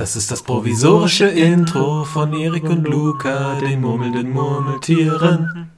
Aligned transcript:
Das 0.00 0.16
ist 0.16 0.30
das 0.30 0.42
provisorische 0.42 1.26
Intro 1.26 2.04
von 2.04 2.32
Erik 2.32 2.64
und 2.64 2.84
Luca, 2.88 3.60
den 3.60 3.82
murmelnden 3.82 4.30
Murmeltieren. 4.30 5.72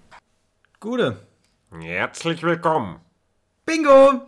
Gute. 0.78 1.16
Herzlich 1.76 2.40
willkommen. 2.44 3.00
Bingo! 3.66 4.22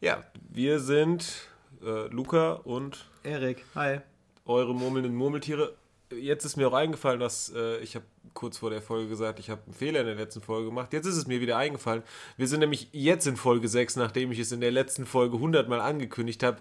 Ja, 0.00 0.24
wir 0.50 0.80
sind 0.80 1.46
äh, 1.80 2.08
Luca 2.08 2.54
und 2.54 3.06
Erik, 3.22 3.64
hi. 3.76 4.00
eure 4.46 4.74
murmelnden 4.74 5.14
Murmeltiere. 5.14 5.76
Jetzt 6.10 6.44
ist 6.44 6.56
mir 6.56 6.66
auch 6.66 6.74
eingefallen, 6.74 7.20
dass 7.20 7.52
äh, 7.54 7.78
ich 7.78 7.94
habe 7.94 8.04
kurz 8.34 8.58
vor 8.58 8.70
der 8.70 8.82
Folge 8.82 9.08
gesagt, 9.08 9.38
ich 9.38 9.48
habe 9.48 9.62
einen 9.64 9.74
Fehler 9.74 10.00
in 10.00 10.06
der 10.06 10.16
letzten 10.16 10.40
Folge 10.40 10.66
gemacht. 10.66 10.92
Jetzt 10.92 11.06
ist 11.06 11.16
es 11.16 11.28
mir 11.28 11.40
wieder 11.40 11.56
eingefallen. 11.56 12.02
Wir 12.36 12.48
sind 12.48 12.60
nämlich 12.60 12.88
jetzt 12.90 13.26
in 13.26 13.36
Folge 13.36 13.68
6, 13.68 13.94
nachdem 13.96 14.32
ich 14.32 14.40
es 14.40 14.50
in 14.50 14.60
der 14.60 14.72
letzten 14.72 15.06
Folge 15.06 15.36
100 15.36 15.68
Mal 15.68 15.80
angekündigt 15.80 16.42
habe. 16.42 16.58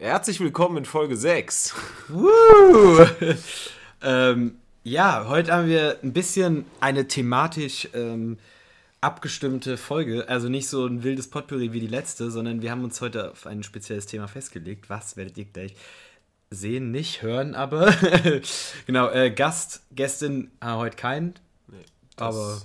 Herzlich 0.00 0.38
willkommen 0.38 0.76
in 0.78 0.84
Folge 0.84 1.16
6. 1.16 1.74
Woo! 2.08 3.04
ähm, 4.02 4.56
ja, 4.84 5.26
heute 5.28 5.52
haben 5.52 5.66
wir 5.66 5.98
ein 6.02 6.12
bisschen 6.12 6.66
eine 6.80 7.08
thematisch 7.08 7.88
ähm, 7.94 8.38
abgestimmte 9.00 9.76
Folge. 9.76 10.28
Also 10.28 10.48
nicht 10.48 10.68
so 10.68 10.86
ein 10.86 11.02
wildes 11.02 11.28
Potpourri 11.28 11.72
wie 11.72 11.80
die 11.80 11.88
letzte, 11.88 12.30
sondern 12.30 12.62
wir 12.62 12.70
haben 12.70 12.84
uns 12.84 13.00
heute 13.00 13.32
auf 13.32 13.46
ein 13.46 13.64
spezielles 13.64 14.06
Thema 14.06 14.28
festgelegt. 14.28 14.88
Was 14.88 15.16
werdet 15.16 15.36
ihr 15.36 15.46
gleich 15.46 15.74
sehen, 16.50 16.92
nicht 16.92 17.22
hören, 17.22 17.54
aber 17.56 17.92
genau, 18.86 19.10
äh, 19.10 19.30
Gast, 19.32 19.82
Gästin 19.90 20.50
äh, 20.60 20.74
heute 20.74 20.96
kein. 20.96 21.34
Das- 22.16 22.36
Aber- 22.36 22.62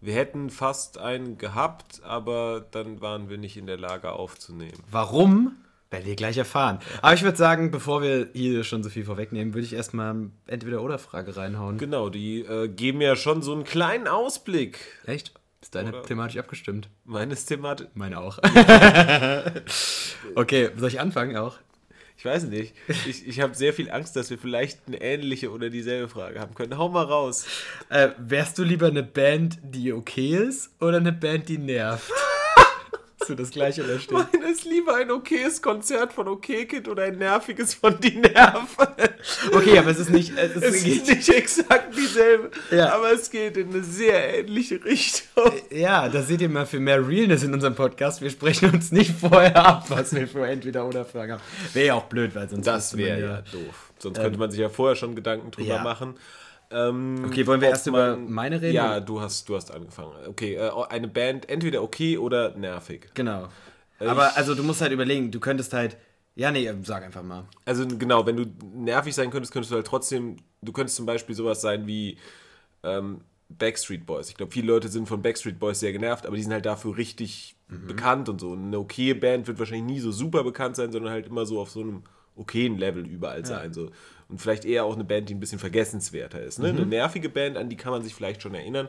wir 0.00 0.14
hätten 0.14 0.48
fast 0.50 0.96
einen 0.98 1.38
gehabt, 1.38 2.02
aber 2.04 2.64
dann 2.70 3.00
waren 3.00 3.28
wir 3.28 3.36
nicht 3.36 3.56
in 3.56 3.66
der 3.66 3.78
Lage 3.78 4.12
aufzunehmen. 4.12 4.78
Warum? 4.88 5.56
Werdet 5.90 6.08
ihr 6.08 6.16
gleich 6.16 6.36
erfahren. 6.36 6.80
Aber 7.00 7.14
ich 7.14 7.22
würde 7.22 7.38
sagen, 7.38 7.70
bevor 7.70 8.02
wir 8.02 8.28
hier 8.34 8.62
schon 8.62 8.82
so 8.82 8.90
viel 8.90 9.04
vorwegnehmen, 9.06 9.54
würde 9.54 9.64
ich 9.64 9.72
erstmal 9.72 10.28
entweder 10.46 10.82
oder 10.82 10.98
Frage 10.98 11.34
reinhauen. 11.36 11.78
Genau, 11.78 12.10
die 12.10 12.40
äh, 12.40 12.68
geben 12.68 13.00
ja 13.00 13.16
schon 13.16 13.40
so 13.40 13.52
einen 13.54 13.64
kleinen 13.64 14.06
Ausblick 14.06 14.78
Echt? 15.06 15.32
Ist 15.62 15.74
deine 15.74 15.88
Oder- 15.90 16.02
thematisch 16.02 16.36
abgestimmt? 16.36 16.88
meines 17.04 17.46
Thematik. 17.46 17.88
Meine 17.94 18.20
auch. 18.20 18.38
okay, 20.34 20.70
soll 20.76 20.88
ich 20.88 21.00
anfangen 21.00 21.36
auch? 21.36 21.56
Ich 22.18 22.24
weiß 22.24 22.44
nicht. 22.44 22.74
Ich, 23.06 23.26
ich 23.28 23.40
habe 23.40 23.54
sehr 23.54 23.72
viel 23.72 23.90
Angst, 23.92 24.16
dass 24.16 24.28
wir 24.28 24.38
vielleicht 24.38 24.80
eine 24.88 25.00
ähnliche 25.00 25.52
oder 25.52 25.70
dieselbe 25.70 26.08
Frage 26.08 26.40
haben 26.40 26.54
können. 26.54 26.76
Hau 26.76 26.88
mal 26.88 27.04
raus. 27.04 27.46
Äh, 27.90 28.08
wärst 28.18 28.58
du 28.58 28.64
lieber 28.64 28.88
eine 28.88 29.04
Band, 29.04 29.58
die 29.62 29.92
okay 29.92 30.36
ist 30.36 30.70
oder 30.80 30.96
eine 30.96 31.12
Band, 31.12 31.48
die 31.48 31.58
nervt? 31.58 32.10
Hast 33.20 33.30
du 33.30 33.34
das 33.34 33.50
gleiche 33.50 33.82
da 33.82 33.98
stehen? 33.98 34.16
Meine 34.32 34.50
ist 34.50 34.64
lieber 34.64 34.94
ein 34.94 35.10
okayes 35.10 35.60
Konzert 35.60 36.12
von 36.12 36.28
Okay 36.28 36.66
Kid 36.66 36.86
oder 36.88 37.02
ein 37.04 37.18
nerviges 37.18 37.74
von 37.74 37.98
Die 38.00 38.16
Nerven. 38.16 38.86
Okay, 39.52 39.76
aber 39.78 39.90
es 39.90 39.98
ist 39.98 40.10
nicht. 40.10 40.32
Es 40.36 40.54
ist, 40.54 40.62
Es 40.64 40.84
ist 40.86 41.08
nicht 41.08 41.28
exakt 41.28 41.96
dieselbe, 41.96 42.50
Ja. 42.70 42.94
aber 42.94 43.12
es 43.12 43.28
geht 43.30 43.56
in 43.56 43.70
eine 43.70 43.82
sehr 43.82 44.38
ähnliche 44.38 44.82
Richtung. 44.84 45.52
ja, 45.70 46.08
da 46.08 46.22
seht 46.22 46.40
ihr 46.40 46.48
mal 46.48 46.64
für 46.66 46.78
mehr 46.78 47.06
Realness 47.06 47.42
in 47.42 47.52
unserem 47.52 47.74
Podcast. 47.74 48.20
Wir 48.22 48.30
sprechen 48.30 48.70
uns 48.72 48.92
nicht 48.92 49.10
vorher 49.18 49.56
ab, 49.56 49.86
was 49.88 50.14
wir 50.14 50.28
für 50.28 50.46
entweder 50.46 50.86
oder 50.86 51.04
Fragen 51.04 51.32
haben. 51.32 51.42
Wäre 51.72 51.86
ja 51.88 51.94
auch 51.94 52.04
blöd, 52.04 52.34
weil 52.34 52.48
sonst. 52.48 52.66
Das 52.66 52.96
wäre 52.96 53.20
ja 53.20 53.42
doof. 53.52 53.90
Sonst 53.98 54.20
könnte 54.20 54.38
man 54.38 54.50
sich 54.52 54.60
ja 54.60 54.68
vorher 54.68 54.94
schon 54.94 55.16
Gedanken 55.16 55.50
drüber 55.50 55.74
Ja. 55.76 55.82
machen. 55.82 56.14
Ähm, 56.70 57.24
Okay, 57.26 57.46
wollen 57.46 57.60
wir 57.60 57.68
erst 57.68 57.86
über 57.86 58.16
meine 58.16 58.60
reden, 58.60 58.74
Ja, 58.74 59.00
du 59.00 59.20
hast, 59.20 59.48
du 59.48 59.56
hast 59.56 59.70
angefangen. 59.70 60.12
Okay, 60.28 60.54
äh, 60.56 60.70
eine 60.90 61.08
Band 61.08 61.48
entweder 61.48 61.82
okay 61.82 62.18
oder 62.18 62.56
nervig. 62.56 63.08
Genau. 63.14 63.48
Ich- 64.00 64.06
Aber 64.08 64.36
also 64.36 64.54
du 64.54 64.62
musst 64.62 64.80
halt 64.80 64.92
überlegen, 64.92 65.30
du 65.30 65.40
könntest 65.40 65.72
halt. 65.72 65.96
Ja, 66.34 66.52
nee, 66.52 66.70
sag 66.84 67.02
einfach 67.02 67.22
mal. 67.24 67.46
Also 67.64 67.84
genau, 67.86 68.24
wenn 68.26 68.36
du 68.36 68.44
nervig 68.74 69.12
sein 69.14 69.30
könntest, 69.30 69.52
könntest 69.52 69.72
du 69.72 69.76
halt 69.76 69.86
trotzdem, 69.86 70.36
du 70.62 70.72
könntest 70.72 70.96
zum 70.96 71.04
Beispiel 71.06 71.34
sowas 71.34 71.60
sein 71.60 71.86
wie 71.88 72.16
ähm, 72.84 73.22
Backstreet 73.48 74.06
Boys. 74.06 74.28
Ich 74.28 74.36
glaube, 74.36 74.52
viele 74.52 74.68
Leute 74.68 74.88
sind 74.88 75.08
von 75.08 75.20
Backstreet 75.20 75.58
Boys 75.58 75.80
sehr 75.80 75.92
genervt, 75.92 76.26
aber 76.26 76.36
die 76.36 76.42
sind 76.42 76.52
halt 76.52 76.66
dafür 76.66 76.96
richtig 76.96 77.56
bekannt 77.66 78.28
und 78.28 78.40
so. 78.40 78.52
Eine 78.52 78.78
okaye 78.78 79.14
Band 79.14 79.46
wird 79.48 79.58
wahrscheinlich 79.58 79.84
nie 79.96 80.00
so 80.00 80.10
super 80.12 80.44
bekannt 80.44 80.76
sein, 80.76 80.92
sondern 80.92 81.12
halt 81.12 81.26
immer 81.26 81.44
so 81.44 81.60
auf 81.60 81.70
so 81.70 81.80
einem 81.80 82.02
okayen 82.36 82.78
Level 82.78 83.04
überall 83.06 83.44
sein. 83.44 83.74
So. 83.74 83.90
Und 84.28 84.40
vielleicht 84.40 84.64
eher 84.64 84.84
auch 84.84 84.94
eine 84.94 85.04
Band, 85.04 85.28
die 85.28 85.34
ein 85.34 85.40
bisschen 85.40 85.58
vergessenswerter 85.58 86.42
ist. 86.42 86.58
Ne? 86.58 86.68
Eine 86.68 86.84
nervige 86.84 87.30
Band, 87.30 87.56
an 87.56 87.70
die 87.70 87.76
kann 87.76 87.92
man 87.92 88.02
sich 88.02 88.14
vielleicht 88.14 88.42
schon 88.42 88.54
erinnern. 88.54 88.88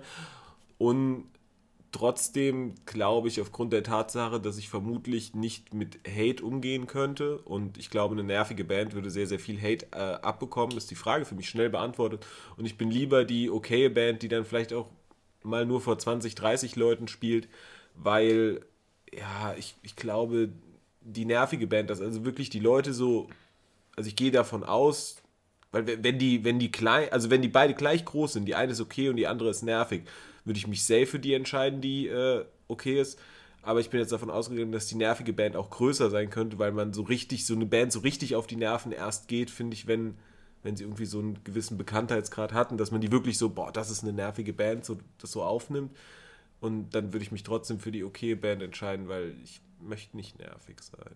Und 0.77 1.25
trotzdem 1.91 2.75
glaube 2.85 3.27
ich 3.27 3.41
aufgrund 3.41 3.73
der 3.73 3.83
Tatsache, 3.83 4.39
dass 4.39 4.57
ich 4.57 4.69
vermutlich 4.69 5.33
nicht 5.33 5.73
mit 5.73 5.99
Hate 6.07 6.43
umgehen 6.43 6.87
könnte 6.87 7.39
und 7.39 7.77
ich 7.77 7.89
glaube, 7.89 8.13
eine 8.13 8.23
nervige 8.23 8.63
Band 8.63 8.93
würde 8.93 9.09
sehr, 9.09 9.27
sehr 9.27 9.39
viel 9.39 9.59
Hate 9.59 9.87
äh, 9.91 10.21
abbekommen, 10.21 10.77
ist 10.77 10.91
die 10.91 10.95
Frage 10.95 11.25
für 11.25 11.35
mich 11.35 11.49
schnell 11.49 11.69
beantwortet 11.69 12.25
und 12.57 12.65
ich 12.65 12.77
bin 12.77 12.91
lieber 12.91 13.25
die 13.25 13.49
okaye 13.49 13.89
Band, 13.89 14.21
die 14.21 14.27
dann 14.27 14.45
vielleicht 14.45 14.73
auch 14.73 14.87
mal 15.43 15.65
nur 15.65 15.81
vor 15.81 15.97
20, 15.97 16.35
30 16.35 16.75
Leuten 16.75 17.07
spielt, 17.07 17.47
weil, 17.95 18.61
ja, 19.11 19.55
ich, 19.57 19.75
ich 19.81 19.95
glaube, 19.95 20.49
die 21.01 21.25
nervige 21.25 21.67
Band, 21.67 21.89
dass 21.89 22.01
also 22.01 22.25
wirklich 22.25 22.49
die 22.49 22.59
Leute 22.59 22.93
so, 22.93 23.29
also 23.95 24.07
ich 24.07 24.15
gehe 24.15 24.31
davon 24.31 24.63
aus, 24.63 25.18
weil 25.71 25.87
we- 25.87 26.03
wenn 26.03 26.17
die, 26.19 26.43
wenn 26.43 26.59
die 26.59 26.71
klein, 26.71 27.09
also 27.11 27.29
wenn 27.29 27.41
die 27.41 27.47
beide 27.47 27.73
gleich 27.73 28.05
groß 28.05 28.33
sind, 28.33 28.45
die 28.45 28.55
eine 28.55 28.71
ist 28.71 28.81
okay 28.81 29.09
und 29.09 29.15
die 29.17 29.27
andere 29.27 29.49
ist 29.49 29.61
nervig, 29.63 30.03
würde 30.45 30.57
ich 30.57 30.67
mich 30.67 30.83
safe 30.83 31.05
für 31.05 31.19
die 31.19 31.33
entscheiden, 31.33 31.81
die 31.81 32.07
äh, 32.07 32.45
okay 32.67 32.99
ist. 32.99 33.19
Aber 33.61 33.79
ich 33.81 33.89
bin 33.89 33.99
jetzt 33.99 34.11
davon 34.11 34.29
ausgegangen, 34.29 34.71
dass 34.71 34.87
die 34.87 34.95
nervige 34.95 35.33
Band 35.33 35.55
auch 35.55 35.69
größer 35.69 36.09
sein 36.09 36.29
könnte, 36.29 36.57
weil 36.59 36.71
man 36.71 36.93
so 36.93 37.01
richtig, 37.03 37.45
so 37.45 37.53
eine 37.55 37.65
Band 37.65 37.91
so 37.91 37.99
richtig 37.99 38.35
auf 38.35 38.47
die 38.47 38.55
Nerven 38.55 38.91
erst 38.91 39.27
geht, 39.27 39.49
finde 39.51 39.75
ich, 39.75 39.85
wenn, 39.85 40.15
wenn 40.63 40.75
sie 40.77 40.85
irgendwie 40.85 41.05
so 41.05 41.19
einen 41.19 41.43
gewissen 41.43 41.77
Bekanntheitsgrad 41.77 42.53
hatten, 42.53 42.77
dass 42.77 42.91
man 42.91 43.01
die 43.01 43.11
wirklich 43.11 43.37
so, 43.37 43.49
boah, 43.49 43.71
das 43.71 43.91
ist 43.91 44.03
eine 44.03 44.13
nervige 44.13 44.53
Band, 44.53 44.85
so, 44.85 44.97
das 45.19 45.31
so 45.31 45.43
aufnimmt. 45.43 45.91
Und 46.61 46.91
dann 46.95 47.13
würde 47.13 47.23
ich 47.23 47.31
mich 47.31 47.43
trotzdem 47.43 47.79
für 47.79 47.91
die 47.91 48.03
okay 48.03 48.35
Band 48.35 48.61
entscheiden, 48.61 49.07
weil 49.09 49.35
ich 49.43 49.61
möchte 49.81 50.15
nicht 50.17 50.39
nervig 50.39 50.77
sein. 50.81 51.15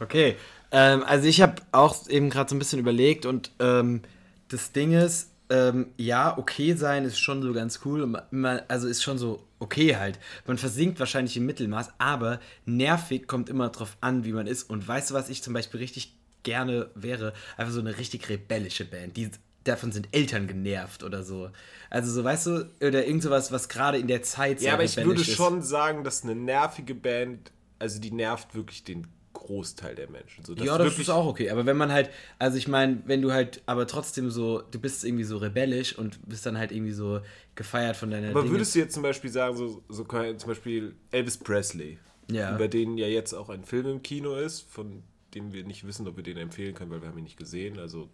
Okay, 0.00 0.36
ähm, 0.70 1.02
also 1.04 1.26
ich 1.26 1.40
habe 1.40 1.56
auch 1.72 2.08
eben 2.08 2.30
gerade 2.30 2.50
so 2.50 2.56
ein 2.56 2.58
bisschen 2.58 2.78
überlegt 2.78 3.26
und 3.26 3.50
ähm, 3.58 4.02
das 4.48 4.72
Ding 4.72 4.92
ist, 4.92 5.30
ähm, 5.50 5.88
ja, 5.96 6.38
okay 6.38 6.74
sein 6.74 7.04
ist 7.04 7.18
schon 7.18 7.42
so 7.42 7.52
ganz 7.52 7.80
cool, 7.84 8.02
und 8.02 8.16
man, 8.30 8.60
also 8.68 8.86
ist 8.86 9.02
schon 9.02 9.18
so 9.18 9.44
okay 9.58 9.96
halt. 9.96 10.18
Man 10.46 10.58
versinkt 10.58 10.98
wahrscheinlich 11.00 11.36
im 11.36 11.46
Mittelmaß, 11.46 11.90
aber 11.98 12.40
nervig 12.64 13.26
kommt 13.26 13.48
immer 13.48 13.68
drauf 13.68 13.96
an, 14.00 14.24
wie 14.24 14.32
man 14.32 14.46
ist. 14.46 14.70
Und 14.70 14.86
weißt 14.86 15.10
du, 15.10 15.14
was 15.14 15.28
ich 15.28 15.42
zum 15.42 15.52
Beispiel 15.52 15.80
richtig 15.80 16.16
gerne 16.42 16.90
wäre? 16.94 17.32
Einfach 17.56 17.72
so 17.72 17.80
eine 17.80 17.98
richtig 17.98 18.28
rebellische 18.28 18.84
Band, 18.84 19.16
die 19.16 19.30
davon 19.64 19.92
sind 19.92 20.08
Eltern 20.12 20.46
genervt 20.46 21.02
oder 21.02 21.22
so. 21.22 21.50
Also 21.90 22.10
so, 22.10 22.24
weißt 22.24 22.46
du, 22.46 22.70
oder 22.80 23.06
irgend 23.06 23.22
sowas, 23.22 23.52
was 23.52 23.68
gerade 23.68 23.98
in 23.98 24.06
der 24.06 24.22
Zeit 24.22 24.62
Ja, 24.62 24.74
aber 24.74 24.84
ich 24.84 24.96
würde 24.96 25.20
ist. 25.20 25.32
schon 25.32 25.62
sagen, 25.62 26.04
dass 26.04 26.22
eine 26.24 26.34
nervige 26.34 26.94
Band, 26.94 27.52
also 27.78 28.00
die 28.00 28.12
nervt 28.12 28.54
wirklich 28.54 28.84
den 28.84 29.06
Großteil 29.50 29.96
der 29.96 30.08
Menschen. 30.08 30.44
So, 30.44 30.54
Ja, 30.54 30.78
das 30.78 30.96
ist 30.96 31.10
auch 31.10 31.26
okay. 31.26 31.50
Aber 31.50 31.66
wenn 31.66 31.76
man 31.76 31.90
halt, 31.90 32.08
also 32.38 32.56
ich 32.56 32.68
meine, 32.68 33.02
wenn 33.06 33.20
du 33.20 33.32
halt, 33.32 33.62
aber 33.66 33.88
trotzdem 33.88 34.30
so, 34.30 34.62
du 34.70 34.78
bist 34.78 35.04
irgendwie 35.04 35.24
so 35.24 35.38
rebellisch 35.38 35.98
und 35.98 36.20
bist 36.28 36.46
dann 36.46 36.56
halt 36.56 36.70
irgendwie 36.70 36.92
so 36.92 37.20
gefeiert 37.56 37.96
von 37.96 38.12
deiner 38.12 38.30
Aber 38.30 38.42
Dinge. 38.42 38.52
würdest 38.54 38.76
du 38.76 38.78
jetzt 38.78 38.94
zum 38.94 39.02
Beispiel 39.02 39.28
sagen, 39.30 39.56
so, 39.56 39.82
so 39.88 40.04
zum 40.04 40.48
Beispiel 40.48 40.94
Elvis 41.10 41.36
Presley, 41.36 41.98
Ja. 42.30 42.54
über 42.54 42.68
den 42.68 42.96
ja 42.96 43.08
jetzt 43.08 43.34
auch 43.34 43.48
ein 43.48 43.64
Film 43.64 43.86
im 43.88 44.02
Kino 44.04 44.36
ist, 44.36 44.60
von 44.70 45.02
dem 45.34 45.52
wir 45.52 45.64
nicht 45.64 45.84
wissen, 45.84 46.06
ob 46.06 46.16
wir 46.16 46.22
den 46.22 46.36
empfehlen 46.36 46.74
können, 46.76 46.92
weil 46.92 47.02
wir 47.02 47.08
haben 47.08 47.18
ihn 47.18 47.24
nicht 47.24 47.36
gesehen, 47.36 47.80
also 47.80 48.08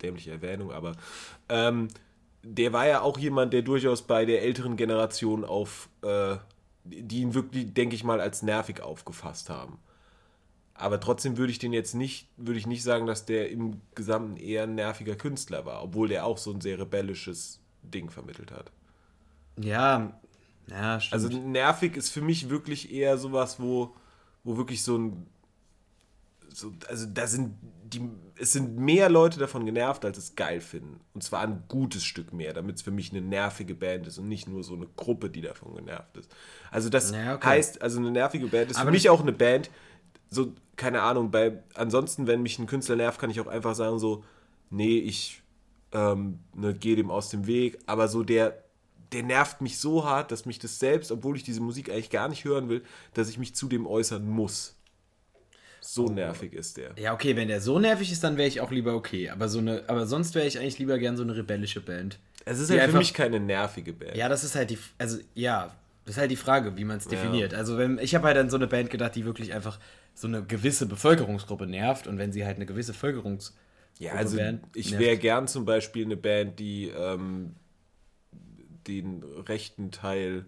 dämliche 0.00 0.30
Erwähnung, 0.30 0.70
aber 0.70 0.92
ähm, 1.48 1.88
der 2.44 2.72
war 2.72 2.86
ja 2.86 3.00
auch 3.00 3.18
jemand, 3.18 3.52
der 3.52 3.62
durchaus 3.62 4.02
bei 4.02 4.24
der 4.26 4.42
älteren 4.42 4.76
Generation 4.76 5.44
auf, 5.44 5.88
äh, 6.02 6.36
die 6.84 7.20
ihn 7.22 7.34
wirklich, 7.34 7.74
denke 7.74 7.96
ich 7.96 8.04
mal, 8.04 8.20
als 8.20 8.42
nervig 8.42 8.80
aufgefasst 8.80 9.50
haben. 9.50 9.78
Aber 10.74 11.00
trotzdem 11.00 11.36
würde 11.36 11.52
ich 11.52 11.58
den 11.58 11.72
jetzt 11.72 11.94
nicht, 11.94 12.28
würde 12.36 12.58
ich 12.58 12.66
nicht 12.66 12.82
sagen, 12.82 13.06
dass 13.06 13.26
der 13.26 13.50
im 13.50 13.80
Gesamten 13.94 14.36
eher 14.36 14.64
ein 14.64 14.74
nerviger 14.74 15.16
Künstler 15.16 15.66
war, 15.66 15.82
obwohl 15.82 16.08
der 16.08 16.24
auch 16.26 16.38
so 16.38 16.52
ein 16.52 16.60
sehr 16.60 16.78
rebellisches 16.78 17.60
Ding 17.82 18.10
vermittelt 18.10 18.50
hat. 18.52 18.72
Ja, 19.56 20.20
ja, 20.68 21.00
stimmt. 21.00 21.12
Also 21.12 21.28
nervig 21.28 21.96
ist 21.96 22.10
für 22.10 22.22
mich 22.22 22.48
wirklich 22.48 22.92
eher 22.92 23.18
sowas, 23.18 23.60
wo, 23.60 23.94
wo 24.44 24.56
wirklich 24.56 24.82
so 24.82 24.96
ein. 24.98 25.26
So, 26.54 26.72
also 26.88 27.06
da 27.06 27.26
sind 27.26 27.54
die. 27.84 28.02
Es 28.36 28.52
sind 28.52 28.76
mehr 28.76 29.08
Leute 29.08 29.38
davon 29.38 29.64
genervt, 29.64 30.04
als 30.04 30.18
es 30.18 30.34
geil 30.34 30.60
finden. 30.60 31.00
Und 31.14 31.22
zwar 31.22 31.42
ein 31.42 31.64
gutes 31.68 32.04
Stück 32.04 32.32
mehr, 32.32 32.52
damit 32.52 32.76
es 32.76 32.82
für 32.82 32.90
mich 32.90 33.10
eine 33.12 33.20
nervige 33.20 33.74
Band 33.74 34.06
ist 34.06 34.18
und 34.18 34.28
nicht 34.28 34.48
nur 34.48 34.64
so 34.64 34.74
eine 34.74 34.86
Gruppe, 34.96 35.30
die 35.30 35.40
davon 35.42 35.74
genervt 35.76 36.16
ist. 36.16 36.30
Also 36.70 36.88
das 36.88 37.12
Ja, 37.12 37.34
okay. 37.36 37.46
heißt, 37.48 37.80
also 37.82 38.00
eine 38.00 38.10
nervige 38.10 38.48
Band 38.48 38.70
ist 38.70 38.78
Aber 38.78 38.86
für 38.86 38.90
mich 38.90 39.08
auch 39.08 39.20
eine 39.20 39.32
Band, 39.32 39.70
so, 40.32 40.52
keine 40.76 41.02
Ahnung, 41.02 41.30
bei 41.30 41.62
ansonsten, 41.74 42.26
wenn 42.26 42.42
mich 42.42 42.58
ein 42.58 42.66
Künstler 42.66 42.96
nervt, 42.96 43.20
kann 43.20 43.30
ich 43.30 43.40
auch 43.40 43.46
einfach 43.46 43.74
sagen, 43.74 43.98
so, 43.98 44.24
nee, 44.70 44.98
ich 44.98 45.42
ähm, 45.92 46.38
ne, 46.54 46.74
gehe 46.74 46.96
dem 46.96 47.10
aus 47.10 47.28
dem 47.28 47.46
Weg, 47.46 47.78
aber 47.86 48.08
so 48.08 48.22
der, 48.22 48.64
der 49.12 49.22
nervt 49.22 49.60
mich 49.60 49.78
so 49.78 50.04
hart, 50.04 50.32
dass 50.32 50.46
mich 50.46 50.58
das 50.58 50.78
selbst, 50.78 51.12
obwohl 51.12 51.36
ich 51.36 51.42
diese 51.42 51.60
Musik 51.60 51.90
eigentlich 51.90 52.10
gar 52.10 52.28
nicht 52.28 52.44
hören 52.44 52.68
will, 52.68 52.82
dass 53.14 53.28
ich 53.28 53.38
mich 53.38 53.54
zu 53.54 53.68
dem 53.68 53.86
äußern 53.86 54.26
muss. 54.26 54.74
So 55.80 56.06
nervig 56.06 56.54
ist 56.54 56.76
der. 56.76 56.92
Ja, 56.96 57.12
okay, 57.12 57.36
wenn 57.36 57.48
der 57.48 57.60
so 57.60 57.78
nervig 57.78 58.10
ist, 58.10 58.22
dann 58.24 58.36
wäre 58.36 58.48
ich 58.48 58.60
auch 58.60 58.70
lieber 58.70 58.94
okay. 58.94 59.30
Aber, 59.30 59.48
so 59.48 59.58
eine, 59.58 59.82
aber 59.88 60.06
sonst 60.06 60.34
wäre 60.34 60.46
ich 60.46 60.58
eigentlich 60.58 60.78
lieber 60.78 60.98
gern 60.98 61.16
so 61.16 61.24
eine 61.24 61.36
rebellische 61.36 61.80
Band. 61.80 62.18
Es 62.44 62.58
ist 62.60 62.70
halt 62.70 62.80
für 62.80 62.84
einfach- 62.84 62.98
mich 63.00 63.12
keine 63.12 63.40
nervige 63.40 63.92
Band. 63.92 64.16
Ja, 64.16 64.28
das 64.28 64.44
ist 64.44 64.54
halt 64.54 64.70
die, 64.70 64.78
also 64.96 65.18
ja, 65.34 65.74
das 66.04 66.14
ist 66.14 66.20
halt 66.20 66.30
die 66.30 66.36
Frage, 66.36 66.76
wie 66.76 66.84
man 66.84 66.98
es 66.98 67.08
definiert. 67.08 67.52
Also 67.52 67.78
wenn, 67.78 67.98
ich 67.98 68.14
habe 68.14 68.26
halt 68.28 68.38
an 68.38 68.48
so 68.48 68.56
eine 68.56 68.66
Band 68.66 68.90
gedacht, 68.90 69.14
die 69.14 69.24
wirklich 69.24 69.52
einfach 69.52 69.78
so 70.14 70.28
eine 70.28 70.42
gewisse 70.42 70.86
Bevölkerungsgruppe 70.86 71.66
nervt 71.66 72.06
und 72.06 72.18
wenn 72.18 72.32
sie 72.32 72.44
halt 72.44 72.56
eine 72.56 72.66
gewisse 72.66 72.92
Bevölkerungsgruppe 72.92 73.60
Ja, 73.98 74.12
also 74.12 74.36
wären, 74.36 74.62
ich 74.74 74.98
wäre 74.98 75.16
gern 75.16 75.48
zum 75.48 75.64
Beispiel 75.64 76.04
eine 76.04 76.16
Band, 76.16 76.58
die 76.58 76.88
ähm, 76.88 77.54
den 78.86 79.22
rechten 79.46 79.90
Teil 79.90 80.46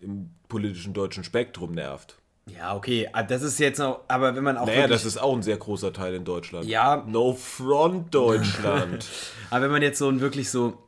im 0.00 0.30
politischen 0.48 0.92
deutschen 0.92 1.24
Spektrum 1.24 1.72
nervt. 1.72 2.16
Ja, 2.48 2.76
okay, 2.76 3.08
ah, 3.12 3.24
das 3.24 3.42
ist 3.42 3.58
jetzt 3.58 3.78
noch, 3.78 4.02
aber 4.06 4.36
wenn 4.36 4.44
man 4.44 4.56
auch 4.56 4.66
Naja, 4.66 4.86
das 4.86 5.04
ist 5.04 5.18
auch 5.18 5.34
ein 5.34 5.42
sehr 5.42 5.56
großer 5.56 5.92
Teil 5.92 6.14
in 6.14 6.24
Deutschland. 6.24 6.66
Ja. 6.66 7.04
No 7.06 7.32
Front 7.34 8.14
Deutschland. 8.14 9.04
aber 9.50 9.64
wenn 9.64 9.72
man 9.72 9.82
jetzt 9.82 9.98
so 9.98 10.08
ein 10.08 10.20
wirklich 10.20 10.48
so, 10.50 10.84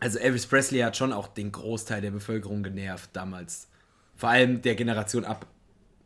also 0.00 0.18
Elvis 0.18 0.46
Presley 0.46 0.80
hat 0.80 0.96
schon 0.96 1.12
auch 1.12 1.28
den 1.28 1.52
Großteil 1.52 2.00
der 2.00 2.10
Bevölkerung 2.10 2.64
genervt 2.64 3.10
damals. 3.12 3.68
Vor 4.16 4.30
allem 4.30 4.62
der 4.62 4.74
Generation 4.74 5.24
ab 5.24 5.46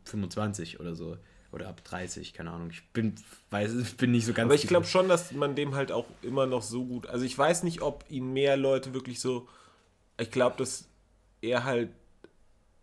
25 0.05 0.79
oder 0.79 0.95
so. 0.95 1.17
Oder 1.51 1.69
ab 1.69 1.83
30, 1.85 2.33
keine 2.33 2.51
Ahnung. 2.51 2.69
Ich 2.71 2.83
bin, 2.89 3.15
weiß, 3.49 3.73
ich 3.75 3.97
bin 3.97 4.11
nicht 4.11 4.25
so 4.25 4.33
ganz. 4.33 4.45
Aber 4.45 4.55
ich 4.55 4.67
glaube 4.67 4.85
schon, 4.85 5.07
dass 5.07 5.31
man 5.31 5.55
dem 5.55 5.75
halt 5.75 5.91
auch 5.91 6.05
immer 6.21 6.45
noch 6.45 6.61
so 6.61 6.83
gut. 6.85 7.07
Also 7.07 7.23
ich 7.25 7.37
weiß 7.37 7.63
nicht, 7.63 7.81
ob 7.81 8.03
ihn 8.09 8.33
mehr 8.33 8.57
Leute 8.57 8.93
wirklich 8.93 9.19
so. 9.19 9.47
Ich 10.19 10.31
glaube, 10.31 10.55
dass 10.57 10.87
er 11.41 11.63
halt. 11.63 11.89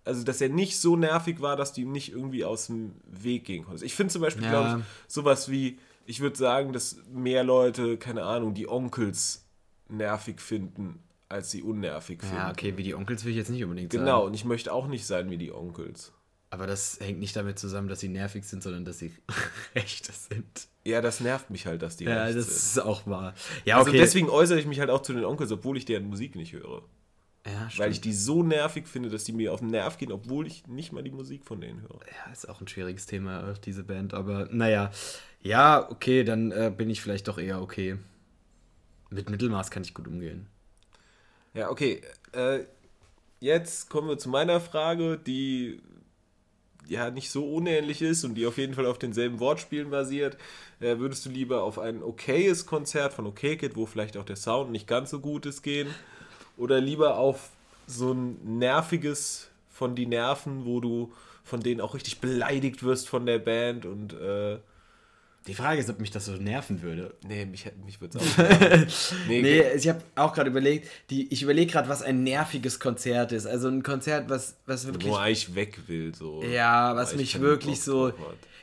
Also, 0.05 0.25
dass 0.25 0.41
er 0.41 0.49
nicht 0.49 0.81
so 0.81 0.97
nervig 0.97 1.41
war, 1.41 1.55
dass 1.55 1.75
du 1.75 1.83
ihm 1.83 1.93
nicht 1.93 2.11
irgendwie 2.11 2.45
aus 2.45 2.67
dem 2.67 2.93
Weg 3.05 3.45
gehen 3.45 3.63
konntest. 3.65 3.85
Ich 3.85 3.95
finde 3.95 4.13
zum 4.13 4.23
Beispiel, 4.23 4.43
Ja. 4.43 4.51
glaube 4.51 4.81
ich, 4.81 4.85
sowas 5.13 5.49
wie, 5.49 5.79
ich 6.07 6.19
würde 6.19 6.37
sagen, 6.37 6.73
dass 6.73 6.97
mehr 7.13 7.45
Leute, 7.45 7.97
keine 7.99 8.25
Ahnung, 8.25 8.53
die 8.53 8.69
Onkels 8.69 9.47
nervig 9.89 10.41
finden, 10.41 10.99
als 11.29 11.53
sie 11.53 11.63
unnervig 11.63 12.21
finden. 12.21 12.35
Ja, 12.35 12.51
okay, 12.51 12.77
wie 12.77 12.83
die 12.83 12.97
Onkels 12.97 13.25
will 13.25 13.31
ich 13.31 13.37
jetzt 13.37 13.51
nicht 13.51 13.63
unbedingt 13.63 13.93
sagen. 13.93 14.05
Genau, 14.05 14.27
und 14.27 14.35
ich 14.35 14.45
möchte 14.45 14.73
auch 14.73 14.89
nicht 14.89 15.07
sein 15.07 15.31
wie 15.31 15.39
die 15.39 15.53
Onkels. 15.53 16.13
Aber 16.53 16.67
das 16.67 17.01
hängt 17.01 17.19
nicht 17.19 17.35
damit 17.35 17.59
zusammen, 17.59 17.89
dass 17.89 18.01
sie 18.01 18.11
nervig 18.11 18.45
sind, 18.45 18.63
sondern 18.63 18.85
dass 18.85 18.99
sie 18.99 19.11
rechte 19.75 20.13
sind. 20.13 20.69
Ja, 20.85 21.01
das 21.01 21.21
nervt 21.21 21.49
mich 21.49 21.65
halt, 21.67 21.81
dass 21.81 21.97
die 21.97 22.05
Ja, 22.05 22.27
das 22.27 22.35
sind. 22.35 22.49
ist 22.49 22.79
auch 22.81 23.07
wahr. 23.07 23.33
Ja, 23.65 23.79
Also 23.79 23.89
okay. 23.89 23.99
deswegen 23.99 24.29
äußere 24.29 24.61
ich 24.61 24.67
mich 24.67 24.79
halt 24.79 24.91
auch 24.91 25.01
zu 25.01 25.15
den 25.15 25.25
Onkels, 25.25 25.51
obwohl 25.51 25.79
ich 25.79 25.87
deren 25.87 26.05
Musik 26.11 26.37
nicht 26.37 26.53
höre. 26.53 26.83
ja, 27.47 27.53
Weil 27.63 27.71
stimmt. 27.71 27.91
ich 27.93 28.01
die 28.03 28.13
so 28.13 28.43
nervig 28.43 28.87
finde, 28.87 29.09
dass 29.09 29.25
die 29.25 29.33
mir 29.33 29.55
auf 29.55 29.61
den 29.61 29.71
Nerv 29.71 29.97
gehen, 29.97 30.13
obwohl 30.13 30.47
ich 30.47 30.67
nicht 30.67 30.93
mal 30.93 31.03
die 31.03 31.11
Musik 31.11 31.47
von 31.47 31.59
denen 31.63 31.81
höre. 31.81 32.01
Ja, 32.27 32.31
ist 32.31 32.47
auch 32.47 32.61
ein 32.61 32.69
schwieriges 32.69 33.07
Thema, 33.07 33.55
diese 33.65 33.83
Band. 33.83 34.13
Aber 34.13 34.47
naja, 34.51 34.91
ja, 35.41 35.91
okay, 35.91 36.23
dann 36.23 36.53
äh, 36.53 36.71
bin 36.77 36.91
ich 36.91 37.01
vielleicht 37.01 37.29
doch 37.29 37.39
eher 37.39 37.63
okay. 37.63 37.97
Mit 39.09 39.31
Mittelmaß 39.31 39.71
kann 39.71 39.85
ich 39.85 39.95
gut 39.95 40.07
umgehen. 40.07 40.49
Ja, 41.55 41.71
okay. 41.71 42.03
Äh, 42.33 42.65
jetzt 43.41 43.89
kommen 43.89 44.09
wir 44.09 44.19
zu 44.19 44.29
meiner 44.29 44.61
Frage, 44.61 45.17
die 45.17 45.81
ja 46.89 47.11
nicht 47.11 47.31
so 47.31 47.45
unähnlich 47.45 48.03
ist 48.03 48.25
und 48.25 48.35
die 48.35 48.47
auf 48.47 48.59
jeden 48.59 48.75
Fall 48.75 48.87
auf 48.87 48.99
denselben 48.99 49.41
Wortspielen 49.41 49.91
basiert. 49.91 50.37
Äh, 50.81 50.99
würdest 50.99 51.25
du 51.27 51.31
lieber 51.31 51.63
auf 51.63 51.79
ein 51.79 52.03
okayes 52.03 52.67
Konzert 52.67 53.13
von 53.13 53.27
OK 53.27 53.41
Kid, 53.41 53.77
wo 53.77 53.87
vielleicht 53.87 54.17
auch 54.17 54.25
der 54.25 54.37
Sound 54.37 54.71
nicht 54.71 54.87
ganz 54.87 55.11
so 55.11 55.21
gut 55.21 55.47
ist, 55.47 55.63
gehen? 55.63 55.89
Oder 56.57 56.81
lieber 56.81 57.17
auf 57.17 57.51
so 57.87 58.13
ein 58.13 58.59
nerviges 58.59 59.51
von 59.71 59.95
die 59.95 60.07
Nerven, 60.07 60.65
wo 60.65 60.81
du 60.81 61.13
von 61.45 61.61
denen 61.61 61.81
auch 61.81 61.95
richtig 61.95 62.21
beleidigt 62.21 62.83
wirst 62.83 63.09
von 63.09 63.27
der 63.27 63.39
Band 63.39 63.87
und 63.87 64.13
äh, 64.13 64.59
Die 65.47 65.55
Frage 65.55 65.81
ist, 65.81 65.91
ob 65.91 65.99
mich 65.99 66.11
das 66.13 66.27
so 66.27 66.33
nerven 66.33 66.83
würde. 66.83 67.15
nee, 67.27 67.45
mich, 67.45 67.67
mich 67.85 68.01
würde 68.01 68.19
es 68.19 68.25
auch 68.39 68.39
nerven. 68.39 68.87
nee, 69.29 69.43
Nee, 69.43 69.63
ich 69.77 69.89
habe 69.89 70.01
auch 70.15 70.33
gerade 70.35 70.51
überlegt, 70.51 70.89
die, 71.11 71.33
ich 71.33 71.43
überlege 71.43 71.73
gerade, 71.73 71.89
was 71.89 72.03
ein 72.03 72.23
nerviges 72.23 72.79
Konzert 72.79 73.33
ist. 73.33 73.47
Also 73.47 73.69
ein 73.69 73.83
Konzert, 73.83 74.31
was, 74.31 74.57
was 74.67 74.87
wirklich. 74.87 75.11
wo 75.11 75.17
eigentlich 75.17 75.55
weg 75.55 75.81
will. 75.89 76.15
So. 76.15 76.43
ja, 76.45 76.95
was 76.95 77.13
ich 77.13 77.19
mich 77.19 77.41
wirklich 77.41 77.81
so. 77.81 78.13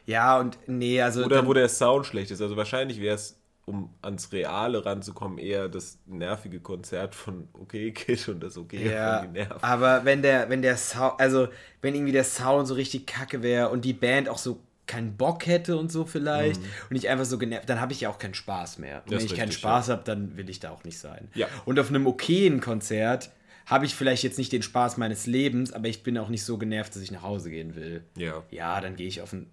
Ja, 0.06 0.40
und 0.40 0.58
nee, 0.68 1.02
also. 1.02 1.26
Oder 1.26 1.38
dann- 1.38 1.48
wo 1.48 1.54
der 1.54 1.68
Sound 1.70 2.06
schlecht 2.06 2.32
ist. 2.32 2.42
Also 2.42 2.56
wahrscheinlich 2.56 3.00
wäre 3.02 3.16
es, 3.16 3.36
um 3.66 3.90
ans 4.02 4.32
Reale 4.32 4.84
ranzukommen, 4.84 5.38
eher 5.38 5.70
das 5.70 6.00
nervige 6.08 6.60
Konzert 6.60 7.14
von 7.14 7.48
OK 7.54 7.72
Kid 7.94 8.28
und 8.30 8.40
das 8.40 8.58
OK 8.58 8.74
Ja, 8.74 9.22
von 9.24 9.38
aber 9.62 10.06
wenn 10.06 10.22
der, 10.24 10.50
wenn 10.50 10.62
der 10.64 10.76
Sound, 10.78 11.20
also 11.20 11.50
wenn 11.82 11.94
irgendwie 11.94 12.12
der 12.14 12.24
Sound 12.24 12.68
so 12.68 12.74
richtig 12.74 13.06
kacke 13.06 13.44
wäre 13.44 13.70
und 13.70 13.86
die 13.86 13.94
Band 13.94 14.28
auch 14.28 14.40
so 14.40 14.60
keinen 14.90 15.16
Bock 15.16 15.46
hätte 15.46 15.78
und 15.78 15.92
so 15.92 16.04
vielleicht 16.04 16.60
und 16.90 16.96
ich 16.96 17.08
einfach 17.08 17.26
so 17.26 17.38
genervt, 17.38 17.70
dann 17.70 17.80
habe 17.80 17.94
ich 17.94 18.02
ja 18.02 18.10
auch 18.10 18.18
keinen 18.18 18.34
Spaß 18.34 18.80
mehr. 18.80 19.04
Und 19.04 19.06
Mhm. 19.06 19.12
Das 19.12 19.20
wenn 19.20 19.26
ich 19.28 19.36
keinen 19.36 19.48
richtig, 19.50 19.62
Spaß 19.62 19.90
habe, 19.90 20.04
dann 20.04 20.36
will 20.36 20.50
ich 20.50 20.60
da 20.60 20.72
auch 20.72 20.84
nicht 20.84 21.00
sein. 21.00 21.30
Ja. 21.36 21.48
Und 21.66 21.80
auf 21.80 21.90
einem 21.90 22.08
okayen 22.08 22.60
Konzert 22.60 23.32
habe 23.68 23.86
ich 23.86 23.94
vielleicht 23.94 24.24
jetzt 24.24 24.38
nicht 24.40 24.52
den 24.52 24.64
Spaß 24.64 24.98
meines 24.98 25.28
Lebens, 25.28 25.72
aber 25.72 25.88
ich 25.88 26.02
bin 26.02 26.18
auch 26.18 26.30
nicht 26.30 26.44
so 26.44 26.58
genervt, 26.58 26.96
dass 26.96 27.04
ich 27.04 27.12
nach 27.12 27.22
Hause 27.22 27.52
gehen 27.52 27.76
will. 27.76 28.04
Ja. 28.18 28.44
Ja, 28.50 28.82
dann 28.82 28.96
gehe 28.96 29.08
ich 29.08 29.22
auf 29.22 29.32
ein 29.32 29.50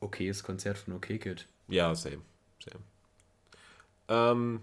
okayes 0.00 0.42
Konzert 0.42 0.76
von 0.76 0.94
OK 0.94 1.06
Kid. 1.18 1.46
Ja, 1.68 1.94
same. 1.94 2.18
same. 2.62 2.82
Ähm, 4.08 4.60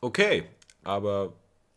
okay, 0.00 0.44
aber 0.84 1.32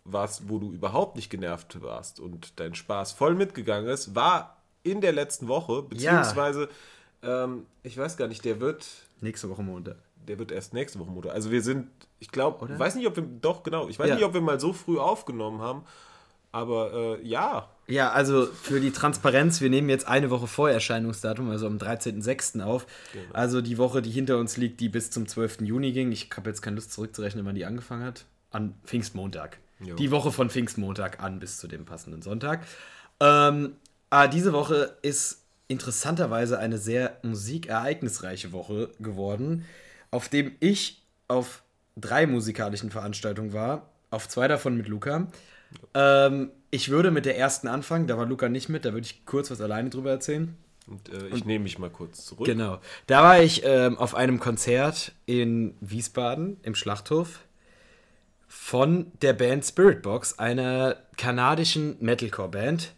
was, 0.06 0.48
wo 0.48 0.60
du 0.60 0.72
überhaupt 0.72 1.16
nicht 1.16 1.30
genervt 1.30 1.82
warst 1.82 2.20
und 2.20 2.60
dein 2.60 2.76
Spaß 2.76 3.14
voll 3.14 3.34
mitgegangen 3.36 3.90
ist, 3.90 4.14
war 4.14 4.58
in 4.84 5.02
der 5.02 5.14
letzten 5.14 5.48
Woche, 5.48 5.82
beziehungsweise, 5.82 6.70
ähm, 7.24 7.66
ich 7.84 7.98
weiß 7.98 8.18
gar 8.18 8.28
nicht, 8.28 8.44
der 8.46 8.60
wird, 8.60 8.86
Nächste 9.22 9.50
Woche 9.50 9.64
Montag. 9.64 9.96
der 10.28 10.38
wird 10.40 10.52
erst 10.52 10.74
nächste 10.74 11.00
Woche 11.00 11.10
Montag. 11.12 11.34
Also 11.34 11.50
wir 11.52 11.62
sind, 11.62 11.88
ich 12.20 12.30
glaube, 12.30 12.64
Oder? 12.66 12.78
weiß 12.78 12.96
nicht, 12.96 13.08
ob 13.08 13.16
wir, 13.16 13.24
doch, 13.24 13.64
genau, 13.64 13.88
ich 13.90 13.98
weiß 14.00 14.10
Ja. 14.10 14.16
nicht, 14.16 14.26
ob 14.26 14.34
wir 14.34 14.42
mal 14.42 14.60
so 14.60 14.74
früh 14.74 14.98
aufgenommen 15.00 15.62
haben, 15.62 15.84
aber 16.52 16.94
äh, 17.20 17.26
ja, 17.28 17.70
Ja, 17.88 18.12
also 18.12 18.46
für 18.46 18.80
die 18.80 18.92
Transparenz, 18.92 19.60
wir 19.60 19.70
nehmen 19.70 19.90
jetzt 19.90 20.08
eine 20.08 20.30
Woche 20.30 20.48
vor 20.48 20.70
Erscheinungsdatum, 20.70 21.50
also 21.50 21.66
am 21.68 21.78
13.06. 21.78 22.62
auf. 22.62 22.86
Also 23.34 23.62
die 23.62 23.78
Woche, 23.78 24.02
die 24.02 24.12
hinter 24.12 24.38
uns 24.38 24.56
liegt, 24.58 24.80
die 24.80 24.88
bis 24.90 25.10
zum 25.10 25.28
12. 25.28 25.62
Juni 25.62 25.92
ging. 25.94 26.12
Ich 26.12 26.30
habe 26.38 26.50
jetzt 26.50 26.62
keine 26.62 26.76
Lust 26.76 26.92
zurückzurechnen, 26.94 27.46
wann 27.46 27.56
die 27.56 27.66
angefangen 27.66 28.04
hat. 28.06 28.26
An 28.52 28.76
Pfingstmontag. 28.86 29.58
Jo. 29.80 29.96
Die 29.96 30.12
Woche 30.12 30.32
von 30.32 30.50
Pfingstmontag 30.50 31.22
an 31.22 31.40
bis 31.40 31.58
zu 31.58 31.68
dem 31.68 31.86
passenden 31.86 32.22
Sonntag. 32.22 32.66
Ähm, 33.20 33.76
aber 34.12 34.28
diese 34.28 34.54
Woche 34.54 34.96
ist 35.02 35.43
interessanterweise 35.74 36.58
eine 36.58 36.78
sehr 36.78 37.18
musikereignisreiche 37.24 38.54
Woche 38.54 38.92
geworden, 39.00 39.66
auf 40.12 40.30
dem 40.30 40.54
ich 40.60 41.02
auf 41.28 41.64
drei 41.98 42.26
musikalischen 42.28 42.92
Veranstaltungen 42.92 43.52
war. 43.52 43.90
Auf 44.10 44.30
zwei 44.30 44.48
davon 44.48 44.78
mit 44.78 44.88
Luca. 44.88 45.28
Ähm, 45.94 46.52
ich 46.70 46.90
würde 46.90 47.12
mit 47.12 47.26
der 47.26 47.38
ersten 47.38 47.68
anfangen, 47.68 48.08
da 48.08 48.18
war 48.18 48.26
Luca 48.26 48.48
nicht 48.48 48.70
mit, 48.70 48.86
da 48.86 48.94
würde 48.94 49.06
ich 49.06 49.26
kurz 49.26 49.52
was 49.52 49.60
alleine 49.60 49.90
drüber 49.90 50.12
erzählen. 50.12 50.56
und 50.88 51.10
äh, 51.10 51.28
ich 51.36 51.46
nehme 51.46 51.64
mich 51.64 51.80
mal 51.80 51.90
kurz 51.90 52.26
zurück. 52.26 52.46
Genau. 52.46 52.80
Da 53.08 53.24
war 53.24 53.42
ich 53.42 53.64
ähm, 53.66 53.98
auf 53.98 54.14
einem 54.14 54.40
Konzert 54.40 55.14
in 55.26 55.76
Wiesbaden 55.82 56.58
im 56.62 56.76
Schlachthof 56.76 57.40
von 58.48 59.12
der 59.24 59.34
Band 59.34 59.66
Spiritbox, 59.66 60.38
einer 60.38 60.98
kanadischen 61.18 61.98
Metalcore-Band, 62.00 62.94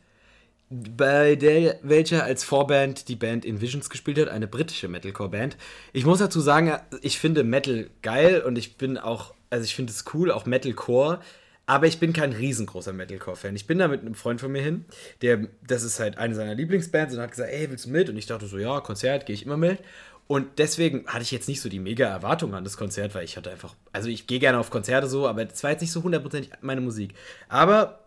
bei 0.97 1.35
der 1.35 1.79
welcher 1.83 2.23
als 2.23 2.43
Vorband 2.43 3.07
die 3.07 3.15
Band 3.15 3.45
Invisions 3.45 3.89
gespielt 3.89 4.19
hat, 4.19 4.29
eine 4.29 4.47
britische 4.47 4.87
Metalcore-Band. 4.87 5.57
Ich 5.93 6.05
muss 6.05 6.19
dazu 6.19 6.39
sagen, 6.41 6.77
ich 7.01 7.19
finde 7.19 7.43
Metal 7.43 7.89
geil 8.01 8.41
und 8.41 8.57
ich 8.57 8.77
bin 8.77 8.97
auch, 8.97 9.33
also 9.49 9.63
ich 9.63 9.75
finde 9.75 9.91
es 9.91 10.05
cool, 10.13 10.31
auch 10.31 10.45
Metalcore. 10.45 11.19
Aber 11.67 11.87
ich 11.87 11.99
bin 11.99 12.13
kein 12.13 12.31
riesengroßer 12.31 12.93
Metalcore-Fan. 12.93 13.55
Ich 13.55 13.65
bin 13.65 13.79
da 13.79 13.87
mit 13.87 14.01
einem 14.01 14.13
Freund 14.13 14.39
von 14.39 14.51
mir 14.51 14.61
hin, 14.61 14.85
der, 15.23 15.47
das 15.65 15.81
ist 15.81 15.99
halt 15.99 16.19
eine 16.19 16.35
seiner 16.35 16.53
Lieblingsbands 16.53 17.15
und 17.15 17.19
hat 17.19 17.31
gesagt, 17.31 17.51
ey, 17.51 17.69
willst 17.71 17.85
du 17.85 17.89
mit? 17.89 18.07
Und 18.07 18.17
ich 18.17 18.27
dachte 18.27 18.45
so, 18.45 18.59
ja, 18.59 18.79
Konzert, 18.81 19.25
gehe 19.25 19.33
ich 19.33 19.45
immer 19.45 19.57
mit. 19.57 19.79
Und 20.27 20.59
deswegen 20.59 21.07
hatte 21.07 21.23
ich 21.23 21.31
jetzt 21.31 21.47
nicht 21.47 21.61
so 21.61 21.69
die 21.69 21.79
mega 21.79 22.07
Erwartungen 22.07 22.53
an 22.53 22.63
das 22.63 22.77
Konzert, 22.77 23.15
weil 23.15 23.25
ich 23.25 23.37
hatte 23.37 23.51
einfach, 23.51 23.75
also 23.91 24.09
ich 24.09 24.27
gehe 24.27 24.39
gerne 24.39 24.59
auf 24.59 24.69
Konzerte 24.69 25.07
so, 25.07 25.27
aber 25.27 25.43
es 25.51 25.63
war 25.63 25.71
jetzt 25.71 25.81
nicht 25.81 25.91
so 25.91 26.03
hundertprozentig 26.03 26.51
meine 26.61 26.81
Musik. 26.81 27.13
Aber 27.47 28.04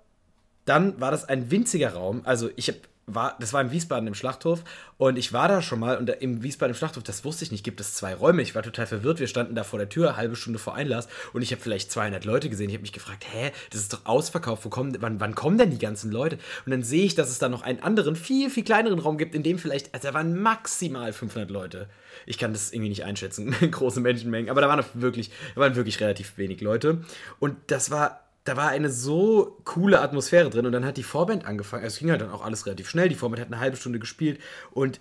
dann 0.68 1.00
war 1.00 1.10
das 1.10 1.24
ein 1.24 1.50
winziger 1.50 1.94
Raum. 1.94 2.22
Also 2.24 2.50
ich 2.56 2.68
hab, 2.68 2.76
war, 3.06 3.36
das 3.40 3.54
war 3.54 3.62
im 3.62 3.70
Wiesbaden 3.70 4.06
im 4.06 4.14
Schlachthof 4.14 4.62
und 4.98 5.16
ich 5.16 5.32
war 5.32 5.48
da 5.48 5.62
schon 5.62 5.80
mal 5.80 5.96
und 5.96 6.10
im 6.10 6.42
Wiesbaden 6.42 6.74
im 6.74 6.76
Schlachthof, 6.76 7.02
das 7.02 7.24
wusste 7.24 7.44
ich 7.44 7.50
nicht, 7.50 7.64
gibt 7.64 7.80
es 7.80 7.94
zwei 7.94 8.14
Räume. 8.14 8.42
Ich 8.42 8.54
war 8.54 8.62
total 8.62 8.86
verwirrt. 8.86 9.18
Wir 9.18 9.28
standen 9.28 9.54
da 9.54 9.64
vor 9.64 9.78
der 9.78 9.88
Tür, 9.88 10.16
halbe 10.16 10.36
Stunde 10.36 10.58
vor 10.58 10.74
Einlass 10.74 11.08
und 11.32 11.40
ich 11.40 11.50
habe 11.52 11.62
vielleicht 11.62 11.90
200 11.90 12.24
Leute 12.26 12.50
gesehen. 12.50 12.68
Ich 12.68 12.74
habe 12.74 12.82
mich 12.82 12.92
gefragt, 12.92 13.24
hä, 13.32 13.50
das 13.70 13.80
ist 13.80 13.92
doch 13.94 14.04
ausverkauft. 14.04 14.64
Wo 14.64 14.68
kommen, 14.68 14.96
wann, 15.00 15.20
wann 15.20 15.34
kommen 15.34 15.56
denn 15.56 15.70
die 15.70 15.78
ganzen 15.78 16.12
Leute? 16.12 16.38
Und 16.66 16.70
dann 16.70 16.82
sehe 16.82 17.04
ich, 17.04 17.14
dass 17.14 17.30
es 17.30 17.38
da 17.38 17.48
noch 17.48 17.62
einen 17.62 17.82
anderen, 17.82 18.14
viel, 18.14 18.50
viel 18.50 18.64
kleineren 18.64 18.98
Raum 18.98 19.16
gibt, 19.16 19.34
in 19.34 19.42
dem 19.42 19.58
vielleicht, 19.58 19.94
also 19.94 20.08
da 20.08 20.14
waren 20.14 20.38
maximal 20.38 21.12
500 21.12 21.50
Leute. 21.50 21.88
Ich 22.26 22.36
kann 22.36 22.52
das 22.52 22.72
irgendwie 22.72 22.90
nicht 22.90 23.04
einschätzen, 23.04 23.54
große 23.70 24.00
Menschenmengen, 24.00 24.50
aber 24.50 24.60
da 24.60 24.68
waren 24.68 24.84
wirklich, 24.94 25.30
da 25.54 25.62
waren 25.62 25.76
wirklich 25.76 26.00
relativ 26.00 26.36
wenig 26.36 26.60
Leute. 26.60 27.02
Und 27.38 27.56
das 27.68 27.90
war 27.90 28.27
da 28.48 28.56
war 28.56 28.68
eine 28.68 28.90
so 28.90 29.60
coole 29.64 30.00
Atmosphäre 30.00 30.48
drin 30.48 30.64
und 30.64 30.72
dann 30.72 30.86
hat 30.86 30.96
die 30.96 31.02
Vorband 31.02 31.44
angefangen. 31.44 31.84
Es 31.84 31.98
ging 31.98 32.10
halt 32.10 32.22
dann 32.22 32.30
auch 32.30 32.42
alles 32.42 32.64
relativ 32.64 32.88
schnell. 32.88 33.10
Die 33.10 33.14
Vorband 33.14 33.42
hat 33.42 33.48
eine 33.48 33.60
halbe 33.60 33.76
Stunde 33.76 33.98
gespielt 33.98 34.40
und 34.70 35.00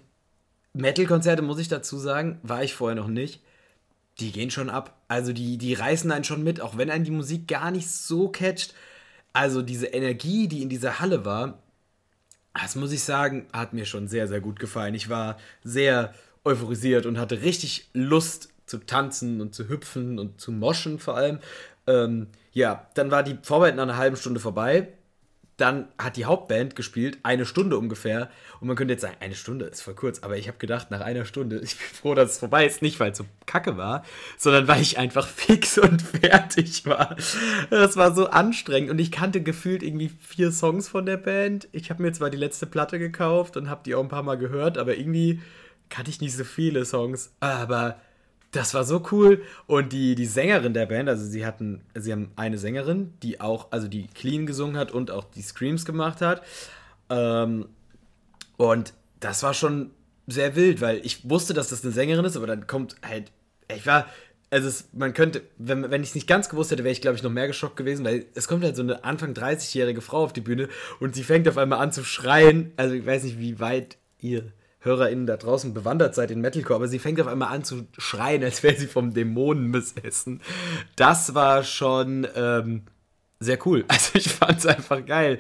Metal-Konzerte, 0.74 1.42
muss 1.42 1.58
ich 1.58 1.70
dazu 1.70 1.98
sagen, 1.98 2.40
war 2.44 2.64
ich 2.64 2.76
vorher 2.76 2.96
noch 2.96 3.08
nicht. 3.08 3.42
Die 4.20 4.34
gehen 4.34 4.52
schon 4.52 4.70
ab. 4.70 5.02
Also 5.08 5.32
die, 5.32 5.58
die 5.58 5.74
reißen 5.74 6.12
einen 6.12 6.26
schon 6.26 6.44
mit, 6.44 6.60
auch 6.60 6.78
wenn 6.78 6.92
einen 6.92 7.06
die 7.06 7.12
Musik 7.12 7.48
gar 7.48 7.72
nicht 7.72 7.90
so 7.90 8.28
catcht. 8.28 8.74
Also 9.32 9.62
diese 9.62 9.88
Energie, 9.88 10.50
die 10.50 10.62
in 10.62 10.70
dieser 10.70 11.00
Halle 11.00 11.24
war, 11.24 11.64
das 12.54 12.76
muss 12.76 12.92
ich 12.92 13.04
sagen, 13.04 13.48
hat 13.54 13.72
mir 13.72 13.86
schon 13.86 14.10
sehr, 14.10 14.28
sehr 14.28 14.42
gut 14.42 14.60
gefallen. 14.60 14.94
Ich 14.94 15.10
war 15.10 15.38
sehr 15.64 16.14
euphorisiert 16.44 17.06
und 17.06 17.18
hatte 17.18 17.44
richtig 17.44 17.90
Lust 17.94 18.50
zu 18.66 18.80
tanzen 18.80 19.40
und 19.40 19.56
zu 19.56 19.70
hüpfen 19.70 20.20
und 20.20 20.42
zu 20.42 20.52
moschen 20.52 21.00
vor 21.00 21.16
allem. 21.16 21.40
Ähm, 21.88 22.28
ja, 22.52 22.88
dann 22.94 23.12
war 23.12 23.24
die 23.24 23.38
Vorarbeit 23.42 23.76
nach 23.76 23.84
einer 23.84 23.98
halben 23.98 24.18
Stunde 24.18 24.40
vorbei. 24.40 24.90
Dann 25.58 25.88
hat 25.98 26.18
die 26.18 26.26
Hauptband 26.26 26.76
gespielt, 26.76 27.18
eine 27.24 27.44
Stunde 27.46 27.80
ungefähr. 27.80 28.30
Und 28.60 28.68
man 28.68 28.76
könnte 28.76 28.94
jetzt 28.94 29.02
sagen, 29.02 29.18
eine 29.20 29.34
Stunde 29.34 29.66
ist 29.66 29.82
voll 29.82 29.96
kurz. 29.96 30.20
Aber 30.20 30.38
ich 30.38 30.48
habe 30.48 30.60
gedacht, 30.60 30.92
nach 30.92 31.02
einer 31.02 31.26
Stunde, 31.26 31.60
ich 31.64 31.78
bin 31.78 31.88
froh, 31.88 32.14
dass 32.14 32.34
es 32.34 32.38
vorbei 32.38 32.66
ist. 32.68 32.84
Nicht, 32.84 33.00
weil 33.00 33.12
es 33.12 33.18
so 33.18 33.26
kacke 33.48 33.76
war, 33.76 34.04
sondern 34.38 34.68
weil 34.68 34.82
ich 34.82 35.00
einfach 35.00 35.28
fix 35.28 35.80
und 35.80 36.02
fertig 36.02 36.86
war. 36.86 37.16
Das 37.72 37.98
war 37.98 38.14
so 38.14 38.28
anstrengend. 38.28 38.92
Und 38.92 39.00
ich 39.00 39.12
kannte 39.12 39.42
gefühlt 39.42 39.82
irgendwie 39.82 40.10
vier 40.10 40.52
Songs 40.52 40.88
von 40.88 41.08
der 41.08 41.18
Band. 41.18 41.68
Ich 41.72 41.90
habe 41.90 42.04
mir 42.04 42.12
zwar 42.12 42.30
die 42.30 42.38
letzte 42.38 42.68
Platte 42.68 43.00
gekauft 43.00 43.58
und 43.58 43.70
habe 43.70 43.82
die 43.84 43.96
auch 43.96 44.04
ein 44.04 44.10
paar 44.10 44.24
Mal 44.24 44.38
gehört, 44.38 44.78
aber 44.78 44.98
irgendwie 44.98 45.42
kannte 45.90 46.12
ich 46.12 46.22
nicht 46.22 46.36
so 46.36 46.44
viele 46.44 46.86
Songs. 46.86 47.32
Aber 47.40 48.00
das 48.52 48.74
war 48.74 48.84
so 48.84 49.04
cool. 49.12 49.44
Und 49.66 49.94
die, 49.94 50.16
die 50.16 50.26
Sängerin 50.26 50.74
der 50.74 50.86
Band, 50.86 51.10
also 51.10 51.26
sie 51.26 51.46
hatten, 51.46 51.82
sie 51.96 52.12
haben 52.12 52.32
eine 52.36 52.58
Sängerin, 52.58 53.14
die 53.24 53.42
auch, 53.42 53.68
also 53.72 53.88
die 53.88 54.08
clean 54.08 54.46
gesungen 54.46 54.78
hat 54.78 54.92
und 54.92 55.12
auch 55.12 55.26
die 55.26 55.42
Screams 55.42 55.86
gemacht 55.86 56.22
hat. 56.22 56.42
Ähm, 57.10 57.68
und 58.58 58.94
das 59.20 59.44
war 59.44 59.54
schon 59.54 59.92
sehr 60.28 60.56
wild, 60.56 60.82
weil 60.82 61.06
ich 61.06 61.30
wusste, 61.30 61.54
dass 61.54 61.70
das 61.70 61.84
eine 61.84 61.94
Sängerin 61.94 62.26
ist, 62.26 62.36
aber 62.36 62.48
dann 62.48 62.68
kommt 62.68 62.96
halt, 63.02 63.32
ich 63.74 63.86
war, 63.86 64.08
also 64.50 64.68
es, 64.68 64.90
man 64.94 65.14
könnte, 65.14 65.42
wenn, 65.58 65.90
wenn 65.90 66.04
ich 66.04 66.10
es 66.10 66.16
nicht 66.16 66.28
ganz 66.28 66.50
gewusst 66.50 66.72
hätte, 66.72 66.84
wäre 66.84 66.92
ich, 66.92 67.02
glaube 67.02 67.18
ich, 67.18 67.24
noch 67.24 67.32
mehr 67.32 67.48
geschockt 67.48 67.78
gewesen, 67.78 68.06
weil 68.06 68.26
es 68.34 68.48
kommt 68.48 68.64
halt 68.64 68.76
so 68.76 68.82
eine 68.82 69.04
Anfang 69.04 69.34
30-jährige 69.34 70.02
Frau 70.02 70.24
auf 70.24 70.34
die 70.34 70.42
Bühne 70.42 70.70
und 71.00 71.16
sie 71.16 71.24
fängt 71.24 71.48
auf 71.48 71.58
einmal 71.58 71.80
an 71.80 71.92
zu 71.92 72.04
schreien. 72.04 72.72
Also 72.78 72.96
ich 72.96 73.06
weiß 73.06 73.24
nicht, 73.24 73.40
wie 73.40 73.60
weit 73.60 73.98
ihr 74.20 74.52
HörerInnen 74.80 75.26
da 75.26 75.38
draußen 75.38 75.74
bewandert 75.74 76.16
seid 76.16 76.32
in 76.32 76.42
Metalcore, 76.42 76.76
aber 76.76 76.88
sie 76.88 77.00
fängt 77.00 77.20
auf 77.20 77.28
einmal 77.28 77.54
an 77.54 77.64
zu 77.64 77.88
schreien, 77.98 78.44
als 78.44 78.64
wäre 78.64 78.76
sie 78.76 78.88
vom 78.88 79.14
Dämonen 79.14 79.72
besessen. 79.72 80.42
Das 80.96 81.34
war 81.34 81.64
schon 81.64 82.28
ähm, 82.36 82.84
sehr 83.40 83.60
cool. 83.66 83.86
Also 83.98 84.12
ich 84.16 84.30
fand 84.30 84.60
es 84.60 84.66
einfach 84.66 85.06
geil. 85.06 85.40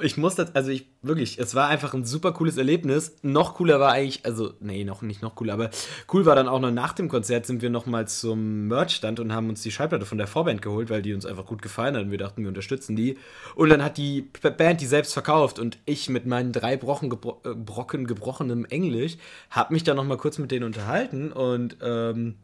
Ich 0.00 0.16
musste, 0.16 0.48
also 0.54 0.70
ich 0.70 0.86
wirklich, 1.02 1.38
es 1.38 1.54
war 1.54 1.68
einfach 1.68 1.94
ein 1.94 2.04
super 2.04 2.32
cooles 2.32 2.56
Erlebnis. 2.56 3.16
Noch 3.22 3.54
cooler 3.54 3.80
war 3.80 3.92
eigentlich, 3.92 4.24
also 4.24 4.54
nee, 4.60 4.84
noch 4.84 5.02
nicht 5.02 5.22
noch 5.22 5.34
cooler, 5.34 5.54
aber 5.54 5.70
cool 6.12 6.26
war 6.26 6.36
dann 6.36 6.48
auch 6.48 6.60
noch 6.60 6.70
nach 6.70 6.92
dem 6.92 7.08
Konzert 7.08 7.46
sind 7.46 7.62
wir 7.62 7.70
noch 7.70 7.86
mal 7.86 8.06
zum 8.08 8.68
Merchstand 8.68 9.20
und 9.20 9.32
haben 9.32 9.48
uns 9.48 9.62
die 9.62 9.70
Schallplatte 9.70 10.06
von 10.06 10.18
der 10.18 10.26
Vorband 10.26 10.62
geholt, 10.62 10.90
weil 10.90 11.02
die 11.02 11.14
uns 11.14 11.26
einfach 11.26 11.46
gut 11.46 11.62
gefallen 11.62 11.96
hat 11.96 12.02
und 12.02 12.10
wir 12.10 12.18
dachten, 12.18 12.42
wir 12.42 12.48
unterstützen 12.48 12.96
die. 12.96 13.18
Und 13.54 13.70
dann 13.70 13.82
hat 13.82 13.96
die 13.96 14.22
Band 14.22 14.80
die 14.80 14.86
selbst 14.86 15.12
verkauft 15.12 15.58
und 15.58 15.78
ich 15.86 16.08
mit 16.08 16.26
meinen 16.26 16.52
drei 16.52 16.76
Brocken, 16.76 17.10
gebro 17.10 17.40
äh, 17.44 17.54
Brocken 17.54 18.06
gebrochenem 18.06 18.64
Englisch 18.66 19.16
habe 19.50 19.72
mich 19.72 19.84
dann 19.84 19.96
noch 19.96 20.04
mal 20.04 20.18
kurz 20.18 20.38
mit 20.38 20.50
denen 20.50 20.64
unterhalten 20.64 21.32
und 21.32 21.76
ähm, 21.82 22.36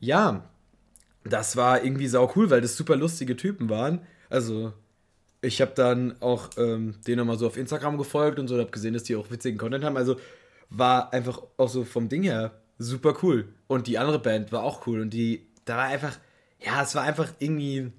ja, 0.00 0.44
das 1.32 1.56
war 1.56 1.82
irgendwie 1.84 2.08
sau 2.08 2.32
cool, 2.36 2.50
weil 2.50 2.60
das 2.60 2.76
super 2.76 2.96
lustige 2.96 3.36
Typen 3.36 3.68
waren. 3.68 4.00
Also, 4.30 4.72
ich 5.40 5.60
habe 5.60 5.72
dann 5.74 6.20
auch 6.20 6.50
ähm, 6.56 6.96
denen 7.06 7.18
nochmal 7.18 7.38
so 7.38 7.46
auf 7.46 7.56
Instagram 7.56 7.98
gefolgt 7.98 8.38
und 8.38 8.48
so 8.48 8.54
und 8.54 8.60
habe 8.60 8.70
gesehen, 8.70 8.94
dass 8.94 9.04
die 9.04 9.16
auch 9.16 9.30
witzigen 9.30 9.58
Content 9.58 9.84
haben. 9.84 9.96
Also, 9.96 10.16
war 10.70 11.12
einfach 11.12 11.42
auch 11.56 11.68
so 11.68 11.84
vom 11.84 12.08
Ding 12.08 12.22
her 12.22 12.52
super 12.78 13.16
cool. 13.22 13.48
Und 13.66 13.86
die 13.86 13.98
andere 13.98 14.18
Band 14.18 14.52
war 14.52 14.62
auch 14.62 14.86
cool 14.86 15.00
und 15.00 15.10
die, 15.10 15.46
da 15.64 15.76
war 15.76 15.84
einfach, 15.84 16.18
ja, 16.60 16.82
es 16.82 16.94
war 16.94 17.02
einfach 17.02 17.32
irgendwie 17.38 17.92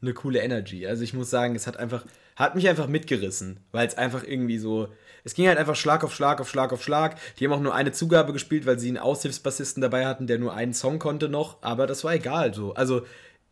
eine 0.00 0.14
coole 0.14 0.40
Energy. 0.40 0.86
Also, 0.86 1.02
ich 1.02 1.14
muss 1.14 1.30
sagen, 1.30 1.54
es 1.54 1.66
hat 1.66 1.76
einfach, 1.76 2.04
hat 2.36 2.54
mich 2.54 2.68
einfach 2.68 2.88
mitgerissen, 2.88 3.60
weil 3.72 3.86
es 3.86 3.96
einfach 3.96 4.24
irgendwie 4.24 4.58
so, 4.58 4.88
es 5.24 5.34
ging 5.34 5.46
halt 5.46 5.58
einfach 5.58 5.76
Schlag 5.76 6.04
auf 6.04 6.14
Schlag 6.14 6.40
auf 6.40 6.48
Schlag 6.48 6.72
auf 6.72 6.82
Schlag. 6.82 7.16
Die 7.38 7.44
haben 7.44 7.52
auch 7.52 7.60
nur 7.60 7.74
eine 7.74 7.92
Zugabe 7.92 8.32
gespielt, 8.32 8.66
weil 8.66 8.78
sie 8.78 8.88
einen 8.88 8.98
Aushilfsbassisten 8.98 9.80
dabei 9.80 10.06
hatten, 10.06 10.26
der 10.26 10.38
nur 10.38 10.54
einen 10.54 10.74
Song 10.74 10.98
konnte 10.98 11.28
noch, 11.28 11.62
aber 11.62 11.86
das 11.86 12.04
war 12.04 12.14
egal 12.14 12.54
so. 12.54 12.74
Also 12.74 13.02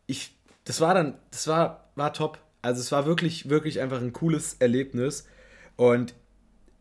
ich, 0.07 0.35
das 0.65 0.81
war 0.81 0.93
dann, 0.93 1.15
das 1.31 1.47
war, 1.47 1.89
war 1.95 2.13
top. 2.13 2.39
Also 2.61 2.81
es 2.81 2.91
war 2.91 3.05
wirklich, 3.05 3.49
wirklich 3.49 3.79
einfach 3.79 4.01
ein 4.01 4.13
cooles 4.13 4.55
Erlebnis 4.59 5.27
und 5.75 6.13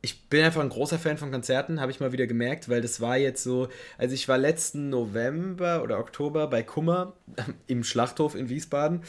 ich 0.02 0.28
bin 0.28 0.42
einfach 0.42 0.62
ein 0.62 0.70
großer 0.70 0.98
Fan 0.98 1.18
von 1.18 1.30
Konzerten, 1.30 1.80
habe 1.80 1.90
ich 1.90 2.00
mal 2.00 2.12
wieder 2.12 2.26
gemerkt, 2.26 2.70
weil 2.70 2.80
das 2.80 3.00
war 3.00 3.18
jetzt 3.18 3.42
so, 3.42 3.68
also 3.98 4.14
ich 4.14 4.28
war 4.28 4.38
letzten 4.38 4.88
November 4.88 5.82
oder 5.82 5.98
Oktober 5.98 6.46
bei 6.46 6.62
Kummer 6.62 7.14
im 7.66 7.84
Schlachthof 7.84 8.34
in 8.34 8.48
Wiesbaden 8.48 9.02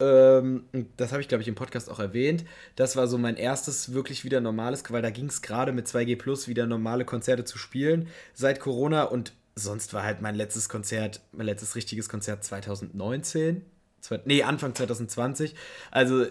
ähm, 0.00 0.64
das 0.96 1.12
habe 1.12 1.22
ich, 1.22 1.28
glaube 1.28 1.42
ich, 1.42 1.48
im 1.48 1.54
Podcast 1.54 1.90
auch 1.90 1.98
erwähnt. 1.98 2.44
Das 2.74 2.96
war 2.96 3.06
so 3.06 3.18
mein 3.18 3.36
erstes 3.36 3.92
wirklich 3.92 4.24
wieder 4.24 4.40
normales, 4.40 4.82
weil 4.90 5.02
da 5.02 5.10
ging 5.10 5.26
es 5.26 5.42
gerade 5.42 5.72
mit 5.72 5.86
2G 5.86 6.18
Plus 6.18 6.48
wieder 6.48 6.66
normale 6.66 7.04
Konzerte 7.04 7.44
zu 7.44 7.58
spielen 7.58 8.08
seit 8.34 8.60
Corona 8.60 9.04
und 9.04 9.32
sonst 9.54 9.94
war 9.94 10.02
halt 10.02 10.20
mein 10.20 10.34
letztes 10.34 10.68
Konzert, 10.68 11.20
mein 11.32 11.46
letztes 11.46 11.74
richtiges 11.76 12.08
Konzert 12.08 12.44
2019. 12.44 13.64
Zwei, 14.00 14.20
nee, 14.24 14.42
Anfang 14.42 14.74
2020. 14.74 15.54
Also 15.90 16.26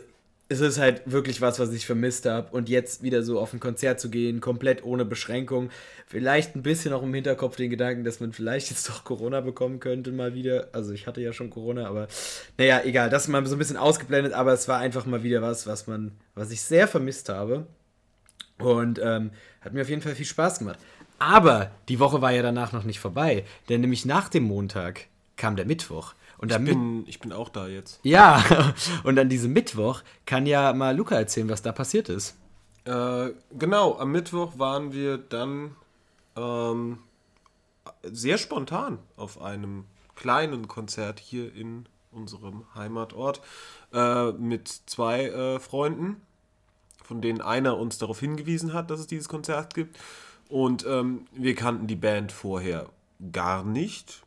es 0.47 0.59
ist 0.59 0.77
halt 0.77 1.01
wirklich 1.05 1.41
was, 1.41 1.59
was 1.59 1.73
ich 1.73 1.85
vermisst 1.85 2.25
habe. 2.25 2.51
Und 2.51 2.69
jetzt 2.69 3.01
wieder 3.01 3.23
so 3.23 3.39
auf 3.39 3.53
ein 3.53 3.59
Konzert 3.59 3.99
zu 3.99 4.09
gehen, 4.09 4.41
komplett 4.41 4.83
ohne 4.83 5.03
Beschränkung. 5.03 5.69
Vielleicht 6.07 6.55
ein 6.55 6.61
bisschen 6.61 6.93
auch 6.93 7.01
im 7.01 7.13
Hinterkopf 7.13 7.55
den 7.55 7.71
Gedanken, 7.71 8.03
dass 8.03 8.19
man 8.19 8.31
vielleicht 8.31 8.69
jetzt 8.69 8.87
doch 8.87 9.03
Corona 9.03 9.41
bekommen 9.41 9.79
könnte, 9.79 10.11
mal 10.11 10.35
wieder. 10.35 10.69
Also 10.71 10.93
ich 10.93 11.07
hatte 11.07 11.21
ja 11.21 11.33
schon 11.33 11.49
Corona, 11.49 11.87
aber 11.87 12.07
naja, 12.57 12.81
egal. 12.83 13.09
Das 13.09 13.23
ist 13.23 13.29
mal 13.29 13.45
so 13.47 13.55
ein 13.55 13.59
bisschen 13.59 13.77
ausgeblendet, 13.77 14.33
aber 14.33 14.53
es 14.53 14.67
war 14.67 14.79
einfach 14.79 15.05
mal 15.05 15.23
wieder 15.23 15.41
was, 15.41 15.65
was 15.65 15.87
man, 15.87 16.11
was 16.35 16.51
ich 16.51 16.61
sehr 16.61 16.87
vermisst 16.87 17.29
habe. 17.29 17.65
Und 18.59 18.99
ähm, 19.03 19.31
hat 19.61 19.73
mir 19.73 19.81
auf 19.81 19.89
jeden 19.89 20.01
Fall 20.01 20.15
viel 20.15 20.25
Spaß 20.25 20.59
gemacht. 20.59 20.79
Aber 21.17 21.71
die 21.89 21.99
Woche 21.99 22.21
war 22.21 22.31
ja 22.31 22.41
danach 22.41 22.71
noch 22.71 22.83
nicht 22.83 22.99
vorbei, 22.99 23.45
denn 23.69 23.81
nämlich 23.81 24.05
nach 24.05 24.29
dem 24.29 24.43
Montag 24.43 25.07
kam 25.37 25.55
der 25.55 25.65
Mittwoch. 25.65 26.13
Und 26.37 26.51
ich, 26.51 26.57
bin, 26.57 27.07
ich 27.07 27.19
bin 27.19 27.31
auch 27.31 27.49
da 27.49 27.67
jetzt. 27.67 27.99
Ja, 28.03 28.43
und 29.03 29.17
an 29.17 29.29
diesem 29.29 29.53
Mittwoch 29.53 30.01
kann 30.25 30.45
ja 30.45 30.73
mal 30.73 30.95
Luca 30.95 31.15
erzählen, 31.15 31.49
was 31.49 31.61
da 31.61 31.71
passiert 31.71 32.09
ist. 32.09 32.35
Äh, 32.85 33.31
genau, 33.57 33.97
am 33.97 34.11
Mittwoch 34.11 34.59
waren 34.59 34.93
wir 34.93 35.17
dann 35.17 35.75
ähm, 36.35 36.99
sehr 38.03 38.37
spontan 38.37 38.99
auf 39.17 39.41
einem 39.41 39.85
kleinen 40.15 40.67
Konzert 40.67 41.19
hier 41.19 41.53
in 41.53 41.87
unserem 42.11 42.63
Heimatort 42.75 43.41
äh, 43.93 44.31
mit 44.31 44.67
zwei 44.67 45.25
äh, 45.25 45.59
Freunden, 45.59 46.21
von 47.03 47.21
denen 47.21 47.41
einer 47.41 47.77
uns 47.77 47.97
darauf 47.97 48.19
hingewiesen 48.19 48.73
hat, 48.73 48.89
dass 48.89 48.99
es 48.99 49.07
dieses 49.07 49.29
Konzert 49.29 49.73
gibt. 49.73 49.97
Und 50.47 50.85
ähm, 50.85 51.25
wir 51.31 51.55
kannten 51.55 51.87
die 51.87 51.95
Band 51.95 52.31
vorher 52.31 52.89
gar 53.31 53.63
nicht 53.63 54.24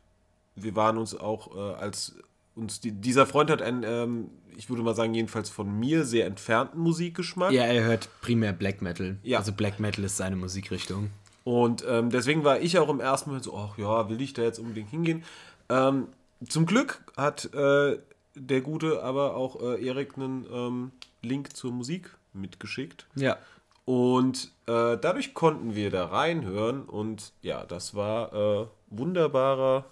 wir 0.55 0.75
waren 0.75 0.97
uns 0.97 1.15
auch 1.15 1.55
äh, 1.55 1.75
als 1.75 2.15
uns 2.55 2.79
die, 2.79 2.91
dieser 2.91 3.25
Freund 3.25 3.49
hat 3.49 3.61
einen, 3.61 3.83
ähm, 3.83 4.29
ich 4.57 4.69
würde 4.69 4.83
mal 4.83 4.95
sagen, 4.95 5.13
jedenfalls 5.13 5.49
von 5.49 5.79
mir 5.79 6.05
sehr 6.05 6.25
entfernten 6.25 6.79
Musikgeschmack. 6.81 7.51
Ja, 7.51 7.63
er 7.63 7.83
hört 7.83 8.09
primär 8.21 8.53
Black 8.53 8.81
Metal. 8.81 9.17
Ja. 9.23 9.39
Also 9.39 9.53
Black 9.53 9.79
Metal 9.79 10.03
ist 10.03 10.17
seine 10.17 10.35
Musikrichtung. 10.35 11.09
Und 11.43 11.83
ähm, 11.87 12.09
deswegen 12.09 12.43
war 12.43 12.59
ich 12.59 12.77
auch 12.77 12.89
im 12.89 12.99
ersten 12.99 13.29
Moment 13.29 13.45
so, 13.45 13.57
ach 13.57 13.77
ja, 13.77 14.09
will 14.09 14.21
ich 14.21 14.33
da 14.33 14.43
jetzt 14.43 14.59
unbedingt 14.59 14.89
hingehen? 14.89 15.23
Ähm, 15.69 16.07
zum 16.47 16.65
Glück 16.65 17.01
hat 17.17 17.53
äh, 17.53 17.97
der 18.35 18.61
Gute 18.61 19.03
aber 19.03 19.35
auch 19.35 19.61
äh, 19.61 19.85
Erik 19.85 20.17
einen 20.17 20.45
ähm, 20.51 20.91
Link 21.21 21.55
zur 21.55 21.71
Musik 21.71 22.15
mitgeschickt. 22.33 23.07
Ja. 23.15 23.37
Und 23.85 24.51
äh, 24.67 24.97
dadurch 24.97 25.33
konnten 25.33 25.73
wir 25.73 25.89
da 25.89 26.05
reinhören 26.05 26.83
und 26.83 27.33
ja, 27.41 27.65
das 27.65 27.95
war 27.95 28.33
äh, 28.33 28.67
wunderbarer 28.91 29.85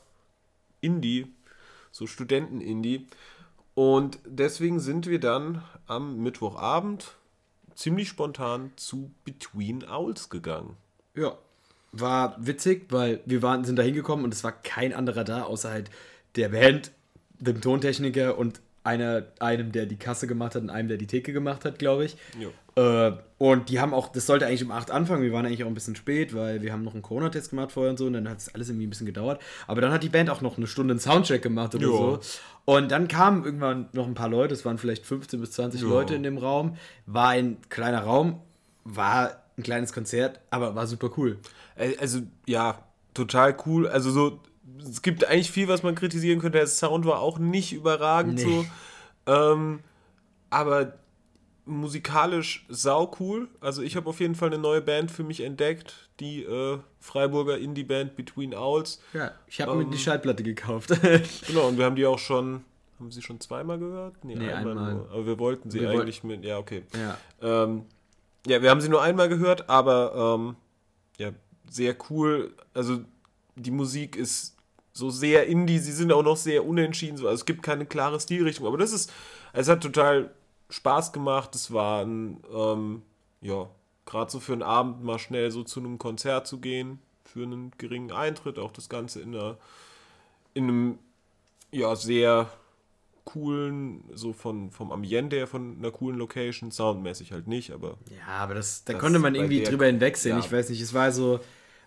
Indie, 0.87 1.27
so 1.91 2.07
Studenten-Indie. 2.07 3.07
Und 3.75 4.19
deswegen 4.25 4.79
sind 4.79 5.05
wir 5.07 5.19
dann 5.19 5.61
am 5.85 6.23
Mittwochabend 6.23 7.15
ziemlich 7.75 8.07
spontan 8.07 8.71
zu 8.77 9.11
Between 9.25 9.83
Owls 9.87 10.29
gegangen. 10.29 10.77
Ja, 11.13 11.37
war 11.91 12.35
witzig, 12.39 12.87
weil 12.89 13.19
wir 13.25 13.41
waren, 13.41 13.65
sind 13.65 13.75
da 13.75 13.83
hingekommen 13.83 14.23
und 14.23 14.33
es 14.33 14.43
war 14.43 14.53
kein 14.53 14.93
anderer 14.93 15.23
da, 15.23 15.43
außer 15.43 15.69
halt 15.69 15.91
der 16.35 16.49
Band, 16.49 16.91
dem 17.39 17.61
Tontechniker 17.61 18.37
und 18.37 18.61
einer, 18.87 19.23
einem, 19.39 19.71
der 19.71 19.85
die 19.85 19.97
Kasse 19.97 20.27
gemacht 20.27 20.55
hat 20.55 20.63
und 20.63 20.69
einem, 20.69 20.87
der 20.87 20.97
die 20.97 21.07
Theke 21.07 21.33
gemacht 21.33 21.65
hat, 21.65 21.77
glaube 21.77 22.05
ich. 22.05 22.15
Äh, 22.75 23.11
und 23.37 23.69
die 23.69 23.79
haben 23.79 23.93
auch, 23.93 24.07
das 24.11 24.25
sollte 24.25 24.47
eigentlich 24.47 24.63
um 24.63 24.71
8 24.71 24.91
anfangen, 24.91 25.21
wir 25.21 25.33
waren 25.33 25.45
eigentlich 25.45 25.63
auch 25.63 25.67
ein 25.67 25.73
bisschen 25.73 25.95
spät, 25.95 26.33
weil 26.33 26.61
wir 26.61 26.71
haben 26.71 26.83
noch 26.83 26.93
einen 26.93 27.01
Corona-Test 27.01 27.49
gemacht 27.49 27.71
vorher 27.71 27.91
und 27.91 27.97
so 27.97 28.05
und 28.05 28.13
dann 28.13 28.29
hat 28.29 28.37
es 28.37 28.53
alles 28.55 28.69
irgendwie 28.69 28.87
ein 28.87 28.89
bisschen 28.89 29.05
gedauert. 29.05 29.41
Aber 29.67 29.81
dann 29.81 29.91
hat 29.91 30.03
die 30.03 30.09
Band 30.09 30.29
auch 30.29 30.41
noch 30.41 30.57
eine 30.57 30.67
Stunde 30.67 30.93
einen 30.93 30.99
Soundcheck 30.99 31.41
gemacht 31.41 31.75
oder 31.75 31.83
jo. 31.83 31.97
so. 31.97 32.19
Und 32.65 32.91
dann 32.91 33.07
kamen 33.07 33.43
irgendwann 33.43 33.89
noch 33.91 34.07
ein 34.07 34.13
paar 34.13 34.29
Leute, 34.29 34.53
es 34.53 34.63
waren 34.63 34.77
vielleicht 34.77 35.05
15 35.05 35.41
bis 35.41 35.51
20 35.51 35.81
jo. 35.81 35.89
Leute 35.89 36.15
in 36.15 36.23
dem 36.23 36.37
Raum, 36.37 36.77
war 37.05 37.29
ein 37.29 37.57
kleiner 37.69 38.01
Raum, 38.03 38.41
war 38.85 39.43
ein 39.57 39.63
kleines 39.63 39.91
Konzert, 39.91 40.39
aber 40.49 40.75
war 40.75 40.87
super 40.87 41.09
cool. 41.17 41.39
Also, 41.99 42.21
ja, 42.45 42.79
total 43.13 43.57
cool. 43.65 43.87
Also, 43.87 44.11
so, 44.11 44.39
es 44.79 45.01
gibt 45.01 45.25
eigentlich 45.25 45.51
viel, 45.51 45.67
was 45.67 45.83
man 45.83 45.95
kritisieren 45.95 46.39
könnte. 46.39 46.57
Der 46.57 46.67
Sound 46.67 47.05
war 47.05 47.19
auch 47.19 47.39
nicht 47.39 47.73
überragend 47.73 48.35
Nee. 48.35 48.43
so. 48.43 48.65
Ähm, 49.31 49.79
aber 50.49 50.93
musikalisch 51.65 52.65
sau 52.69 53.11
cool. 53.19 53.49
Also, 53.59 53.81
ich 53.81 53.95
habe 53.95 54.09
auf 54.09 54.19
jeden 54.19 54.35
Fall 54.35 54.49
eine 54.49 54.57
neue 54.57 54.81
Band 54.81 55.11
für 55.11 55.23
mich 55.23 55.41
entdeckt. 55.41 56.09
Die 56.19 56.43
äh, 56.43 56.79
Freiburger 56.99 57.57
Indie-Band 57.57 58.15
Between 58.15 58.55
Owls. 58.55 58.99
Ja, 59.13 59.31
ich 59.47 59.61
habe 59.61 59.75
mir 59.75 59.83
Ähm, 59.83 59.91
die 59.91 59.97
Schallplatte 59.97 60.43
gekauft. 60.43 60.89
Genau, 61.47 61.67
und 61.67 61.77
wir 61.77 61.85
haben 61.85 61.95
die 61.95 62.05
auch 62.05 62.19
schon. 62.19 62.63
Haben 62.99 63.11
Sie 63.11 63.21
schon 63.21 63.39
zweimal 63.39 63.77
gehört? 63.77 64.25
Nee, 64.25 64.51
einmal. 64.51 64.93
nur. 64.95 65.09
Aber 65.11 65.25
wir 65.27 65.37
wollten 65.37 65.69
sie 65.69 65.81
Wir 65.81 65.89
woll- 65.89 66.01
eigentlich 66.01 66.23
mit. 66.23 66.43
Ja, 66.43 66.57
okay. 66.57 66.83
ja. 66.95 67.15
Ähm, 67.63 67.83
ja, 68.47 68.61
wir 68.63 68.71
haben 68.71 68.81
sie 68.81 68.89
nur 68.89 69.03
einmal 69.03 69.29
gehört, 69.29 69.69
aber 69.69 70.35
ähm, 70.39 70.55
ja, 71.19 71.29
sehr 71.69 71.95
cool. 72.09 72.55
Also 72.73 73.01
die 73.55 73.69
Musik 73.69 74.15
ist 74.15 74.56
so 74.97 75.09
sehr 75.09 75.45
indie, 75.45 75.77
sie 75.79 75.91
sind 75.91 76.11
auch 76.11 76.23
noch 76.23 76.37
sehr 76.37 76.65
unentschieden. 76.65 77.17
So. 77.17 77.27
Also 77.27 77.41
es 77.41 77.45
gibt 77.45 77.61
keine 77.61 77.85
klare 77.85 78.19
Stilrichtung, 78.19 78.65
aber 78.65 78.77
das 78.77 78.91
ist, 78.91 79.11
es 79.53 79.69
hat 79.69 79.81
total 79.81 80.31
Spaß 80.69 81.13
gemacht. 81.13 81.53
Es 81.55 81.71
war 81.71 82.03
ein, 82.03 82.37
ähm, 82.53 83.03
ja, 83.41 83.69
gerade 84.05 84.31
so 84.31 84.39
für 84.39 84.53
einen 84.53 84.63
Abend 84.63 85.03
mal 85.03 85.19
schnell 85.19 85.51
so 85.51 85.63
zu 85.63 85.79
einem 85.79 85.99
Konzert 85.99 86.47
zu 86.47 86.59
gehen, 86.59 86.99
für 87.23 87.43
einen 87.43 87.71
geringen 87.77 88.11
Eintritt, 88.11 88.57
auch 88.57 88.71
das 88.71 88.89
Ganze 88.89 89.21
in 89.21 89.35
einer, 89.35 89.57
in 90.53 90.63
einem, 90.63 90.99
ja, 91.71 91.95
sehr 91.95 92.49
coolen, 93.25 94.03
so 94.13 94.31
von, 94.31 94.71
vom 94.71 94.91
Ambiente 94.91 95.35
her, 95.35 95.47
von 95.47 95.77
einer 95.77 95.91
coolen 95.91 96.17
Location, 96.17 96.71
soundmäßig 96.71 97.33
halt 97.33 97.47
nicht, 97.47 97.71
aber 97.71 97.97
Ja, 98.09 98.37
aber 98.37 98.53
das, 98.55 98.85
da 98.85 98.93
Das 98.93 99.01
konnte 99.01 99.19
man 99.19 99.35
irgendwie 99.35 99.63
drüber 99.63 99.85
hinwegsehen. 99.85 100.37
ja. 100.37 100.43
Ich 100.43 100.51
weiß 100.51 100.69
nicht, 100.69 100.81
es 100.81 100.93
war 100.93 101.11
so. 101.11 101.39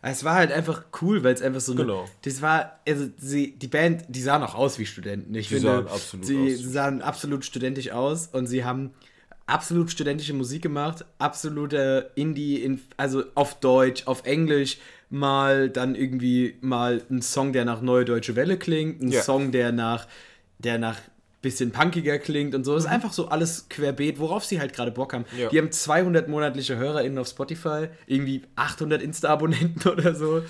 Es 0.02 0.24
war 0.24 0.34
halt 0.34 0.50
einfach 0.50 0.84
cool, 1.02 1.22
weil 1.22 1.34
es 1.34 1.42
einfach 1.42 1.60
so 1.60 1.72
eine. 1.72 1.82
Genau. 1.82 2.08
Das 2.22 2.40
war, 2.40 2.80
also 2.88 3.08
sie, 3.18 3.52
die 3.58 3.68
Band, 3.68 4.04
die 4.08 4.22
sahen 4.22 4.42
auch 4.42 4.54
aus 4.54 4.78
wie 4.78 4.86
Studenten. 4.86 5.34
Ich 5.34 5.48
Die 5.48 5.54
finde, 5.56 5.68
sahen 5.72 5.86
absolut 5.88 6.26
sie 6.26 6.54
aus. 6.54 6.72
sahen 6.72 7.02
absolut 7.02 7.44
studentisch 7.44 7.90
aus 7.90 8.28
und 8.28 8.46
sie 8.46 8.64
haben 8.64 8.92
absolut 9.46 9.90
studentische 9.90 10.32
Musik 10.32 10.62
gemacht, 10.62 11.04
absolute 11.18 12.12
Indie, 12.14 12.62
in, 12.62 12.80
also 12.96 13.24
auf 13.34 13.58
Deutsch, 13.60 14.06
auf 14.06 14.24
Englisch, 14.24 14.78
mal 15.10 15.68
dann 15.68 15.94
irgendwie 15.96 16.56
mal 16.60 17.02
ein 17.10 17.20
Song, 17.20 17.52
der 17.52 17.64
nach 17.64 17.82
Neue 17.82 18.04
Deutsche 18.04 18.36
Welle 18.36 18.56
klingt, 18.58 19.02
ein 19.02 19.10
Ja. 19.10 19.22
Song, 19.22 19.50
der 19.50 19.72
nach, 19.72 20.06
der 20.58 20.78
nach 20.78 20.98
bisschen 21.42 21.72
punkiger 21.72 22.18
klingt 22.18 22.54
und 22.54 22.64
so. 22.64 22.74
Das 22.74 22.84
ist 22.84 22.90
einfach 22.90 23.12
so 23.12 23.28
alles 23.28 23.68
querbeet, 23.68 24.18
worauf 24.18 24.44
sie 24.44 24.60
halt 24.60 24.72
gerade 24.74 24.90
Bock 24.90 25.14
haben. 25.14 25.24
Mhm. 25.32 25.38
Ja. 25.38 25.48
Die 25.48 25.58
haben 25.58 25.72
200 25.72 26.28
monatliche 26.28 26.76
HörerInnen 26.76 27.18
auf 27.18 27.28
Spotify, 27.28 27.88
irgendwie 28.06 28.42
800 28.56 29.00
Insta-Abonnenten 29.02 29.88
oder 29.90 30.14
so. 30.14 30.42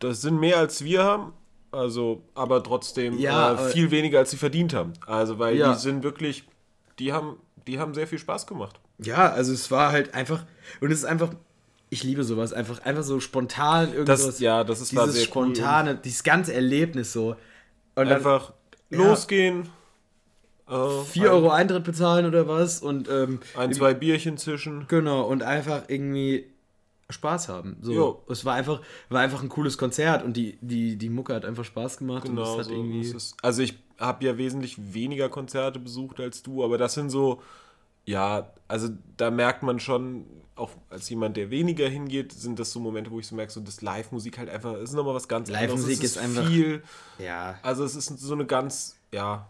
das 0.00 0.20
sind 0.20 0.38
mehr 0.38 0.58
als 0.58 0.84
wir 0.84 1.02
haben. 1.02 1.32
Also, 1.72 2.22
aber 2.34 2.62
trotzdem 2.62 3.18
Ja, 3.18 3.48
äh, 3.48 3.52
aber- 3.54 3.68
viel 3.70 3.90
weniger 3.90 4.18
als 4.20 4.30
sie 4.30 4.36
verdient 4.36 4.74
haben. 4.74 4.92
Also, 5.06 5.38
weil 5.38 5.56
Ja. 5.56 5.72
die 5.72 5.78
sind 5.80 6.04
wirklich, 6.04 6.44
die 6.98 7.12
haben, 7.12 7.36
die 7.66 7.78
haben 7.78 7.94
sehr 7.94 8.06
viel 8.06 8.18
Spaß 8.18 8.46
gemacht. 8.46 8.78
Ja, 8.98 9.32
also 9.32 9.52
es 9.52 9.70
war 9.72 9.90
halt 9.90 10.14
einfach, 10.14 10.44
und 10.80 10.92
es 10.92 10.98
ist 10.98 11.04
einfach, 11.04 11.30
ich 11.90 12.04
liebe 12.04 12.22
sowas, 12.22 12.52
einfach, 12.52 12.80
einfach 12.84 13.02
so 13.02 13.18
spontan 13.18 13.92
irgendwas. 13.92 14.24
Das, 14.24 14.38
ja, 14.40 14.62
das 14.62 14.80
ist 14.80 14.92
dieses 14.92 15.14
sehr 15.14 15.22
cool. 15.22 15.52
spontane, 15.54 15.96
dieses 15.96 16.22
ganze 16.22 16.54
Erlebnis 16.54 17.12
so. 17.12 17.30
Und 17.30 17.36
dann 17.96 18.08
einfach 18.08 18.52
Ja. 18.90 18.98
losgehen. 18.98 19.68
Äh, 20.68 21.02
4 21.04 21.30
Euro 21.30 21.50
Eintritt 21.50 21.84
bezahlen 21.84 22.26
oder 22.26 22.48
was 22.48 22.80
und 22.80 23.08
ähm, 23.08 23.40
Ein, 23.56 23.72
zwei 23.72 23.92
Bierchen 23.94 24.38
zwischen. 24.38 24.86
Genau, 24.88 25.22
und 25.26 25.42
einfach 25.42 25.82
irgendwie 25.88 26.46
Spaß 27.10 27.48
haben. 27.48 27.76
So, 27.82 27.92
Jo. 27.92 28.22
es 28.30 28.44
war 28.46 28.54
einfach, 28.54 28.80
war 29.10 29.20
einfach 29.20 29.42
ein 29.42 29.50
cooles 29.50 29.76
Konzert 29.76 30.24
und 30.24 30.36
die, 30.36 30.56
die, 30.62 30.96
die 30.96 31.10
Mucke 31.10 31.34
hat 31.34 31.44
einfach 31.44 31.64
Spaß 31.64 31.98
gemacht 31.98 32.24
und 32.28 32.36
Genau, 32.36 32.62
so 32.62 32.70
irgendwie. 32.70 33.00
ist 33.02 33.14
es. 33.14 33.36
Also 33.42 33.60
ich 33.62 33.74
habe 33.98 34.24
ja 34.24 34.38
wesentlich 34.38 34.94
weniger 34.94 35.28
Konzerte 35.28 35.78
besucht 35.78 36.18
als 36.18 36.42
du, 36.42 36.64
aber 36.64 36.78
das 36.78 36.94
sind 36.94 37.10
so, 37.10 37.42
ja, 38.06 38.50
also 38.66 38.88
da 39.18 39.30
merkt 39.30 39.62
man 39.62 39.80
schon, 39.80 40.24
auch 40.56 40.70
als 40.88 41.08
jemand, 41.10 41.36
der 41.36 41.50
weniger 41.50 41.88
hingeht, 41.88 42.32
sind 42.32 42.58
das 42.58 42.72
so 42.72 42.80
Momente, 42.80 43.10
wo 43.10 43.18
ich 43.20 43.26
so 43.26 43.34
merke, 43.34 43.52
so 43.52 43.60
das 43.60 43.82
Live-Musik 43.82 44.38
halt 44.38 44.48
einfach, 44.48 44.74
ist 44.78 44.94
nochmal 44.94 45.14
was 45.14 45.28
ganz 45.28 45.50
Live-Musik 45.50 45.96
anderes. 45.98 46.04
Es 46.04 46.16
ist 46.16 46.18
einfach- 46.18 46.46
viel, 46.48 46.82
Ja. 47.18 47.58
also 47.62 47.84
es 47.84 47.96
ist 47.96 48.18
so 48.18 48.32
eine 48.34 48.46
ganz, 48.46 48.96
ja, 49.12 49.46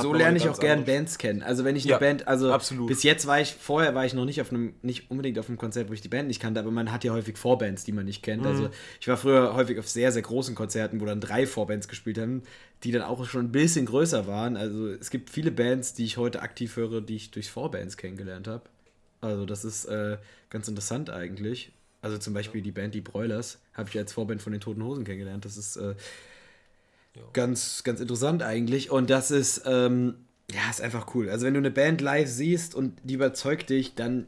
so 0.00 0.14
lerne 0.14 0.38
ich 0.38 0.48
auch 0.48 0.58
gern 0.58 0.78
andere- 0.80 0.96
Bands 0.96 1.18
kennen. 1.18 1.42
Also 1.42 1.64
wenn 1.64 1.76
ich 1.76 1.84
eine 1.84 1.90
Ja, 1.92 1.98
Band, 1.98 2.26
also 2.26 2.50
absolut. 2.52 2.88
bis 2.88 3.02
jetzt 3.02 3.26
war 3.26 3.40
ich, 3.40 3.52
vorher 3.54 3.94
war 3.94 4.06
ich 4.06 4.14
noch 4.14 4.24
nicht 4.24 4.40
auf 4.40 4.50
einem, 4.50 4.74
nicht 4.82 5.10
unbedingt 5.10 5.38
auf 5.38 5.48
einem 5.48 5.58
Konzert, 5.58 5.90
wo 5.90 5.92
ich 5.92 6.00
die 6.00 6.08
Band 6.08 6.28
nicht 6.28 6.40
kannte, 6.40 6.60
aber 6.60 6.70
man 6.70 6.90
hat 6.92 7.04
ja 7.04 7.12
häufig 7.12 7.36
Vorbands, 7.36 7.84
die 7.84 7.92
man 7.92 8.06
nicht 8.06 8.22
kennt. 8.22 8.42
Mhm. 8.42 8.48
Also 8.48 8.70
ich 9.00 9.08
war 9.08 9.16
früher 9.18 9.54
häufig 9.54 9.78
auf 9.78 9.86
sehr, 9.88 10.12
sehr 10.12 10.22
großen 10.22 10.54
Konzerten, 10.54 11.00
wo 11.00 11.04
dann 11.04 11.20
drei 11.20 11.46
Vorbands 11.46 11.88
gespielt 11.88 12.18
haben, 12.18 12.42
die 12.84 12.90
dann 12.92 13.02
auch 13.02 13.24
schon 13.26 13.46
ein 13.46 13.52
bisschen 13.52 13.84
größer 13.86 14.26
waren. 14.26 14.56
Also 14.56 14.88
es 14.88 15.10
gibt 15.10 15.28
viele 15.28 15.50
Bands, 15.50 15.92
die 15.92 16.04
ich 16.04 16.16
heute 16.16 16.40
aktiv 16.40 16.76
höre, 16.76 17.00
die 17.02 17.16
ich 17.16 17.30
durch 17.30 17.50
Vorbands 17.50 17.96
kennengelernt 17.98 18.48
habe. 18.48 18.62
Also 19.20 19.44
das 19.44 19.64
ist 19.64 19.84
äh, 19.86 20.16
ganz 20.48 20.68
interessant 20.68 21.10
eigentlich. 21.10 21.72
Also 22.02 22.18
zum 22.18 22.34
Beispiel 22.34 22.62
die 22.62 22.70
Band 22.72 22.94
Die 22.94 23.00
Broilers 23.00 23.58
habe 23.74 23.88
ich 23.90 23.98
als 23.98 24.12
Vorband 24.12 24.40
von 24.40 24.52
den 24.52 24.60
Toten 24.60 24.82
Hosen 24.84 25.04
kennengelernt. 25.04 25.44
Das 25.44 25.56
ist 25.56 25.76
äh, 25.76 25.94
ganz, 27.32 27.84
ganz 27.84 28.00
interessant 28.00 28.42
eigentlich. 28.42 28.90
Und 28.90 29.10
das 29.10 29.30
ist, 29.30 29.62
ähm, 29.66 30.14
ja, 30.50 30.70
ist 30.70 30.80
einfach 30.80 31.14
cool. 31.14 31.28
Also 31.28 31.46
wenn 31.46 31.54
du 31.54 31.58
eine 31.58 31.70
Band 31.70 32.00
live 32.00 32.28
siehst 32.28 32.74
und 32.74 32.98
die 33.04 33.14
überzeugt 33.14 33.70
dich, 33.70 33.94
dann, 33.94 34.26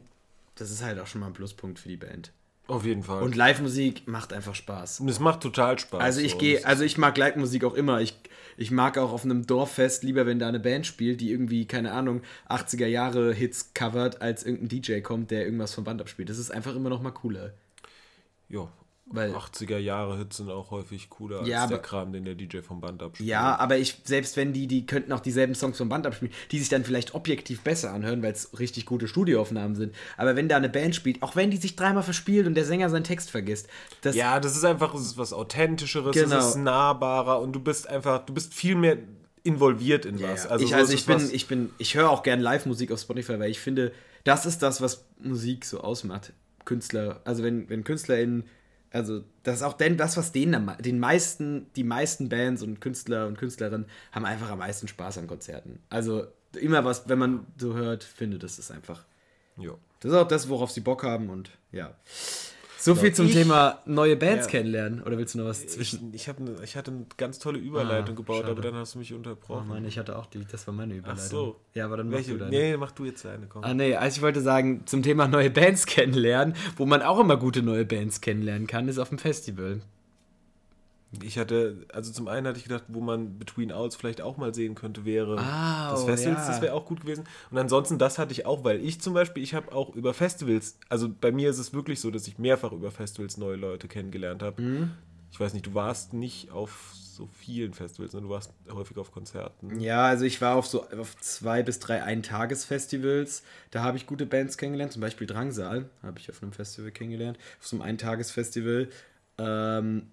das 0.55 0.71
ist 0.71 0.83
halt 0.83 0.99
auch 0.99 1.07
schon 1.07 1.21
mal 1.21 1.27
ein 1.27 1.33
Pluspunkt 1.33 1.79
für 1.79 1.89
die 1.89 1.97
Band. 1.97 2.31
Auf 2.69 2.85
jeden 2.85 3.01
Fall. 3.01 3.23
Und 3.23 3.35
Live-Musik 3.35 4.07
macht 4.07 4.31
einfach 4.31 4.53
Spaß. 4.53 4.99
Und 4.99 5.09
es 5.09 5.19
macht 5.19 5.41
total 5.41 5.79
Spaß. 5.79 6.01
Also 6.01 6.21
ich 6.21 6.37
gehe, 6.37 6.63
also 6.65 6.83
ich 6.83 6.99
mag 6.99 7.17
Live-Musik 7.17 7.63
auch 7.63 7.73
immer. 7.73 7.99
Ich, 7.99 8.15
ich 8.57 8.69
mag 8.69 8.99
auch 8.99 9.11
auf 9.11 9.25
einem 9.25 9.47
Dorffest 9.47 10.03
lieber, 10.03 10.27
wenn 10.27 10.37
da 10.37 10.47
eine 10.47 10.59
Band 10.59 10.85
spielt, 10.85 11.19
die 11.19 11.31
irgendwie, 11.31 11.65
keine 11.65 11.93
Ahnung, 11.93 12.21
80er 12.47 12.85
Jahre 12.85 13.33
Hits 13.33 13.73
covert, 13.73 14.21
als 14.21 14.45
irgendein 14.45 14.81
DJ 14.81 14.99
kommt, 14.99 15.31
der 15.31 15.45
irgendwas 15.45 15.73
vom 15.73 15.83
Band 15.83 15.99
abspielt. 15.99 16.29
Das 16.29 16.37
ist 16.37 16.51
einfach 16.51 16.75
immer 16.75 16.89
noch 16.89 17.01
mal 17.01 17.09
cooler. 17.09 17.53
ja, 18.49 18.71
Weil- 19.11 19.33
80er 19.33 19.77
Jahre 19.79 20.17
Hits 20.19 20.37
sind 20.37 20.49
auch 20.51 20.69
häufig 20.71 21.09
cooler 21.09 21.39
als 21.39 21.47
Ja, 21.47 21.65
der 21.65 21.77
aber- 21.77 21.83
Kram, 21.83 22.13
den 22.13 22.25
der 22.25 22.35
DJ 22.35 22.59
vom 22.61 22.79
Band 22.79 23.01
abspielt. 23.01 23.27
Ja, 23.27 23.57
aber 23.57 23.77
ich, 23.77 24.01
selbst 24.03 24.37
wenn 24.37 24.53
die, 24.53 24.67
die 24.67 24.85
könnten 24.85 25.11
auch 25.13 25.19
dieselben 25.19 25.55
Songs 25.55 25.77
vom 25.79 25.89
Band 25.89 26.05
abspielen, 26.05 26.31
die 26.51 26.59
sich 26.59 26.69
dann 26.69 26.83
vielleicht 26.83 27.15
objektiv 27.15 27.61
besser 27.61 27.91
anhören, 27.91 28.21
weil 28.21 28.33
es 28.33 28.59
richtig 28.59 28.85
gute 28.85 29.07
Studioaufnahmen 29.07 29.75
sind. 29.75 29.95
Aber 30.17 30.35
wenn 30.35 30.47
da 30.47 30.57
eine 30.57 30.69
Band 30.69 30.95
spielt, 30.95 31.23
auch 31.23 31.35
wenn 31.35 31.49
die 31.49 31.57
sich 31.57 31.75
dreimal 31.75 32.03
verspielt 32.03 32.45
und 32.45 32.53
der 32.55 32.65
Sänger 32.65 32.89
seinen 32.91 33.03
Text 33.03 33.31
vergisst, 33.31 33.67
das, 34.01 34.15
Ja, 34.15 34.39
das 34.39 34.55
ist 34.55 34.63
einfach 34.63 34.93
es 34.93 35.01
ist 35.01 35.17
was 35.17 35.33
Authentischeres, 35.33 36.13
Genau. 36.15 36.37
es 36.37 36.49
ist 36.49 36.55
nahbarer 36.57 37.39
und 37.41 37.53
du 37.53 37.59
bist 37.59 37.87
einfach, 37.89 38.25
du 38.25 38.33
bist 38.33 38.53
viel 38.53 38.75
mehr 38.75 38.97
involviert 39.43 40.05
in 40.05 40.21
was. 40.21 40.45
Also, 40.45 40.65
ich, 40.65 40.71
so 40.71 40.75
also 40.77 40.93
ich 40.93 41.05
bin, 41.05 41.29
ich 41.31 41.47
bin, 41.47 41.69
ich 41.77 41.95
höre 41.95 42.09
auch 42.09 42.23
gern 42.23 42.41
Live-Musik 42.41 42.91
auf 42.91 42.99
Spotify, 42.99 43.39
weil 43.39 43.49
ich 43.49 43.59
finde, 43.59 43.91
das 44.23 44.45
ist 44.45 44.61
das, 44.61 44.81
was 44.81 45.05
Musik 45.19 45.65
so 45.65 45.79
ausmacht. 45.81 46.33
Künstler, 46.65 47.21
also 47.25 47.41
wenn, 47.41 47.67
wenn 47.69 47.83
KünstlerInnen, 47.83 48.43
also 48.91 49.23
das 49.43 49.57
ist 49.57 49.63
auch 49.63 49.73
denn 49.73 49.97
das, 49.97 50.17
was 50.17 50.31
denen 50.31 50.55
am, 50.55 50.77
den 50.79 50.99
meisten, 50.99 51.67
die 51.75 51.83
meisten 51.83 52.29
Bands 52.29 52.63
und 52.63 52.81
Künstler 52.81 53.27
und 53.27 53.37
Künstlerinnen 53.37 53.85
haben 54.11 54.25
einfach 54.25 54.49
am 54.49 54.59
meisten 54.59 54.87
Spaß 54.87 55.17
an 55.19 55.27
Konzerten. 55.27 55.79
Also 55.89 56.25
immer 56.59 56.83
was, 56.85 57.07
wenn 57.07 57.19
man 57.19 57.45
so 57.57 57.73
hört, 57.73 58.03
findet 58.03 58.43
es 58.43 58.59
ist 58.59 58.71
einfach. 58.71 59.05
ja. 59.57 59.73
Das 59.99 60.11
ist 60.11 60.17
auch 60.17 60.27
das, 60.27 60.47
worauf 60.47 60.71
sie 60.71 60.79
Bock 60.79 61.03
haben 61.03 61.29
und 61.29 61.51
ja. 61.73 61.93
So 62.79 62.95
viel 62.95 63.13
zum 63.13 63.25
ich- 63.27 63.33
Thema 63.33 63.79
neue 63.85 64.15
Bands 64.15 64.45
Ja. 64.45 64.51
kennenlernen. 64.51 65.03
Oder 65.03 65.17
willst 65.17 65.35
du 65.35 65.39
noch 65.39 65.45
was 65.47 65.67
zwischen? 65.67 66.13
Ich, 66.13 66.27
ich, 66.27 66.39
ne, 66.39 66.55
ich 66.63 66.75
hatte 66.77 66.91
eine 66.91 67.05
ganz 67.17 67.37
tolle 67.39 67.59
Überleitung 67.59 68.13
Ah, 68.15 68.17
gebaut, 68.17 68.37
schade. 68.37 68.51
aber 68.51 68.61
dann 68.61 68.75
hast 68.75 68.95
du 68.95 68.99
mich 68.99 69.13
Oh 69.13 69.17
unterbrochen. 69.17 69.67
Mann, 69.67 69.83
ich 69.85 69.97
hatte 69.99 70.17
auch 70.17 70.25
die, 70.27 70.45
das 70.49 70.65
war 70.65 70.73
meine 70.73 70.93
Ach 70.93 70.97
Überleitung. 70.97 71.25
so. 71.29 71.59
Ja, 71.73 71.85
aber 71.85 71.97
dann 71.97 72.07
mach 72.09 72.15
Welche? 72.17 72.31
du 72.31 72.37
deine. 72.37 72.51
Nee, 72.51 72.77
mach 72.77 72.91
du 72.91 73.05
jetzt 73.05 73.25
deine, 73.25 73.47
komm. 73.47 73.63
Ah 73.63 73.73
nee, 73.73 73.95
also 73.95 74.17
ich 74.17 74.21
wollte 74.21 74.41
sagen, 74.41 74.83
zum 74.85 75.03
Thema 75.03 75.27
neue 75.27 75.49
Bands 75.49 75.85
kennenlernen, 75.85 76.55
wo 76.77 76.85
man 76.85 77.01
auch 77.01 77.19
immer 77.19 77.37
gute 77.37 77.61
neue 77.61 77.85
Bands 77.85 78.21
kennenlernen 78.21 78.65
kann, 78.67 78.87
ist 78.87 78.97
auf 78.97 79.09
dem 79.09 79.17
Festival. 79.17 79.81
Ich 81.23 81.39
hatte, 81.39 81.85
also 81.91 82.11
zum 82.11 82.27
einen 82.27 82.45
hatte 82.45 82.59
ich 82.59 82.65
gedacht, 82.65 82.83
wo 82.87 82.99
man 83.01 83.39
Between 83.39 83.71
Owls 83.71 83.95
vielleicht 83.95 84.21
auch 84.21 84.37
mal 84.37 84.53
sehen 84.53 84.75
könnte, 84.75 85.05
wäre 85.05 85.37
Ah, 85.39 85.89
das 85.91 86.03
oh, 86.03 86.05
Festival, 86.05 86.35
ja. 86.35 86.47
das 86.47 86.61
wäre 86.61 86.73
auch 86.75 86.85
gut 86.85 87.01
gewesen. 87.01 87.23
Und 87.49 87.57
ansonsten, 87.57 87.97
das 87.97 88.19
hatte 88.19 88.31
ich 88.31 88.45
auch, 88.45 88.63
weil 88.63 88.79
ich 88.83 89.01
zum 89.01 89.15
Beispiel, 89.15 89.41
ich 89.41 89.55
habe 89.55 89.71
auch 89.71 89.95
über 89.95 90.13
Festivals, 90.13 90.77
also 90.87 91.09
bei 91.09 91.31
mir 91.31 91.49
ist 91.49 91.57
es 91.57 91.73
wirklich 91.73 91.99
so, 91.99 92.11
dass 92.11 92.27
ich 92.27 92.37
mehrfach 92.37 92.71
über 92.73 92.91
Festivals 92.91 93.37
neue 93.37 93.55
Leute 93.55 93.87
kennengelernt 93.87 94.43
habe. 94.43 94.61
Mhm. 94.61 94.91
Ich 95.31 95.39
weiß 95.39 95.53
nicht, 95.53 95.65
du 95.65 95.73
warst 95.73 96.13
nicht 96.13 96.51
auf 96.51 96.91
so 96.93 97.27
vielen 97.27 97.73
Festivals, 97.73 98.11
sondern 98.13 98.29
du 98.29 98.33
warst 98.35 98.53
häufig 98.71 98.97
auf 98.97 99.11
Konzerten. 99.11 99.79
Ja, 99.79 100.05
also 100.05 100.25
ich 100.25 100.39
war 100.41 100.55
auf 100.55 100.67
so 100.67 100.87
auf 100.91 101.17
zwei 101.17 101.63
bis 101.63 101.79
drei 101.79 102.03
Eintagesfestivals. 102.03 103.43
Da 103.71 103.83
habe 103.83 103.97
ich 103.97 104.05
gute 104.05 104.25
Bands 104.25 104.57
kennengelernt, 104.57 104.93
zum 104.93 105.01
Beispiel 105.01 105.27
Drangsal 105.27 105.89
habe 106.03 106.19
ich 106.19 106.29
auf 106.29 106.41
einem 106.41 106.51
Festival 106.53 106.91
kennengelernt, 106.91 107.37
auf 107.59 107.67
so 107.67 107.75
einem 107.75 107.83
Eintagesfestival. 107.83 108.89
Ähm, 109.37 110.07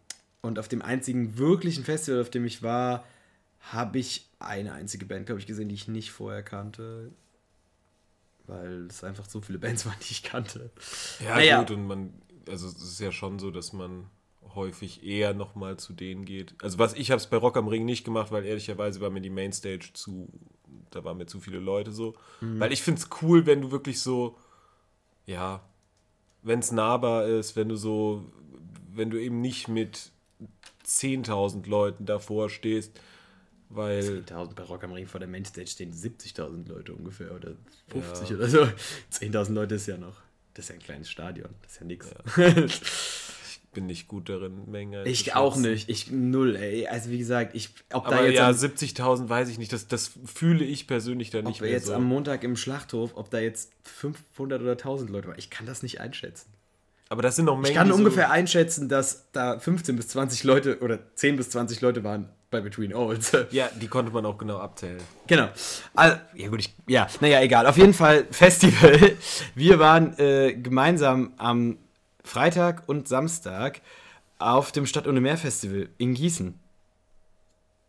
und 0.46 0.58
auf 0.58 0.68
dem 0.68 0.82
einzigen 0.82 1.36
wirklichen 1.38 1.84
Festival, 1.84 2.20
auf 2.20 2.30
dem 2.30 2.44
ich 2.44 2.62
war, 2.62 3.04
habe 3.60 3.98
ich 3.98 4.28
eine 4.38 4.72
einzige 4.72 5.06
Band, 5.06 5.26
glaube 5.26 5.40
ich, 5.40 5.46
gesehen, 5.46 5.68
die 5.68 5.74
ich 5.74 5.88
nicht 5.88 6.10
vorher 6.12 6.42
kannte. 6.42 7.10
weil 8.46 8.86
es 8.86 9.02
einfach 9.02 9.24
so 9.28 9.40
viele 9.40 9.58
Bands 9.58 9.84
waren, 9.86 9.96
die 10.00 10.12
ich 10.12 10.22
kannte. 10.22 10.70
Ja, 11.24 11.34
Naja. 11.36 11.58
gut, 11.60 11.72
und 11.72 11.86
man, 11.86 12.14
also 12.48 12.68
es 12.68 12.80
ist 12.80 13.00
ja 13.00 13.10
schon 13.12 13.38
so, 13.38 13.50
dass 13.50 13.72
man 13.72 14.08
häufig 14.54 15.04
eher 15.04 15.34
nochmal 15.34 15.76
zu 15.78 15.92
denen 15.92 16.24
geht. 16.24 16.54
Also 16.62 16.78
was 16.78 16.94
ich 16.94 17.10
habe 17.10 17.18
es 17.20 17.26
bei 17.26 17.36
Rock 17.36 17.56
am 17.56 17.68
Ring 17.68 17.84
nicht 17.84 18.04
gemacht, 18.04 18.30
weil 18.30 18.44
ehrlicherweise 18.46 19.00
war 19.00 19.10
mir 19.10 19.20
die 19.20 19.30
Mainstage 19.30 19.90
zu, 19.92 20.28
da 20.90 21.02
waren 21.04 21.16
mir 21.18 21.26
zu 21.26 21.40
viele 21.40 21.58
Leute 21.58 21.90
so. 21.92 22.14
Mhm. 22.40 22.60
Weil 22.60 22.72
ich 22.72 22.82
finde 22.82 23.00
es 23.00 23.08
cool, 23.20 23.44
wenn 23.46 23.60
du 23.62 23.70
wirklich 23.72 24.00
so, 24.00 24.38
ja, 25.26 25.60
wenn 26.42 26.60
es 26.60 26.70
nahbar 26.70 27.26
ist, 27.26 27.56
wenn 27.56 27.68
du 27.68 27.76
so, 27.76 28.24
wenn 28.94 29.10
du 29.10 29.20
eben 29.20 29.40
nicht 29.40 29.66
mit 29.68 30.12
10.000 30.86 31.68
Leuten 31.68 32.06
davor 32.06 32.48
stehst, 32.50 32.98
weil 33.68 34.00
10.000 34.00 34.54
bei 34.54 34.62
Rock 34.62 34.84
am 34.84 34.92
Ring 34.92 35.06
vor 35.06 35.20
der 35.20 35.28
Mainstage 35.28 35.66
stehen 35.66 35.92
70.000 35.92 36.68
Leute 36.68 36.94
ungefähr 36.94 37.34
oder 37.34 37.52
50 37.88 38.36
oder 38.36 38.48
so. 38.48 38.58
10.000 39.12 39.52
Leute 39.52 39.74
ist 39.74 39.86
ja 39.86 39.96
noch, 39.96 40.16
das 40.54 40.66
ist 40.66 40.68
ja 40.70 40.74
ein 40.76 40.82
kleines 40.82 41.10
Stadion, 41.10 41.50
das 41.62 41.72
ist 41.72 41.80
ja 41.80 41.86
nix. 41.86 42.08
ich 42.36 43.60
bin 43.72 43.86
nicht 43.86 44.08
gut 44.08 44.28
darin, 44.28 44.70
Menge. 44.70 45.04
ich 45.04 45.34
auch 45.34 45.56
nicht, 45.56 45.88
ich 45.88 46.10
null, 46.10 46.56
ey. 46.56 46.86
Also 46.86 47.10
wie 47.10 47.18
gesagt, 47.18 47.54
ich, 47.54 47.70
ob 47.92 48.08
da 48.08 48.16
Aber 48.16 48.26
jetzt, 48.26 48.36
ja, 48.36 48.48
am, 48.48 48.54
70.000 48.54 49.28
weiß 49.28 49.48
ich 49.48 49.58
nicht. 49.58 49.72
Das, 49.72 49.86
das 49.86 50.12
fühle 50.24 50.64
ich 50.64 50.86
persönlich 50.86 51.34
ob 51.34 51.44
nicht 51.44 51.60
da 51.60 51.64
mehr 51.64 51.72
jetzt 51.72 51.86
so. 51.86 51.94
am 51.94 52.04
Montag 52.04 52.44
im 52.44 52.56
Schlachthof, 52.56 53.16
ob 53.16 53.30
da 53.30 53.38
jetzt 53.38 53.72
500 53.82 54.62
oder 54.62 54.72
1000 54.72 55.10
Leute 55.10 55.28
waren, 55.28 55.38
ich 55.38 55.50
kann 55.50 55.66
das 55.66 55.82
nicht 55.82 56.00
einschätzen. 56.00 56.55
Aber 57.08 57.22
das 57.22 57.36
sind 57.36 57.44
noch 57.44 57.56
Mengen. 57.56 57.66
Ich 57.68 57.74
kann 57.74 57.92
ungefähr 57.92 58.26
So, 58.26 58.32
einschätzen, 58.32 58.88
dass 58.88 59.30
da 59.32 59.58
15 59.58 59.96
bis 59.96 60.08
20 60.08 60.42
Leute 60.44 60.80
oder 60.80 60.98
10 61.14 61.36
bis 61.36 61.50
20 61.50 61.80
Leute 61.80 62.02
waren 62.02 62.28
bei 62.50 62.60
Between 62.60 62.94
Olds. 62.94 63.32
ja, 63.50 63.68
die 63.80 63.86
konnte 63.88 64.12
man 64.12 64.26
auch 64.26 64.38
genau 64.38 64.58
abzählen. 64.58 65.00
Genau. 65.26 65.48
Also, 65.94 66.16
ja 66.34 66.48
gut, 66.48 66.60
ich, 66.60 66.74
ja, 66.88 67.06
naja, 67.20 67.40
egal. 67.42 67.66
Auf 67.66 67.76
jeden 67.76 67.94
Fall 67.94 68.26
Festival. 68.30 69.16
Wir 69.54 69.78
waren 69.78 70.18
äh, 70.18 70.54
gemeinsam 70.54 71.34
am 71.36 71.78
Freitag 72.24 72.88
und 72.88 73.06
Samstag 73.06 73.80
auf 74.38 74.72
dem 74.72 74.86
Stadt 74.86 75.06
ohne 75.06 75.20
Meer 75.20 75.38
Festival 75.38 75.88
in 75.98 76.14
Gießen. 76.14 76.58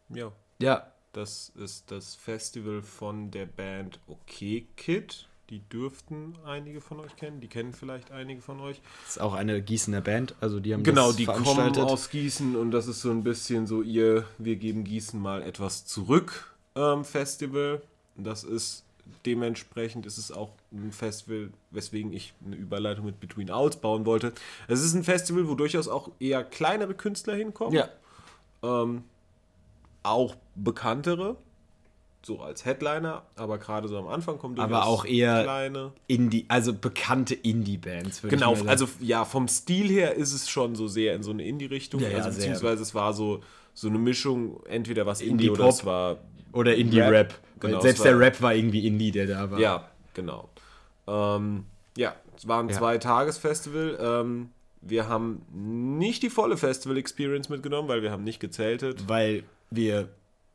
Ja, 0.09 0.31
Ja, 0.61 0.91
das 1.11 1.51
ist 1.55 1.91
das 1.91 2.15
Festival 2.15 2.81
von 2.81 3.31
der 3.31 3.47
Band 3.47 3.99
OK 4.07 4.63
Kid. 4.75 5.26
Die 5.49 5.59
dürften 5.69 6.33
einige 6.45 6.81
von 6.81 6.99
euch 6.99 7.15
kennen. 7.15 7.39
Die 7.39 7.47
kennen 7.47 7.71
vielleicht 7.73 8.11
einige 8.11 8.41
von 8.41 8.59
euch. 8.59 8.81
ist 9.07 9.21
auch 9.21 9.33
eine 9.33 9.61
Gießener 9.61 10.01
Band, 10.01 10.35
also 10.41 10.59
die 10.59 10.73
haben 10.73 10.83
Genau, 10.83 11.07
das 11.07 11.15
die 11.15 11.25
kommen 11.25 11.77
aus 11.77 12.09
Gießen 12.09 12.55
und 12.55 12.71
das 12.71 12.87
ist 12.87 13.01
so 13.01 13.11
ein 13.11 13.23
bisschen 13.23 13.65
so 13.65 13.81
ihr 13.81 14.25
Wir 14.37 14.57
geben 14.57 14.83
Gießen 14.83 15.19
mal 15.19 15.41
etwas 15.41 15.85
zurück 15.85 16.53
ähm, 16.75 17.05
Festival. 17.05 17.81
Das 18.17 18.43
ist 18.43 18.83
dementsprechend 19.25 20.05
ist 20.05 20.17
es 20.17 20.31
auch 20.31 20.49
ein 20.71 20.91
Festival, 20.91 21.49
weswegen 21.71 22.13
ich 22.13 22.33
eine 22.45 22.55
Überleitung 22.55 23.05
mit 23.05 23.19
Between 23.19 23.49
Outs 23.51 23.77
bauen 23.77 24.05
wollte. 24.05 24.33
Es 24.67 24.81
ist 24.83 24.93
ein 24.93 25.03
Festival, 25.03 25.47
wo 25.47 25.55
durchaus 25.55 25.87
auch 25.87 26.11
eher 26.19 26.43
kleinere 26.43 26.93
Künstler 26.93 27.35
hinkommen. 27.35 27.73
ja, 27.73 27.89
Ähm, 28.63 29.03
auch 30.03 30.35
bekanntere, 30.55 31.37
so 32.27 32.41
als 32.41 32.65
Headliner, 32.65 33.23
aber 33.35 33.57
gerade 33.57 33.87
so 33.87 33.97
am 33.97 34.07
Anfang 34.07 34.37
kommen 34.37 34.59
Aber 34.59 34.85
auch 34.85 35.05
eher- 35.05 35.43
kleine. 35.43 35.93
Indie, 36.07 36.45
also 36.49 36.73
bekannte 36.73 37.33
Indie-Bands. 37.33 38.21
Genau, 38.23 38.53
also 38.67 38.87
ja, 38.99 39.25
vom 39.25 39.47
Stil 39.47 39.87
her 39.89 40.13
ist 40.15 40.33
es 40.33 40.49
schon 40.49 40.75
so 40.75 40.87
sehr 40.87 41.15
in 41.15 41.23
so 41.23 41.31
eine 41.31 41.43
Indie-Richtung. 41.45 42.01
Ja, 42.01 42.09
ja, 42.09 42.17
also 42.17 42.29
beziehungsweise 42.29 42.83
es 42.83 42.93
war 42.93 43.13
so, 43.13 43.39
so 43.73 43.87
eine 43.87 43.97
Mischung, 43.97 44.59
entweder 44.67 45.05
was 45.05 45.21
Indie, 45.21 45.49
oder 45.49 45.61
Indie-Pop. 45.63 45.69
es 45.73 45.85
war. 45.85 46.17
Oder 46.53 46.75
Indie-Rap. 46.75 47.33
Genau, 47.59 47.79
Selbst 47.81 47.99
war- 47.99 48.05
der 48.11 48.19
Rap 48.19 48.41
war 48.41 48.53
irgendwie 48.53 48.85
Indie, 48.85 49.11
der 49.11 49.25
da 49.27 49.49
war. 49.49 49.59
Ja, 49.59 49.89
genau. 50.13 50.49
Ähm, 51.07 51.63
ja, 51.97 52.13
es 52.35 52.47
war 52.47 52.59
ein 52.61 52.69
Ja. 52.69 52.75
Zwei-Tages-Festival. 52.75 53.97
Ähm, 54.01 54.49
wir 54.81 55.07
haben 55.09 55.41
nicht 55.97 56.21
die 56.23 56.29
volle 56.29 56.57
Festival-Experience 56.57 57.49
mitgenommen, 57.49 57.87
weil 57.87 58.01
wir 58.03 58.11
haben 58.11 58.23
nicht 58.23 58.39
gezeltet. 58.39 59.07
Weil 59.07 59.43
wir 59.71 60.09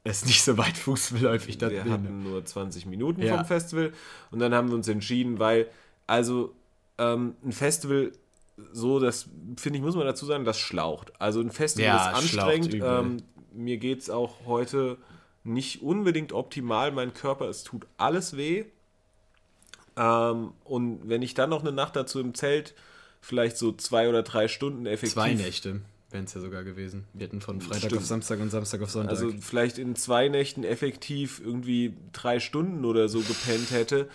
es 0.05 0.25
nicht 0.25 0.43
so 0.43 0.59
weit 0.59 0.77
fußläufig 0.77 1.59
da 1.59 1.71
Wir 1.71 1.85
hatten 1.85 2.23
nur 2.25 2.45
20 2.45 2.87
Minuten 2.87 3.23
Ja. 3.23 3.37
vom 3.37 3.45
Festival 3.47 3.93
und 4.31 4.39
dann 4.41 4.55
haben 4.55 4.69
wir 4.69 4.75
uns 4.75 4.89
entschieden, 4.89 5.39
weil, 5.39 5.69
also 6.07 6.55
ähm, 6.99 7.37
ein 7.45 7.53
Festival, 7.53 8.13
so, 8.73 8.99
das 8.99 9.29
finde 9.57 9.79
ich, 9.79 9.85
muss 9.85 9.95
man 9.95 10.05
dazu 10.05 10.27
sagen, 10.27 10.45
das 10.45 10.59
schlaucht. 10.59 11.13
Also 11.21 11.41
ein 11.41 11.51
Festival 11.51 11.87
Ja, 11.87 12.11
ist 12.11 12.17
anstrengend. 12.17 12.75
Ähm, 12.75 13.17
mir 13.53 13.79
geht 13.79 14.01
es 14.01 14.11
auch 14.11 14.47
heute 14.47 14.99
nicht 15.45 15.83
unbedingt 15.83 16.33
optimal. 16.33 16.93
Mein 16.93 17.15
Körper, 17.15 17.49
es 17.49 17.65
tut 17.65 17.87
alles 17.97 18.37
weh. 18.37 18.65
Ähm, 19.97 20.53
und 20.65 21.09
wenn 21.09 21.23
ich 21.23 21.35
dann 21.35 21.51
noch 21.51 21.61
eine 21.61 21.73
Nacht 21.73 21.97
dazu 21.97 22.21
im 22.21 22.35
Zelt 22.35 22.75
vielleicht 23.21 23.57
so 23.57 23.73
zwei 23.73 24.09
oder 24.09 24.23
drei 24.23 24.49
Stunden 24.49 24.87
effektiv 24.87 25.15
Zwei 25.15 25.35
Nächte 25.35 25.81
wären 26.13 26.25
es 26.25 26.35
ja 26.35 26.41
sogar 26.41 26.65
gewesen. 26.65 27.05
Wir 27.13 27.27
hatten 27.27 27.41
von 27.41 27.61
Freitag 27.61 27.79
Stimmt. 27.79 27.97
auf 27.99 28.07
Samstag 28.07 28.41
und 28.41 28.51
Samstag 28.51 28.83
auf 28.83 28.91
Sonntag. 28.91 29.11
Also 29.11 29.33
vielleicht 29.41 29.79
in 29.79 29.97
zwei 29.97 30.29
Nächten 30.29 30.65
effektiv 30.65 31.41
irgendwie 31.45 31.95
drei 32.13 32.41
Stunden 32.41 32.85
oder 32.85 33.09
so 33.09 33.21
gepennt 33.21 33.71
hätte, 33.71 34.09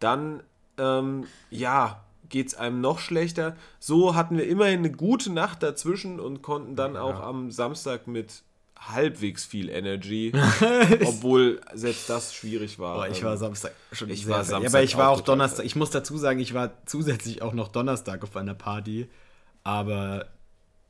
dann 0.00 0.42
ähm, 0.78 1.26
ja, 1.50 2.04
geht 2.28 2.48
es 2.48 2.54
einem 2.54 2.80
noch 2.80 2.98
schlechter. 2.98 3.56
So 3.78 4.14
hatten 4.14 4.36
wir 4.36 4.46
immerhin 4.46 4.80
eine 4.80 4.90
gute 4.90 5.32
Nacht 5.32 5.62
dazwischen 5.62 6.20
und 6.20 6.42
konnten 6.42 6.76
dann 6.76 6.96
auch 6.96 7.20
am 7.20 7.50
Samstag 7.50 8.06
mit 8.06 8.42
halbwegs 8.88 9.44
viel 9.44 9.68
Energy, 9.70 10.32
obwohl 11.04 11.60
selbst 11.72 12.10
das 12.10 12.34
schwierig 12.34 12.78
war. 12.78 12.96
Boah, 12.96 13.08
ich 13.08 13.18
Ähm, 13.18 13.24
war 13.24 13.36
Samstag 13.36 13.72
schon 13.92 14.10
ich 14.10 14.24
sehr 14.24 14.34
war. 14.34 14.44
Samstag 14.44 14.70
aber 14.70 14.82
ich 14.82 14.96
war 14.96 15.10
auch 15.10 15.20
Donnerstag. 15.20 15.64
Ich 15.64 15.76
muss 15.76 15.90
dazu 15.90 16.18
sagen, 16.18 16.40
ich 16.40 16.54
war 16.54 16.72
zusätzlich 16.86 17.42
auch 17.42 17.54
noch 17.54 17.68
Donnerstag 17.68 18.22
auf 18.22 18.36
einer 18.36 18.54
Party, 18.54 19.08
aber 19.62 20.26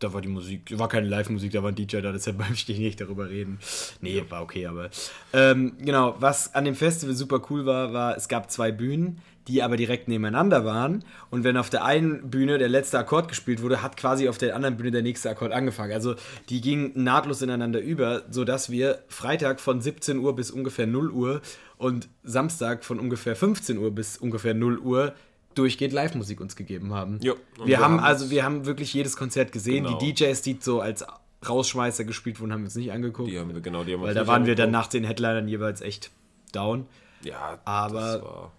da 0.05 0.12
war 0.12 0.21
die 0.21 0.29
Musik, 0.29 0.79
war 0.79 0.88
keine 0.88 1.09
Live-Musik, 1.09 1.53
da 1.53 1.62
war 1.62 1.71
ein 1.71 1.75
DJ 1.75 2.01
da, 2.01 2.12
deshalb 2.12 2.38
möchte 2.51 2.73
ich 2.73 2.79
nicht 2.79 3.01
darüber 3.01 3.29
reden. 3.29 3.59
Nee, 4.01 4.23
war 4.29 4.43
okay, 4.43 4.67
aber 4.67 4.90
ähm, 5.33 5.73
genau, 5.81 6.17
was 6.19 6.55
an 6.55 6.64
dem 6.64 6.75
Festival 6.75 7.14
super 7.14 7.40
cool 7.51 7.67
war, 7.67 7.93
war, 7.93 8.17
es 8.17 8.29
gab 8.29 8.51
zwei 8.51 8.71
Bühnen, 8.71 9.21
die 9.49 9.62
aber 9.62 9.77
direkt 9.77 10.09
nebeneinander 10.09 10.64
waren 10.64 11.05
und 11.31 11.45
wenn 11.45 11.57
auf 11.57 11.69
der 11.69 11.85
einen 11.85 12.31
Bühne 12.31 12.59
der 12.59 12.69
letzte 12.69 12.99
Akkord 12.99 13.29
gespielt 13.29 13.62
wurde, 13.62 13.83
hat 13.83 13.97
quasi 13.97 14.29
auf 14.29 14.38
der 14.38 14.57
anderen 14.57 14.77
Bühne 14.77 14.90
der 14.90 15.03
nächste 15.03 15.31
Akkord 15.31 15.53
angefangen. 15.53 15.93
Also 15.93 16.14
die 16.49 16.61
gingen 16.61 16.93
nahtlos 16.95 17.43
ineinander 17.43 17.81
über, 17.81 18.23
sodass 18.31 18.71
wir 18.71 19.01
Freitag 19.09 19.61
von 19.61 19.81
17 19.81 20.19
Uhr 20.19 20.35
bis 20.35 20.51
ungefähr 20.51 20.87
0 20.87 21.11
Uhr 21.11 21.43
und 21.77 22.09
Samstag 22.23 22.85
von 22.85 22.99
ungefähr 22.99 23.37
15 23.37 23.77
Uhr 23.77 23.90
bis 23.90 24.17
ungefähr 24.17 24.55
0 24.55 24.79
Uhr 24.79 25.14
durchgehend 25.59 25.93
Live-Musik 25.95 26.40
uns 26.40 26.57
gegeben 26.57 26.93
haben. 26.95 27.19
Jo, 27.23 27.35
wir, 27.57 27.67
wir 27.67 27.79
haben 27.81 27.99
also, 28.01 28.31
wir 28.31 28.45
haben 28.45 28.67
wirklich 28.67 28.93
jedes 28.95 29.17
Konzert 29.17 29.53
gesehen. 29.53 29.85
Genau. 29.85 29.99
Die 29.99 30.12
DJs, 30.14 30.43
die 30.43 30.59
so 30.61 30.81
als 30.81 31.05
Rausschmeißer 31.47 32.05
gespielt 32.05 32.40
wurden, 32.40 32.53
haben 32.53 32.61
wir 32.62 32.67
uns 32.67 32.75
nicht 32.77 32.93
angeguckt. 32.93 33.31
Die 33.31 33.38
haben 33.38 33.53
wir, 33.55 33.61
genau, 33.61 33.85
die 33.85 33.93
haben 33.95 34.01
wir 34.01 34.07
weil 34.09 34.14
da 34.14 34.27
waren 34.27 34.47
wir 34.47 34.55
dann 34.55 34.69
angeguckt. 34.69 34.85
nach 34.85 34.90
den 34.90 35.05
Headlinern 35.05 35.49
jeweils 35.49 35.81
echt 35.81 36.11
down. 36.53 36.87
Ja, 37.23 37.59
aber- 37.64 38.53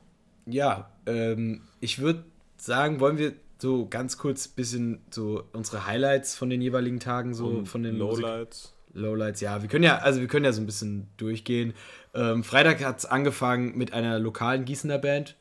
Ja, 0.45 0.89
ähm, 1.07 1.61
ich 1.79 1.99
würde 1.99 2.23
sagen, 2.57 2.99
wollen 2.99 3.17
wir 3.17 3.33
so 3.57 3.87
ganz 3.87 4.17
kurz 4.17 4.47
bisschen 4.47 4.99
so 5.09 5.43
unsere 5.53 5.87
Highlights 5.87 6.35
von 6.35 6.49
den 6.49 6.61
jeweiligen 6.61 6.99
Tagen 6.99 7.33
so 7.33 7.47
und 7.47 7.65
von 7.67 7.81
den 7.83 7.97
Musik- 7.97 8.23
Lowlights. 8.23 8.71
Lowlights, 8.93 9.41
ja, 9.41 9.61
wir 9.61 9.67
können 9.69 9.83
ja, 9.83 9.97
also 9.97 10.19
wir 10.21 10.27
können 10.27 10.45
ja 10.45 10.53
so 10.53 10.61
ein 10.61 10.65
bisschen 10.65 11.07
durchgehen. 11.17 11.73
Ähm, 12.13 12.43
Freitag 12.43 12.83
hat 12.85 12.99
es 12.99 13.05
angefangen 13.05 13.77
mit 13.77 13.91
einer 13.93 14.19
lokalen 14.19 14.63
Gießener 14.65 14.99
Band. 14.99 15.35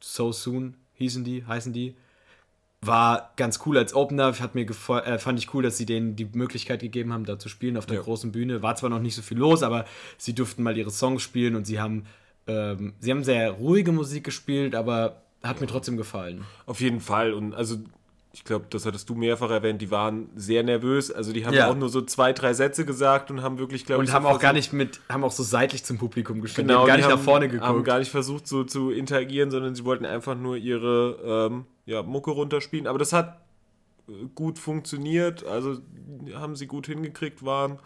So 0.00 0.32
Soon 0.32 0.74
hießen 0.96 1.24
die, 1.24 1.44
heißen 1.46 1.72
die. 1.72 1.96
War 2.82 3.32
ganz 3.36 3.60
cool 3.66 3.78
als 3.78 3.94
Opener, 3.94 4.38
hat 4.38 4.54
mir 4.54 4.66
äh, 4.66 5.18
fand 5.18 5.38
ich 5.38 5.52
cool, 5.54 5.62
dass 5.62 5.76
sie 5.76 5.86
denen 5.86 6.14
die 6.14 6.26
Möglichkeit 6.26 6.80
gegeben 6.80 7.12
haben, 7.12 7.24
da 7.24 7.38
zu 7.38 7.48
spielen 7.48 7.76
auf 7.76 7.86
der 7.86 7.96
Ja. 7.96 8.02
großen 8.02 8.32
Bühne. 8.32 8.62
War 8.62 8.76
zwar 8.76 8.90
noch 8.90 9.00
nicht 9.00 9.14
so 9.14 9.22
viel 9.22 9.38
los, 9.38 9.62
aber 9.62 9.86
sie 10.18 10.34
durften 10.34 10.62
mal 10.62 10.76
ihre 10.76 10.90
Songs 10.90 11.22
spielen 11.22 11.56
und 11.56 11.66
sie 11.66 11.80
haben, 11.80 12.04
ähm, 12.46 12.94
sie 13.00 13.10
haben 13.10 13.24
sehr 13.24 13.50
ruhige 13.52 13.92
Musik 13.92 14.24
gespielt, 14.24 14.74
aber 14.74 15.22
hat 15.42 15.60
mir 15.60 15.66
trotzdem 15.66 15.96
gefallen. 15.96 16.44
Auf 16.66 16.80
jeden 16.80 17.00
Fall. 17.00 17.32
Und 17.32 17.54
also, 17.54 17.76
ich 18.36 18.44
glaube, 18.44 18.66
das 18.68 18.84
hattest 18.84 19.08
du 19.08 19.14
mehrfach 19.14 19.48
erwähnt, 19.50 19.80
die 19.80 19.90
waren 19.90 20.28
sehr 20.36 20.62
nervös. 20.62 21.10
Also 21.10 21.32
die 21.32 21.46
haben 21.46 21.54
Ja. 21.54 21.70
auch 21.70 21.74
nur 21.74 21.88
so 21.88 22.02
zwei, 22.02 22.34
drei 22.34 22.52
Sätze 22.52 22.84
gesagt 22.84 23.30
und 23.30 23.40
haben 23.42 23.58
wirklich, 23.58 23.86
glaube 23.86 24.04
ich, 24.04 24.10
Und 24.10 24.14
haben 24.14 24.24
so 24.24 24.28
auch 24.28 24.38
gar 24.38 24.52
nicht 24.52 24.74
mit, 24.74 25.00
haben 25.08 25.24
auch 25.24 25.32
so 25.32 25.42
seitlich 25.42 25.84
zum 25.84 25.96
Publikum 25.96 26.42
gestanden, 26.42 26.68
genau, 26.68 26.80
haben 26.80 26.86
gar 26.86 26.96
die 26.96 27.02
nicht 27.02 27.10
haben, 27.10 27.18
nach 27.18 27.24
vorne 27.24 27.46
haben 27.46 27.58
geguckt. 27.60 27.84
gar 27.86 27.98
nicht 27.98 28.10
versucht, 28.10 28.46
so 28.46 28.62
zu 28.64 28.90
interagieren, 28.90 29.50
sondern 29.50 29.74
sie 29.74 29.86
wollten 29.86 30.04
einfach 30.04 30.34
nur 30.34 30.56
ihre 30.58 31.48
ähm, 31.50 31.64
ja, 31.86 32.02
Mucke 32.02 32.30
runterspielen. 32.30 32.86
Aber 32.86 32.98
das 32.98 33.14
hat 33.14 33.40
äh, 34.06 34.12
gut 34.34 34.58
funktioniert. 34.58 35.46
Also 35.46 35.78
haben 36.34 36.56
sie 36.56 36.66
gut 36.66 36.86
hingekriegt, 36.88 37.42
waren 37.42 37.78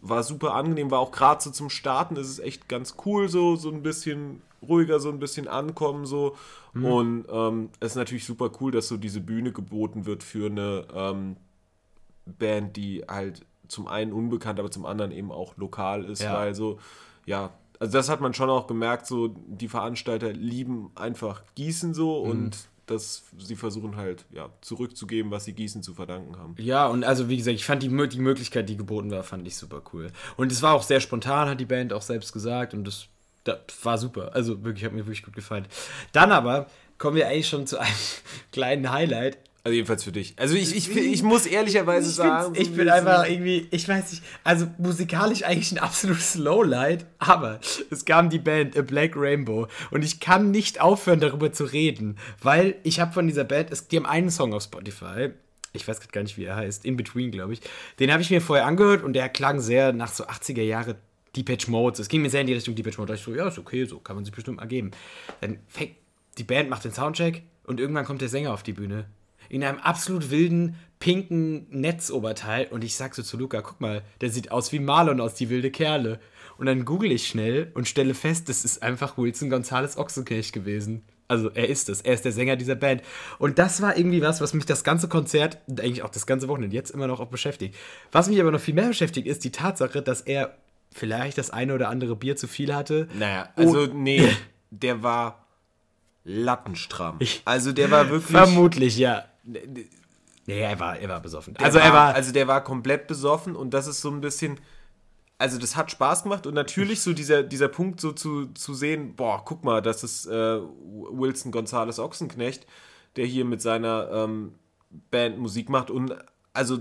war 0.00 0.22
super 0.22 0.54
angenehm, 0.54 0.90
war 0.90 1.00
auch 1.00 1.10
gerade 1.10 1.42
so 1.42 1.50
zum 1.50 1.68
Starten, 1.68 2.16
ist 2.16 2.28
es 2.28 2.38
echt 2.38 2.68
ganz 2.68 2.94
cool, 3.04 3.28
so, 3.28 3.56
so 3.56 3.70
ein 3.70 3.82
bisschen 3.82 4.40
ruhiger, 4.68 5.00
so 5.00 5.08
ein 5.08 5.18
bisschen 5.18 5.48
ankommen, 5.48 6.06
so. 6.06 6.36
Und 6.74 7.24
ähm, 7.30 7.70
es 7.80 7.92
ist 7.92 7.96
natürlich 7.96 8.26
super 8.26 8.50
cool, 8.60 8.70
dass 8.70 8.86
so 8.88 8.96
diese 8.98 9.20
Bühne 9.20 9.50
geboten 9.52 10.04
wird 10.04 10.22
für 10.22 10.46
eine 10.46 10.86
ähm, 10.94 11.36
Band, 12.26 12.76
die 12.76 13.02
halt 13.08 13.46
zum 13.68 13.88
einen 13.88 14.12
unbekannt, 14.12 14.58
aber 14.60 14.70
zum 14.70 14.84
anderen 14.86 15.10
eben 15.10 15.32
auch 15.32 15.56
lokal 15.56 16.04
ist, 16.04 16.22
Ja. 16.22 16.34
weil 16.34 16.54
so, 16.54 16.78
ja, 17.24 17.50
also 17.80 17.92
das 17.92 18.08
hat 18.08 18.20
man 18.20 18.34
schon 18.34 18.48
auch 18.50 18.66
gemerkt, 18.66 19.06
so 19.06 19.28
die 19.46 19.68
Veranstalter 19.68 20.32
lieben 20.32 20.90
einfach 20.94 21.42
Gießen 21.54 21.94
so 21.94 22.24
Mhm. 22.24 22.30
und 22.30 22.56
dass 22.86 23.24
sie 23.38 23.56
versuchen 23.56 23.96
halt, 23.96 24.26
ja, 24.30 24.48
zurückzugeben, 24.60 25.32
was 25.32 25.44
sie 25.44 25.52
Gießen 25.54 25.82
zu 25.82 25.94
verdanken 25.94 26.38
haben. 26.38 26.54
Ja, 26.58 26.86
und 26.86 27.02
also 27.02 27.28
wie 27.28 27.36
gesagt, 27.36 27.56
ich 27.56 27.64
fand 27.64 27.82
die, 27.82 27.88
die 28.08 28.20
Möglichkeit, 28.20 28.68
die 28.68 28.76
geboten 28.76 29.10
war, 29.10 29.24
fand 29.24 29.44
ich 29.48 29.56
super 29.56 29.82
cool. 29.92 30.12
Und 30.36 30.52
es 30.52 30.62
war 30.62 30.74
auch 30.74 30.84
sehr 30.84 31.00
spontan, 31.00 31.48
hat 31.48 31.58
die 31.58 31.64
Band 31.64 31.92
auch 31.92 32.02
selbst 32.02 32.32
gesagt 32.32 32.74
und 32.74 32.84
das, 32.84 33.08
das 33.46 33.58
war 33.82 33.98
super. 33.98 34.30
Also 34.34 34.64
wirklich, 34.64 34.84
hat 34.84 34.92
mir 34.92 35.06
wirklich 35.06 35.22
gut 35.22 35.34
gefallen. 35.34 35.66
Dann 36.12 36.32
aber 36.32 36.66
kommen 36.98 37.16
wir 37.16 37.28
eigentlich 37.28 37.48
schon 37.48 37.66
zu 37.66 37.78
einem 37.78 37.94
kleinen 38.52 38.90
Highlight. 38.90 39.38
Also 39.64 39.74
jedenfalls 39.74 40.04
für 40.04 40.12
dich. 40.12 40.34
Also 40.36 40.54
ich, 40.54 40.76
ich, 40.76 40.96
ich 40.96 41.24
muss 41.24 41.44
ehrlicherweise 41.44 42.08
Ich, 42.08 42.14
sagen, 42.14 42.54
ich 42.56 42.72
bin 42.72 42.88
einfach 42.88 43.28
irgendwie, 43.28 43.66
ich 43.72 43.88
weiß 43.88 44.12
nicht, 44.12 44.22
also 44.44 44.68
musikalisch 44.78 45.42
eigentlich 45.42 45.72
ein 45.72 45.78
absolutes 45.78 46.36
Lowlight, 46.36 47.04
aber 47.18 47.58
es 47.90 48.04
kam 48.04 48.30
die 48.30 48.38
Band 48.38 48.78
A 48.78 48.82
Black 48.82 49.14
Rainbow 49.16 49.66
und 49.90 50.04
ich 50.04 50.20
kann 50.20 50.52
nicht 50.52 50.80
aufhören, 50.80 51.18
darüber 51.18 51.50
zu 51.52 51.64
reden, 51.64 52.16
weil 52.40 52.76
ich 52.84 53.00
habe 53.00 53.12
von 53.12 53.26
dieser 53.26 53.42
Band, 53.42 53.72
es, 53.72 53.88
die 53.88 53.96
haben 53.96 54.06
einen 54.06 54.30
Song 54.30 54.54
auf 54.54 54.62
Spotify, 54.62 55.30
ich 55.72 55.88
weiß 55.88 56.00
grad 56.00 56.12
gar 56.12 56.22
nicht, 56.22 56.38
wie 56.38 56.44
er 56.44 56.54
heißt, 56.54 56.84
In 56.84 56.96
Between, 56.96 57.32
glaube 57.32 57.52
ich, 57.52 57.60
den 57.98 58.12
habe 58.12 58.22
ich 58.22 58.30
mir 58.30 58.40
vorher 58.40 58.66
angehört 58.66 59.02
und 59.02 59.14
der 59.14 59.28
klang 59.28 59.58
sehr 59.58 59.92
nach 59.92 60.12
so 60.12 60.26
80er 60.26 60.62
Jahre 60.62 60.94
Depeche 61.36 61.70
Mode. 61.70 62.00
Es 62.00 62.08
ging 62.08 62.22
mir 62.22 62.30
sehr 62.30 62.40
in 62.40 62.46
die 62.46 62.54
Richtung 62.54 62.74
Depeche 62.74 62.98
Mode. 62.98 63.12
Da 63.12 63.16
dachte 63.16 63.30
ich 63.30 63.36
so, 63.36 63.40
ja, 63.40 63.48
ist 63.48 63.58
okay, 63.58 63.84
so 63.84 63.98
kann 63.98 64.16
man 64.16 64.24
sich 64.24 64.34
bestimmt 64.34 64.60
ergeben. 64.60 64.90
Dann 65.40 65.58
fängt 65.68 65.92
die 66.38 66.44
Band 66.44 66.68
macht 66.68 66.84
den 66.84 66.92
Soundcheck 66.92 67.42
und 67.64 67.80
irgendwann 67.80 68.04
kommt 68.04 68.20
der 68.20 68.28
Sänger 68.28 68.52
auf 68.52 68.62
die 68.62 68.72
Bühne. 68.72 69.06
In 69.48 69.62
einem 69.64 69.78
absolut 69.78 70.30
wilden, 70.30 70.76
pinken 70.98 71.66
Netzoberteil. 71.70 72.66
Und 72.66 72.84
ich 72.84 72.96
sag 72.96 73.14
so 73.14 73.22
zu 73.22 73.36
Luca, 73.36 73.60
guck 73.60 73.80
mal, 73.80 74.02
der 74.20 74.30
sieht 74.30 74.50
aus 74.50 74.72
wie 74.72 74.80
Marlon 74.80 75.20
aus 75.20 75.34
Die 75.34 75.50
wilde 75.50 75.70
Kerle. 75.70 76.18
Und 76.58 76.66
dann 76.66 76.84
google 76.84 77.12
ich 77.12 77.28
schnell 77.28 77.70
und 77.74 77.86
stelle 77.86 78.14
fest, 78.14 78.48
das 78.48 78.64
ist 78.64 78.82
einfach 78.82 79.18
Wilson 79.18 79.50
Gonzales 79.50 79.96
Ochsenknecht 79.96 80.52
gewesen. 80.52 81.02
Also 81.28 81.50
er 81.50 81.68
ist 81.68 81.88
es, 81.88 82.00
er 82.00 82.14
ist 82.14 82.24
der 82.24 82.32
Sänger 82.32 82.56
dieser 82.56 82.76
Band. 82.76 83.02
Und 83.38 83.58
das 83.58 83.82
war 83.82 83.96
irgendwie 83.96 84.22
was, 84.22 84.40
was 84.40 84.54
mich 84.54 84.64
das 84.64 84.84
ganze 84.84 85.08
Konzert 85.08 85.58
eigentlich 85.68 86.02
auch 86.02 86.08
das 86.08 86.26
ganze 86.26 86.48
Wochenende 86.48 86.74
jetzt 86.74 86.90
immer 86.90 87.08
noch 87.08 87.20
auch 87.20 87.28
beschäftigt. 87.28 87.74
Was 88.12 88.28
mich 88.28 88.40
aber 88.40 88.52
noch 88.52 88.60
viel 88.60 88.74
mehr 88.74 88.88
beschäftigt, 88.88 89.26
ist 89.26 89.44
die 89.44 89.50
Tatsache, 89.50 90.02
dass 90.02 90.20
er 90.20 90.56
vielleicht 90.96 91.38
das 91.38 91.50
eine 91.50 91.74
oder 91.74 91.88
andere 91.88 92.16
Bier 92.16 92.36
zu 92.36 92.48
viel 92.48 92.74
hatte. 92.74 93.08
Naja, 93.18 93.48
Oh. 93.56 93.60
also 93.62 93.86
nee, 93.86 94.28
der 94.70 95.02
war 95.02 95.46
lattenstramm. 96.24 97.18
Also 97.44 97.72
der 97.72 97.90
war 97.90 98.08
wirklich. 98.10 98.36
Vermutlich, 98.36 98.96
ja. 98.98 99.24
Nee, 99.44 100.60
er 100.60 100.78
war, 100.80 100.98
er 100.98 101.08
war 101.08 101.20
besoffen. 101.20 101.54
Der 101.54 101.64
also 101.66 101.78
er 101.78 101.92
war. 101.92 102.14
Also 102.14 102.32
der 102.32 102.46
war 102.48 102.62
komplett 102.64 103.06
besoffen 103.06 103.54
und 103.56 103.70
das 103.74 103.86
ist 103.86 104.00
so 104.00 104.10
ein 104.10 104.20
bisschen. 104.20 104.58
Also 105.38 105.58
das 105.58 105.76
hat 105.76 105.90
Spaß 105.90 106.22
gemacht 106.22 106.46
und 106.46 106.54
natürlich 106.54 107.02
so 107.02 107.12
dieser, 107.12 107.42
dieser 107.42 107.68
Punkt 107.68 108.00
so 108.00 108.12
zu, 108.12 108.46
zu 108.54 108.72
sehen, 108.72 109.16
boah, 109.16 109.44
guck 109.44 109.64
mal, 109.64 109.82
das 109.82 110.02
ist 110.02 110.24
äh, 110.24 110.60
Wilson 111.10 111.52
Gonzales 111.52 111.98
Ochsenknecht, 111.98 112.66
der 113.16 113.26
hier 113.26 113.44
mit 113.44 113.60
seiner 113.60 114.08
ähm, 114.12 114.54
Band 115.10 115.36
Musik 115.38 115.68
macht 115.68 115.90
und 115.90 116.14
also 116.54 116.78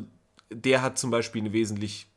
der 0.54 0.82
hat 0.82 0.98
zum 0.98 1.12
Beispiel 1.12 1.42
eine 1.42 1.52
wesentlich, 1.52 2.08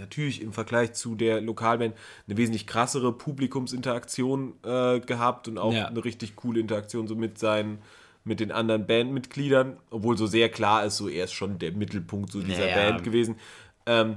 natürlich 0.00 0.42
im 0.42 0.52
Vergleich 0.52 0.92
zu 0.94 1.14
der 1.14 1.40
Lokalband, 1.40 1.94
eine 2.26 2.36
wesentlich 2.36 2.66
krassere 2.66 3.12
Publikumsinteraktion 3.12 4.54
äh, 4.64 5.00
gehabt 5.00 5.48
und 5.48 5.58
auch 5.58 5.72
Ja. 5.72 5.86
eine 5.86 6.04
richtig 6.04 6.36
coole 6.36 6.60
Interaktion 6.60 7.06
so 7.06 7.14
mit 7.14 7.38
seinen 7.38 7.78
mit 8.22 8.38
den 8.38 8.52
anderen 8.52 8.86
Bandmitgliedern, 8.86 9.78
obwohl 9.88 10.18
so 10.18 10.26
sehr 10.26 10.50
klar 10.50 10.84
ist, 10.84 10.98
so 10.98 11.08
er 11.08 11.24
ist 11.24 11.32
schon 11.32 11.58
der 11.58 11.72
Mittelpunkt 11.72 12.30
so 12.30 12.42
dieser 12.42 12.68
Ja, 12.68 12.76
ja. 12.76 12.90
Band 12.90 13.02
gewesen. 13.02 13.36
Ähm, 13.86 14.16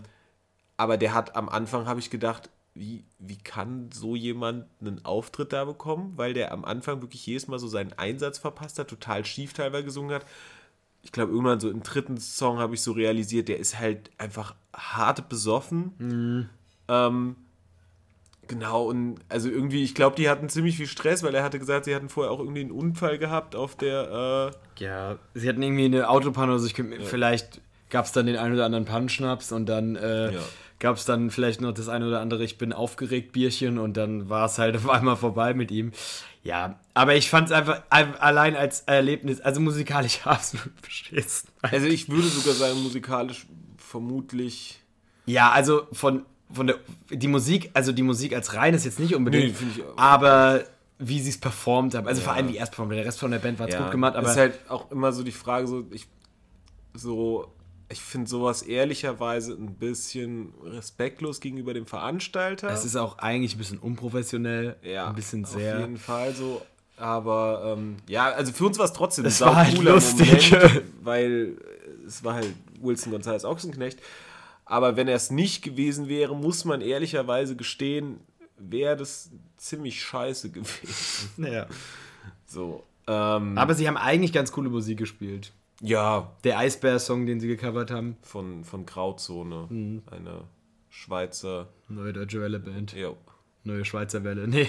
aber 0.76 0.98
der 0.98 1.14
hat 1.14 1.38
am 1.38 1.48
Anfang, 1.48 1.86
habe 1.86 2.02
ich 2.02 2.10
gedacht, 2.10 2.50
wie, 2.76 3.06
wie 3.20 3.38
kann 3.38 3.90
so 3.94 4.16
jemand 4.18 4.66
einen 4.82 5.06
Auftritt 5.06 5.54
da 5.54 5.64
bekommen? 5.64 6.14
Weil 6.18 6.34
der 6.34 6.52
am 6.52 6.66
Anfang 6.66 7.02
wirklich 7.02 7.26
jedes 7.26 7.48
Mal 7.48 7.60
so 7.60 7.68
seinen 7.68 7.94
Einsatz 7.94 8.40
verpasst 8.40 8.78
hat, 8.78 8.90
total 8.90 9.24
schief 9.24 9.54
teilweise 9.54 9.86
gesungen 9.86 10.14
hat. 10.14 10.26
Ich 11.04 11.12
glaube, 11.12 11.32
irgendwann 11.32 11.60
so 11.60 11.70
im 11.70 11.84
dritten 11.84 12.18
Song 12.18 12.58
habe 12.60 12.74
ich 12.74 12.82
so 12.82 12.94
realisiert, 12.94 13.48
der 13.50 13.60
ist 13.60 13.78
halt 13.78 14.10
einfach 14.18 14.56
hart 14.76 15.30
besoffen. 15.30 15.92
Ähm, 16.88 17.36
genau, 18.48 18.86
und 18.86 19.20
also 19.30 19.50
irgendwie, 19.50 19.84
ich 19.84 19.96
glaube, 19.96 20.16
die 20.16 20.30
hatten 20.30 20.50
ziemlich 20.50 20.78
viel 20.78 20.88
Stress, 20.88 21.22
weil 21.24 21.36
er 21.36 21.44
hatte 21.44 21.60
gesagt, 21.60 21.86
sie 21.86 21.94
hatten 21.96 22.10
vorher 22.10 22.32
auch 22.32 22.40
irgendwie 22.40 22.62
einen 22.62 22.72
Unfall 22.72 23.18
gehabt 23.18 23.56
auf 23.56 23.76
der, 23.76 24.54
äh, 24.80 24.84
ja, 24.84 25.18
sie 25.34 25.48
hatten 25.48 25.62
irgendwie 25.62 25.86
eine 25.86 26.10
Autopanne, 26.10 26.54
also 26.54 26.66
ich 26.66 26.74
könnte, 26.74 26.98
mir 26.98 27.06
vielleicht 27.06 27.62
gab 27.90 28.06
es 28.06 28.12
dann 28.12 28.26
den 28.26 28.38
einen 28.38 28.56
oder 28.56 28.66
anderen 28.66 28.86
Pannenschnaps 28.86 29.52
und 29.52 29.68
dann 29.68 29.96
äh, 29.96 30.34
Ja. 30.34 30.40
Gab 30.84 30.98
es 30.98 31.06
dann 31.06 31.32
vielleicht 31.32 31.62
noch 31.62 31.72
das 31.74 31.88
eine 31.88 32.06
oder 32.08 32.20
andere 32.20 32.44
Ich 32.44 32.58
bin 32.58 32.74
aufgeregt 32.74 33.32
Bierchen 33.32 33.80
und 33.80 33.96
dann 33.96 34.28
war 34.30 34.46
es 34.48 34.58
halt 34.60 34.76
auf 34.76 34.90
einmal 34.90 35.16
vorbei 35.16 35.54
mit 35.54 35.72
ihm. 35.72 35.94
Ja, 36.44 36.78
aber 36.94 37.16
ich 37.16 37.30
fand 37.30 37.48
es 37.48 37.52
einfach 37.54 37.84
ein- 37.90 38.16
allein 38.18 38.58
als 38.58 38.82
Erlebnis, 38.82 39.40
also 39.40 39.62
musikalisch 39.62 40.20
absolut 40.26 40.80
beschissen. 40.82 41.48
also 41.62 41.88
ich 41.88 42.10
würde 42.10 42.28
sogar 42.28 42.54
sagen, 42.54 42.84
musikalisch 42.84 43.48
vermutlich. 43.78 44.82
Ja, 45.26 45.52
also 45.52 45.88
von, 45.94 46.26
von 46.52 46.68
der 46.68 46.76
die 47.10 47.30
Musik, 47.30 47.72
also 47.74 47.94
die 47.94 48.04
Musik 48.04 48.36
als 48.36 48.54
rein 48.54 48.74
ist 48.74 48.84
jetzt 48.84 49.00
nicht 49.00 49.16
unbedingt, 49.16 49.56
Nee, 49.62 49.84
aber 49.96 50.66
wie 51.00 51.22
sie 51.22 51.30
es 51.30 51.38
performt 51.40 51.96
haben, 51.96 52.08
also 52.08 52.22
vor 52.22 52.34
allem 52.34 52.50
wie 52.50 52.58
er 52.58 52.64
es 52.66 52.70
performt, 52.72 52.92
der 52.92 53.06
Rest 53.06 53.20
von 53.20 53.32
der 53.32 53.40
Band 53.40 53.58
war 53.58 53.68
gut 53.68 53.90
gemacht, 53.92 54.16
aber 54.18 54.30
ist 54.30 54.36
halt 54.38 54.60
auch 54.70 54.92
immer 54.92 55.14
so 55.14 55.24
die 55.24 55.32
Frage, 55.32 55.66
so 55.68 55.86
ich 55.92 56.08
so 56.94 57.54
ich 57.94 58.02
finde 58.02 58.30
sowas 58.30 58.64
ehrlicherweise 58.64 59.54
ein 59.54 59.76
bisschen 59.76 60.54
respektlos 60.64 61.40
gegenüber 61.40 61.74
dem 61.74 61.86
Veranstalter. 61.86 62.70
es 62.70 62.84
ist 62.84 62.96
auch 62.96 63.20
eigentlich 63.20 63.56
ein 63.56 63.60
bisschen 63.60 63.80
unprofessionell, 63.80 64.76
ja, 64.84 65.08
ein 65.08 65.16
bisschen 65.16 65.46
auf 65.46 65.52
sehr. 65.52 65.80
jeden 65.80 65.98
Fall 65.98 66.34
so. 66.36 66.62
Aber 66.98 67.76
ähm, 67.78 67.98
ja, 68.08 68.32
also 68.32 68.52
für 68.52 68.66
uns 68.66 68.78
war 68.78 68.86
es 68.86 68.94
trotzdem 68.94 69.26
Es 69.26 69.42
ein 69.42 69.50
war 69.50 69.56
halt 69.56 69.78
lustig. 69.82 70.52
Moment, 70.52 70.82
weil 71.02 71.58
es 72.06 72.24
war 72.24 72.36
halt 72.36 72.54
Wilson 72.82 73.12
Gonzalez 73.12 73.46
Ochsenknecht. 73.46 74.00
Aber 74.66 74.96
wenn 74.96 75.08
er 75.08 75.16
es 75.16 75.30
nicht 75.32 75.64
gewesen 75.64 76.08
wäre, 76.08 76.36
muss 76.36 76.66
man 76.66 76.82
ehrlicherweise 76.82 77.56
gestehen, 77.56 78.20
wäre 78.58 78.96
das 78.96 79.30
ziemlich 79.58 80.02
scheiße 80.04 80.50
gewesen. 80.52 81.30
Ja. 81.38 81.68
So. 82.46 82.84
Ähm, 83.08 83.58
Aber 83.58 83.74
sie 83.76 83.88
haben 83.88 83.98
eigentlich 83.98 84.32
ganz 84.34 84.52
coole 84.52 84.70
Musik 84.70 84.98
gespielt. 84.98 85.52
Ja, 85.82 86.32
Der 86.44 86.58
Eisbär-Song, 86.60 87.26
den 87.26 87.40
sie 87.40 87.48
gecovert 87.48 87.92
haben, 87.92 88.18
von, 88.22 88.64
von 88.64 88.86
Grauzone. 88.86 89.68
Mhm. 89.70 90.04
Eine 90.10 90.42
Schweizer. 90.90 91.68
neue 91.90 92.14
deutsche 92.14 92.40
Welle-Band. 92.42 92.94
Jo. 92.94 93.18
Neue 93.66 93.86
Schweizer 93.86 94.24
Welle. 94.26 94.46
Nee. 94.48 94.68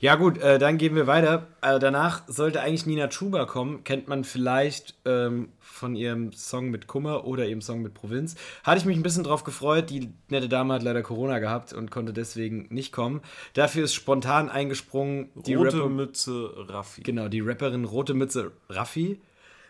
Ja, 0.00 0.16
gut, 0.16 0.38
äh, 0.38 0.58
dann 0.58 0.76
gehen 0.76 0.96
wir 0.96 1.06
weiter. 1.06 1.46
Äh, 1.62 1.78
danach 1.78 2.22
sollte 2.26 2.60
eigentlich 2.60 2.84
Nina 2.84 3.06
Chuba 3.08 3.44
kommen. 3.46 3.84
Kennt 3.84 4.08
man 4.08 4.24
vielleicht 4.24 4.96
ähm, 5.04 5.50
von 5.60 5.94
ihrem 5.94 6.32
Song 6.32 6.68
mit 6.68 6.88
Kummer 6.88 7.26
oder 7.26 7.46
ihrem 7.46 7.60
Song 7.62 7.80
mit 7.80 7.94
Provinz. 7.94 8.34
Hatte 8.64 8.78
ich 8.78 8.84
mich 8.86 8.96
ein 8.96 9.04
bisschen 9.04 9.22
drauf 9.22 9.44
gefreut. 9.44 9.88
Die 9.88 10.12
nette 10.30 10.48
Dame 10.48 10.74
hat 10.74 10.82
leider 10.82 11.02
Corona 11.02 11.38
gehabt 11.38 11.72
und 11.72 11.92
konnte 11.92 12.12
deswegen 12.12 12.66
nicht 12.70 12.92
kommen. 12.92 13.20
Dafür 13.54 13.84
ist 13.84 13.94
spontan 13.94 14.48
eingesprungen 14.50 15.30
die 15.36 15.54
Rote 15.54 15.76
Rapper- 15.78 15.88
Mütze 15.88 16.50
Raffi. 16.68 17.02
Genau, 17.02 17.28
die 17.28 17.40
Rapperin 17.40 17.84
Rote 17.84 18.14
Mütze 18.14 18.50
Raffi. 18.68 19.20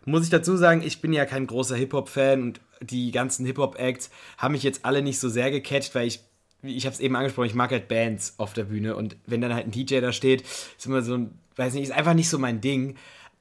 Muss 0.06 0.24
ich 0.24 0.30
dazu 0.30 0.56
sagen, 0.56 0.82
ich 0.84 1.00
bin 1.00 1.12
ja 1.12 1.24
kein 1.24 1.46
großer 1.46 1.76
Hip-Hop-Fan 1.76 2.42
und 2.42 2.60
die 2.80 3.10
ganzen 3.10 3.46
Hip-Hop-Acts 3.46 4.10
haben 4.38 4.52
mich 4.52 4.62
jetzt 4.62 4.84
alle 4.84 5.02
nicht 5.02 5.18
so 5.18 5.28
sehr 5.28 5.50
gecatcht, 5.50 5.94
weil 5.94 6.06
ich, 6.06 6.20
wie 6.62 6.76
ich 6.76 6.84
habe 6.86 6.94
es 6.94 7.00
eben 7.00 7.16
angesprochen, 7.16 7.46
ich 7.46 7.54
mag 7.54 7.70
halt 7.70 7.88
Bands 7.88 8.34
auf 8.38 8.52
der 8.52 8.64
Bühne 8.64 8.96
und 8.96 9.16
wenn 9.26 9.40
dann 9.40 9.54
halt 9.54 9.66
ein 9.66 9.70
DJ 9.70 10.00
da 10.00 10.12
steht, 10.12 10.42
ist 10.42 10.86
immer 10.86 11.02
so 11.02 11.14
ein, 11.14 11.38
weiß 11.56 11.74
nicht, 11.74 11.84
ist 11.84 11.92
einfach 11.92 12.14
nicht 12.14 12.28
so 12.28 12.38
mein 12.38 12.60
Ding. 12.60 12.96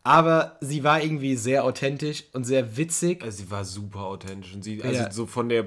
Aber 0.06 0.58
sie 0.60 0.84
war 0.84 1.02
irgendwie 1.02 1.36
sehr 1.38 1.64
authentisch 1.64 2.26
und 2.34 2.44
sehr 2.44 2.76
witzig. 2.76 3.24
Also 3.24 3.38
sie 3.44 3.50
war 3.52 3.64
super 3.64 4.02
authentisch. 4.02 4.54
Und 4.54 4.62
sie, 4.64 4.84
also 4.84 5.04
Ja. 5.04 5.12
so 5.12 5.26
von 5.26 5.48
der 5.48 5.66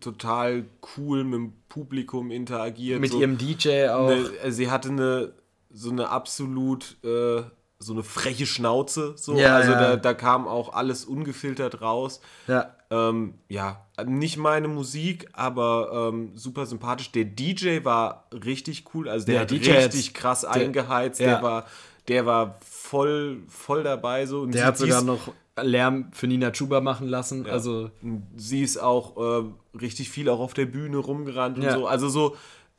total 0.00 0.66
cool 0.96 1.24
mit 1.24 1.34
dem 1.34 1.52
Publikum 1.70 2.30
interagiert. 2.30 3.00
Mit 3.00 3.12
so 3.12 3.20
ihrem 3.20 3.38
DJ 3.38 3.88
auch. 3.88 4.10
eine, 4.10 4.52
sie 4.52 4.70
hatte 4.70 4.90
eine 4.90 5.32
so 5.70 5.90
eine 5.90 6.08
absolut 6.08 6.96
äh, 7.04 7.42
so 7.78 7.92
eine 7.92 8.02
freche 8.02 8.46
Schnauze. 8.46 9.14
So. 9.16 9.36
Ja, 9.36 9.56
also 9.56 9.72
ja. 9.72 9.80
Da, 9.80 9.96
da 9.96 10.14
kam 10.14 10.48
auch 10.48 10.72
alles 10.72 11.04
ungefiltert 11.04 11.80
raus. 11.80 12.20
Ja. 12.46 12.74
Ähm, 12.90 13.34
ja, 13.48 13.84
nicht 14.06 14.36
meine 14.38 14.66
Musik, 14.68 15.28
aber 15.32 16.10
ähm, 16.12 16.32
super 16.34 16.64
sympathisch. 16.66 17.12
Der 17.12 17.24
DJ 17.24 17.84
war 17.84 18.26
richtig 18.32 18.84
cool, 18.94 19.08
also 19.08 19.26
der, 19.26 19.34
Der 19.34 19.40
hat 19.42 19.50
DJ 19.50 19.70
hat- 19.72 19.84
richtig 19.94 20.14
krass 20.14 20.44
eingeheizt, 20.44 21.20
ja. 21.20 21.26
der 21.34 21.42
war, 21.42 21.66
der 22.08 22.24
war 22.26 22.58
voll, 22.62 23.42
voll 23.48 23.82
dabei 23.82 24.24
so. 24.26 24.40
Und 24.40 24.54
Der 24.54 24.64
hat 24.64 24.78
sogar 24.78 25.02
noch 25.02 25.32
Lärm 25.60 26.10
für 26.12 26.26
Nina 26.26 26.50
Chuba 26.50 26.80
machen 26.80 27.08
lassen. 27.08 27.46
Also, 27.46 27.90
sie 28.36 28.62
ist 28.62 28.78
auch 28.78 29.16
äh, 29.42 29.44
richtig 29.78 30.08
viel 30.08 30.28
auch 30.30 30.40
auf 30.40 30.54
der 30.54 30.66
Bühne 30.66 30.96
rumgerannt 30.96 31.58
und 31.58 31.70
so. 31.70 31.86
Also 31.86 32.08
so, 32.08 32.36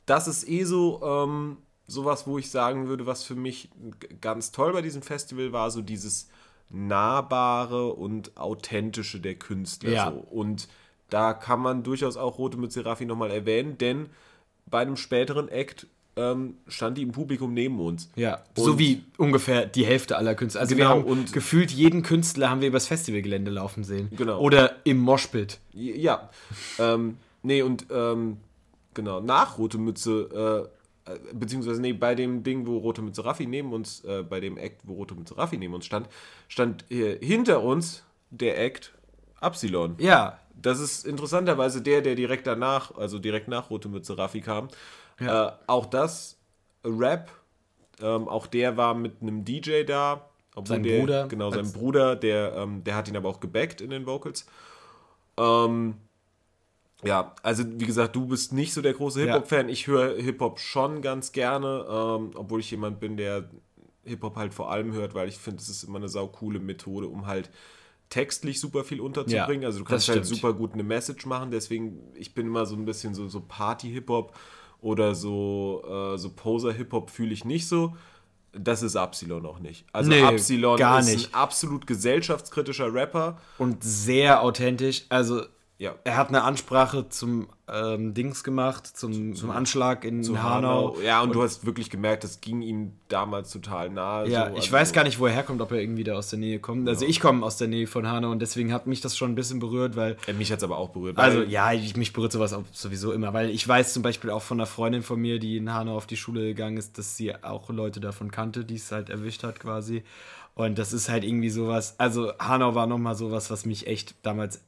das 0.08 0.28
ist 0.28 0.48
eh 0.50 0.64
so 0.64 1.02
ähm, 1.04 1.58
sowas, 1.90 2.28
wo 2.28 2.38
ich 2.38 2.50
sagen 2.52 2.88
würde, 2.88 3.06
was 3.06 3.24
für 3.24 3.36
mich 3.36 3.70
ganz 4.22 4.52
toll 4.52 4.72
bei 4.74 4.82
diesem 4.82 5.02
Festival 5.02 5.52
war, 5.52 5.72
so 5.72 5.82
dieses 5.82 6.30
nahbare 6.70 7.94
und 7.94 8.38
authentische 8.38 9.20
der 9.20 9.36
Künstler. 9.36 9.90
Ja. 9.92 10.12
So. 10.12 10.18
Und 10.20 10.68
da 11.10 11.34
kann 11.34 11.60
man 11.60 11.84
durchaus 11.84 12.18
auch 12.18 12.38
Rote 12.38 12.58
Mütze 12.58 12.86
Raffi 12.86 13.06
nochmal 13.06 13.32
erwähnen, 13.32 13.78
denn 13.78 14.08
bei 14.68 14.80
einem 14.82 14.98
späteren 14.98 15.50
Act 15.50 15.88
ähm, 16.16 16.56
stand 16.68 16.98
die 16.98 17.02
im 17.04 17.12
Publikum 17.14 17.54
neben 17.54 17.80
uns. 17.80 18.10
Ja, 18.16 18.44
Und- 18.58 18.64
so 18.64 18.78
wie 18.80 19.04
ungefähr 19.18 19.66
die 19.66 19.86
Hälfte 19.86 20.18
aller 20.18 20.36
Künstler. 20.36 20.62
Also 20.62 20.72
wir 20.76 20.84
Genau, 20.84 20.90
haben 20.90 21.04
und- 21.06 21.32
gefühlt 21.34 21.72
jeden 21.72 22.04
Künstler 22.04 22.50
haben 22.50 22.62
wir 22.62 22.68
übers 22.68 22.88
Festivalgelände 22.88 23.50
laufen 23.52 23.84
sehen. 23.84 24.10
Genau. 24.18 24.40
Oder 24.40 24.76
im 24.84 24.98
Moshpit. 24.98 25.60
Ja. 25.74 26.30
ähm, 26.78 27.18
nee, 27.42 27.62
und 27.62 27.86
ähm, 27.90 28.38
genau, 28.94 29.22
nach 29.22 29.58
Rote 29.58 29.78
Mütze, 29.78 30.68
äh, 30.70 30.79
beziehungsweise 31.34 31.82
nee, 31.82 31.94
bei 31.94 32.16
dem 32.16 32.44
Ding, 32.44 32.68
wo 32.68 32.78
Rote 32.78 33.02
Mütze 33.02 33.26
Raffi 33.26 33.46
neben 33.46 33.74
uns, 33.74 34.04
äh, 34.04 34.24
bei 34.24 34.40
dem 34.40 34.58
Act, 34.58 34.82
wo 34.84 34.94
Rote 34.94 35.16
Mütze 35.16 35.38
Raffi 35.38 35.58
neben 35.58 35.74
uns 35.74 35.86
stand, 35.86 36.08
stand 36.48 36.90
äh, 36.92 37.18
hinter 37.26 37.64
uns 37.64 38.04
der 38.30 38.60
Act 38.60 38.94
Absilon. 39.40 39.96
Ja, 40.00 40.40
Das 40.62 40.80
ist 40.80 41.06
interessanterweise 41.06 41.82
der, 41.82 42.02
der 42.02 42.16
direkt 42.16 42.46
danach, 42.46 42.96
also 42.96 43.18
direkt 43.20 43.48
nach 43.48 43.70
Rote 43.70 43.88
Mütze 43.88 44.18
Raffi 44.18 44.42
kam. 44.42 44.68
Äh, 45.20 45.52
auch 45.68 45.86
das, 45.86 46.38
äh, 46.84 46.90
Rap, 46.90 47.32
ähm, 48.02 48.28
auch 48.28 48.48
der 48.48 48.78
war 48.78 48.94
mit 48.94 49.22
einem 49.22 49.46
DJ 49.46 49.84
da. 49.84 50.26
Sein 50.66 50.84
der, 50.84 51.00
Bruder 51.00 51.28
Genau, 51.28 51.52
sein 51.52 51.72
Bruder, 51.72 52.16
der, 52.16 52.54
ähm, 52.56 52.84
der 52.84 52.96
hat 52.96 53.08
ihn 53.08 53.16
aber 53.16 53.30
auch 53.30 53.40
gebackt 53.40 53.80
in 53.82 53.92
den 53.92 54.06
Vocals. 54.06 54.46
Ähm, 55.38 55.96
ja, 57.04 57.34
also 57.44 57.64
wie 57.66 57.86
gesagt, 57.86 58.16
du 58.16 58.26
bist 58.28 58.52
nicht 58.54 58.74
so 58.74 58.82
der 58.82 58.94
große 58.94 59.22
Hip-Hop-Fan. 59.22 59.70
Ich 59.70 59.88
höre 59.88 60.16
Hip-Hop 60.22 60.60
schon 60.60 61.02
ganz 61.02 61.32
gerne, 61.32 61.86
ähm, 61.90 62.32
obwohl 62.36 62.60
ich 62.60 62.70
jemand 62.72 63.00
bin, 63.00 63.16
der 63.18 63.50
Hip-Hop 64.04 64.36
halt 64.36 64.54
vor 64.54 64.72
allem 64.72 64.92
hört, 64.94 65.14
weil 65.14 65.28
ich 65.30 65.38
finde, 65.38 65.62
es 65.62 65.70
ist 65.70 65.84
immer 65.84 65.98
eine 66.00 66.10
saukoole 66.10 66.60
Methode, 66.60 67.08
um 67.08 67.26
halt 67.28 67.50
textlich 68.10 68.60
super 68.60 68.84
viel 68.84 69.02
unterzubringen. 69.02 69.62
Ja, 69.62 69.68
also 69.68 69.80
du 69.80 69.86
kannst 69.86 70.10
halt 70.10 70.26
super 70.26 70.54
gut 70.54 70.74
eine 70.74 70.84
Message 70.84 71.26
machen, 71.26 71.52
deswegen, 71.52 72.00
ich 72.16 72.34
bin 72.34 72.48
immer 72.48 72.66
so 72.66 72.76
ein 72.76 72.86
bisschen 72.86 73.14
so, 73.14 73.28
so 73.28 73.42
Party-Hip-Hop 73.42 74.36
oder 74.82 75.14
so, 75.16 75.84
äh, 75.88 76.18
so 76.18 76.30
Poser-Hip-Hop 76.32 77.10
fühle 77.12 77.34
ich 77.34 77.46
nicht 77.46 77.68
so. 77.68 77.96
Das 78.52 78.82
ist 78.82 78.96
Absilon 78.96 79.46
auch 79.46 79.60
nicht. 79.60 79.86
Also 79.94 80.10
Nee, 80.10 80.24
Absilon 80.24 80.78
gar 80.78 81.02
ist 81.02 81.12
nicht. 81.12 81.28
ein 81.30 81.34
absolut 81.36 81.86
gesellschaftskritischer 81.86 82.92
Rapper. 82.92 83.38
und 83.60 83.84
sehr 83.84 84.42
authentisch. 84.42 85.06
Also 85.10 85.44
Ja. 85.80 85.96
er 86.04 86.18
hat 86.18 86.28
eine 86.28 86.44
Ansprache 86.44 87.08
zum 87.08 87.48
ähm, 87.72 88.14
Dings 88.14 88.44
gemacht, 88.44 88.86
zum, 88.86 89.34
zum 89.34 89.50
Anschlag 89.50 90.04
in 90.04 90.22
Hanau. 90.44 90.98
Ja, 91.02 91.22
und, 91.22 91.34
du 91.34 91.42
hast 91.42 91.66
wirklich 91.66 91.90
gemerkt, 91.90 92.26
das 92.26 92.42
ging 92.42 92.62
ihm 92.62 92.92
damals 93.08 93.50
total 93.50 93.90
nahe. 93.90 94.28
Ja, 94.28 94.48
so, 94.48 94.52
ich 94.52 94.64
also 94.64 94.72
weiß 94.74 94.92
gar 94.92 95.06
nicht, 95.06 95.20
wo 95.20 95.28
er 95.28 95.32
herkommt, 95.32 95.62
ob 95.62 95.72
er 95.72 95.80
irgendwie 95.80 96.04
da 96.04 96.16
aus 96.16 96.30
der 96.30 96.40
Nähe 96.40 96.60
kommt. 96.60 96.90
Also 96.90 97.06
ich 97.06 97.22
komme 97.22 97.46
aus 97.46 97.56
der 97.56 97.70
Nähe 97.70 97.88
von 97.88 98.06
Hanau 98.08 98.30
und 98.30 98.42
deswegen 98.42 98.74
hat 98.74 98.88
mich 98.88 99.00
das 99.00 99.16
schon 99.16 99.32
ein 99.32 99.36
bisschen 99.36 99.60
berührt, 99.60 99.96
weil 99.96 100.18
Ja, 100.28 100.34
mich 100.34 100.52
hat 100.52 100.58
es 100.58 100.66
aber 100.66 100.78
auch 100.78 100.90
berührt. 100.90 101.18
Also 101.18 101.44
ja, 101.44 101.72
ich, 101.72 101.96
mich 101.96 102.12
berührt 102.12 102.34
sowas 102.34 102.52
auch 102.52 102.64
sowieso 102.74 103.14
immer, 103.14 103.34
weil 103.34 103.50
ich 103.50 103.66
weiß 103.66 103.94
zum 103.94 104.04
Beispiel 104.04 104.32
auch 104.32 104.42
von 104.42 104.60
einer 104.60 104.68
Freundin 104.68 105.02
von 105.02 105.18
mir, 105.18 105.40
die 105.40 105.56
in 105.56 105.74
Hanau 105.74 105.96
auf 105.96 106.08
die 106.08 106.18
Schule 106.18 106.42
gegangen 106.42 106.76
ist, 106.76 106.98
dass 106.98 107.16
sie 107.16 107.34
auch 107.42 107.70
Leute 107.70 108.02
davon 108.02 108.32
kannte, 108.32 108.66
die 108.66 108.76
es 108.76 108.92
halt 108.92 109.10
erwischt 109.10 109.44
hat 109.44 109.62
quasi. 109.62 110.04
Und 110.56 110.78
das 110.78 110.92
ist 110.92 111.08
halt 111.08 111.24
irgendwie 111.24 111.50
sowas, 111.50 111.96
also 112.00 112.34
Hanau 112.38 112.76
war 112.76 112.86
nochmal 112.86 113.16
sowas, 113.16 113.50
was 113.50 113.66
mich 113.66 113.88
echt 113.88 114.16
damals 114.24 114.62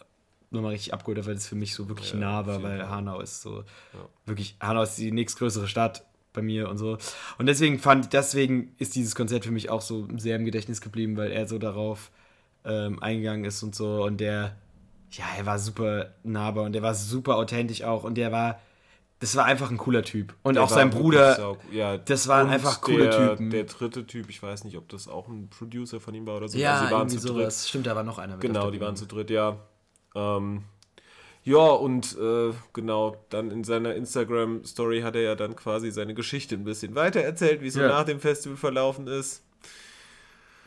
nochmal 0.51 0.71
richtig 0.71 0.93
abgeholt 0.93 1.17
hat, 1.17 1.25
weil 1.27 1.35
es 1.35 1.47
für 1.47 1.55
mich 1.55 1.73
so 1.73 1.87
wirklich 1.89 2.13
nah 2.13 2.45
war, 2.45 2.61
weil 2.63 2.89
Hanau 2.89 3.19
ist 3.21 3.41
so 3.41 3.63
wirklich, 4.25 4.55
Hanau 4.61 4.83
ist 4.83 4.95
die 4.97 5.11
nächstgrößere 5.11 5.67
Stadt 5.67 6.05
bei 6.33 6.41
mir 6.41 6.69
und 6.69 6.77
so. 6.77 6.97
Und 7.37 7.45
deswegen 7.47 7.79
fand, 7.79 8.13
deswegen 8.13 8.73
ist 8.77 8.95
dieses 8.95 9.15
Konzert 9.15 9.43
für 9.45 9.51
mich 9.51 9.69
auch 9.69 9.81
so 9.81 10.07
sehr 10.17 10.35
im 10.35 10.45
Gedächtnis 10.45 10.79
geblieben, 10.81 11.17
weil 11.17 11.31
er 11.31 11.47
so 11.47 11.57
darauf 11.57 12.11
ähm, 12.63 13.01
eingegangen 13.01 13.43
ist 13.45 13.63
und 13.63 13.73
so 13.75 14.03
und 14.03 14.19
der, 14.19 14.55
ja, 15.11 15.25
er 15.37 15.45
war 15.45 15.57
super 15.59 16.13
nahbar 16.23 16.65
und 16.65 16.73
der 16.73 16.81
war 16.83 16.93
super 16.95 17.35
authentisch 17.37 17.83
auch 17.83 18.03
und 18.03 18.15
der 18.15 18.31
war, 18.31 18.59
das 19.19 19.35
war 19.35 19.45
einfach 19.45 19.69
ein 19.71 19.77
cooler 19.77 20.03
Typ. 20.03 20.33
Und 20.43 20.55
Der 20.55 20.63
auch 20.63 20.69
sein 20.69 20.89
Bruder, 20.89 21.35
sau- 21.35 21.57
ja, 21.71 21.97
das 21.97 22.27
waren 22.27 22.49
einfach 22.49 22.81
coole 22.81 23.09
der, 23.09 23.29
Typen. 23.29 23.49
Der 23.51 23.65
dritte 23.65 24.05
Typ, 24.07 24.29
ich 24.29 24.41
weiß 24.41 24.63
nicht, 24.63 24.77
ob 24.77 24.89
das 24.89 25.07
auch 25.07 25.27
ein 25.27 25.47
Producer 25.49 25.99
von 25.99 26.13
ihm 26.15 26.25
war 26.27 26.37
oder 26.37 26.47
so. 26.47 26.57
ja, 26.57 26.73
Also 26.73 26.85
die 26.87 26.91
waren 26.91 27.09
zu 27.09 27.19
sowas. 27.19 27.67
Stimmt, 27.69 27.87
da 27.87 27.95
war 27.95 28.03
noch 28.03 28.17
einer. 28.19 28.33
dritt. 28.37 28.43
mit 28.43 28.53
Genau, 28.53 28.71
die 28.71 28.79
waren 28.81 28.95
zu 28.95 29.05
dritt, 29.05 29.29
ja. 29.29 29.57
Ähm, 30.15 30.63
ja, 31.43 31.57
und 31.57 32.15
äh, 32.19 32.53
genau, 32.73 33.17
dann 33.29 33.49
in 33.49 33.63
seiner 33.63 33.95
Instagram-Story 33.95 35.01
hat 35.01 35.15
er 35.15 35.21
ja 35.21 35.35
dann 35.35 35.55
quasi 35.55 35.89
seine 35.91 36.13
Geschichte 36.13 36.55
ein 36.55 36.63
bisschen 36.63 36.93
weiter 36.93 37.21
erzählt, 37.21 37.61
wie 37.61 37.67
es 37.67 37.73
so 37.73 37.81
Ja. 37.81 37.87
nach 37.87 38.05
dem 38.05 38.19
Festival 38.19 38.57
verlaufen 38.57 39.07
ist. 39.07 39.43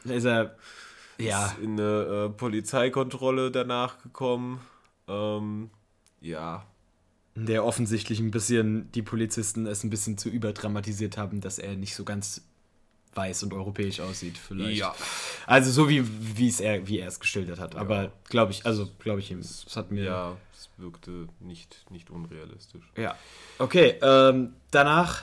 Da 0.05 0.15
ist 0.15 0.25
er, 0.25 0.57
ja, 1.19 1.47
Ist 1.47 1.59
in 1.59 1.79
eine 1.79 2.27
äh, 2.27 2.29
Polizeikontrolle 2.31 3.51
danach 3.51 4.03
gekommen. 4.03 4.61
Ähm, 5.07 5.71
ja, 6.21 6.67
der 7.37 7.65
offensichtlich 7.65 8.21
ein 8.21 8.31
bisschen, 8.31 8.91
die 8.93 9.03
Polizisten 9.03 9.67
es 9.67 9.83
ein 9.85 9.91
bisschen 9.91 10.19
zu 10.19 10.29
überdramatisiert 10.29 11.17
haben, 11.19 11.41
dass 11.41 11.59
er 11.59 11.77
nicht 11.77 11.95
so 11.95 12.05
ganz 12.05 12.43
weiß 13.17 13.43
und 13.45 13.53
europäisch 13.55 14.01
aussieht, 14.01 14.37
vielleicht. 14.39 14.79
Ja. 14.79 14.95
Also 15.47 15.71
so 15.71 15.89
wie, 15.89 16.05
wie 16.37 16.49
es 16.49 16.61
er, 16.61 16.87
wie 16.89 16.99
er 16.99 17.09
es 17.09 17.21
geschildert 17.21 17.59
hat. 17.61 17.77
Aber 17.77 18.13
glaube 18.29 18.53
ich, 18.53 18.67
also 18.67 18.89
glaube 18.99 19.21
ich 19.21 19.31
ihm. 19.31 19.39
Es 19.41 19.67
hat 19.77 19.91
mir. 19.91 20.05
ja, 20.05 20.37
es 20.53 20.69
wirkte 20.77 21.29
nicht, 21.41 21.85
nicht 21.91 22.11
unrealistisch. 22.11 22.85
Ja. 22.97 23.15
Okay, 23.59 23.95
ähm, 24.03 24.55
danach 24.71 25.23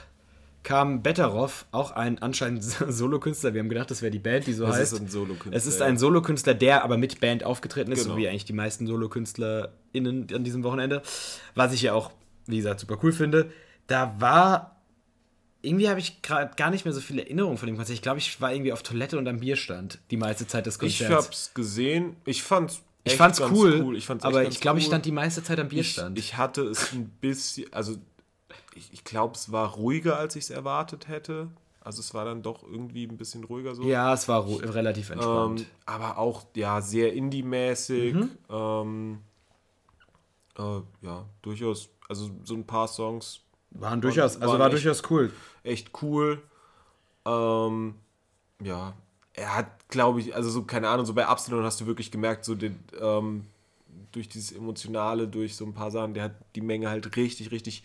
kam 0.63 1.01
Betteroff, 1.01 1.65
auch 1.71 1.89
ein 1.91 2.21
anscheinend 2.21 2.63
Solokünstler. 2.87 3.53
Wir 3.55 3.61
haben 3.61 3.69
gedacht, 3.69 3.89
das 3.89 4.01
wäre 4.03 4.11
die 4.11 4.19
Band, 4.19 4.45
die 4.45 4.53
so 4.53 4.65
Es 4.65 4.75
heißt. 4.75 4.93
ist 4.93 4.99
ein 4.99 5.07
Solokünstler, 5.07 5.53
Es 5.57 5.65
ist 5.65 5.81
ein 5.81 5.97
Solokünstler, 5.97 6.53
der 6.53 6.83
aber 6.83 6.97
mit 6.97 7.19
Band 7.19 7.43
aufgetreten 7.43 7.91
ist, 7.91 8.03
Genau. 8.03 8.13
so 8.13 8.17
wie 8.19 8.27
eigentlich 8.29 8.45
die 8.45 8.53
meisten 8.53 8.85
SolokünstlerInnen 8.85 10.27
an 10.33 10.43
diesem 10.43 10.63
Wochenende. 10.63 11.01
Was 11.55 11.73
ich 11.73 11.81
ja 11.81 11.93
auch, 11.93 12.11
wie 12.45 12.57
gesagt, 12.57 12.79
super 12.79 12.97
cool 13.03 13.11
finde. 13.11 13.51
Da 13.87 14.15
war. 14.19 14.77
Irgendwie 15.63 15.89
habe 15.89 15.99
ich 15.99 16.21
gerade 16.21 16.55
gar 16.55 16.71
nicht 16.71 16.85
mehr 16.85 16.93
so 16.93 17.01
viele 17.01 17.21
Erinnerungen 17.23 17.57
von 17.57 17.67
dem 17.67 17.75
Konzert. 17.75 17.95
Ich 17.95 18.01
glaube, 18.01 18.17
ich 18.19 18.41
war 18.41 18.51
irgendwie 18.53 18.73
auf 18.73 18.81
Toilette 18.83 19.17
und 19.17 19.27
am 19.27 19.39
Bierstand 19.39 19.99
die 20.09 20.17
meiste 20.17 20.47
Zeit 20.47 20.65
des 20.65 20.75
Ich 20.81 20.99
Konzerts. 20.99 21.25
hab's 21.27 21.53
gesehen. 21.53 22.15
Ich 22.25 22.41
fand's 22.41 22.81
Ich 23.03 23.15
fand's 23.15 23.39
ganz 23.39 23.51
cool, 23.51 23.95
Ich 23.95 24.05
fand's 24.05 24.23
aber 24.25 24.43
ich 24.47 24.59
glaube, 24.59 24.79
ich 24.79 24.85
cool. 24.85 24.89
stand 24.89 25.05
die 25.05 25.11
meiste 25.11 25.43
Zeit 25.43 25.59
am 25.59 25.67
ich, 25.67 25.73
Bierstand. 25.73 26.17
ich 26.17 26.37
hatte 26.37 26.63
es 26.63 26.91
ein 26.93 27.09
bisschen, 27.21 27.71
also 27.73 27.95
ich, 28.75 28.91
ich 28.93 29.03
glaube, 29.03 29.35
es 29.35 29.51
war 29.51 29.69
ruhiger, 29.73 30.17
als 30.17 30.35
ich 30.35 30.45
es 30.45 30.49
erwartet 30.49 31.07
hätte. 31.07 31.49
Also 31.83 31.99
es 31.99 32.13
war 32.13 32.25
dann 32.25 32.43
doch 32.43 32.61
irgendwie 32.63 33.05
ein 33.07 33.17
bisschen 33.17 33.43
ruhiger 33.43 33.73
so. 33.75 33.83
ja, 33.83 34.13
es 34.13 34.27
war 34.27 34.47
relativ 34.47 35.09
entspannt. 35.09 35.61
Ähm, 35.61 35.65
aber 35.87 36.17
auch 36.19 36.43
ja 36.55 36.79
sehr 36.81 37.13
Indie-mäßig. 37.13 38.13
Mhm. 38.13 38.29
Ähm, 38.49 39.19
äh, 40.57 40.81
ja, 41.01 41.25
durchaus. 41.41 41.89
Also 42.07 42.29
so 42.43 42.53
ein 42.55 42.65
paar 42.67 42.87
Songs 42.87 43.39
Waren 43.71 44.01
durchaus, 44.01 44.35
also 44.35 44.51
waren 44.53 44.59
war 44.59 44.67
echt- 44.73 44.83
durchaus 44.85 45.09
cool. 45.09 45.31
echt 45.63 45.91
cool. 46.01 46.41
Ähm, 47.25 47.95
ja, 48.63 48.93
er 49.33 49.55
hat, 49.55 49.89
glaube 49.89 50.19
ich, 50.19 50.35
also 50.35 50.49
so, 50.49 50.63
keine 50.63 50.89
Ahnung, 50.89 51.05
so 51.05 51.13
bei 51.13 51.25
Absalon 51.25 51.63
hast 51.63 51.79
du 51.81 51.85
wirklich 51.85 52.11
gemerkt, 52.11 52.45
so 52.45 52.55
den, 52.55 52.79
ähm, 52.99 53.45
durch 54.11 54.27
dieses 54.27 54.51
Emotionale, 54.51 55.27
durch 55.27 55.55
so 55.55 55.65
ein 55.65 55.73
paar 55.73 55.89
Sachen, 55.91 56.13
der 56.13 56.23
hat 56.23 56.33
die 56.55 56.61
Menge 56.61 56.89
halt 56.89 57.15
richtig, 57.15 57.51
richtig 57.51 57.83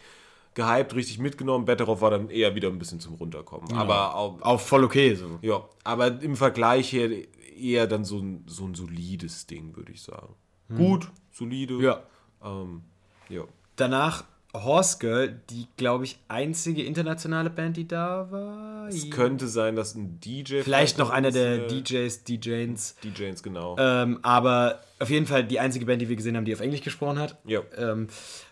gehypt, 0.54 0.94
richtig 0.94 1.18
mitgenommen. 1.18 1.66
Betteroff 1.66 2.00
war 2.00 2.10
dann 2.10 2.30
eher 2.30 2.54
wieder 2.54 2.68
ein 2.68 2.78
bisschen 2.78 2.98
zum 2.98 3.14
Runterkommen. 3.14 3.72
Aber 3.76 4.14
auch, 4.16 4.40
Auch 4.42 4.60
voll 4.60 4.84
okay 4.84 5.14
so. 5.14 5.38
ja, 5.42 5.62
aber 5.84 6.20
im 6.20 6.34
Vergleich 6.34 6.92
her 6.92 7.10
eher 7.56 7.86
dann 7.86 8.04
so 8.04 8.18
ein, 8.18 8.44
so 8.48 8.64
ein 8.64 8.74
solides 8.74 9.46
Ding, 9.46 9.76
würde 9.76 9.92
ich 9.92 10.02
sagen. 10.02 10.34
Gut, 10.76 11.10
solide. 11.30 11.74
Hm. 11.74 11.80
Ja. 11.82 12.02
Ähm, 12.42 12.82
ja. 13.28 13.42
Danach 13.76 14.24
Horse 14.64 14.98
Girl, 14.98 15.40
die, 15.50 15.66
glaube 15.76 16.04
ich, 16.04 16.18
einzige 16.28 16.82
internationale 16.84 17.50
Band, 17.50 17.76
die 17.76 17.86
da 17.88 18.30
war. 18.30 18.88
Es 18.88 19.10
könnte 19.10 19.48
sein, 19.48 19.76
dass 19.76 19.94
ein 19.94 20.20
DJ. 20.20 20.60
Vielleicht 20.62 20.98
noch 20.98 21.10
einer 21.10 21.30
der 21.30 21.66
DJs, 21.66 22.24
DJs. 22.24 22.96
DJs, 23.04 23.42
genau. 23.42 23.76
Ähm, 23.78 24.18
aber 24.22 24.80
auf 25.00 25.10
jeden 25.10 25.26
Fall 25.26 25.44
die 25.44 25.60
einzige 25.60 25.86
Band, 25.86 26.00
die 26.02 26.08
wir 26.08 26.16
gesehen 26.16 26.36
haben, 26.36 26.44
die 26.44 26.54
auf 26.54 26.60
Englisch 26.60 26.82
gesprochen 26.82 27.18
hat. 27.18 27.36
Ja. 27.44 27.60
Ähm, 27.76 28.08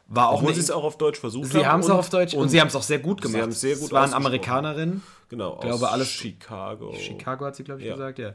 war 0.07 0.29
auch 0.29 0.40
Obwohl 0.40 0.53
sie 0.55 0.61
es 0.61 0.71
auch 0.71 0.85
auf 0.85 0.99
Deutsch 0.99 1.19
versucht 1.19 1.51
Sie 1.51 1.64
haben 1.67 1.81
es 1.81 1.87
und- 1.87 1.93
auch 1.93 1.99
auf 1.99 2.11
Deutsch 2.11 2.35
und, 2.35 2.51
sie 2.51 2.61
haben 2.61 2.69
es 2.69 2.77
auch 2.77 2.83
sehr 2.83 2.99
gut 2.99 3.21
sie 3.23 3.29
gemacht. 3.29 3.43
haben's 3.43 3.61
sehr 3.62 3.75
gut 3.77 3.85
es 3.87 3.93
waren. 3.93 4.12
Amerikanerinnen. 4.12 5.03
Genau, 5.31 5.57
glaube, 5.57 5.87
aus 5.87 5.93
alles- 5.93 6.11
Chicago. 6.11 6.93
Chicago 6.95 7.47
hat 7.47 7.57
sie, 7.57 7.64
glaube 7.64 7.81
ich, 7.81 7.87
Ja. 7.87 7.95
gesagt, 7.95 8.19
ja. 8.19 8.33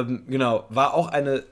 Ähm, 0.00 0.22
genau, 0.28 0.64
war 0.70 0.94
auch 0.94 1.08
eine 1.08 1.42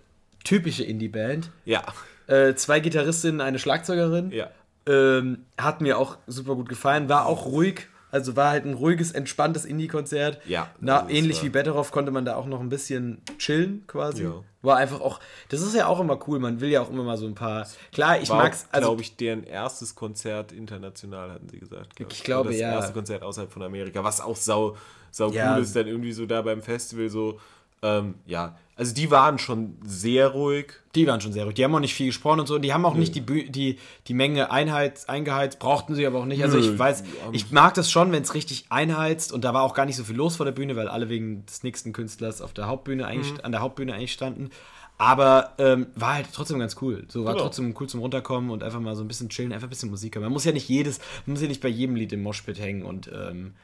typische 0.45 0.85
Indie-Band. 0.85 1.51
Ja, 1.65 1.83
Äh, 2.27 2.55
zwei 2.55 2.81
Gitarristinnen, 2.81 3.41
eine 3.43 3.59
Schlagzeugerin. 3.59 4.31
ja. 4.31 4.49
Ähm, 4.87 5.47
hat 5.59 5.81
mir 5.81 5.99
auch 5.99 6.19
super 6.27 6.55
gut 6.55 6.69
gefallen. 6.69 7.09
War 7.09 7.27
auch 7.27 7.47
ruhig. 7.47 7.89
Also 8.11 8.37
war 8.37 8.51
halt 8.51 8.65
ein 8.65 8.75
ruhiges, 8.75 9.11
entspanntes 9.11 9.65
Indie-Konzert. 9.65 10.39
Ja, 10.47 10.71
Na, 10.79 11.09
ähnlich 11.11 11.39
war- 11.39 11.45
wie 11.45 11.49
Betteroff 11.49 11.91
konnte 11.91 12.13
man 12.13 12.25
da 12.25 12.37
auch 12.37 12.47
noch 12.47 12.61
ein 12.61 12.69
bisschen 12.69 13.21
chillen 13.39 13.83
quasi. 13.89 14.23
Ja. 14.23 14.35
War 14.63 14.77
einfach 14.77 15.01
auch, 15.01 15.19
das 15.49 15.63
ist 15.63 15.75
ja 15.75 15.89
auch 15.89 15.99
immer 15.99 16.17
cool. 16.29 16.39
Man 16.39 16.61
will 16.61 16.69
ja 16.71 16.81
auch 16.81 16.91
immer 16.91 17.03
mal 17.03 17.17
so 17.19 17.27
ein 17.27 17.35
paar. 17.35 17.67
Klar, 17.93 18.21
ich 18.21 18.29
War 18.31 18.37
mag's. 18.45 18.67
Also, 18.71 18.87
glaube 18.89 19.03
ich, 19.03 19.17
deren 19.17 19.43
erstes 19.43 19.97
Konzert 19.97 20.53
international, 20.53 21.33
hatten 21.33 21.49
sie 21.49 21.59
gesagt. 21.59 21.97
glaub 21.97 22.13
Ich 22.13 22.23
glaube, 22.23 22.41
Oder 22.51 22.51
das 22.51 22.61
ja. 22.61 22.73
erste 22.75 22.93
Konzert 22.93 23.23
außerhalb 23.25 23.51
von 23.53 23.63
Amerika, 23.65 24.05
was 24.05 24.21
auch 24.21 24.37
sau, 24.37 24.77
sau 25.11 25.33
Ja. 25.33 25.57
cool 25.57 25.63
ist, 25.63 25.75
dann 25.75 25.89
irgendwie 25.89 26.13
so 26.13 26.25
da 26.25 26.41
beim 26.43 26.63
Festival 26.63 27.09
so 27.09 27.41
Ähm, 27.83 28.15
ja, 28.25 28.57
also 28.77 28.93
die 28.95 29.11
waren 29.11 29.39
schon 29.39 29.77
sehr 29.85 30.29
ruhig. 30.29 30.73
Die 30.95 31.07
waren 31.07 31.21
schon 31.21 31.33
sehr 31.33 31.45
ruhig. 31.45 31.55
Die 31.55 31.65
haben 31.65 31.75
auch 31.75 31.81
nicht 31.81 31.95
viel 31.95 32.07
gesprochen 32.07 32.41
und 32.41 32.47
so. 32.47 32.59
Die 32.59 32.73
haben 32.73 32.85
auch 32.85 32.95
nicht 32.95 33.15
die, 33.15 33.21
Bü 33.21 33.45
die, 33.49 33.79
die 34.09 34.15
Menge 34.15 34.51
Einheit, 34.51 35.09
eingeheizt, 35.09 35.59
brauchten 35.61 35.95
sie 35.95 36.07
aber 36.07 36.19
auch 36.21 36.25
nicht. 36.25 36.43
Also 36.43 36.57
Nö, 36.59 36.73
ich 36.73 36.79
weiß, 36.79 37.05
ich 37.33 37.51
mag 37.53 37.75
das 37.75 37.91
schon, 37.91 38.11
wenn 38.13 38.23
es 38.23 38.35
richtig 38.35 38.67
einheizt 38.71 39.33
und 39.33 39.45
da 39.45 39.55
war 39.55 39.63
auch 39.63 39.75
gar 39.75 39.87
nicht 39.87 39.97
so 39.97 40.05
viel 40.05 40.17
los 40.17 40.37
vor 40.37 40.45
der 40.47 40.53
Bühne, 40.53 40.75
weil 40.77 40.89
alle 40.89 41.09
wegen 41.09 41.47
des 41.47 41.63
nächsten 41.63 41.93
Künstlers 41.93 42.41
auf 42.43 42.53
der 42.53 42.67
Hauptbühne 42.67 43.07
eigentlich, 43.07 43.33
Mhm. 43.33 43.41
an 43.43 43.53
der 43.53 43.61
Hauptbühne 43.61 43.95
eigentlich 43.95 44.13
standen. 44.13 44.51
Aber 44.99 45.55
ähm, 45.59 45.89
war 45.97 46.15
halt 46.15 46.27
trotzdem 46.33 46.59
ganz 46.61 46.77
cool. 46.81 47.05
So 47.09 47.25
war 47.25 47.33
Genau. 47.33 47.45
trotzdem 47.45 47.75
cool 47.81 47.89
zum 47.89 48.01
Runterkommen 48.01 48.51
und 48.51 48.63
einfach 48.63 48.79
mal 48.81 48.95
so 48.95 49.03
ein 49.03 49.09
bisschen 49.09 49.29
chillen, 49.29 49.53
einfach 49.53 49.67
ein 49.67 49.71
bisschen 49.71 49.91
Musik 49.91 50.15
hören. 50.15 50.23
Man 50.25 50.33
muss 50.33 50.45
ja 50.45 50.53
nicht 50.53 50.69
jedes, 50.69 50.99
man 51.27 51.35
muss 51.35 51.43
ja 51.43 51.49
nicht 51.49 51.61
bei 51.61 51.69
jedem 51.69 51.97
Lied 51.97 52.13
im 52.13 52.23
Moshpit 52.23 52.59
hängen 52.61 52.83
und 52.85 53.11
ähm, 53.13 53.55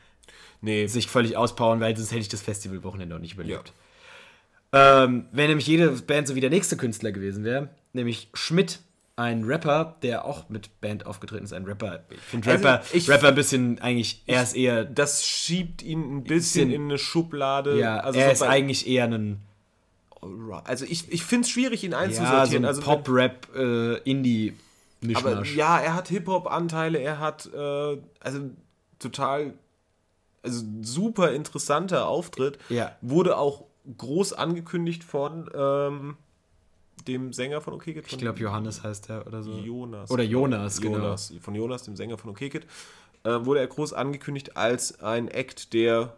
Nee, 0.63 0.87
sich 0.89 1.07
völlig 1.07 1.37
auspowern, 1.39 1.81
weil 1.81 1.97
sonst 1.97 2.11
hätte 2.11 2.21
ich 2.21 2.29
das 2.29 2.43
Festivalwochenende 2.43 3.15
auch 3.17 3.21
nicht 3.21 3.33
überlebt. 3.35 3.73
Ähm, 4.73 5.27
wenn 5.33 5.49
nämlich 5.49 5.66
jede 5.66 5.89
Band 5.91 6.29
so 6.29 6.35
wie 6.35 6.41
der 6.41 6.51
nächste 6.51 6.77
Künstler 6.77 7.11
gewesen 7.12 7.43
wäre, 7.45 7.68
nämlich 7.93 8.29
Schmidt, 8.35 8.79
ein 9.16 9.45
Rapper, 9.45 9.97
der 10.03 10.25
auch 10.25 10.49
mit 10.49 10.81
Band 10.81 11.05
aufgetreten 11.05 11.45
ist, 11.45 11.53
ein 11.53 11.64
Rapper. 11.66 12.05
Ich 12.11 12.18
finde 12.21 12.51
Also, 12.53 12.66
Rapper, 12.68 12.85
ich- 12.93 13.11
Rapper 13.11 13.29
ein 13.29 13.35
bisschen 13.35 13.79
eigentlich, 13.81 14.23
er 14.27 14.43
ist 14.43 14.57
eher, 14.57 14.85
das 14.85 15.27
schiebt 15.27 15.83
ihn 15.83 16.01
ein 16.18 16.25
bisschen 16.25 16.68
Bisschen- 16.68 16.71
in 16.73 16.83
eine 16.85 16.99
Schublade. 16.99 17.79
ja, 17.79 17.99
also 17.99 18.18
er 18.18 18.27
so 18.29 18.33
ist 18.33 18.43
eigentlich 18.51 18.87
eher 18.89 19.05
ein, 19.05 19.41
Also 20.64 20.85
ich, 20.87 21.11
ich 21.12 21.23
finde 21.25 21.45
es 21.47 21.51
schwierig, 21.51 21.83
ihn 21.85 21.93
ja, 21.93 21.99
so 21.99 22.05
einzusortieren. 22.05 22.64
ein 22.64 22.68
also 22.68 22.81
Pop-Rap, 22.83 23.49
äh, 23.55 23.59
Aber 23.95 24.07
Indie-Mischmasch. 24.07 25.55
ja, 25.57 25.79
er 25.81 25.95
hat 25.95 26.09
Hip-Hop-Anteile, 26.09 26.99
er 26.99 27.18
hat 27.21 27.49
äh, 27.55 27.99
also 28.21 28.41
total, 28.99 29.55
also 30.43 30.62
super 30.83 31.33
interessanter 31.33 32.07
Auftritt. 32.07 32.59
Ja. 32.68 32.97
Wurde 33.03 33.37
auch 33.37 33.64
groß 33.97 34.32
angekündigt 34.32 35.05
von 35.05 35.49
ähm, 35.55 36.16
dem 37.07 37.32
Sänger 37.32 37.61
von 37.61 37.74
OK 37.74 37.84
Kid. 37.84 38.05
Ich 38.07 38.18
glaube, 38.18 38.38
Johannes 38.38 38.82
heißt 38.82 39.11
er 39.11 39.26
oder 39.26 39.43
so. 39.43 39.53
Jonas. 39.53 40.11
Oder 40.11 40.22
Jonas, 40.22 40.80
genau. 40.80 40.99
Jonas, 40.99 41.32
von 41.41 41.55
Jonas, 41.55 41.82
dem 41.84 41.97
Sänger 41.97 42.18
von 42.18 42.30
OK 42.30 42.38
Kid, 42.38 42.66
äh, 43.24 43.30
wurde 43.45 43.61
er 43.61 43.66
groß 43.66 43.93
angekündigt 43.93 44.57
als 44.57 45.01
ein 45.01 45.28
Act, 45.28 45.72
der 45.72 46.14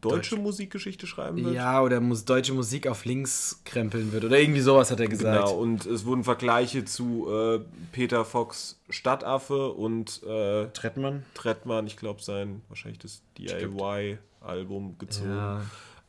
deutsche 0.00 0.36
Musikgeschichte 0.36 1.06
schreiben 1.06 1.44
wird. 1.44 1.54
Ja, 1.54 1.82
oder 1.82 2.00
muss 2.00 2.24
deutsche 2.24 2.54
Musik 2.54 2.86
auf 2.86 3.04
links 3.04 3.60
krempeln 3.64 4.12
wird. 4.12 4.24
Oder 4.24 4.38
irgendwie 4.38 4.60
sowas 4.60 4.90
hat 4.90 5.00
er 5.00 5.08
gesagt. 5.08 5.46
Genau, 5.46 5.58
und 5.58 5.86
es 5.86 6.04
wurden 6.04 6.24
Vergleiche 6.24 6.84
zu 6.84 7.28
äh, 7.30 7.60
Peter 7.92 8.24
Fox 8.24 8.80
Stadtaffe 8.88 9.72
und 9.72 10.22
äh, 10.22 10.68
Trettmann? 10.68 11.24
Trettmann, 11.34 11.86
ich 11.86 11.96
glaube, 11.96 12.22
sein 12.22 12.62
wahrscheinlich 12.68 12.98
das 12.98 13.22
DIY-Album 13.38 14.96
gezogen. 14.98 15.30
Ja. 15.30 15.62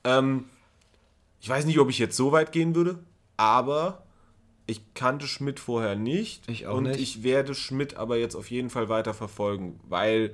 Ähm, 0.04 0.46
ich 1.40 1.50
weiß 1.50 1.66
nicht, 1.66 1.80
ob 1.80 1.90
ich 1.90 2.00
jetzt 2.00 2.16
so 2.18 2.32
weit 2.32 2.52
gehen 2.52 2.76
würde, 2.76 3.00
aber 3.38 4.04
ich 4.68 4.94
kannte 4.94 5.28
Schmidt 5.28 5.60
vorher 5.60 5.96
nicht. 5.96 6.48
Ich 6.50 6.68
auch 6.68 6.78
und 6.78 6.84
nicht. 6.84 7.00
ich 7.00 7.24
werde 7.24 7.56
Schmidt 7.56 7.96
aber 7.98 8.18
jetzt 8.18 8.36
auf 8.36 8.50
jeden 8.52 8.70
Fall 8.70 8.90
weiter 8.90 9.14
verfolgen, 9.14 9.80
weil 9.90 10.34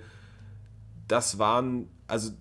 das 1.07 1.39
waren, 1.39 1.88
also 2.07 2.32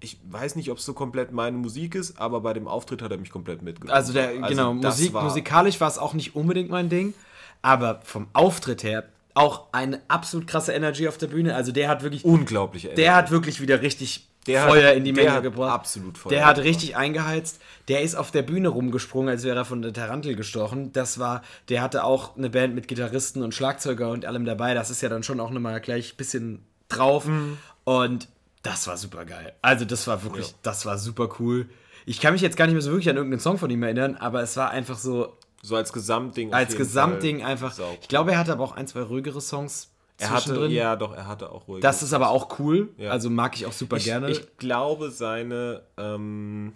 ich 0.00 0.18
weiß 0.28 0.56
nicht, 0.56 0.70
ob 0.70 0.78
es 0.78 0.84
so 0.84 0.92
komplett 0.94 1.32
meine 1.32 1.56
Musik 1.56 1.94
ist, 1.94 2.18
aber 2.18 2.40
bei 2.40 2.52
dem 2.52 2.66
Auftritt 2.68 3.00
hat 3.02 3.10
er 3.10 3.18
mich 3.18 3.30
komplett 3.30 3.62
mitgenommen. 3.62 3.94
Also 3.96 4.12
der, 4.12 4.34
genau, 4.48 4.74
das 4.74 4.96
Musik, 4.98 5.12
war- 5.14 5.24
musikalisch 5.24 5.80
war 5.80 5.88
es 5.88 5.98
auch 5.98 6.14
nicht 6.14 6.34
unbedingt 6.34 6.70
mein 6.70 6.88
Ding, 6.88 7.14
aber 7.62 8.00
vom 8.04 8.26
Auftritt 8.32 8.82
her 8.82 9.04
auch 9.34 9.72
eine 9.72 10.00
absolut 10.08 10.46
krasse 10.46 10.72
Energy 10.72 11.08
auf 11.08 11.18
der 11.18 11.26
Bühne. 11.28 11.54
Also 11.54 11.72
der 11.72 11.88
hat 11.88 12.02
wirklich, 12.02 12.24
unglaubliche 12.24 12.88
der 12.94 13.14
hat 13.16 13.30
wirklich 13.30 13.60
wieder 13.60 13.82
richtig 13.82 14.28
Der 14.46 14.62
hat- 14.64 14.70
Feuer 14.70 14.92
in 14.92 15.04
die 15.04 15.12
Menge 15.12 15.32
hat 15.32 15.42
gebracht. 15.42 15.72
absolut 15.72 16.18
Feuer 16.18 16.30
Der 16.30 16.46
hat 16.46 16.56
gebracht. 16.56 16.68
richtig 16.68 16.96
eingeheizt. 16.96 17.60
Der 17.88 18.02
ist 18.02 18.14
auf 18.14 18.30
der 18.30 18.42
Bühne 18.42 18.68
rumgesprungen, 18.68 19.28
als 19.30 19.42
wäre 19.44 19.56
er 19.56 19.64
von 19.64 19.80
der 19.82 19.92
Tarantel 19.92 20.36
gestochen. 20.36 20.92
Das 20.92 21.18
war, 21.18 21.42
der 21.68 21.80
hatte 21.82 22.04
auch 22.04 22.36
eine 22.36 22.50
Band 22.50 22.74
mit 22.74 22.86
Gitarristen 22.88 23.42
und 23.42 23.54
Schlagzeuger 23.54 24.10
und 24.10 24.24
allem 24.26 24.44
dabei. 24.44 24.74
Das 24.74 24.90
ist 24.90 25.00
ja 25.00 25.08
dann 25.08 25.22
schon 25.22 25.40
auch 25.40 25.50
nochmal 25.50 25.80
gleich 25.80 26.12
ein 26.14 26.16
bisschen 26.16 26.64
drauf. 26.88 27.26
Mhm. 27.26 27.56
Und 27.84 28.28
das 28.62 28.86
war 28.86 28.96
super 28.96 29.24
geil. 29.24 29.52
Also 29.62 29.84
das 29.84 30.06
war 30.06 30.22
wirklich, 30.22 30.48
Ja. 30.48 30.54
das 30.62 30.86
war 30.86 30.98
super 30.98 31.28
cool. 31.38 31.68
Ich 32.06 32.20
kann 32.20 32.32
mich 32.34 32.42
jetzt 32.42 32.56
gar 32.56 32.66
nicht 32.66 32.74
mehr 32.74 32.82
so 32.82 32.90
wirklich 32.90 33.08
an 33.08 33.16
irgendeinen 33.16 33.40
Song 33.40 33.56
von 33.58 33.70
ihm 33.70 33.82
erinnern, 33.82 34.16
aber 34.16 34.42
es 34.42 34.56
war 34.58 34.70
einfach 34.70 34.98
so, 34.98 35.36
so 35.62 35.76
als 35.76 35.92
Gesamtding. 35.92 36.52
als 36.52 36.76
Gesamtding 36.76 37.40
Fall 37.40 37.50
einfach. 37.50 37.78
Ich 38.02 38.08
glaube, 38.08 38.32
er 38.32 38.38
hatte 38.38 38.52
aber 38.52 38.62
auch 38.64 38.72
ein, 38.76 38.86
zwei 38.86 39.00
ruhigere 39.00 39.40
Songs 39.40 39.88
Er 40.18 40.30
hatte, 40.30 40.66
ja, 40.66 40.94
doch, 40.96 41.12
er 41.12 41.26
hatte 41.26 41.50
auch 41.50 41.66
ruhig. 41.66 41.82
Das 41.82 42.02
ist 42.02 42.12
aber 42.12 42.28
auch 42.28 42.58
cool. 42.58 42.90
Ja. 42.98 43.10
Also 43.10 43.30
mag 43.30 43.56
ich 43.56 43.66
auch 43.66 43.72
super 43.72 43.96
ich, 43.96 44.04
gerne. 44.04 44.30
Ich 44.30 44.56
glaube, 44.58 45.10
seine, 45.10 45.82
ähm, 45.96 46.72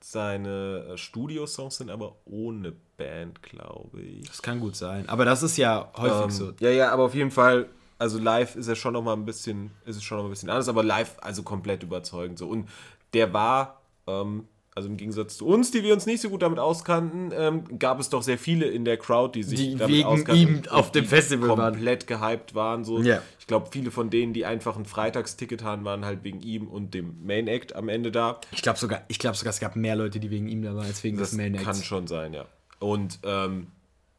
seine 0.00 0.90
äh, 0.90 0.96
Studiosongs 0.98 1.78
sind 1.78 1.90
aber 1.90 2.16
ohne 2.26 2.74
Band, 2.98 3.42
glaube 3.42 4.00
ich. 4.02 4.28
das 4.28 4.42
kann 4.42 4.60
gut 4.60 4.76
sein. 4.76 5.08
Aber 5.08 5.24
das 5.24 5.42
ist 5.42 5.56
ja 5.56 5.90
häufig 5.96 6.24
Ähm, 6.24 6.30
so. 6.30 6.52
Ja, 6.60 6.70
ja, 6.70 6.92
aber 6.92 7.04
auf 7.04 7.14
jeden 7.14 7.30
Fall, 7.30 7.68
also 7.98 8.18
live 8.18 8.56
ist 8.56 8.68
er 8.68 8.76
schon 8.76 8.92
noch 8.92 9.02
mal 9.02 9.14
ein 9.14 9.24
bisschen, 9.24 9.70
ist 9.86 9.96
es 9.96 10.02
schon 10.02 10.18
noch 10.18 10.24
mal 10.24 10.28
ein 10.28 10.32
bisschen 10.32 10.50
anders, 10.50 10.68
aber 10.68 10.82
live 10.82 11.16
also 11.20 11.42
komplett 11.42 11.82
überzeugend 11.82 12.38
so. 12.38 12.46
Und 12.48 12.68
der 13.14 13.32
war, 13.32 13.80
ähm, 14.06 14.46
also 14.78 14.88
im 14.88 14.96
Gegensatz 14.96 15.36
zu 15.36 15.46
uns, 15.46 15.70
die 15.70 15.82
wir 15.82 15.92
uns 15.92 16.06
nicht 16.06 16.20
so 16.22 16.30
gut 16.30 16.42
damit 16.42 16.58
auskannten, 16.58 17.30
ähm, 17.36 17.78
gab 17.78 18.00
es 18.00 18.08
doch 18.08 18.22
sehr 18.22 18.38
viele 18.38 18.66
in 18.66 18.84
der 18.84 18.96
Crowd, 18.96 19.38
die 19.38 19.42
sich 19.42 19.58
Die 19.58 19.74
damit 19.76 19.94
wegen 19.96 20.06
auskannten 20.06 20.64
ihm 20.64 20.68
auf 20.70 20.90
dem 20.92 21.04
Festival 21.04 21.48
waren. 21.50 21.72
komplett 21.74 22.06
gehypt 22.06 22.54
waren. 22.54 22.84
So. 22.84 23.00
Ja. 23.00 23.20
Ich 23.40 23.46
glaube, 23.46 23.68
viele 23.70 23.90
von 23.90 24.08
denen, 24.10 24.32
die 24.32 24.46
einfach 24.46 24.76
ein 24.76 24.84
Freitagsticket 24.86 25.62
hatten, 25.64 25.84
waren 25.84 26.04
halt 26.04 26.24
wegen 26.24 26.40
ihm 26.40 26.68
und 26.68 26.94
dem 26.94 27.24
Main 27.26 27.48
Act 27.48 27.74
am 27.76 27.88
Ende 27.88 28.10
da. 28.10 28.40
Ich 28.52 28.62
glaube 28.62 28.78
sogar, 28.78 29.02
ich 29.08 29.18
glaube 29.18 29.36
sogar, 29.36 29.50
es 29.50 29.60
gab 29.60 29.76
mehr 29.76 29.96
Leute, 29.96 30.20
die 30.20 30.30
wegen 30.30 30.48
ihm 30.48 30.62
da 30.62 30.74
waren, 30.74 30.86
als 30.86 31.02
wegen 31.04 31.18
Das 31.18 31.30
des 31.30 31.36
Main 31.38 31.54
kann 31.56 31.74
Acts. 31.74 31.84
schon 31.84 32.06
sein, 32.06 32.32
ja. 32.32 32.46
Und 32.78 33.18
ähm, 33.24 33.66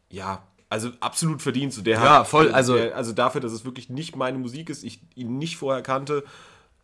ja, 0.10 0.43
also 0.70 0.89
absolut 0.99 1.41
verdient. 1.41 1.74
So, 1.74 1.82
der 1.82 1.95
Ja, 1.95 2.20
hat, 2.20 2.28
voll, 2.28 2.51
also- 2.51 2.76
der, 2.76 2.95
also 2.95 3.12
dafür, 3.14 3.41
dass 3.41 3.51
es 3.53 3.66
wirklich 3.66 3.89
nicht 3.89 4.16
meine 4.16 4.38
Musik 4.38 4.70
ist, 4.70 4.84
ich 4.84 4.99
ihn 5.16 5.38
nicht 5.38 5.57
vorher 5.57 5.82
kannte, 5.82 6.24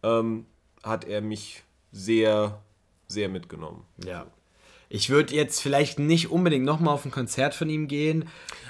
ähm, 0.03 0.45
hat 0.83 1.03
er 1.05 1.21
mich 1.21 1.63
sehr, 1.91 2.61
sehr 3.07 3.29
mitgenommen. 3.29 3.83
Ja. 4.05 4.27
Ich 4.87 5.09
würde 5.09 5.33
jetzt 5.33 5.61
vielleicht 5.61 5.97
nicht 5.97 6.29
unbedingt 6.29 6.63
nochmal 6.63 6.93
auf 6.93 7.05
ein 7.05 7.11
Konzert 7.11 7.55
von 7.55 7.69
ihm 7.69 7.87
gehen. 7.87 8.25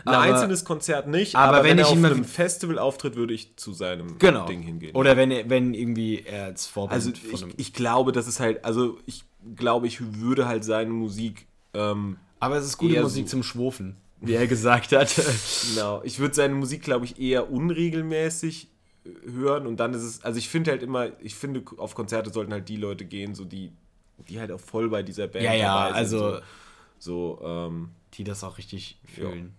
Ein 0.05 0.13
aber, 0.15 0.19
einzelnes 0.23 0.63
Konzert 0.63 1.07
nicht, 1.07 1.35
aber 1.35 1.57
aber, 1.57 1.63
wenn 1.65 1.71
wenn, 1.71 1.79
ich 1.79 1.91
er 1.91 1.91
auf 1.91 2.03
einem 2.03 2.23
Festival 2.23 2.79
auftritt, 2.79 3.15
würde 3.17 3.33
ich 3.33 3.57
zu 3.57 3.73
seinem 3.73 4.17
genau. 4.17 4.45
Ding 4.45 4.61
hingehen. 4.61 4.95
Oder 4.95 5.17
wenn, 5.17 5.29
er- 5.31 5.49
wenn 5.49 5.73
irgendwie 5.73 6.21
er 6.25 6.45
als 6.45 6.67
Vorbild 6.67 6.93
also 6.93 7.11
von 7.37 7.49
ich, 7.49 7.59
ich 7.59 7.73
glaube, 7.73 8.13
das 8.13 8.27
ist 8.27 8.39
halt, 8.39 8.63
also 8.63 8.97
ich 9.05 9.23
glaube, 9.55 9.87
ich 9.87 9.99
würde 10.19 10.47
halt 10.47 10.63
seine 10.63 10.91
Musik 10.91 11.47
ähm, 11.73 12.17
aber 12.39 12.55
es 12.57 12.65
ist 12.65 12.77
gute 12.77 13.01
Musik 13.01 13.25
so- 13.27 13.31
zum 13.31 13.43
Schwofen, 13.43 13.97
wie 14.21 14.33
er 14.35 14.47
gesagt 14.47 14.93
hat. 14.93 15.13
Genau, 15.73 16.01
ich 16.03 16.19
würde 16.19 16.33
seine 16.33 16.55
Musik, 16.55 16.81
glaube 16.81 17.03
ich, 17.05 17.19
eher 17.19 17.51
unregelmäßig 17.51 18.69
äh, 19.05 19.09
hören 19.31 19.67
und 19.67 19.77
dann 19.81 19.93
ist 19.93 20.03
es, 20.03 20.23
also 20.23 20.37
ich 20.37 20.47
finde 20.49 20.71
halt 20.71 20.81
immer, 20.83 21.09
ich 21.21 21.35
finde, 21.35 21.63
auf 21.77 21.93
Konzerte 21.95 22.31
sollten 22.31 22.53
halt 22.53 22.69
die 22.69 22.77
Leute 22.77 23.03
gehen, 23.05 23.35
so 23.35 23.43
die, 23.43 23.71
die 24.29 24.39
halt 24.39 24.51
auch 24.51 24.59
voll 24.59 24.89
bei 24.89 25.03
dieser 25.03 25.27
Band 25.27 25.45
Ja, 25.45 25.53
ja, 25.53 25.87
also- 25.87 26.37
so, 26.99 27.39
so 27.39 27.41
ähm, 27.43 27.89
die 28.13 28.23
das 28.23 28.43
auch 28.43 28.57
richtig 28.57 28.97
fühlen. 29.05 29.53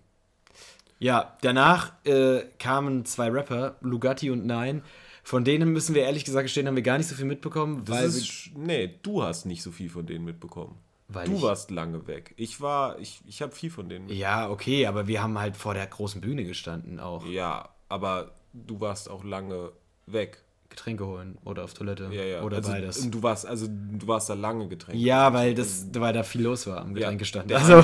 Ja, 0.99 1.37
danach 1.41 1.93
äh, 2.05 2.41
kamen 2.57 3.05
zwei 3.05 3.29
Rapper, 3.29 3.75
Lugatti 3.81 4.31
und 4.31 4.45
Nein. 4.45 4.81
Von 5.23 5.43
denen 5.43 5.73
müssen 5.73 5.93
wir 5.93 6.03
ehrlich 6.03 6.23
gesagt 6.25 6.45
gestehen, 6.45 6.67
haben 6.67 6.75
wir 6.77 6.83
gar 6.83 6.97
nicht 6.97 7.07
so 7.07 7.15
viel 7.15 7.25
mitbekommen, 7.25 7.83
das 7.85 7.95
weil 7.97 8.05
ist, 8.05 8.49
nee, 8.55 8.95
du 9.03 9.21
hast 9.23 9.45
nicht 9.45 9.61
so 9.61 9.71
viel 9.71 9.89
von 9.89 10.05
denen 10.07 10.23
mitbekommen. 10.23 10.75
Weil 11.09 11.27
du 11.27 11.41
warst 11.41 11.69
lange 11.69 12.07
weg. 12.07 12.33
Ich 12.37 12.61
war, 12.61 12.97
ich, 12.99 13.21
ich 13.27 13.41
habe 13.41 13.53
viel 13.53 13.69
von 13.69 13.89
denen. 13.89 14.09
ja, 14.09 14.49
okay, 14.49 14.87
aber 14.87 15.07
wir 15.07 15.21
haben 15.21 15.37
halt 15.37 15.55
vor 15.57 15.73
der 15.73 15.85
großen 15.85 16.21
Bühne 16.21 16.45
gestanden 16.45 16.99
auch. 16.99 17.25
Ja, 17.25 17.69
aber 17.89 18.31
du 18.53 18.79
warst 18.79 19.09
auch 19.09 19.23
lange 19.23 19.71
weg. 20.05 20.41
Getränke 20.77 21.05
holen 21.05 21.37
oder 21.43 21.63
auf 21.63 21.73
Toilette 21.73 22.07
Ja, 22.11 22.23
ja. 22.23 22.41
oder 22.43 22.57
also, 22.57 22.71
beides. 22.71 22.99
und 22.99 23.11
Du 23.11 23.23
warst, 23.23 23.45
also 23.45 23.67
du 23.67 24.07
warst 24.07 24.29
da 24.29 24.35
lange 24.35 24.67
getränkt. 24.67 25.01
Ja, 25.01 25.33
weil 25.33 25.53
das, 25.55 25.87
weil 25.93 26.13
da 26.13 26.23
viel 26.23 26.43
los 26.43 26.67
war 26.67 26.81
am 26.81 26.93
Getränkestand. 26.93 27.49
der- 27.49 27.57
Also, 27.59 27.83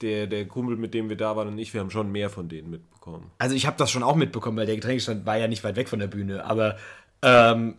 Der, 0.00 0.26
der 0.26 0.46
Kumpel, 0.48 0.76
mit 0.76 0.94
dem 0.94 1.08
wir 1.08 1.16
da 1.16 1.36
waren 1.36 1.46
und 1.46 1.58
ich, 1.58 1.72
wir 1.74 1.80
haben 1.80 1.90
schon 1.90 2.10
mehr 2.10 2.28
von 2.28 2.48
denen 2.48 2.70
mitbekommen. 2.70 3.30
also 3.38 3.54
ich 3.54 3.66
habe 3.66 3.76
das 3.78 3.88
schon 3.90 4.02
auch 4.02 4.16
mitbekommen, 4.16 4.56
weil 4.56 4.66
der 4.66 4.74
Getränkestand 4.74 5.24
war 5.26 5.36
ja 5.38 5.46
nicht 5.46 5.62
weit 5.62 5.76
weg 5.76 5.88
von 5.88 6.00
der 6.00 6.08
Bühne. 6.08 6.44
Aber 6.44 6.76
ähm, 7.22 7.76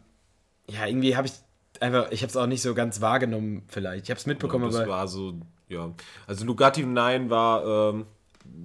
ja, 0.70 0.86
irgendwie 0.88 1.18
habe 1.18 1.28
ich 1.28 1.34
einfach, 1.82 2.10
ich 2.12 2.22
habe 2.22 2.30
es 2.30 2.38
auch 2.38 2.48
nicht 2.48 2.62
so 2.62 2.74
ganz 2.74 3.02
wahrgenommen 3.02 3.64
vielleicht. 3.68 4.06
Ich 4.06 4.10
habe 4.10 4.20
es 4.20 4.26
mitbekommen, 4.26 4.66
das 4.68 4.76
aber 4.78 4.88
war 4.88 5.08
so, 5.10 5.34
ja. 5.68 5.92
Also 6.26 6.46
Lugatti 6.46 6.84
und 6.86 6.94
Nein 6.94 7.30
war 7.30 7.90
ähm, 7.94 8.06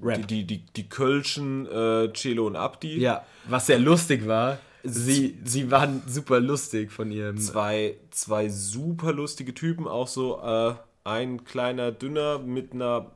Rap. 0.05 0.29
die, 0.29 0.45
die, 0.45 0.59
die, 0.59 0.67
die 0.77 0.89
Kölschen 0.89 1.67
äh, 1.67 2.13
Celo 2.13 2.47
und 2.47 2.55
Abdi. 2.55 3.01
ja, 3.01 3.25
was 3.49 3.67
sehr 3.67 3.81
lustig 3.81 4.29
war. 4.29 4.59
Sie, 4.85 5.39
sie 5.45 5.71
waren 5.71 6.03
super 6.07 6.41
lustig 6.41 6.93
von 6.93 7.11
ihrem. 7.11 7.37
Zwei, 7.39 7.97
zwei 8.11 8.49
super 8.49 9.13
lustige 9.13 9.53
Typen, 9.55 9.87
auch 9.89 10.09
so 10.09 10.41
äh, 10.41 10.75
ein 11.05 11.45
kleiner 11.45 11.91
Dünner 11.93 12.39
mit 12.39 12.73
einer 12.73 13.11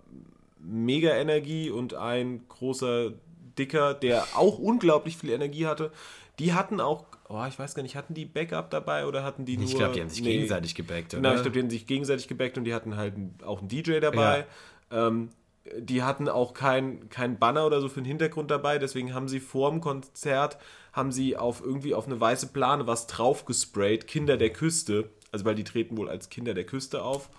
Mega-Energie 0.60 1.70
und 1.70 1.94
ein 1.94 2.42
großer 2.48 3.12
dicker, 3.58 3.94
der 3.94 4.24
auch 4.36 4.58
unglaublich 4.58 5.16
viel 5.16 5.30
Energie 5.30 5.66
hatte. 5.66 5.92
Die 6.38 6.54
hatten 6.54 6.80
auch, 6.80 7.04
oh, 7.28 7.44
ich 7.48 7.58
weiß 7.58 7.74
gar 7.74 7.82
nicht, 7.82 7.96
hatten 7.96 8.14
die 8.14 8.24
Backup 8.24 8.70
dabei 8.70 9.06
oder 9.06 9.22
hatten 9.22 9.44
die 9.44 9.56
nur... 9.56 9.66
Ich 9.66 9.74
glaube, 9.76 9.94
die 9.94 10.00
haben 10.00 10.08
sich 10.08 10.22
Nee. 10.22 10.32
gegenseitig 10.32 10.74
gebackt, 10.74 11.10
Genau, 11.10 11.28
oder? 11.28 11.36
ich 11.36 11.42
glaube, 11.42 11.54
die 11.54 11.60
haben 11.62 11.70
sich 11.70 11.86
gegenseitig 11.86 12.28
gebackt 12.28 12.56
und 12.58 12.64
die 12.64 12.74
hatten 12.74 12.96
halt 12.96 13.14
auch 13.44 13.58
einen 13.60 13.68
DJ 13.68 14.00
dabei. 14.00 14.46
Ähm, 14.90 15.28
die 15.78 16.02
hatten 16.02 16.28
auch 16.28 16.54
kein, 16.54 17.08
kein 17.10 17.38
Banner 17.38 17.66
oder 17.66 17.80
so 17.80 17.88
für 17.88 18.00
den 18.00 18.06
Hintergrund 18.06 18.50
dabei, 18.50 18.78
deswegen 18.78 19.14
haben 19.14 19.28
sie 19.28 19.40
vor 19.40 19.70
dem 19.70 19.80
Konzert, 19.80 20.58
haben 20.92 21.12
sie 21.12 21.36
auf 21.36 21.62
irgendwie 21.62 21.94
auf 21.94 22.06
eine 22.06 22.20
weiße 22.20 22.48
Plane 22.48 22.86
was 22.86 23.06
drauf 23.06 23.44
gesprayt, 23.44 24.06
Kinder 24.06 24.36
der 24.36 24.52
Küste, 24.52 25.10
also 25.30 25.44
weil 25.44 25.54
die 25.54 25.64
treten 25.64 25.96
wohl 25.96 26.08
als 26.08 26.28
Kinder 26.28 26.54
der 26.54 26.64
Küste 26.64 27.02
auf. 27.02 27.30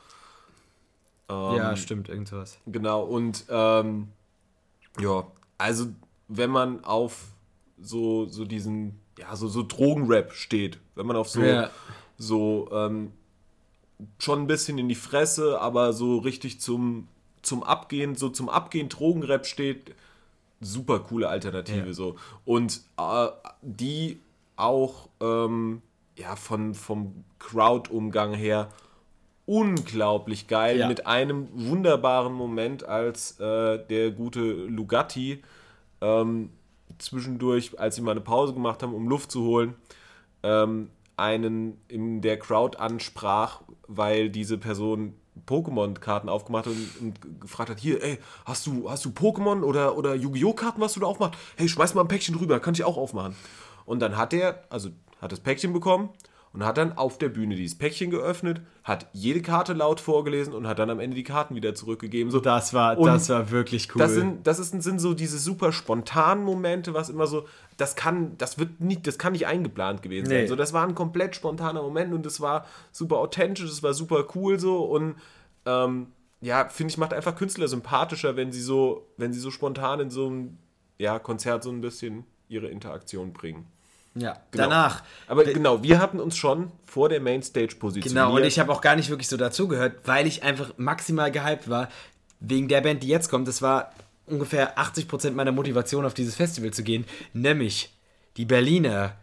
Ähm, 1.30 1.56
ja, 1.56 1.76
stimmt, 1.76 2.10
irgend 2.10 2.28
sowas. 2.28 2.58
Genau, 2.66 3.04
und 3.04 3.46
ähm, 3.50 4.10
ja, 5.00 5.28
also 5.58 5.88
wenn 6.28 6.50
man 6.50 6.84
auf 6.84 7.28
so, 7.80 8.26
so 8.26 8.46
diesen, 8.46 9.00
ja, 9.20 9.36
so, 9.36 9.48
so 9.48 9.64
Drogenrap 9.64 10.34
steht, 10.34 10.80
wenn 10.96 11.06
man 11.06 11.16
auf 11.16 11.30
so, 11.30 11.42
Ja. 11.42 11.70
so 12.18 12.70
ähm, 12.72 13.12
schon 14.20 14.42
ein 14.42 14.48
bisschen 14.48 14.78
in 14.78 14.90
die 14.90 14.96
Fresse, 14.96 15.62
aber 15.62 15.94
so 15.94 16.18
richtig 16.18 16.60
zum, 16.60 17.08
zum 17.42 17.64
Abgehen, 17.64 18.16
so 18.16 18.30
zum 18.30 18.50
Abgehen 18.50 18.90
Drogenrap 18.90 19.46
steht, 19.46 19.94
super 20.64 21.00
coole 21.00 21.30
Alternative 21.30 21.88
Ja. 21.88 21.94
so. 21.94 22.16
Und 22.46 22.82
äh, 22.98 23.28
die 23.62 24.20
auch 24.56 25.10
ähm, 25.22 25.82
ja, 26.18 26.36
von, 26.36 26.74
vom 26.76 27.24
Crowd-Umgang 27.40 28.34
her 28.34 28.70
unglaublich 29.46 30.48
geil 30.48 30.80
Ja. 30.80 30.88
mit 30.88 31.06
einem 31.06 31.48
wunderbaren 31.54 32.34
Moment, 32.34 32.84
als 32.86 33.40
äh, 33.40 33.80
der 33.88 34.12
gute 34.12 34.42
Lugatti 34.42 35.44
ähm, 36.02 36.50
zwischendurch, 36.98 37.80
als 37.80 37.96
sie 37.96 38.02
mal 38.02 38.12
eine 38.12 38.22
Pause 38.22 38.54
gemacht 38.54 38.84
haben, 38.84 38.94
um 38.94 39.08
Luft 39.08 39.32
zu 39.32 39.44
holen, 39.44 39.76
ähm, 40.44 40.90
einen 41.18 41.80
in 41.88 42.22
der 42.22 42.38
Crowd 42.40 42.78
ansprach, 42.78 43.62
weil 43.88 44.30
diese 44.30 44.58
Person 44.58 45.14
Pokémon-Karten 45.46 46.30
aufgemacht 46.30 46.68
und, 46.68 46.90
und 47.02 47.42
gefragt 47.42 47.70
hat, 47.70 47.80
hier, 47.80 48.04
ey, 48.04 48.20
hast 48.46 48.66
du, 48.68 48.90
hast 48.90 49.06
du 49.06 49.10
Pokémon 49.10 49.64
oder, 49.64 49.98
oder 49.98 50.16
Yu-Gi-Oh! 50.16 50.54
Karten, 50.54 50.82
was 50.82 50.94
du 50.94 51.00
da 51.00 51.08
aufmachst? 51.08 51.40
Hey, 51.58 51.68
schmeiß 51.68 51.94
mal 51.96 52.02
ein 52.02 52.08
Päckchen 52.08 52.36
rüber, 52.36 52.60
kann 52.60 52.74
ich 52.74 52.84
auch 52.84 52.98
aufmachen. 52.98 53.36
Und 53.86 54.00
dann 54.00 54.18
hat 54.18 54.34
er, 54.34 54.64
also 54.70 54.90
hat 55.22 55.32
das 55.32 55.40
Päckchen 55.40 55.74
bekommen 55.74 56.10
und 56.54 56.64
hat 56.64 56.78
dann 56.78 56.98
auf 56.98 57.18
der 57.18 57.30
Bühne 57.30 57.56
dieses 57.56 57.78
Päckchen 57.78 58.12
geöffnet, 58.12 58.62
hat 58.84 59.08
jede 59.12 59.42
Karte 59.42 59.74
laut 59.74 60.00
vorgelesen 60.00 60.54
und 60.54 60.68
hat 60.68 60.78
dann 60.78 60.90
am 60.92 61.00
Ende 61.00 61.16
die 61.16 61.24
Karten 61.24 61.56
wieder 61.56 61.74
zurückgegeben. 61.74 62.32
So, 62.32 62.40
Das 62.40 62.74
war, 62.74 62.98
Und 62.98 63.08
das 63.08 63.28
war 63.30 63.50
wirklich 63.50 63.94
cool. 63.96 64.00
das 64.00 64.14
sind, 64.14 64.46
das 64.46 64.60
ist, 64.60 64.70
sind 64.84 65.00
so 65.00 65.14
diese 65.16 65.40
super 65.40 65.72
spontanen 65.74 66.44
Momente, 66.44 66.94
was 66.94 67.10
immer 67.10 67.26
so, 67.26 67.46
das 67.78 67.96
kann, 67.96 68.38
das 68.38 68.60
wird 68.60 68.80
nicht, 68.82 69.08
das 69.08 69.18
kann 69.18 69.34
nicht 69.34 69.48
eingeplant 69.48 70.04
gewesen 70.04 70.28
Nee. 70.28 70.42
sein. 70.42 70.48
So, 70.48 70.56
das 70.56 70.74
war 70.74 70.88
ein 70.88 70.94
komplett 70.96 71.36
spontaner 71.36 71.82
Moment 71.82 72.14
und 72.14 72.26
es 72.26 72.40
war 72.40 72.68
super 72.92 73.18
authentisch, 73.18 73.66
es 73.70 73.82
war 73.82 73.94
super 73.96 74.26
cool 74.36 74.60
so 74.60 74.84
und 74.84 75.16
ähm, 75.66 76.08
ja, 76.42 76.68
finde 76.70 76.92
ich, 76.92 76.98
macht 76.98 77.14
einfach 77.14 77.36
Künstler 77.36 77.68
sympathischer, 77.68 78.36
wenn 78.36 78.52
sie 78.52 78.62
so, 78.62 79.08
wenn 79.18 79.34
sie 79.34 79.40
so 79.40 79.50
spontan 79.50 80.02
in 80.02 80.10
so 80.12 80.28
einem 80.28 80.58
ja, 81.00 81.18
Konzert 81.18 81.64
so 81.64 81.72
ein 81.72 81.82
bisschen 81.82 82.26
ihre 82.48 82.68
Interaktion 82.68 83.34
bringen. 83.34 83.66
Ja, 84.16 84.34
Genau. 84.52 84.64
danach. 84.66 85.04
Aber 85.28 85.44
genau, 85.44 85.82
wir 85.84 86.00
hatten 86.00 86.20
uns 86.20 86.38
schon 86.38 86.72
vor 86.86 87.10
der 87.10 87.20
Mainstage 87.20 87.76
positioniert. 87.76 88.26
Genau, 88.26 88.36
und 88.36 88.44
ich 88.44 88.60
habe 88.60 88.72
auch 88.72 88.82
gar 88.82 88.96
nicht 88.96 89.10
wirklich 89.10 89.28
so 89.28 89.38
dazugehört, 89.38 90.02
weil 90.06 90.28
ich 90.28 90.44
einfach 90.44 90.74
maximal 90.78 91.32
gehypt 91.32 91.70
war, 91.70 91.90
wegen 92.40 92.68
der 92.68 92.82
Band, 92.82 93.04
die 93.04 93.08
jetzt 93.08 93.30
kommt. 93.30 93.48
Das 93.48 93.62
war 93.62 93.92
ungefähr 94.28 94.78
80% 94.78 95.32
meiner 95.32 95.52
Motivation, 95.52 96.06
auf 96.06 96.14
dieses 96.14 96.36
Festival 96.36 96.72
zu 96.72 96.84
gehen, 96.84 97.06
nämlich 97.34 97.94
die 98.38 98.46
Berliner 98.46 99.16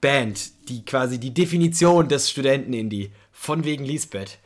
Band, 0.00 0.68
die 0.68 0.84
quasi 0.84 1.18
die 1.18 1.32
Definition 1.32 2.08
des 2.08 2.30
Studenten-Indie, 2.30 3.12
von 3.32 3.64
wegen 3.64 3.84
Lisbeth. 3.84 4.38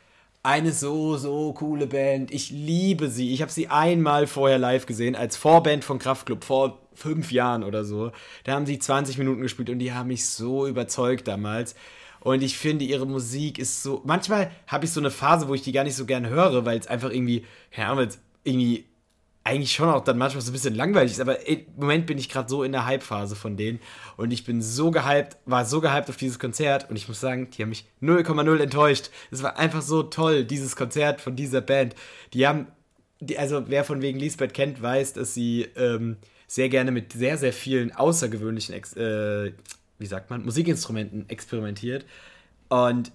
Eine 0.45 0.73
so, 0.73 1.17
so 1.17 1.53
coole 1.53 1.89
Band. 1.89 2.31
Ich 2.31 2.51
liebe 2.51 3.09
sie. 3.09 3.35
Ich 3.35 3.43
habe 3.43 3.51
sie 3.51 3.69
einmal 3.69 4.27
vorher 4.29 4.59
live 4.59 4.87
gesehen, 4.87 5.17
als 5.17 5.37
Vorband 5.37 5.85
von 5.85 5.99
Kraftklub, 5.99 6.45
vor 6.45 6.79
fünf 6.99 7.33
Jahren 7.33 7.65
oder 7.65 7.85
so. 7.85 8.13
Da 8.45 8.53
haben 8.53 8.67
sie 8.67 8.79
20 8.79 9.19
Minuten 9.19 9.43
gespielt 9.43 9.71
und 9.71 9.79
die 9.79 9.93
haben 9.93 10.09
mich 10.09 10.27
so 10.27 10.67
überzeugt 10.67 11.29
damals. 11.29 11.75
Und 12.21 12.43
ich 12.43 12.59
finde, 12.59 12.85
ihre 12.85 13.07
Musik 13.07 13.59
ist 13.59 13.83
so. 13.83 14.03
Manchmal 14.05 14.51
habe 14.67 14.85
ich 14.85 14.91
so 14.91 15.01
eine 15.01 15.11
Phase, 15.11 15.49
wo 15.49 15.55
ich 15.55 15.63
die 15.63 15.73
gar 15.73 15.85
nicht 15.85 15.95
so 15.95 16.05
gern 16.05 16.29
höre, 16.29 16.65
weil 16.65 16.79
es 16.79 16.87
einfach 16.87 17.11
irgendwie, 17.11 17.45
ja, 17.77 17.97
weil 17.97 18.09
es 18.09 18.19
irgendwie 18.45 18.85
eigentlich 19.49 19.73
schon 19.73 19.89
auch 19.89 20.05
dann 20.05 20.19
manchmal 20.19 20.43
so 20.43 20.51
ein 20.51 20.53
bisschen 20.53 20.75
langweilig 20.75 21.13
ist, 21.13 21.21
aber 21.21 21.49
im 21.49 21.65
Moment 21.77 22.07
bin 22.07 22.19
ich 22.19 22.29
gerade 22.29 22.51
so 22.51 22.63
in 22.63 22.73
der 22.73 22.85
Hype-Phase 22.85 23.35
von 23.35 23.57
denen 23.57 23.81
und 24.19 24.31
ich 24.31 24.45
bin 24.45 24.61
so 24.61 24.91
gehypt, 24.91 25.39
war 25.47 25.65
so 25.65 25.81
gehypt 25.81 26.11
auf 26.11 26.19
dieses 26.19 26.39
Konzert 26.39 26.91
und 26.91 26.97
ich 26.97 27.09
muss 27.09 27.21
sagen, 27.21 27.49
die 27.51 27.63
haben 27.63 27.71
mich 27.71 27.87
0,0 28.03 28.61
enttäuscht. 28.61 29.09
Es 29.31 29.43
war 29.43 29.57
einfach 29.57 29.81
so 29.81 30.03
toll, 30.03 30.45
dieses 30.45 30.77
Konzert 30.77 31.23
von 31.23 31.35
dieser 31.35 31.63
Band. 31.63 31.95
Die 32.35 32.47
haben, 32.47 32.67
die, 33.21 33.39
also 33.39 33.63
wer 33.69 33.85
von 33.85 34.03
wegen 34.03 34.19
Lisbeth 34.19 34.53
kennt, 34.53 34.83
weiß, 34.83 35.15
dass 35.15 35.33
sie 35.33 35.63
ähm, 35.77 36.19
sehr 36.49 36.69
gerne 36.69 36.91
mit 36.91 37.13
sehr, 37.13 37.39
sehr 37.39 37.53
vielen 37.53 37.93
außergewöhnlichen, 37.95 38.75
Ex 38.75 38.97
äh, 38.97 39.53
wie 39.99 40.07
sagt 40.07 40.31
man, 40.31 40.45
Musikinstrumenten 40.45 41.29
experimentiert 41.29 42.05
und 42.69 43.13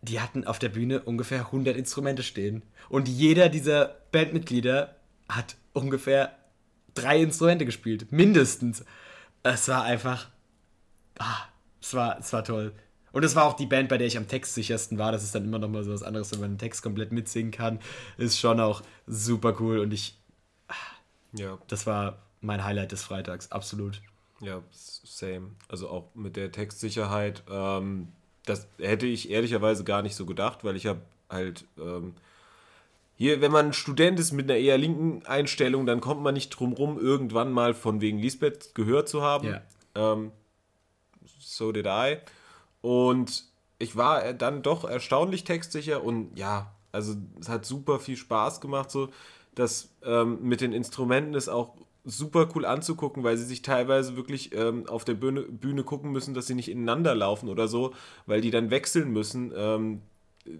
die 0.00 0.20
hatten 0.20 0.44
auf 0.44 0.58
der 0.58 0.70
Bühne 0.70 1.02
ungefähr 1.02 1.46
100 1.46 1.76
Instrumente 1.76 2.24
stehen. 2.24 2.62
Und 2.88 3.08
jeder 3.08 3.48
dieser 3.48 3.96
Bandmitglieder 4.10 4.96
hat 5.28 5.56
ungefähr 5.72 6.36
drei 6.94 7.22
Instrumente 7.22 7.64
gespielt. 7.64 8.10
Mindestens. 8.10 8.84
Es 9.44 9.68
war 9.68 9.84
einfach. 9.84 10.28
Ah, 11.18 11.46
es 11.80 11.94
war, 11.94 12.18
es 12.18 12.32
war 12.32 12.42
toll. 12.42 12.72
Und 13.12 13.24
es 13.24 13.36
war 13.36 13.44
auch 13.44 13.54
die 13.54 13.66
Band, 13.66 13.88
bei 13.88 13.98
der 13.98 14.06
ich 14.06 14.16
am 14.16 14.26
textsichersten 14.26 14.98
war. 14.98 15.12
Das 15.12 15.22
ist 15.22 15.34
dann 15.34 15.44
immer 15.44 15.58
noch 15.58 15.68
mal 15.68 15.84
so 15.84 15.92
was 15.92 16.02
anderes, 16.02 16.32
wenn 16.32 16.40
man 16.40 16.52
den 16.52 16.58
Text 16.58 16.82
komplett 16.82 17.12
mitsingen 17.12 17.52
kann. 17.52 17.78
Ist 18.18 18.40
schon 18.40 18.58
auch 18.58 18.82
super 19.06 19.56
cool. 19.60 19.78
Und 19.78 19.92
ich, 19.92 20.18
ja, 21.32 21.58
das 21.68 21.86
war 21.86 22.18
mein 22.42 22.64
Highlight 22.64 22.92
des 22.92 23.02
Freitags. 23.02 23.50
Absolut. 23.50 24.02
Ja, 24.40 24.62
same. 24.72 25.50
Also 25.68 25.88
auch 25.88 26.14
mit 26.14 26.36
der 26.36 26.52
Textsicherheit. 26.52 27.42
Ähm, 27.48 28.08
das 28.44 28.66
hätte 28.78 29.06
ich 29.06 29.30
ehrlicherweise 29.30 29.84
gar 29.84 30.02
nicht 30.02 30.16
so 30.16 30.26
gedacht, 30.26 30.64
weil 30.64 30.76
ich 30.76 30.86
habe 30.86 31.00
halt 31.30 31.64
ähm, 31.78 32.14
hier, 33.16 33.40
wenn 33.40 33.52
man 33.52 33.72
Student 33.72 34.18
ist 34.18 34.32
mit 34.32 34.50
einer 34.50 34.58
eher 34.58 34.78
linken 34.78 35.24
Einstellung, 35.26 35.86
dann 35.86 36.00
kommt 36.00 36.22
man 36.22 36.34
nicht 36.34 36.50
drum 36.50 36.72
rum, 36.72 36.98
irgendwann 36.98 37.52
mal 37.52 37.72
von 37.72 38.00
wegen 38.00 38.18
Lisbeth 38.18 38.74
gehört 38.74 39.08
zu 39.08 39.22
haben. 39.22 39.48
Ja. 39.48 39.62
Ähm, 39.94 40.32
so 41.38 41.70
did 41.70 41.86
I. 41.86 42.16
Und 42.80 43.44
ich 43.78 43.96
war 43.96 44.32
dann 44.32 44.62
doch 44.62 44.84
erstaunlich 44.84 45.44
textsicher 45.44 46.02
und 46.02 46.36
ja, 46.36 46.72
also 46.90 47.14
es 47.40 47.48
hat 47.48 47.64
super 47.64 48.00
viel 48.00 48.16
Spaß 48.16 48.60
gemacht, 48.60 48.90
so 48.90 49.08
dass 49.54 49.90
ähm, 50.04 50.38
mit 50.42 50.60
den 50.60 50.72
Instrumenten 50.72 51.34
ist 51.34 51.48
auch 51.48 51.76
super 52.04 52.48
cool 52.54 52.64
anzugucken, 52.64 53.22
weil 53.22 53.36
sie 53.36 53.44
sich 53.44 53.62
teilweise 53.62 54.16
wirklich 54.16 54.54
ähm, 54.54 54.88
auf 54.88 55.04
der 55.04 55.14
Bühne, 55.14 55.42
Bühne 55.42 55.84
gucken 55.84 56.10
müssen, 56.12 56.34
dass 56.34 56.46
sie 56.48 56.54
nicht 56.54 56.68
ineinander 56.70 57.14
laufen 57.14 57.48
oder 57.48 57.68
so, 57.68 57.92
weil 58.26 58.40
die 58.40 58.50
dann 58.50 58.70
wechseln 58.70 59.12
müssen. 59.12 59.52
Ähm, 59.56 60.02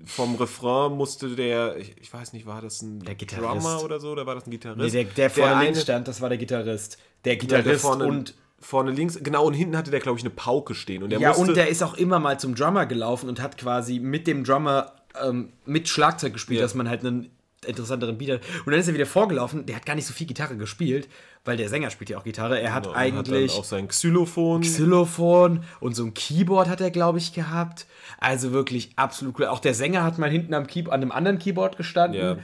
vom 0.04 0.36
Refrain 0.36 0.92
musste 0.92 1.34
der, 1.34 1.76
ich, 1.76 1.96
ich 2.00 2.12
weiß 2.12 2.32
nicht, 2.34 2.46
war 2.46 2.62
das 2.62 2.82
ein 2.82 3.00
Der. 3.00 3.16
Drummer 3.16 3.82
oder 3.82 3.98
so, 3.98 4.12
oder 4.12 4.26
war 4.26 4.36
das 4.36 4.46
ein 4.46 4.50
Nee, 4.50 4.56
Gitarrist? 4.58 4.94
der, 4.94 5.04
der 5.04 5.30
vorne 5.30 5.56
eine- 5.56 5.64
links 5.64 5.82
stand, 5.82 6.06
das 6.06 6.20
war 6.20 6.28
der 6.28 6.38
Gitarrist. 6.38 6.98
Der 7.24 7.36
Gitarrist 7.36 7.66
der 7.66 7.78
vorne, 7.78 8.04
und 8.06 8.34
vorne 8.60 8.92
links, 8.92 9.18
genau, 9.20 9.44
und 9.44 9.54
hinten 9.54 9.76
hatte 9.76 9.90
der, 9.90 9.98
glaube 9.98 10.18
ich, 10.18 10.24
eine 10.24 10.30
Pauke 10.32 10.76
stehen. 10.76 11.02
Und 11.02 11.10
der 11.10 11.18
ja, 11.18 11.30
musste, 11.30 11.48
und 11.48 11.56
der 11.56 11.68
ist 11.68 11.82
auch 11.82 11.94
immer 11.94 12.20
mal 12.20 12.38
zum 12.38 12.54
Drummer 12.54 12.86
gelaufen 12.86 13.28
und 13.28 13.40
hat 13.42 13.58
quasi 13.58 13.98
mit 13.98 14.28
dem 14.28 14.44
Drummer 14.44 14.92
ähm, 15.20 15.52
mit 15.66 15.88
Schlagzeug 15.88 16.34
gespielt, 16.34 16.60
Ja. 16.60 16.64
dass 16.64 16.74
man 16.76 16.88
halt 16.88 17.04
einen 17.04 17.30
interessanteren 17.66 18.18
Beat 18.18 18.30
hat. 18.30 18.40
Und 18.64 18.72
dann 18.72 18.80
ist 18.80 18.88
er 18.88 18.94
wieder 18.94 19.06
vorgelaufen. 19.06 19.66
Der 19.66 19.76
hat 19.76 19.86
gar 19.86 19.94
nicht 19.94 20.06
so 20.06 20.12
viel 20.12 20.26
Gitarre 20.26 20.56
gespielt, 20.56 21.08
weil 21.44 21.56
der 21.56 21.68
Sänger 21.68 21.90
spielt 21.90 22.10
ja 22.10 22.18
auch 22.18 22.24
Gitarre. 22.24 22.60
Er 22.60 22.74
hat 22.74 22.84
Genau, 22.84 22.94
eigentlich 22.96 23.52
Hat 23.52 23.54
dann 23.54 23.60
auch 23.60 23.64
sein 23.64 23.88
Xylophon. 23.88 24.62
Xylophon 24.62 25.64
und 25.80 25.94
so 25.94 26.04
ein 26.04 26.14
Keyboard 26.14 26.68
hat 26.68 26.80
er, 26.80 26.90
glaube 26.90 27.18
ich, 27.18 27.32
gehabt. 27.32 27.86
Also 28.18 28.52
wirklich 28.52 28.90
absolut 28.96 29.38
cool. 29.38 29.46
Auch 29.46 29.60
der 29.60 29.74
Sänger 29.74 30.02
hat 30.04 30.18
mal 30.18 30.30
hinten 30.30 30.54
am 30.54 30.66
Key 30.66 30.84
an 30.86 30.90
einem 30.90 31.12
anderen 31.12 31.38
Keyboard 31.38 31.76
gestanden. 31.76 32.20
Ja. 32.20 32.38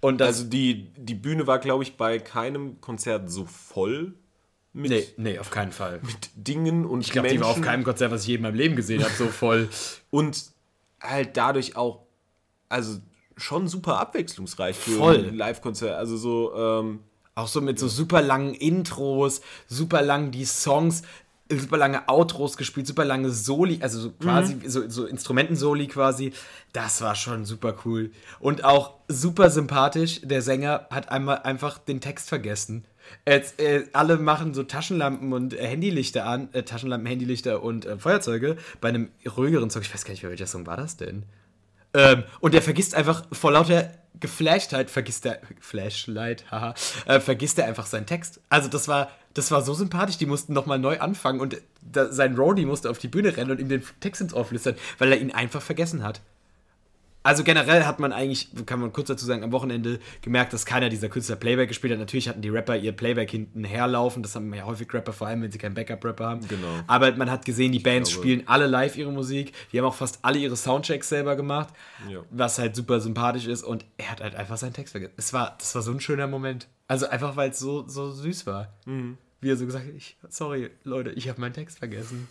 Und 0.00 0.20
das, 0.20 0.28
Also 0.28 0.44
die, 0.44 0.92
die 0.96 1.14
Bühne 1.14 1.46
war, 1.46 1.58
glaube 1.58 1.82
ich, 1.82 1.96
bei 1.96 2.18
keinem 2.18 2.80
Konzert 2.80 3.30
so 3.30 3.46
voll 3.46 4.14
mit, 4.74 4.90
nee, 4.90 5.04
nee, 5.16 5.38
auf 5.38 5.50
keinen 5.50 5.70
Fall. 5.72 6.00
mit 6.02 6.30
Dingen 6.34 6.84
und 6.84 7.00
Ich 7.02 7.12
glaube, 7.12 7.28
die 7.28 7.40
war 7.40 7.48
auf 7.48 7.60
keinem 7.60 7.84
Konzert, 7.84 8.10
was 8.10 8.22
ich 8.22 8.28
je 8.28 8.34
in 8.34 8.42
meinem 8.42 8.56
Leben 8.56 8.76
gesehen 8.76 9.02
habe, 9.04 9.14
so 9.14 9.26
voll. 9.28 9.68
Und 10.10 10.46
halt 11.00 11.36
dadurch 11.36 11.76
auch, 11.76 12.02
also 12.68 12.98
schon 13.36 13.68
super 13.68 13.98
abwechslungsreich 14.00 14.76
für 14.76 14.98
Voll. 14.98 15.26
ein 15.28 15.36
Live-Konzert. 15.36 15.96
Also 15.96 16.16
so, 16.16 16.54
ähm, 16.54 17.00
Auch 17.34 17.48
so 17.48 17.60
mit 17.60 17.78
so 17.78 17.88
super 17.88 18.22
langen 18.22 18.54
Intros, 18.54 19.40
super 19.66 20.02
lang 20.02 20.30
die 20.30 20.44
Songs, 20.44 21.02
super 21.50 21.76
lange 21.76 22.08
Outros 22.08 22.56
gespielt, 22.56 22.86
super 22.86 23.04
lange 23.04 23.30
Soli, 23.30 23.78
also 23.82 24.00
so 24.00 24.10
quasi 24.12 24.58
so, 24.66 24.88
so 24.88 25.04
Instrumentensoli 25.06 25.88
quasi. 25.88 26.32
Das 26.72 27.02
war 27.02 27.14
schon 27.14 27.44
super 27.44 27.74
cool. 27.84 28.12
Und 28.40 28.64
auch 28.64 28.94
super 29.08 29.50
sympathisch. 29.50 30.20
Der 30.22 30.42
Sänger 30.42 30.86
hat 30.90 31.10
einmal 31.10 31.38
einfach 31.38 31.78
den 31.78 32.00
Text 32.00 32.28
vergessen. 32.28 32.84
Jetzt, 33.26 33.60
äh, 33.60 33.84
alle 33.92 34.16
machen 34.16 34.54
so 34.54 34.62
Taschenlampen 34.62 35.32
und 35.34 35.52
äh, 35.52 35.66
Handylichter 35.66 36.24
an, 36.24 36.48
äh, 36.52 36.62
Taschenlampen, 36.62 37.06
Handylichter 37.06 37.62
und 37.62 37.84
äh, 37.84 37.98
Feuerzeuge 37.98 38.56
bei 38.80 38.88
einem 38.88 39.10
ruhigeren 39.36 39.68
Song. 39.68 39.82
Ich 39.82 39.92
weiß 39.92 40.04
gar 40.04 40.12
nicht 40.12 40.22
mehr, 40.22 40.30
welcher 40.30 40.46
Song 40.46 40.66
war 40.66 40.78
das 40.78 40.96
denn? 40.96 41.24
Ähm, 41.94 42.24
und 42.40 42.54
der 42.54 42.62
vergisst 42.62 42.94
einfach 42.94 43.24
vor 43.32 43.52
lauter 43.52 43.90
Geflashtheit, 44.20 44.90
vergisst 44.90 45.24
der 45.24 45.40
Flashlight, 45.60 46.50
haha, 46.50 46.74
äh, 47.06 47.20
vergisst 47.20 47.58
er 47.58 47.66
einfach 47.66 47.86
seinen 47.86 48.06
Text. 48.06 48.40
Also 48.48 48.68
das 48.68 48.88
war, 48.88 49.10
das 49.34 49.50
war 49.50 49.62
so 49.62 49.74
sympathisch. 49.74 50.18
Die 50.18 50.26
mussten 50.26 50.52
nochmal 50.52 50.78
neu 50.78 51.00
anfangen 51.00 51.40
und 51.40 51.60
da, 51.82 52.12
sein 52.12 52.36
Roadie 52.36 52.64
musste 52.64 52.90
auf 52.90 52.98
die 52.98 53.08
Bühne 53.08 53.36
rennen 53.36 53.50
und 53.50 53.60
ihm 53.60 53.68
den 53.68 53.82
Text 54.00 54.20
ins 54.20 54.34
Ohr 54.34 54.44
flüstern, 54.44 54.76
weil 54.98 55.12
er 55.12 55.20
ihn 55.20 55.32
einfach 55.32 55.62
vergessen 55.62 56.02
hat. 56.02 56.20
Also 57.26 57.42
generell 57.42 57.84
hat 57.84 58.00
man 58.00 58.12
eigentlich, 58.12 58.50
kann 58.66 58.80
man 58.80 58.92
kurz 58.92 59.08
dazu 59.08 59.24
sagen, 59.24 59.42
am 59.42 59.50
Wochenende 59.50 59.98
gemerkt, 60.20 60.52
dass 60.52 60.66
keiner 60.66 60.90
dieser 60.90 61.08
Künstler 61.08 61.36
Playback 61.36 61.68
gespielt 61.68 61.92
hat. 61.94 61.98
Natürlich 61.98 62.28
hatten 62.28 62.42
die 62.42 62.50
Rapper 62.50 62.76
ihr 62.76 62.92
Playback 62.92 63.30
hinten 63.30 63.64
herlaufen. 63.64 64.22
Das 64.22 64.36
haben 64.36 64.52
ja 64.52 64.64
häufig 64.64 64.92
Rapper, 64.92 65.14
vor 65.14 65.26
allem 65.26 65.40
wenn 65.40 65.50
sie 65.50 65.56
keinen 65.56 65.74
Backup-Rapper 65.74 66.26
haben. 66.26 66.46
Genau. 66.46 66.68
Aber 66.86 67.10
man 67.16 67.30
hat 67.30 67.46
gesehen, 67.46 67.72
die 67.72 67.78
Bands 67.78 68.10
glaube- 68.10 68.22
spielen 68.22 68.42
alle 68.46 68.66
live 68.66 68.98
ihre 68.98 69.10
Musik. 69.10 69.52
Die 69.72 69.78
haben 69.78 69.86
auch 69.86 69.94
fast 69.94 70.18
alle 70.22 70.38
ihre 70.38 70.54
Soundchecks 70.54 71.08
selber 71.08 71.34
gemacht. 71.34 71.72
Ja. 72.10 72.20
Was 72.30 72.58
halt 72.58 72.76
super 72.76 73.00
sympathisch 73.00 73.46
ist. 73.46 73.62
Und 73.64 73.86
er 73.96 74.10
hat 74.10 74.20
halt 74.20 74.34
einfach 74.34 74.58
seinen 74.58 74.74
Text 74.74 74.92
vergessen. 74.92 75.14
Es 75.16 75.32
war, 75.32 75.56
das 75.58 75.74
war 75.74 75.80
so 75.80 75.92
ein 75.92 76.00
schöner 76.00 76.26
Moment. 76.26 76.68
Also 76.88 77.08
einfach, 77.08 77.36
weil 77.36 77.48
es 77.50 77.58
so, 77.58 77.88
so 77.88 78.10
süß 78.12 78.46
war. 78.46 78.74
Mhm. 78.84 79.16
Wie 79.40 79.50
er 79.50 79.56
so 79.56 79.64
gesagt 79.64 79.86
hat, 79.86 79.94
ich, 79.94 80.18
sorry, 80.28 80.70
Leute, 80.82 81.10
ich 81.12 81.30
habe 81.30 81.40
meinen 81.40 81.54
Text 81.54 81.78
vergessen. 81.78 82.28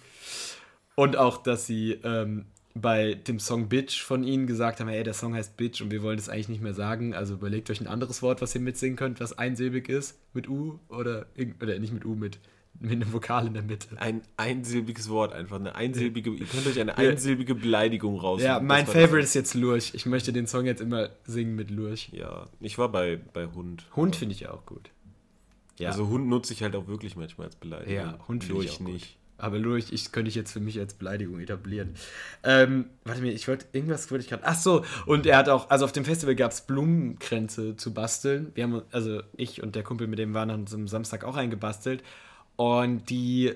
Und 0.95 1.17
auch, 1.17 1.37
dass 1.37 1.65
sie 1.65 1.93
ähm, 2.03 2.45
bei 2.75 3.13
dem 3.13 3.39
Song 3.39 3.69
Bitch 3.69 4.01
von 4.01 4.23
ihnen 4.23 4.47
gesagt 4.47 4.79
haben, 4.79 4.87
ey, 4.87 5.03
der 5.03 5.13
Song 5.13 5.35
heißt 5.35 5.57
Bitch 5.57 5.81
und 5.81 5.91
wir 5.91 6.01
wollen 6.01 6.17
das 6.17 6.29
eigentlich 6.29 6.49
nicht 6.49 6.61
mehr 6.61 6.73
sagen. 6.73 7.13
Also 7.13 7.35
überlegt 7.35 7.69
euch 7.69 7.79
ein 7.79 7.87
anderes 7.87 8.21
Wort, 8.21 8.41
was 8.41 8.55
ihr 8.55 8.61
mitsingen 8.61 8.95
könnt, 8.95 9.19
was 9.19 9.37
einsilbig 9.37 9.89
ist, 9.89 10.17
mit 10.33 10.49
U 10.49 10.79
oder, 10.89 11.27
oder 11.61 11.77
nicht 11.77 11.93
mit 11.93 12.03
U, 12.03 12.15
mit, 12.15 12.39
mit 12.79 12.93
einem 12.93 13.13
Vokal 13.13 13.45
in 13.45 13.53
der 13.53 13.61
Mitte. 13.61 13.89
Ein 13.97 14.23
einsilbiges 14.37 15.09
Wort 15.09 15.33
einfach, 15.33 15.59
eine 15.59 15.75
einsilbige, 15.75 16.31
ihr 16.31 16.47
könnt 16.47 16.65
euch 16.65 16.79
eine 16.79 16.97
einsilbige 16.97 17.53
Beleidigung 17.53 18.19
raus. 18.19 18.41
Ja, 18.41 18.59
mein 18.59 18.87
Favorite 18.87 19.19
ist 19.19 19.35
jetzt 19.35 19.53
Lurch. 19.53 19.91
Ich 19.93 20.07
möchte 20.07 20.33
den 20.33 20.47
Song 20.47 20.65
jetzt 20.65 20.81
immer 20.81 21.09
singen 21.25 21.55
mit 21.55 21.69
Lurch. 21.69 22.09
Ja, 22.11 22.47
ich 22.59 22.79
war 22.79 22.89
bei, 22.89 23.19
bei 23.33 23.45
Hund. 23.45 23.85
Hund 23.95 24.15
finde 24.15 24.33
ich 24.33 24.47
auch 24.47 24.65
gut. 24.65 24.89
Ja, 25.77 25.89
Also 25.89 26.07
Hund 26.07 26.27
nutze 26.27 26.53
ich 26.53 26.63
halt 26.63 26.75
auch 26.75 26.87
wirklich 26.87 27.15
manchmal 27.15 27.47
als 27.47 27.55
Beleidigung. 27.55 27.93
ja 27.93 28.19
Hund 28.27 28.43
finde 28.43 28.63
ich 28.63 28.71
auch 28.71 28.79
nicht. 28.79 29.15
Gut. 29.15 29.22
Aber 29.37 29.59
Lurch, 29.59 29.91
ich 29.91 30.11
könnte 30.11 30.29
ich 30.29 30.35
jetzt 30.35 30.51
für 30.53 30.59
mich 30.59 30.79
als 30.79 30.93
Beleidigung 30.93 31.39
etablieren. 31.39 31.95
Ähm, 32.43 32.85
warte 33.03 33.21
mir, 33.21 33.31
ich 33.33 33.47
wollte, 33.47 33.65
irgendwas 33.73 34.09
wollte 34.09 34.23
ich 34.23 34.29
gerade. 34.29 34.43
Ach 34.45 34.55
so, 34.55 34.85
und 35.05 35.25
er 35.25 35.37
hat 35.37 35.49
auch, 35.49 35.69
also 35.69 35.85
auf 35.85 35.91
dem 35.91 36.05
Festival 36.05 36.35
gab 36.35 36.51
es 36.51 36.61
Blumenkränze 36.61 37.75
zu 37.75 37.93
basteln. 37.93 38.51
Wir 38.55 38.63
haben, 38.63 38.81
also 38.91 39.21
ich 39.35 39.61
und 39.61 39.75
der 39.75 39.83
Kumpel, 39.83 40.07
mit 40.07 40.19
dem 40.19 40.33
waren, 40.33 40.51
haben 40.51 40.61
uns 40.61 40.73
am 40.73 40.87
Samstag 40.87 41.23
auch 41.23 41.35
eingebastelt. 41.35 42.03
Und 42.55 43.09
die 43.09 43.53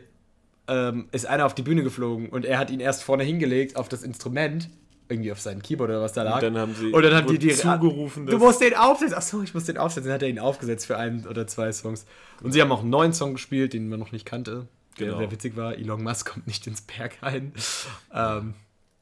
ähm, 0.68 1.08
ist 1.12 1.26
einer 1.26 1.46
auf 1.46 1.56
die 1.56 1.62
Bühne 1.62 1.84
geflogen 1.84 2.30
und 2.30 2.44
er 2.46 2.58
hat 2.58 2.70
ihn 2.72 2.80
erst 2.80 3.04
vorne 3.04 3.24
hingelegt 3.24 3.78
auf 3.78 3.88
das 3.88 4.04
Instrument, 4.04 4.70
irgendwie 5.08 5.32
auf 5.32 5.40
sein 5.40 5.62
Keyboard 5.62 5.92
oder 5.92 6.02
was 6.02 6.12
da 6.14 6.24
lag. 6.24 6.42
dann 6.42 6.58
haben 6.58 6.76
sie- 6.76 6.92
und 6.92 7.02
dann 7.02 7.14
haben 7.14 7.28
die, 7.28 7.38
die 7.40 7.54
zugerufen, 7.54 8.26
Du 8.26 8.38
musst 8.40 8.60
den 8.60 8.74
aufsetzen. 8.74 9.16
Achso, 9.16 9.42
ich 9.42 9.54
muss 9.54 9.64
den 9.64 9.78
aufsetzen. 9.78 10.10
Dann 10.10 10.16
hat 10.16 10.24
er 10.24 10.28
ihn 10.30 10.40
aufgesetzt 10.40 10.86
für 10.86 10.98
einen 10.98 11.26
oder 11.28 11.48
zwei 11.48 11.72
Songs. 11.72 12.06
Und 12.44 12.52
sie 12.52 12.62
haben 12.62 12.72
auch 12.72 12.82
einen 12.82 12.90
neuen 12.90 13.14
Song 13.14 13.34
gespielt, 13.34 13.72
den 13.74 13.88
man 13.88 14.00
noch 14.00 14.12
nicht 14.12 14.26
kannte. 14.26 14.68
Der 15.00 15.08
Genau. 15.08 15.20
sehr 15.20 15.32
witzig 15.32 15.56
war. 15.56 15.76
Elon 15.76 16.04
Musk 16.04 16.34
kommt 16.34 16.48
nicht 16.48 16.66
ins 16.68 16.82
Berghain. 16.82 17.54
ähm, 18.14 18.54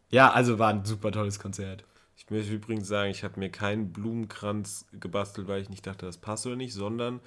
ja, 0.10 0.32
also 0.32 0.60
war 0.60 0.70
ein 0.70 0.86
super 0.86 1.12
tolles 1.12 1.39
Konzert. 1.39 1.84
Ich 2.18 2.30
möchte 2.30 2.54
übrigens 2.54 2.88
sagen, 2.88 3.12
ich 3.12 3.24
habe 3.24 3.39
mir 3.39 3.50
keinen 3.50 3.91
Blumenkranz 3.91 4.86
gebastelt, 4.93 5.48
weil 5.48 5.62
ich 5.62 5.70
nicht 5.70 5.86
dachte, 5.86 6.06
das 6.06 6.18
passt 6.18 6.46
oder 6.48 6.56
nicht, 6.56 6.74
sondern 6.74 7.20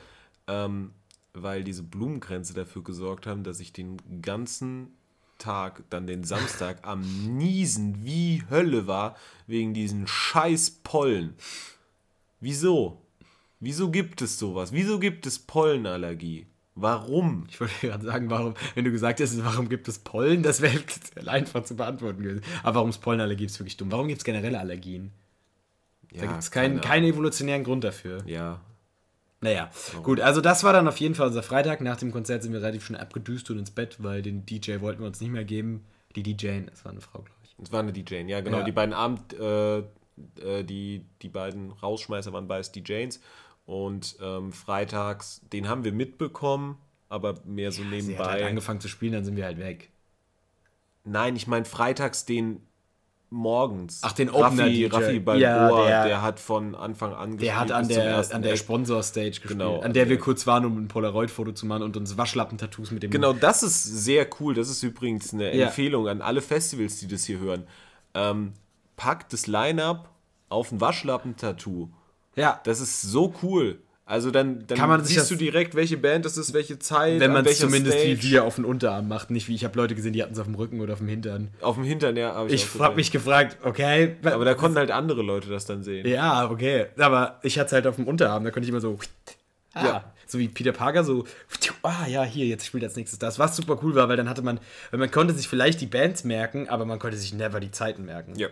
ähm, 0.47 0.93
weil 1.35 1.63
diese 1.63 1.83
Blumenkränze 1.83 2.55
dafür 2.55 2.83
gesorgt 2.83 3.27
haben, 3.27 3.45
dass 3.45 3.61
ich 3.61 3.73
den 3.73 3.99
ganzen 4.23 4.89
Tag, 5.39 5.85
dann 5.91 6.07
den 6.07 6.25
Samstag, 6.25 6.79
am 6.87 7.03
Niesen 7.37 8.05
wie 8.05 8.43
Hölle 8.51 8.87
war, 8.87 9.17
wegen 9.47 9.75
diesen 9.75 10.07
scheiß 10.07 10.81
Pollen. 10.83 11.35
Wieso? 12.41 13.03
Wieso 13.61 13.91
gibt 13.91 14.23
es 14.23 14.39
sowas? 14.39 14.73
Wieso 14.73 14.99
gibt 14.99 15.27
es 15.27 15.39
Pollenallergie? 15.39 16.47
Warum? 16.81 17.47
Ich 17.49 17.61
wollte 17.61 17.75
gerade 17.81 18.05
sagen, 18.05 18.31
warum, 18.31 18.55
wenn 18.75 18.85
du 18.85 18.91
gesagt 18.91 19.21
hättest, 19.21 19.45
warum 19.45 19.69
gibt 19.69 19.89
es 19.89 19.99
Pollen, 19.99 20.43
das 20.43 20.61
wäre 20.61 20.81
einfach 21.27 21.65
zu 21.65 21.77
beantworten 21.77 22.23
gewesen. 22.23 22.43
Aber 22.63 22.77
warum 22.77 22.91
es 22.91 22.99
Pollenallergie 22.99 23.47
ist 23.47 23.59
wirklich 23.59 23.77
dumm. 23.77 23.91
Warum 23.91 24.09
gibt 24.09 24.19
es 24.19 24.25
generelle 24.25 24.59
Allergien? 24.59 25.13
Da 26.13 26.27
gibt 26.27 26.39
es 26.39 26.51
keinen, 26.51 26.81
keine 26.81 26.89
keinen 26.89 27.05
evolutionären 27.05 27.65
Grund 27.65 27.85
dafür. 27.85 28.23
Ja, 28.27 28.61
Naja, 29.41 29.71
gut, 30.03 30.21
also 30.21 30.41
das 30.41 30.65
war 30.65 30.73
dann 30.73 30.89
auf 30.89 30.99
jeden 30.99 31.15
Fall 31.15 31.27
unser 31.29 31.43
Freitag. 31.43 31.81
Nach 31.81 31.97
dem 31.97 32.13
Konzert 32.13 32.43
sind 32.43 32.53
wir 32.53 32.61
relativ 32.61 32.87
schnell 32.87 33.01
abgedüst 33.01 33.51
und 33.51 33.59
ins 33.59 33.71
Bett, 33.71 33.97
weil 34.03 34.23
den 34.23 34.47
DJ 34.47 34.81
wollten 34.81 35.01
wir 35.01 35.07
uns 35.07 35.21
nicht 35.21 35.31
mehr 35.31 35.45
geben. 35.45 35.85
Die 36.17 36.23
DJ, 36.23 36.61
das 36.69 36.85
war 36.85 36.93
eine 36.93 37.01
Frau, 37.01 37.21
glaube 37.21 37.39
ich. 37.45 37.55
Es 37.63 37.73
war 37.73 37.81
eine 37.81 37.93
DJ, 37.93 38.23
ja 38.27 38.41
genau. 38.41 38.59
Ja. 38.59 38.65
Die 38.65 38.73
beiden 38.73 38.95
Abend, 38.95 39.35
äh, 39.35 39.79
äh, 39.79 40.65
die, 40.65 41.05
die 41.23 41.29
beiden 41.29 41.73
Rausschmeißer 41.73 42.33
waren 42.33 42.49
beides 42.49 42.73
DJs. 42.73 43.21
Und 43.69 44.17
ähm, 44.23 44.51
freitags, 44.55 45.43
den 45.53 45.69
haben 45.69 45.85
wir 45.85 45.93
mitbekommen, 45.93 46.79
aber 47.11 47.35
mehr 47.45 47.71
so 47.71 47.83
Sie 47.83 47.85
hat 47.85 47.93
halt 47.93 48.03
nebenbei. 48.07 48.47
angefangen 48.49 48.81
zu 48.81 48.89
spielen, 48.89 49.13
dann 49.13 49.27
sind 49.27 49.37
wir 49.37 49.45
halt 49.45 49.59
weg. 49.59 49.91
Nein, 51.05 51.37
ich 51.37 51.47
meine 51.47 51.67
freitags 51.67 52.25
den 52.25 52.63
morgens. 53.29 54.01
Ach, 54.03 54.13
den 54.13 54.31
Opener 54.31 54.63
Raffi, 54.65 54.73
DJ. 54.75 54.87
Raffi 54.87 55.19
Balboa, 55.21 55.41
Ja, 55.41 55.69
der, 55.85 56.05
der- 56.09 56.23
hat 56.23 56.41
von 56.41 56.75
Anfang 56.75 57.13
an 57.13 57.37
Der 57.37 57.57
hat 57.61 57.69
gespielt 57.69 57.79
an 57.79 57.89
der, 57.89 58.35
an 58.37 58.41
der. 58.43 58.57
Sponsor-Stage 58.57 59.29
gespielt, 59.33 59.51
Genau, 59.51 59.81
an 59.81 59.93
der 59.93 60.05
an 60.05 60.09
wir 60.09 60.19
kurz 60.19 60.47
waren, 60.47 60.65
um 60.65 60.79
ein 60.79 60.89
Polaroid-Foto 60.89 61.53
zu 61.53 61.67
machen 61.67 61.83
und 61.83 61.95
uns 61.99 62.17
Waschlappentattooos 62.17 62.91
mit 62.91 63.03
dem... 63.03 63.11
Genau, 63.11 63.35
das 63.35 63.63
ist 63.63 63.85
sehr 63.85 64.27
cool. 64.41 64.55
Das 64.55 64.71
ist 64.71 64.83
übrigens 64.83 65.35
eine 65.35 65.55
Ja. 65.55 65.67
Empfehlung 65.67 66.09
an 66.09 66.23
alle 66.23 66.41
Festivals, 66.41 67.01
die 67.01 67.07
das 67.07 67.25
hier 67.27 67.39
hören. 67.39 67.65
Ähm, 68.15 68.55
packt 68.97 69.35
das 69.35 69.47
Line-Up 69.47 70.09
auf 70.49 70.73
ein 70.73 70.81
Waschlappentattoo. 70.81 71.91
Ja, 72.39 72.61
Das 72.65 72.81
ist 72.81 73.03
so 73.03 73.35
cool. 73.43 73.79
Also 74.07 74.31
dann, 74.31 74.65
dann 74.67 74.79
Kann 74.79 74.89
man 74.89 75.05
sich 75.05 75.19
siehst 75.19 75.31
du 75.31 75.35
direkt, 75.35 75.75
welche 75.75 75.99
Band 75.99 76.25
das 76.25 76.39
ist, 76.39 76.55
welche 76.55 76.79
Zeit, 76.79 77.21
wenn 77.21 77.31
an 77.31 77.37
man 77.37 77.45
es 77.45 77.59
zumindest 77.59 77.99
Stage. 77.99 78.23
wie 78.23 78.31
wir 78.31 78.45
auf 78.45 78.55
den 78.55 78.65
Unterarm 78.65 79.07
macht. 79.07 79.31
Nicht 79.31 79.49
wie, 79.49 79.55
ich 79.55 79.65
habe 79.65 79.77
Leute 79.77 79.95
gesehen, 79.95 80.15
die 80.15 80.23
hatten 80.23 80.33
es 80.33 80.39
auf 80.39 80.47
dem 80.47 80.55
Rücken 80.55 80.81
oder 80.81 80.95
auf 80.95 81.01
dem 81.01 81.09
Hintern. 81.09 81.49
Auf 81.61 81.75
dem 81.75 81.85
Hintern, 81.85 82.17
ja. 82.17 82.47
Ich 82.47 82.65
auch 82.75 82.81
habe 82.81 82.97
mich 82.97 83.11
gefragt, 83.11 83.59
okay... 83.65 84.17
Aber 84.25 84.47
da 84.47 84.55
konnten 84.55 84.79
halt 84.79 84.91
andere 84.91 85.21
Leute 85.21 85.51
das 85.51 85.67
dann 85.67 85.83
sehen. 85.83 86.07
Ja, 86.09 86.49
okay. 86.51 86.87
Aber 86.97 87.39
ich 87.43 87.59
hatte 87.59 87.67
es 87.67 87.73
halt 87.75 87.87
auf 87.87 87.97
dem 87.97 88.07
Unterarm, 88.09 88.45
da 88.45 88.51
konnte 88.51 88.65
ich 88.65 88.71
immer 88.71 88.81
so. 88.81 88.99
Ah, 89.75 89.85
Ja. 89.85 90.05
So 90.31 90.39
wie 90.39 90.49
Peter 90.49 90.73
Parker, 90.73 91.05
so. 91.05 91.25
Ah, 91.83 92.07
ja, 92.07 92.23
hier, 92.23 92.45
jetzt 92.47 92.67
spielt 92.67 92.85
als 92.85 92.97
nächstes 92.97 93.19
das. 93.19 93.39
Was 93.39 93.57
super 93.57 93.79
cool 93.83 93.95
war, 93.95 94.11
weil 94.11 94.19
dann 94.19 94.29
hatte 94.29 94.43
man, 94.43 94.61
weil 94.91 95.01
man 95.01 95.11
konnte 95.11 95.33
sich 95.33 95.49
vielleicht 95.49 95.81
die 95.81 95.87
Bands 95.87 96.23
merken, 96.23 96.69
aber 96.69 96.85
man 96.85 96.99
konnte 96.99 97.17
sich 97.17 97.33
never 97.33 97.61
die 97.61 97.71
Zeiten 97.71 98.05
merken. 98.05 98.35
Ja. 98.37 98.49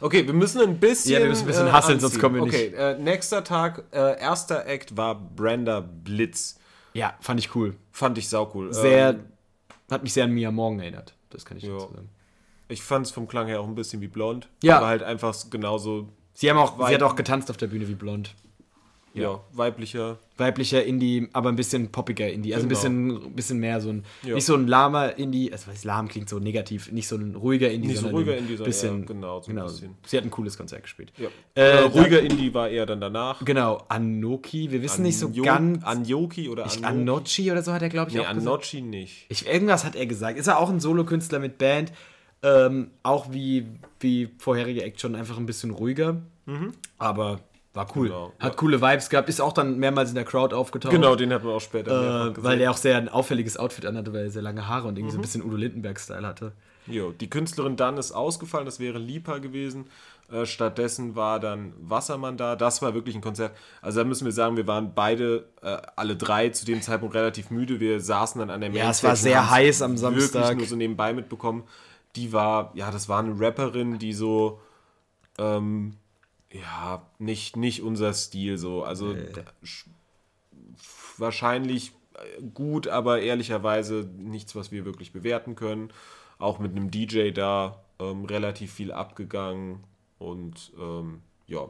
Okay, 0.00 0.26
wir 0.26 0.32
müssen 0.32 0.62
ein 0.62 0.78
bisschen. 0.80 1.12
Ja, 1.12 1.18
wir 1.20 1.28
müssen 1.28 1.42
ein 1.42 1.48
bisschen 1.48 1.76
hustlen, 1.76 2.00
sonst 2.00 2.18
kommen 2.18 2.36
wir 2.36 2.42
nicht. 2.42 2.54
Okay, 2.54 2.74
äh, 2.74 2.98
nächster 2.98 3.44
Tag, 3.44 3.84
äh, 3.92 4.18
erster 4.18 4.64
Act 4.66 4.96
war 4.96 5.14
Brenda 5.16 5.80
Blitz. 5.80 6.58
Ja, 6.94 7.14
fand 7.20 7.38
ich 7.40 7.54
cool. 7.54 7.76
Fand 7.92 8.16
ich 8.16 8.28
saucool. 8.30 8.72
Sehr, 8.72 9.10
Ähm, 9.10 9.24
hat 9.90 10.02
mich 10.02 10.14
sehr 10.14 10.24
an 10.24 10.30
Mia 10.32 10.50
Morgan 10.50 10.80
erinnert. 10.80 11.14
Das 11.28 11.44
kann 11.44 11.58
ich 11.58 11.64
Ja. 11.64 11.74
dazu 11.74 11.92
sagen. 11.94 12.08
ich 12.70 12.82
fand 12.82 13.04
es 13.06 13.12
vom 13.12 13.28
Klang 13.28 13.46
her 13.48 13.60
auch 13.60 13.66
ein 13.66 13.74
bisschen 13.74 14.00
wie 14.00 14.08
blond. 14.08 14.48
Ja. 14.62 14.78
Aber 14.78 14.86
halt 14.86 15.02
einfach 15.02 15.34
genauso, 15.50 16.08
Sie, 16.32 16.48
haben 16.50 16.56
auch, 16.58 16.86
sie 16.88 16.94
hat 16.94 17.02
auch 17.02 17.16
getanzt 17.16 17.50
auf 17.50 17.56
der 17.58 17.66
Bühne 17.66 17.86
wie 17.88 17.94
blond. 17.94 18.34
Ja, 19.14 19.40
weiblicher. 19.52 20.18
Weiblicher 20.36 20.84
Indie, 20.84 21.28
aber 21.32 21.48
ein 21.48 21.56
bisschen 21.56 21.88
poppiger 21.90 22.28
Indie. 22.30 22.54
Also 22.54 22.68
Genau. 22.68 22.78
ein 22.80 23.14
bisschen, 23.16 23.34
bisschen 23.34 23.58
mehr 23.58 23.80
so 23.80 23.88
ein, 23.90 24.04
Ja. 24.22 24.34
nicht 24.36 24.44
so 24.44 24.54
ein 24.54 24.68
lahmer 24.68 25.18
Indie, 25.18 25.50
also 25.52 25.68
was 25.70 25.82
lahm 25.84 26.06
klingt 26.08 26.28
so 26.28 26.38
negativ, 26.38 26.92
nicht 26.92 27.08
so 27.08 27.16
ein 27.16 27.34
ruhiger 27.34 27.68
Indie, 27.70 27.88
Nicht 27.88 27.98
so 28.00 28.08
ruhiger 28.08 28.32
ein 28.32 28.38
Indie, 28.38 28.52
sondern 28.56 28.64
bisschen, 28.66 29.00
eher 29.00 29.06
genau, 29.06 29.40
so 29.40 29.50
ein 29.50 29.56
bisschen. 29.64 29.94
Sie 30.06 30.16
hat 30.16 30.24
ein 30.24 30.30
cooles 30.30 30.56
Konzert 30.56 30.82
gespielt. 30.84 31.12
Ja. 31.18 31.28
Äh, 31.54 31.60
Äh, 31.70 31.78
ruhiger 31.86 32.20
Indie 32.20 32.54
war 32.54 32.68
eher 32.68 32.86
dann 32.86 33.00
danach. 33.00 33.44
Genau, 33.44 33.82
Anoki, 33.88 34.70
wir 34.70 34.82
wissen 34.82 35.02
nicht 35.02 35.18
so 35.18 35.30
ganz. 35.30 35.82
Anjoki 35.84 36.48
oder 36.48 36.66
ich, 36.66 36.84
Anjoki? 36.84 36.86
Anochi 37.10 37.50
oder 37.52 37.62
so 37.62 37.72
hat 37.72 37.82
er, 37.82 37.88
glaube 37.88 38.10
ich, 38.10 38.16
Nee, 38.16 38.20
auch 38.22 38.32
gesagt. 38.34 38.46
Anochi 38.46 38.80
nicht. 38.82 39.26
Ich, 39.28 39.46
irgendwas 39.48 39.84
hat 39.84 39.96
er 39.96 40.06
gesagt. 40.06 40.38
Ist 40.38 40.46
er 40.46 40.58
auch 40.60 40.70
ein 40.70 40.78
Solokünstler 40.80 41.40
mit 41.40 41.58
Band? 41.58 41.92
Ähm, 42.40 42.92
auch 43.02 43.32
wie, 43.32 43.66
wie 43.98 44.28
vorherige 44.38 44.84
Act 44.84 45.00
schon 45.00 45.16
einfach 45.16 45.36
ein 45.38 45.46
bisschen 45.46 45.70
ruhiger. 45.72 46.22
Aber 46.96 47.40
war 47.74 47.86
cool. 47.94 48.08
Genau, 48.08 48.32
hat 48.38 48.52
ja. 48.52 48.56
coole 48.58 48.80
Vibes 48.80 49.08
gehabt, 49.10 49.28
ist 49.28 49.40
auch 49.40 49.52
dann 49.52 49.78
mehrmals 49.78 50.08
in 50.08 50.14
der 50.14 50.24
Crowd 50.24 50.54
aufgetaucht. 50.54 50.92
Genau, 50.92 51.14
den 51.16 51.32
hat 51.32 51.44
man 51.44 51.54
auch 51.54 51.60
später 51.60 52.26
Äh, 52.26 52.28
gesehen. 52.30 52.44
weil 52.44 52.60
er 52.60 52.70
auch 52.70 52.76
sehr 52.76 52.96
ein 52.96 53.08
auffälliges 53.08 53.56
Outfit 53.56 53.86
anhatte, 53.86 54.12
weil 54.12 54.24
er 54.24 54.30
sehr 54.30 54.42
lange 54.42 54.66
Haare 54.66 54.88
und 54.88 54.96
irgendwie 54.98 55.08
Mhm. 55.08 55.12
so 55.12 55.18
ein 55.18 55.22
bisschen 55.22 55.44
Udo 55.44 55.56
Lindenberg-Style 55.56 56.26
hatte. 56.26 56.52
Jo, 56.86 57.12
die 57.12 57.28
Künstlerin 57.28 57.76
dann 57.76 57.98
ist 57.98 58.12
ausgefallen, 58.12 58.64
das 58.64 58.80
wäre 58.80 58.98
Lipa 58.98 59.38
gewesen. 59.38 59.86
Äh, 60.32 60.44
stattdessen 60.46 61.16
war 61.16 61.38
dann 61.40 61.72
Wassermann 61.80 62.36
da. 62.36 62.56
Das 62.56 62.82
war 62.82 62.94
wirklich 62.94 63.14
ein 63.14 63.20
Konzert. 63.20 63.54
Also 63.82 64.00
da 64.00 64.04
müssen 64.04 64.24
wir 64.24 64.32
sagen, 64.32 64.56
wir 64.56 64.66
waren 64.66 64.94
beide, 64.94 65.46
äh, 65.62 65.76
alle 65.96 66.16
drei 66.16 66.48
zu 66.50 66.64
dem 66.66 66.82
Zeitpunkt 66.82 67.14
relativ 67.14 67.50
müde. 67.50 67.80
Wir 67.80 68.00
saßen 68.00 68.38
dann 68.38 68.50
an 68.50 68.60
der 68.60 68.70
Ja, 68.70 68.90
es 68.90 69.02
Mainstage 69.02 69.08
war 69.08 69.16
sehr 69.16 69.50
heiß 69.50 69.82
am 69.82 69.96
Samstag. 69.96 70.42
Wirklich 70.42 70.58
nur 70.58 70.66
so 70.66 70.76
nebenbei 70.76 71.12
mitbekommen. 71.14 71.64
Die 72.16 72.32
war, 72.32 72.72
ja, 72.74 72.90
das 72.90 73.08
war 73.08 73.20
eine 73.20 73.38
Rapperin, 73.40 73.98
die 73.98 74.12
so, 74.12 74.60
ähm, 75.38 75.94
ja, 76.52 77.06
nicht, 77.18 77.56
nicht 77.56 77.82
unser 77.82 78.12
Stil 78.14 78.58
so. 78.58 78.82
Also 78.84 79.12
sch- 79.64 79.86
wahrscheinlich 81.16 81.92
äh, 82.14 82.42
gut, 82.54 82.88
aber 82.88 83.20
ehrlicherweise 83.20 84.08
nichts, 84.16 84.54
was 84.54 84.70
wir 84.72 84.84
wirklich 84.84 85.12
bewerten 85.12 85.54
können. 85.54 85.92
Auch 86.38 86.58
mit 86.58 86.72
einem 86.72 86.90
DJ 86.90 87.32
da 87.32 87.82
ähm, 87.98 88.24
relativ 88.24 88.72
viel 88.72 88.92
abgegangen 88.92 89.84
und 90.18 90.72
ähm, 90.78 91.20
ja. 91.46 91.68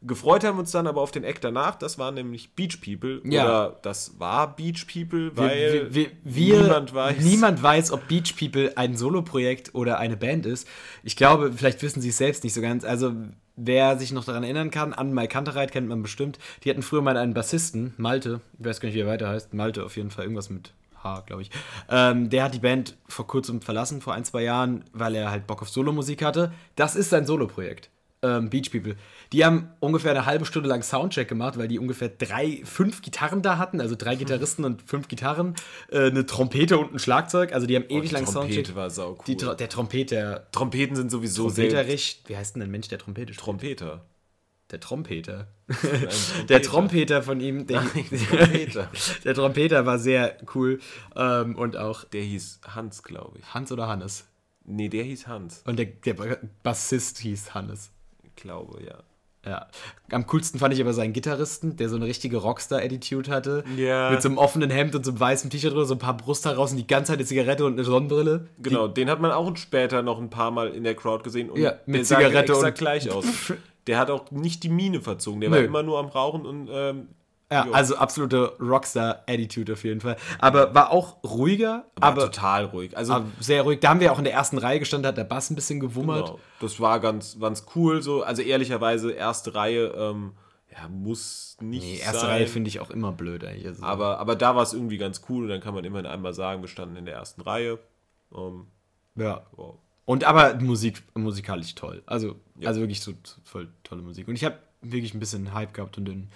Gefreut 0.00 0.44
haben 0.44 0.56
wir 0.56 0.60
uns 0.60 0.70
dann 0.70 0.86
aber 0.86 1.00
auf 1.00 1.10
den 1.10 1.24
Act 1.24 1.42
danach, 1.42 1.74
das 1.74 1.98
war 1.98 2.12
nämlich 2.12 2.54
Beach 2.54 2.80
People. 2.80 3.20
Ja. 3.24 3.44
Oder 3.44 3.76
das 3.82 4.18
war 4.20 4.54
Beach 4.54 4.86
People, 4.86 5.36
weil 5.36 5.90
wir, 5.92 5.94
wir, 5.94 6.06
wir, 6.22 6.62
niemand 6.62 6.94
weiß. 6.94 7.20
niemand 7.20 7.62
weiß, 7.62 7.90
ob 7.90 8.06
Beach 8.06 8.36
People 8.38 8.72
ein 8.76 8.96
Soloprojekt 8.96 9.74
oder 9.74 9.98
eine 9.98 10.16
Band 10.16 10.46
ist. 10.46 10.68
Ich 11.02 11.16
glaube, 11.16 11.52
vielleicht 11.52 11.82
wissen 11.82 12.00
sie 12.00 12.10
es 12.10 12.16
selbst 12.16 12.44
nicht 12.44 12.54
so 12.54 12.60
ganz. 12.60 12.84
Also, 12.84 13.12
wer 13.56 13.98
sich 13.98 14.12
noch 14.12 14.24
daran 14.24 14.44
erinnern 14.44 14.70
kann, 14.70 14.92
an 14.92 15.12
Mai 15.12 15.26
Kantereit 15.26 15.72
kennt 15.72 15.88
man 15.88 16.00
bestimmt. 16.00 16.38
Die 16.62 16.70
hatten 16.70 16.82
früher 16.82 17.02
mal 17.02 17.16
einen 17.16 17.34
Bassisten, 17.34 17.94
Malte. 17.96 18.40
Ich 18.56 18.66
weiß 18.66 18.80
gar 18.80 18.86
nicht, 18.86 18.94
wie 18.94 19.00
er 19.00 19.08
weiter 19.08 19.28
heißt. 19.28 19.52
Malte 19.52 19.84
auf 19.84 19.96
jeden 19.96 20.12
Fall, 20.12 20.24
irgendwas 20.24 20.48
mit 20.48 20.74
H, 21.02 21.24
glaube 21.26 21.42
ich. 21.42 21.50
Ähm, 21.88 22.30
der 22.30 22.44
hat 22.44 22.54
die 22.54 22.60
Band 22.60 22.96
vor 23.08 23.26
kurzem 23.26 23.62
verlassen, 23.62 24.00
vor 24.00 24.14
ein, 24.14 24.24
zwei 24.24 24.42
Jahren, 24.42 24.84
weil 24.92 25.16
er 25.16 25.32
halt 25.32 25.48
Bock 25.48 25.62
auf 25.62 25.68
Solomusik 25.68 26.22
hatte. 26.22 26.52
Das 26.76 26.94
ist 26.94 27.10
sein 27.10 27.26
Soloprojekt. 27.26 27.90
Ähm, 28.20 28.50
Beach 28.50 28.70
People. 28.72 28.96
Die 29.32 29.44
haben 29.44 29.68
ungefähr 29.78 30.10
eine 30.10 30.26
halbe 30.26 30.44
Stunde 30.44 30.68
lang 30.68 30.82
Soundcheck 30.82 31.28
gemacht, 31.28 31.56
weil 31.56 31.68
die 31.68 31.78
ungefähr 31.78 32.08
drei, 32.08 32.60
fünf 32.64 33.00
Gitarren 33.00 33.42
da 33.42 33.58
hatten, 33.58 33.80
also 33.80 33.94
drei 33.96 34.16
Gitarristen 34.16 34.64
und 34.64 34.82
fünf 34.82 35.06
Gitarren, 35.06 35.54
äh, 35.92 36.06
eine 36.10 36.26
Trompete 36.26 36.78
und 36.78 36.92
ein 36.92 36.98
Schlagzeug. 36.98 37.52
Also 37.52 37.68
die 37.68 37.76
haben 37.76 37.84
ewig 37.88 38.08
die 38.08 38.14
lang 38.16 38.24
Trompete 38.24 38.54
Soundcheck. 38.54 38.74
war 38.76 38.90
sau 38.90 39.16
cool. 39.28 39.36
Tro- 39.36 39.54
der 39.54 39.68
Trompeter. 39.68 40.48
Trompeten 40.50 40.96
sind 40.96 41.10
sowieso 41.12 41.48
sehr 41.48 41.68
Trompeterich. 41.68 42.22
Wie 42.26 42.36
heißt 42.36 42.56
denn 42.56 42.62
ein 42.62 42.70
Mensch, 42.72 42.88
der 42.88 42.98
Trompete 42.98 43.32
spielt? 43.32 43.44
Trompeter. 43.44 44.04
Der 44.72 44.80
Trompeter. 44.80 45.46
Trompeter. 45.68 46.44
Der 46.48 46.62
Trompeter 46.62 47.22
von 47.22 47.40
ihm. 47.40 47.66
Der, 47.68 47.82
Trompeter. 47.82 48.90
der 49.24 49.34
Trompeter 49.34 49.86
war 49.86 49.98
sehr 50.00 50.38
cool. 50.56 50.80
Ähm, 51.14 51.54
und 51.54 51.76
auch 51.76 52.02
Der 52.04 52.22
hieß 52.22 52.62
Hans, 52.74 53.04
glaube 53.04 53.38
ich. 53.38 53.54
Hans 53.54 53.70
oder 53.70 53.86
Hannes. 53.86 54.24
Nee, 54.64 54.88
der 54.88 55.04
hieß 55.04 55.28
Hans. 55.28 55.62
Und 55.66 55.78
der, 55.78 55.86
der 55.86 56.14
Bassist 56.64 57.18
hieß 57.18 57.54
Hannes. 57.54 57.92
Ich 58.38 58.42
glaube, 58.42 58.78
ja. 58.84 58.94
Ja. 59.44 59.66
Am 60.12 60.26
coolsten 60.28 60.58
fand 60.60 60.72
ich 60.74 60.80
aber 60.80 60.92
seinen 60.92 61.12
Gitarristen, 61.12 61.76
der 61.76 61.88
so 61.88 61.96
eine 61.96 62.04
richtige 62.06 62.36
Rockstar-Attitude 62.36 63.30
hatte. 63.30 63.64
Ja. 63.76 64.10
Mit 64.10 64.22
so 64.22 64.28
einem 64.28 64.38
offenen 64.38 64.70
Hemd 64.70 64.94
und 64.94 65.04
so 65.04 65.10
einem 65.10 65.18
weißen 65.20 65.50
T-Shirt 65.50 65.72
drüber, 65.72 65.86
so 65.86 65.94
ein 65.94 65.98
paar 65.98 66.16
Brusthaare 66.16 66.56
raus 66.56 66.70
und 66.70 66.76
die 66.76 66.86
ganze 66.86 67.10
Zeit 67.12 67.18
eine 67.18 67.26
Zigarette 67.26 67.64
und 67.64 67.72
eine 67.72 67.82
Sonnenbrille. 67.84 68.46
Genau, 68.58 68.86
den 68.86 69.10
hat 69.10 69.20
man 69.20 69.32
auch 69.32 69.56
später 69.56 70.02
noch 70.02 70.18
ein 70.20 70.30
paar 70.30 70.50
Mal 70.52 70.68
in 70.68 70.84
der 70.84 70.94
Crowd 70.94 71.24
gesehen. 71.24 71.50
Und 71.50 71.60
Ja, 71.60 71.74
mit 71.86 71.96
der 72.00 72.04
sah 72.04 72.16
Zigarette 72.18 72.52
exakt 72.52 72.78
und- 72.78 72.78
gleich 72.78 73.10
aus. 73.10 73.24
Der 73.88 73.98
hat 73.98 74.10
auch 74.10 74.30
nicht 74.30 74.64
die 74.64 74.68
Miene 74.68 75.00
verzogen. 75.00 75.40
Der 75.40 75.48
Nö. 75.48 75.56
war 75.56 75.64
immer 75.64 75.82
nur 75.82 75.98
am 75.98 76.06
Rauchen 76.08 76.44
und 76.44 76.68
ähm, 76.70 77.08
Ja, 77.50 77.64
jo. 77.66 77.72
also 77.72 77.96
absolute 77.96 78.52
Rockstar-Attitude 78.60 79.72
auf 79.72 79.84
jeden 79.84 80.00
Fall. 80.00 80.16
Aber 80.38 80.74
war 80.74 80.90
auch 80.90 81.22
ruhiger, 81.24 81.86
war 81.96 82.10
aber, 82.10 82.22
total 82.26 82.66
ruhig. 82.66 82.96
Also 82.96 83.14
aber 83.14 83.26
sehr 83.40 83.62
ruhig. 83.62 83.80
Da 83.80 83.88
haben 83.90 84.00
wir 84.00 84.12
auch 84.12 84.18
in 84.18 84.24
der 84.24 84.34
ersten 84.34 84.58
Reihe 84.58 84.78
gestanden, 84.78 85.08
hat 85.08 85.16
der 85.16 85.24
Bass 85.24 85.48
ein 85.50 85.54
bisschen 85.54 85.80
gewummert. 85.80 86.26
genau, 86.26 86.38
das 86.60 86.78
war 86.78 87.00
ganz, 87.00 87.38
ganz 87.40 87.64
cool. 87.74 88.02
So, 88.02 88.22
also 88.22 88.42
ehrlicherweise 88.42 89.12
erste 89.12 89.54
Reihe 89.54 89.86
ähm, 89.96 90.32
ja, 90.70 90.88
muss 90.88 91.56
nicht 91.60 91.82
Nee, 91.82 91.98
erste 91.98 92.20
sein. 92.20 92.30
Reihe 92.30 92.46
finde 92.46 92.68
ich 92.68 92.80
auch 92.80 92.90
immer 92.90 93.12
blöd 93.12 93.42
eigentlich. 93.44 93.66
Also, 93.66 93.82
aber, 93.82 94.18
aber 94.18 94.36
da 94.36 94.54
war 94.54 94.62
es 94.62 94.74
irgendwie 94.74 94.98
ganz 94.98 95.22
cool 95.28 95.44
und 95.44 95.48
dann 95.48 95.60
kann 95.62 95.74
man 95.74 95.84
immerhin 95.84 96.06
einmal 96.06 96.34
sagen, 96.34 96.60
wir 96.60 96.68
standen 96.68 96.96
in 96.96 97.06
der 97.06 97.14
ersten 97.14 97.40
Reihe. 97.40 97.78
Ähm, 98.36 98.66
ja. 99.16 99.42
wow. 99.56 99.76
Und 100.04 100.24
aber 100.24 100.54
Musik, 100.56 101.02
musikalisch 101.14 101.74
toll. 101.74 102.02
Also, 102.06 102.36
Ja. 102.58 102.68
also 102.68 102.80
wirklich 102.80 103.00
so 103.00 103.12
so 103.22 103.36
voll 103.44 103.68
tolle 103.84 104.02
Musik. 104.02 104.28
Und 104.28 104.34
ich 104.36 104.44
habe 104.44 104.58
wirklich 104.82 105.14
ein 105.14 105.20
bisschen 105.20 105.52
Hype 105.54 105.72
gehabt 105.74 105.98
und 105.98 106.04
den 106.04 106.30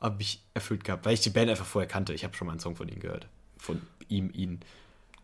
habe 0.00 0.20
ich 0.22 0.42
erfüllt 0.54 0.84
gehabt, 0.84 1.04
weil 1.06 1.14
ich 1.14 1.20
die 1.20 1.30
Band 1.30 1.50
einfach 1.50 1.64
vorher 1.66 1.88
kannte. 1.88 2.12
Ich 2.14 2.24
habe 2.24 2.34
schon 2.34 2.46
mal 2.46 2.52
einen 2.52 2.60
Song 2.60 2.76
von 2.76 2.88
ihnen 2.88 3.00
gehört. 3.00 3.28
Von 3.58 3.80
ihm, 4.08 4.30
ihn. 4.32 4.60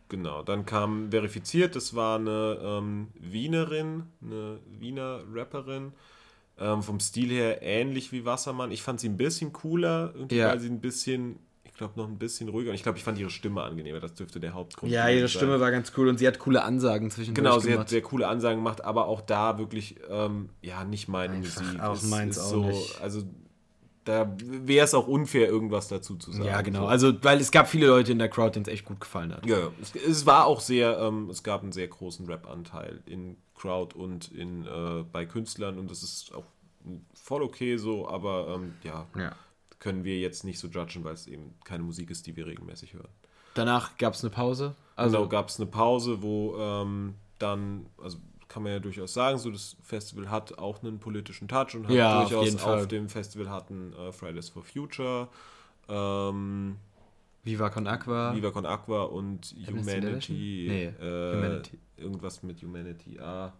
Genau, 0.08 0.42
dann 0.42 0.66
kam 0.66 1.10
verifiziert, 1.10 1.74
das 1.76 1.94
war 1.94 2.18
eine 2.18 2.58
ähm, 2.62 3.08
Wienerin, 3.18 4.04
eine 4.22 4.58
Wiener 4.78 5.20
Rapperin. 5.32 5.92
Ähm, 6.58 6.82
vom 6.82 7.00
Stil 7.00 7.30
her 7.30 7.62
ähnlich 7.62 8.12
wie 8.12 8.26
Wassermann. 8.26 8.70
Ich 8.72 8.82
fand 8.82 9.00
sie 9.00 9.08
ein 9.08 9.16
bisschen 9.16 9.52
cooler, 9.54 10.12
irgendwie, 10.14 10.36
Ja. 10.36 10.48
weil 10.48 10.60
sie 10.60 10.68
ein 10.68 10.80
bisschen, 10.82 11.38
ich 11.64 11.72
glaube, 11.72 11.94
noch 11.98 12.06
ein 12.06 12.18
bisschen 12.18 12.50
ruhiger. 12.50 12.68
Und 12.70 12.74
ich 12.74 12.82
glaube, 12.82 12.98
ich 12.98 13.04
fand 13.04 13.18
ihre 13.18 13.30
Stimme 13.30 13.62
angenehmer. 13.62 14.00
Das 14.00 14.12
dürfte 14.12 14.38
der 14.38 14.52
Hauptgrund 14.52 14.92
Ja, 14.92 15.04
gewesen 15.06 15.18
ihre 15.18 15.28
sein. 15.28 15.36
Stimme 15.38 15.60
war 15.60 15.70
ganz 15.70 15.92
cool 15.96 16.08
und 16.08 16.18
sie 16.18 16.26
hat 16.28 16.38
coole 16.38 16.62
Ansagen 16.62 17.10
zwischen 17.10 17.32
Genau, 17.32 17.58
sie 17.58 17.76
hat 17.76 17.88
sehr 17.88 18.02
coole 18.02 18.28
Ansagen 18.28 18.58
gemacht, 18.58 18.84
aber 18.84 19.06
auch 19.06 19.22
da 19.22 19.56
wirklich, 19.58 19.96
ähm, 20.10 20.50
ja, 20.60 20.84
nicht 20.84 21.08
meine 21.08 21.34
Einfach 21.36 21.62
Musik. 21.62 21.80
auch 21.80 21.94
Es 21.94 22.02
meins 22.04 22.36
ist 22.36 22.42
auch 22.44 22.50
so, 22.50 22.64
nicht. 22.66 23.00
Also, 23.00 23.22
da 24.04 24.34
wäre 24.38 24.84
es 24.84 24.94
auch 24.94 25.06
unfair, 25.06 25.48
irgendwas 25.48 25.88
dazu 25.88 26.16
zu 26.16 26.32
sagen. 26.32 26.44
Ja, 26.44 26.60
genau. 26.62 26.80
So. 26.80 26.86
Also, 26.86 27.24
weil 27.24 27.40
es 27.40 27.50
gab 27.50 27.68
viele 27.68 27.86
Leute 27.86 28.12
in 28.12 28.18
der 28.18 28.28
Crowd, 28.28 28.54
denen 28.54 28.64
es 28.66 28.72
echt 28.72 28.84
gut 28.84 29.00
gefallen 29.00 29.32
hat. 29.32 29.46
Ja, 29.46 29.58
ja. 29.58 29.68
Es, 29.80 29.94
es 29.94 30.26
war 30.26 30.46
auch 30.46 30.60
sehr, 30.60 30.98
ähm, 30.98 31.30
es 31.30 31.42
gab 31.42 31.62
einen 31.62 31.72
sehr 31.72 31.88
großen 31.88 32.26
Rap-Anteil 32.26 33.00
in 33.06 33.36
Crowd 33.54 33.96
und 33.96 34.30
in, 34.32 34.66
äh, 34.66 35.04
bei 35.12 35.24
Künstlern 35.26 35.78
und 35.78 35.90
das 35.90 36.02
ist 36.02 36.34
auch 36.34 36.44
voll 37.14 37.42
okay 37.42 37.76
so, 37.76 38.08
aber 38.08 38.56
ähm, 38.56 38.74
ja, 38.82 39.06
Ja. 39.16 39.36
können 39.78 40.02
wir 40.02 40.18
jetzt 40.18 40.42
nicht 40.44 40.58
so 40.58 40.66
judgen, 40.66 41.04
weil 41.04 41.14
es 41.14 41.28
eben 41.28 41.54
keine 41.64 41.84
Musik 41.84 42.10
ist, 42.10 42.26
die 42.26 42.34
wir 42.34 42.46
regelmäßig 42.46 42.94
hören. 42.94 43.08
Danach 43.54 43.96
gab 43.98 44.14
es 44.14 44.24
eine 44.24 44.30
Pause. 44.30 44.74
Also 44.96 45.18
Also, 45.18 45.28
gab 45.28 45.48
es 45.48 45.60
eine 45.60 45.66
Pause, 45.70 46.22
wo 46.22 46.56
ähm, 46.58 47.14
dann, 47.38 47.86
also 48.02 48.18
kann 48.52 48.62
man 48.64 48.72
ja 48.72 48.78
durchaus 48.80 49.14
sagen, 49.14 49.38
so 49.38 49.50
das 49.50 49.76
Festival 49.82 50.30
hat 50.30 50.58
auch 50.58 50.82
einen 50.82 50.98
politischen 50.98 51.48
Touch 51.48 51.74
und 51.74 51.88
hat 51.88 51.94
Ja, 51.94 52.22
auf 52.22 52.28
durchaus 52.28 52.60
Fall. 52.60 52.80
auf 52.80 52.88
dem 52.88 53.08
Festival 53.08 53.48
hatten 53.50 53.92
äh, 53.94 54.12
Fridays 54.12 54.50
for 54.50 54.62
Future, 54.62 55.28
ähm, 55.88 56.76
Viva 57.44 57.70
Con 57.70 57.86
Aqua. 57.86 58.34
Viva 58.36 58.50
Con 58.50 58.66
Aqua 58.66 59.04
und 59.04 59.54
Humanity. 59.68 60.66
Nee, 60.68 60.84
äh, 61.04 61.36
Humanity. 61.36 61.78
Irgendwas 61.96 62.42
mit 62.42 62.62
Humanity. 62.62 63.18
Ah. 63.20 63.52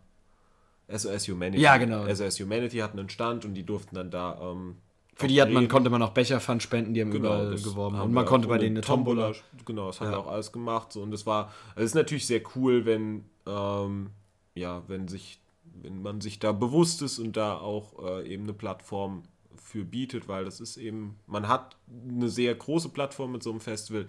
SOS 0.88 1.26
Humanity. 1.28 1.62
Ja, 1.62 1.76
genau. 1.78 2.06
SOS 2.12 2.38
Humanity 2.40 2.78
hatten 2.78 2.98
einen 2.98 3.08
Stand 3.08 3.44
und 3.44 3.54
die 3.54 3.64
durften 3.64 3.94
dann 3.94 4.10
da. 4.10 4.38
Ähm, 4.42 4.76
Für 5.14 5.26
die 5.26 5.40
hat 5.40 5.50
man, 5.50 5.68
konnte 5.68 5.90
man 5.90 6.02
auch 6.02 6.10
Becherpfand 6.10 6.62
spenden, 6.62 6.92
die 6.94 7.00
haben 7.00 7.12
überall 7.12 7.50
das 7.50 7.62
geworben. 7.62 7.96
haben 7.96 8.08
Und 8.08 8.14
man 8.14 8.24
konnte 8.26 8.46
bei 8.48 8.58
denen 8.58 8.76
eine 8.76 8.82
Tombola. 8.84 9.32
Genau, 9.64 9.86
das 9.86 10.00
haben 10.00 10.06
Ja. 10.08 10.12
wir 10.12 10.18
auch 10.20 10.26
alles 10.30 10.52
gemacht. 10.52 10.92
So, 10.92 11.02
und 11.02 11.10
das 11.10 11.24
war, 11.26 11.50
es 11.76 11.84
ist 11.84 11.94
natürlich 11.94 12.26
sehr 12.26 12.42
cool, 12.56 12.84
wenn, 12.84 13.24
ähm, 13.46 14.10
ja, 14.54 14.82
wenn 14.88 15.08
sich, 15.08 15.40
wenn 15.82 16.02
man 16.02 16.20
sich 16.20 16.38
da 16.38 16.52
bewusst 16.52 17.02
ist 17.02 17.18
und 17.18 17.36
da 17.36 17.56
auch 17.56 18.02
äh, 18.04 18.28
eben 18.32 18.44
eine 18.44 18.52
Plattform 18.52 19.22
für 19.56 19.84
bietet, 19.84 20.28
weil 20.28 20.44
das 20.44 20.60
ist 20.60 20.76
eben, 20.76 21.16
man 21.26 21.48
hat 21.48 21.76
eine 22.08 22.28
sehr 22.28 22.54
große 22.54 22.88
Plattform 22.90 23.32
mit 23.32 23.42
so 23.42 23.50
einem 23.50 23.60
Festival. 23.60 24.06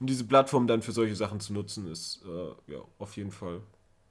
Und 0.00 0.08
diese 0.10 0.24
Plattform 0.24 0.66
dann 0.66 0.82
für 0.82 0.92
solche 0.92 1.16
Sachen 1.16 1.40
zu 1.40 1.52
nutzen, 1.52 1.86
ist 1.90 2.22
äh, 2.26 2.72
ja 2.72 2.78
auf 2.98 3.16
jeden 3.16 3.30
Fall 3.30 3.60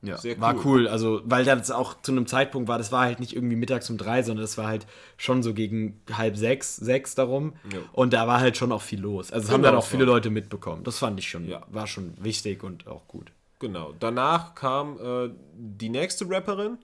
Ja, 0.01 0.17
sehr 0.17 0.39
war 0.39 0.55
cool. 0.55 0.61
cool. 0.65 0.87
Also, 0.87 1.21
weil 1.25 1.45
das 1.45 1.69
auch 1.69 2.01
zu 2.01 2.11
einem 2.11 2.25
Zeitpunkt 2.27 2.67
war, 2.67 2.77
das 2.79 2.91
war 2.91 3.01
halt 3.01 3.19
nicht 3.19 3.35
irgendwie 3.35 3.55
mittags 3.55 3.89
um 3.89 3.97
drei, 3.97 4.23
sondern 4.23 4.43
das 4.43 4.57
war 4.57 4.67
halt 4.67 4.87
schon 5.17 5.43
so 5.43 5.53
gegen 5.53 6.01
halb 6.11 6.37
sechs, 6.37 6.75
sechs 6.77 7.13
darum. 7.13 7.53
Ja. 7.71 7.79
Und 7.93 8.13
da 8.13 8.25
war 8.25 8.39
halt 8.39 8.57
schon 8.57 8.71
auch 8.71 8.81
viel 8.81 8.99
los. 9.01 9.31
Also, 9.31 9.45
das 9.47 9.53
haben 9.53 9.61
Genau, 9.61 9.73
dann 9.73 9.79
auch 9.79 9.85
viele 9.85 10.05
Leute 10.05 10.29
mitbekommen. 10.31 10.83
Das 10.83 10.97
fand 10.99 11.19
ich 11.19 11.29
schon, 11.29 11.47
Ja. 11.47 11.61
war 11.69 11.85
schon 11.87 12.13
wichtig 12.23 12.63
und 12.63 12.87
auch 12.87 13.07
gut. 13.07 13.31
Genau. 13.59 13.93
Danach 13.99 14.55
kam 14.55 14.99
äh, 14.99 15.31
die 15.53 15.89
nächste 15.89 16.29
Rapperin. 16.29 16.77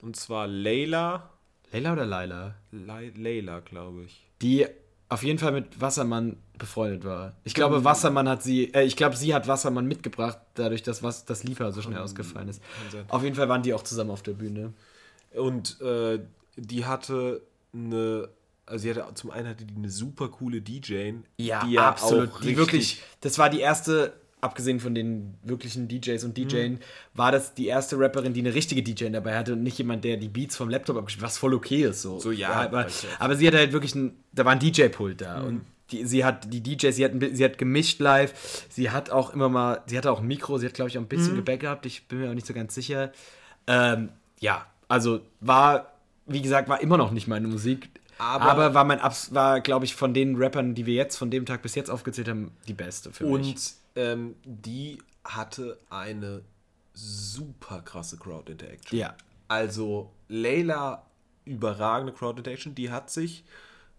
Und 0.00 0.16
zwar 0.16 0.46
Layla. 0.46 1.30
Leila 1.72 1.92
oder 1.92 2.06
Laila? 2.06 2.54
Lay 2.70 3.10
Layla, 3.16 3.60
glaube 3.60 4.02
ich. 4.04 4.24
Die 4.42 4.66
auf 5.08 5.22
jeden 5.22 5.38
Fall 5.38 5.52
mit 5.52 5.80
Wassermann 5.80 6.36
befreundet 6.58 7.04
war. 7.04 7.34
Ich 7.44 7.54
glaube, 7.54 7.84
Wassermann 7.84 8.28
hat 8.28 8.42
sie, 8.42 8.72
äh, 8.74 8.84
ich 8.84 8.96
glaube, 8.96 9.16
sie 9.16 9.34
hat 9.34 9.48
Wassermann 9.48 9.86
mitgebracht, 9.86 10.38
dadurch, 10.54 10.82
dass 10.82 11.02
was, 11.02 11.24
das 11.24 11.44
Liefer 11.44 11.72
so 11.72 11.82
schnell 11.82 11.98
ausgefallen 11.98 12.48
ist. 12.48 12.62
Auf 13.08 13.22
jeden 13.22 13.34
Fall 13.34 13.48
waren 13.48 13.62
die 13.62 13.74
auch 13.74 13.82
zusammen 13.82 14.10
auf 14.10 14.22
der 14.22 14.32
Bühne. 14.32 14.72
Und 15.34 15.80
äh, 15.80 16.20
die 16.56 16.84
hatte 16.84 17.42
eine, 17.72 18.28
also 18.66 18.82
sie 18.82 18.90
hatte 18.90 19.14
zum 19.14 19.30
einen 19.30 19.48
hatte 19.48 19.64
die 19.64 19.74
eine 19.74 19.90
super 19.90 20.28
coole 20.28 20.60
DJ, 20.60 21.12
die 21.38 21.46
ja 21.46 21.88
absolut. 21.88 22.32
auch 22.32 22.40
die 22.40 22.56
wirklich, 22.56 23.02
das 23.20 23.38
war 23.38 23.50
die 23.50 23.60
erste, 23.60 24.14
abgesehen 24.44 24.78
von 24.78 24.94
den 24.94 25.34
wirklichen 25.42 25.88
DJs 25.88 26.22
und 26.24 26.36
DJen, 26.36 26.74
Mhm. 26.74 26.78
war 27.14 27.32
das 27.32 27.54
die 27.54 27.66
erste 27.66 27.98
Rapperin, 27.98 28.32
die 28.34 28.40
eine 28.40 28.54
richtige 28.54 28.82
DJ 28.82 29.08
dabei 29.10 29.36
hatte 29.36 29.54
und 29.54 29.62
nicht 29.62 29.78
jemand, 29.78 30.04
der 30.04 30.16
die 30.16 30.28
Beats 30.28 30.54
vom 30.56 30.68
Laptop 30.68 30.96
abgespielt 30.96 31.24
was 31.24 31.38
voll 31.38 31.54
okay 31.54 31.82
ist. 31.84 32.02
So, 32.02 32.20
So, 32.20 32.30
ja, 32.30 32.50
aber, 32.52 32.86
ich. 32.86 33.02
Mhm. 33.02 33.08
aber 33.18 33.34
sie 33.36 33.46
hatte 33.46 33.58
halt 33.58 33.72
wirklich 33.72 33.94
ein, 33.94 34.16
da 34.32 34.44
war 34.44 34.52
ein 34.52 34.60
DJ-Pult 34.60 35.20
da 35.20 35.40
und 35.42 35.62
die, 35.90 36.04
sie 36.06 36.24
hat 36.24 36.52
die 36.52 36.62
DJs, 36.62 36.94
sie 36.96 37.04
hat, 37.04 37.12
sie 37.32 37.44
hat 37.44 37.58
gemischt 37.58 38.00
live, 38.00 38.32
sie 38.70 38.90
hat 38.90 39.10
auch 39.10 39.34
immer 39.34 39.48
mal, 39.48 39.82
sie 39.86 39.98
hatte 39.98 40.10
auch 40.12 40.20
ein 40.20 40.26
Mikro, 40.26 40.58
sie 40.58 40.66
hat 40.66 40.74
glaube 40.74 40.88
ich 40.90 40.96
auch 40.96 41.02
ein 41.02 41.04
Mhm. 41.04 41.08
bisschen 41.08 41.36
Gebäck 41.36 41.60
gehabt, 41.60 41.84
ich 41.86 42.06
bin 42.08 42.20
mir 42.20 42.30
auch 42.30 42.34
nicht 42.34 42.46
so 42.46 42.54
ganz 42.54 42.74
sicher. 42.74 43.12
Ähm, 43.66 44.10
ja, 44.40 44.66
also 44.88 45.20
war, 45.40 45.92
wie 46.26 46.42
gesagt, 46.42 46.68
war 46.68 46.80
immer 46.80 46.96
noch 46.96 47.10
nicht 47.10 47.26
meine 47.28 47.48
Musik. 47.48 47.88
Aber- 48.18 48.44
Aber, 48.44 48.74
war 48.74 48.84
mein 48.84 49.00
Abs 49.00 49.34
war, 49.34 49.60
glaube 49.60 49.84
ich, 49.84 49.94
von 49.96 50.14
den 50.14 50.36
Rappern, 50.36 50.74
die 50.74 50.86
wir 50.86 50.94
jetzt 50.94 51.16
von 51.16 51.30
dem 51.30 51.46
Tag 51.46 51.62
bis 51.62 51.74
jetzt 51.74 51.90
aufgezählt 51.90 52.28
haben, 52.28 52.52
die 52.68 52.72
beste 52.72 53.12
für 53.12 53.24
mich. 53.24 53.32
Und 53.32 53.83
ähm, 53.96 54.36
die 54.44 54.98
hatte 55.24 55.78
eine 55.90 56.42
super 56.92 57.82
krasse 57.82 58.16
Crowd 58.16 58.50
Interaction. 58.50 58.98
Ja. 58.98 59.16
Also 59.48 60.10
Layla, 60.28 61.06
überragende 61.44 62.12
Crowd 62.12 62.38
Interaction, 62.38 62.74
die 62.74 62.90
hat 62.90 63.10
sich 63.10 63.44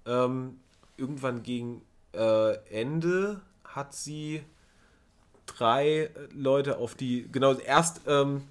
ähm, 0.06 0.60
irgendwann 0.98 1.44
gegen 1.44 1.82
äh, 2.14 2.56
Ende 2.70 3.42
hat 3.64 3.94
sie 3.94 4.42
drei 5.46 6.10
Leute 6.34 6.78
auf 6.78 6.96
die. 6.96 7.30
Genau, 7.32 7.54
erst, 7.54 8.02
ähm, 8.08 8.44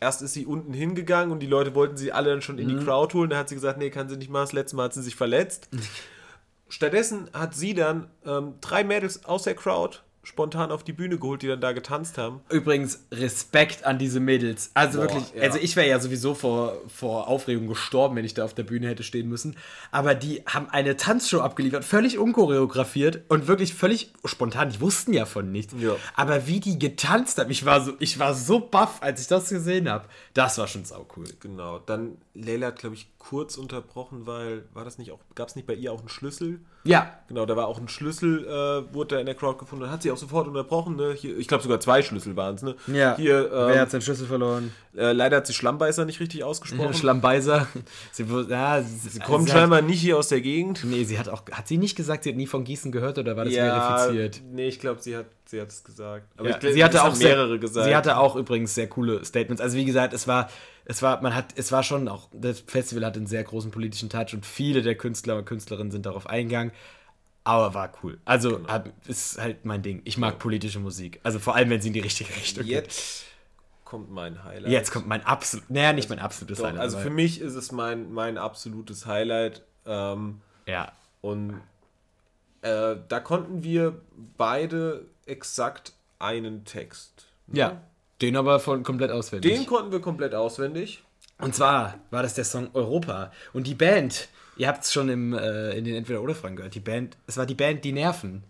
erst 0.00 0.22
ist 0.22 0.32
sie 0.32 0.46
unten 0.46 0.72
hingegangen 0.72 1.32
und 1.32 1.40
die 1.40 1.46
Leute 1.46 1.74
wollten 1.74 1.96
sie 1.96 2.12
alle 2.12 2.30
dann 2.30 2.42
schon 2.42 2.58
in 2.58 2.68
die 2.68 2.84
Crowd 2.84 3.14
holen. 3.14 3.30
Da 3.30 3.38
hat 3.38 3.48
sie 3.48 3.54
gesagt, 3.54 3.78
nee, 3.78 3.90
kann 3.90 4.08
sie 4.08 4.16
nicht 4.16 4.30
machen. 4.30 4.44
Das 4.44 4.52
letzte 4.52 4.76
Mal 4.76 4.84
hat 4.84 4.94
sie 4.94 5.02
sich 5.02 5.16
verletzt. 5.16 5.68
Stattdessen 6.68 7.28
hat 7.32 7.54
sie 7.54 7.74
dann 7.74 8.08
ähm, 8.24 8.54
drei 8.60 8.84
Mädels 8.84 9.24
aus 9.24 9.42
der 9.42 9.54
Crowd 9.54 9.98
spontan 10.22 10.70
auf 10.70 10.84
die 10.84 10.92
Bühne 10.92 11.18
geholt, 11.18 11.42
die 11.42 11.48
dann 11.48 11.60
da 11.60 11.72
getanzt 11.72 12.18
haben. 12.18 12.40
Übrigens, 12.50 13.04
Respekt 13.10 13.84
an 13.84 13.98
diese 13.98 14.20
Mädels. 14.20 14.70
Also 14.74 14.98
Boah, 14.98 15.04
wirklich, 15.04 15.34
ja. 15.34 15.42
also 15.42 15.58
ich 15.58 15.76
wäre 15.76 15.88
ja 15.88 15.98
sowieso 15.98 16.34
vor, 16.34 16.76
vor 16.88 17.28
Aufregung 17.28 17.68
gestorben, 17.68 18.16
wenn 18.16 18.24
ich 18.24 18.34
da 18.34 18.44
auf 18.44 18.52
der 18.52 18.64
Bühne 18.64 18.88
hätte 18.88 19.02
stehen 19.02 19.28
müssen. 19.28 19.56
Aber 19.90 20.14
die 20.14 20.42
haben 20.46 20.68
eine 20.68 20.96
Tanzshow 20.96 21.40
abgeliefert, 21.40 21.84
völlig 21.84 22.18
unchoreografiert 22.18 23.22
und 23.28 23.46
wirklich 23.46 23.74
völlig 23.74 24.12
spontan. 24.26 24.70
Die 24.70 24.80
wussten 24.80 25.14
ja 25.14 25.24
von 25.24 25.50
nichts. 25.50 25.74
Ja. 25.78 25.96
Aber 26.14 26.46
wie 26.46 26.60
die 26.60 26.78
getanzt 26.78 27.38
haben, 27.38 27.50
ich 27.50 27.64
war 27.64 27.80
so, 27.80 27.94
ich 27.98 28.18
war 28.18 28.34
so 28.34 28.60
baff, 28.60 28.98
als 29.00 29.22
ich 29.22 29.26
das 29.26 29.48
gesehen 29.48 29.88
habe. 29.88 30.06
Das 30.34 30.58
war 30.58 30.68
schon 30.68 30.84
sau 30.84 31.06
cool. 31.16 31.24
Genau. 31.40 31.78
Dann 31.78 32.18
Leila 32.32 32.68
hat, 32.68 32.76
glaube 32.78 32.94
ich, 32.94 33.08
kurz 33.18 33.56
unterbrochen, 33.58 34.24
weil 34.26 34.64
war 34.72 34.84
das 34.84 34.98
nicht 34.98 35.10
auch, 35.10 35.18
gab 35.34 35.48
es 35.48 35.56
nicht 35.56 35.66
bei 35.66 35.74
ihr 35.74 35.92
auch 35.92 35.98
einen 35.98 36.08
Schlüssel? 36.08 36.60
Ja, 36.84 37.12
Genau, 37.28 37.44
da 37.44 37.56
war 37.56 37.66
auch 37.66 37.78
ein 37.78 37.88
Schlüssel, 37.88 38.44
äh, 38.46 38.94
wurde 38.94 39.16
da 39.16 39.20
in 39.20 39.26
der 39.26 39.34
Crowd 39.34 39.58
gefunden. 39.58 39.82
Dann 39.84 39.92
hat 39.92 40.02
sie 40.02 40.10
auch 40.10 40.16
sofort 40.16 40.48
unterbrochen. 40.48 40.96
Ne? 40.96 41.12
Hier, 41.16 41.36
ich 41.36 41.46
glaube 41.48 41.62
sogar 41.62 41.78
zwei 41.80 42.02
Schlüssel 42.02 42.36
waren 42.36 42.54
es. 42.54 42.62
Ne? 42.62 42.76
ja. 42.86 43.16
Hier, 43.16 43.48
Wer 43.50 43.74
ähm, 43.74 43.80
hat 43.80 43.90
seinen 43.90 44.00
Schlüssel 44.00 44.26
verloren? 44.26 44.72
äh, 44.96 45.12
leider 45.12 45.38
hat 45.38 45.46
sie 45.46 45.52
Schlammbeißer 45.52 46.04
nicht 46.06 46.20
richtig 46.20 46.42
ausgesprochen. 46.44 46.94
Schlammbeiser. 46.94 47.66
Sie, 48.12 48.24
ja, 48.48 48.80
sie, 48.82 49.08
Sie 49.10 49.18
kommen 49.20 49.44
sie 49.46 49.52
hat- 49.52 49.58
scheinbar 49.58 49.82
nicht 49.82 50.00
hier 50.00 50.16
aus 50.16 50.28
der 50.28 50.40
Gegend. 50.40 50.84
Nee, 50.84 51.04
sie 51.04 51.18
hat 51.18 51.28
auch. 51.28 51.42
Hat 51.52 51.68
sie 51.68 51.78
nicht 51.78 51.96
gesagt, 51.96 52.24
sie 52.24 52.30
hat 52.30 52.36
nie 52.36 52.46
von 52.46 52.64
Gießen 52.64 52.90
gehört 52.92 53.18
oder 53.18 53.36
war 53.36 53.44
das 53.44 53.54
verifiziert? 53.54 54.40
Nee, 54.50 54.68
ich 54.68 54.78
glaube, 54.80 55.00
sie 55.02 55.16
hat 55.16 55.26
sie 55.46 55.60
hat 55.60 55.68
es 55.68 55.82
gesagt. 55.84 56.26
Aber 56.38 56.48
Ja, 56.50 56.58
ich 56.62 56.72
sie 56.74 56.84
hatte 56.84 57.00
auch 57.02 57.06
haben 57.06 57.14
sehr- 57.16 57.36
mehrere 57.36 57.58
gesagt. 57.58 57.86
Sie 57.88 57.94
hatte 57.96 58.16
auch 58.16 58.36
übrigens 58.36 58.74
sehr 58.74 58.88
coole 58.88 59.24
Statements. 59.24 59.60
Also 59.60 59.76
wie 59.76 59.84
gesagt, 59.84 60.14
es 60.14 60.26
war, 60.28 60.48
es 60.90 61.02
war, 61.02 61.22
man 61.22 61.34
hat, 61.36 61.54
es 61.56 61.70
war 61.70 61.82
schon 61.84 62.08
auch, 62.08 62.28
das 62.32 62.60
Festival 62.60 63.04
hatte 63.04 63.18
einen 63.20 63.26
sehr 63.28 63.44
großen 63.44 63.70
politischen 63.70 64.10
Touch 64.10 64.34
und 64.34 64.44
viele 64.44 64.82
der 64.82 64.96
Künstler 64.96 65.36
und 65.36 65.44
Künstlerinnen 65.44 65.92
sind 65.92 66.04
darauf 66.04 66.26
eingegangen. 66.26 66.72
Aber 67.44 67.72
war 67.74 67.92
cool. 68.02 68.18
Also 68.24 68.56
Genau. 68.56 68.68
hat, 68.68 68.90
ist 69.06 69.38
halt 69.38 69.64
mein 69.64 69.82
Ding. 69.82 70.02
Ich 70.04 70.18
mag 70.18 70.38
politische 70.38 70.78
Musik. 70.80 71.20
Also 71.22 71.38
vor 71.38 71.54
allem, 71.54 71.70
wenn 71.70 71.80
sie 71.80 71.88
in 71.88 71.94
die 71.94 72.00
richtige 72.00 72.34
Richtung 72.36 72.64
geht. 72.64 72.72
Jetzt 72.72 73.24
kommt 73.84 74.10
mein 74.10 74.42
Highlight. 74.44 74.70
Jetzt 74.72 74.90
kommt 74.90 75.06
mein 75.06 75.24
absolut, 75.24 75.70
naja, 75.70 75.92
nicht 75.92 76.10
mein 76.10 76.18
absolutes 76.18 76.58
Doch, 76.58 76.66
Highlight. 76.66 76.80
also 76.82 76.98
für 76.98 77.10
mich 77.10 77.40
ist 77.40 77.54
es 77.54 77.70
mein, 77.72 78.12
mein 78.12 78.36
absolutes 78.36 79.06
Highlight. 79.06 79.62
Ähm, 79.86 80.40
ja, 80.66 80.92
und 81.20 81.60
äh, 82.62 82.96
da 83.08 83.20
konnten 83.20 83.62
wir 83.62 84.00
beide 84.36 85.06
exakt 85.24 85.92
einen 86.18 86.64
Text. 86.64 87.28
ne? 87.46 87.58
ja, 87.58 87.80
den 88.20 88.36
aber 88.36 88.60
von 88.60 88.82
komplett 88.82 89.10
auswendig. 89.10 89.52
Den 89.52 89.66
konnten 89.66 89.92
wir 89.92 90.00
komplett 90.00 90.34
auswendig. 90.34 91.02
Und 91.38 91.54
zwar 91.54 91.98
war 92.10 92.22
das 92.22 92.34
der 92.34 92.44
Song 92.44 92.68
Europa. 92.74 93.32
Und 93.52 93.66
die 93.66 93.74
Band, 93.74 94.28
ihr 94.56 94.68
habt 94.68 94.84
es 94.84 94.92
schon 94.92 95.08
im, 95.08 95.32
äh, 95.32 95.72
in 95.72 95.84
den 95.84 95.94
Entweder-Oder-Fragen 95.96 96.56
gehört, 96.56 96.74
die 96.74 96.80
Band, 96.80 97.16
es 97.26 97.36
war 97.36 97.46
die 97.46 97.54
Band 97.54 97.84
Die 97.84 97.92
Nerven. 97.92 98.44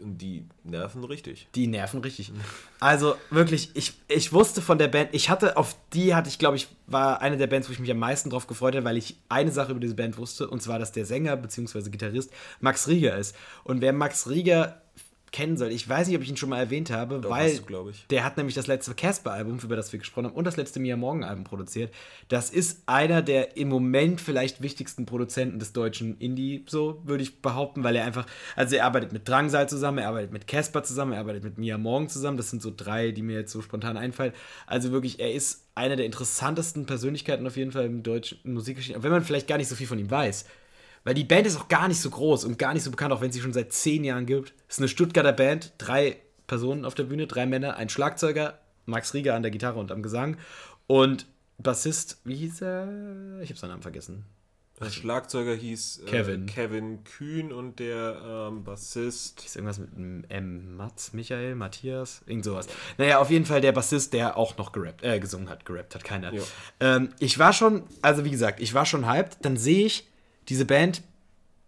Und 0.00 0.18
die 0.18 0.44
nerven 0.62 1.02
richtig. 1.04 1.48
Die 1.54 1.66
nerven 1.66 2.00
richtig. 2.00 2.32
Also 2.80 3.16
wirklich, 3.30 3.70
ich, 3.74 3.94
ich 4.08 4.32
wusste 4.32 4.62
von 4.62 4.78
der 4.78 4.88
Band, 4.88 5.10
ich 5.12 5.30
hatte 5.30 5.56
auf 5.56 5.76
die 5.92 6.14
hatte 6.14 6.28
ich, 6.28 6.38
glaube 6.38 6.56
ich, 6.56 6.68
war 6.86 7.20
eine 7.20 7.36
der 7.36 7.46
Bands, 7.46 7.68
wo 7.68 7.72
ich 7.72 7.80
mich 7.80 7.90
am 7.90 7.98
meisten 7.98 8.30
drauf 8.30 8.46
gefreut 8.46 8.76
habe, 8.76 8.84
weil 8.84 8.96
ich 8.96 9.16
eine 9.28 9.50
Sache 9.50 9.72
über 9.72 9.80
diese 9.80 9.94
Band 9.94 10.18
wusste, 10.18 10.48
und 10.48 10.62
zwar, 10.62 10.78
dass 10.78 10.92
der 10.92 11.06
Sänger 11.06 11.36
bzw. 11.36 11.90
Gitarrist 11.90 12.32
Max 12.60 12.86
Rieger 12.88 13.16
ist. 13.16 13.34
Und 13.64 13.80
wer 13.80 13.92
Max 13.92 14.28
Rieger 14.28 14.80
kennen 15.34 15.56
soll, 15.56 15.72
ich 15.72 15.88
weiß 15.88 16.06
nicht, 16.06 16.16
ob 16.16 16.22
ich 16.22 16.28
ihn 16.28 16.36
schon 16.36 16.48
mal 16.48 16.60
erwähnt 16.60 16.92
habe, 16.92 17.18
Doch, 17.18 17.28
weil 17.28 17.58
du, 17.58 17.90
der 18.08 18.22
hat 18.22 18.36
nämlich 18.36 18.54
das 18.54 18.68
letzte 18.68 18.94
Casper-Album, 18.94 19.58
über 19.64 19.74
das 19.74 19.92
wir 19.92 19.98
gesprochen 19.98 20.26
haben, 20.26 20.34
und 20.34 20.44
das 20.44 20.56
letzte 20.56 20.78
Mia 20.78 20.96
Morgen-Album 20.96 21.42
produziert. 21.42 21.92
Das 22.28 22.50
ist 22.50 22.84
einer 22.86 23.20
der 23.20 23.56
im 23.56 23.68
Moment 23.68 24.20
vielleicht 24.20 24.62
wichtigsten 24.62 25.06
Produzenten 25.06 25.58
des 25.58 25.72
deutschen 25.72 26.16
Indie, 26.18 26.64
so 26.68 27.02
würde 27.04 27.24
ich 27.24 27.42
behaupten, 27.42 27.82
weil 27.82 27.96
er 27.96 28.04
einfach, 28.04 28.26
also 28.54 28.76
er 28.76 28.84
arbeitet 28.84 29.12
mit 29.12 29.28
Drangsal 29.28 29.68
zusammen, 29.68 29.98
er 29.98 30.08
arbeitet 30.08 30.32
mit 30.32 30.46
Casper 30.46 30.84
zusammen, 30.84 31.14
er 31.14 31.18
arbeitet 31.18 31.42
mit 31.42 31.58
Mia 31.58 31.78
Morgen 31.78 32.08
zusammen. 32.08 32.36
Das 32.36 32.50
sind 32.50 32.62
so 32.62 32.72
drei, 32.74 33.10
die 33.10 33.22
mir 33.22 33.40
jetzt 33.40 33.50
so 33.50 33.60
spontan 33.60 33.96
einfallen. 33.96 34.32
Also 34.68 34.92
wirklich, 34.92 35.18
er 35.18 35.34
ist 35.34 35.66
einer 35.74 35.96
der 35.96 36.06
interessantesten 36.06 36.86
Persönlichkeiten 36.86 37.44
auf 37.44 37.56
jeden 37.56 37.72
Fall 37.72 37.86
im 37.86 38.04
deutschen 38.04 38.38
Musikgeschichte, 38.44 39.02
wenn 39.02 39.10
man 39.10 39.24
vielleicht 39.24 39.48
gar 39.48 39.58
nicht 39.58 39.68
so 39.68 39.74
viel 39.74 39.88
von 39.88 39.98
ihm 39.98 40.12
weiß. 40.12 40.44
Weil 41.04 41.14
die 41.14 41.24
Band 41.24 41.46
ist 41.46 41.56
auch 41.56 41.68
gar 41.68 41.86
nicht 41.88 42.00
so 42.00 42.10
groß 42.10 42.44
und 42.44 42.58
gar 42.58 42.74
nicht 42.74 42.82
so 42.82 42.90
bekannt, 42.90 43.12
auch 43.12 43.20
wenn 43.20 43.30
sie 43.30 43.40
schon 43.40 43.52
seit 43.52 43.72
zehn 43.72 44.04
Jahren 44.04 44.26
gibt. 44.26 44.54
Es 44.68 44.76
ist 44.76 44.80
eine 44.80 44.88
Stuttgarter 44.88 45.32
Band, 45.32 45.72
drei 45.78 46.16
Personen 46.46 46.84
auf 46.84 46.94
der 46.94 47.04
Bühne, 47.04 47.26
drei 47.26 47.46
Männer, 47.46 47.76
ein 47.76 47.88
Schlagzeuger, 47.88 48.58
Max 48.86 49.14
Rieger 49.14 49.34
an 49.34 49.42
der 49.42 49.50
Gitarre 49.50 49.78
und 49.78 49.92
am 49.92 50.02
Gesang 50.02 50.36
und 50.86 51.26
Bassist, 51.58 52.20
wie 52.24 52.34
hieß 52.34 52.62
er? 52.62 53.38
Ich 53.42 53.50
habe 53.50 53.58
seinen 53.58 53.70
Namen 53.70 53.82
vergessen. 53.82 54.24
Der 54.80 54.90
Schlagzeuger 54.90 55.54
hieß 55.54 56.02
äh, 56.04 56.10
Kevin. 56.10 56.46
Kevin 56.46 57.04
Kühn 57.04 57.52
und 57.52 57.78
der 57.78 58.48
ähm, 58.50 58.64
Bassist. 58.64 59.44
Ist 59.44 59.54
irgendwas 59.54 59.78
mit 59.78 59.94
einem 59.94 60.24
M. 60.28 60.76
Mats, 60.76 61.12
Michael, 61.12 61.54
Matthias, 61.54 62.22
irgend 62.26 62.44
sowas. 62.44 62.66
Naja, 62.98 63.20
auf 63.20 63.30
jeden 63.30 63.46
Fall 63.46 63.60
der 63.60 63.70
Bassist, 63.70 64.12
der 64.12 64.36
auch 64.36 64.58
noch 64.58 64.72
gerappt, 64.72 65.04
äh, 65.04 65.20
gesungen 65.20 65.48
hat, 65.48 65.64
gerappt 65.64 65.94
hat 65.94 66.02
keiner. 66.02 66.32
Ähm, 66.80 67.10
ich 67.20 67.38
war 67.38 67.52
schon, 67.52 67.84
also 68.02 68.24
wie 68.24 68.32
gesagt, 68.32 68.60
ich 68.60 68.74
war 68.74 68.84
schon 68.84 69.08
hyped. 69.08 69.38
Dann 69.42 69.56
sehe 69.56 69.86
ich 69.86 70.08
diese 70.48 70.64
Band. 70.64 71.02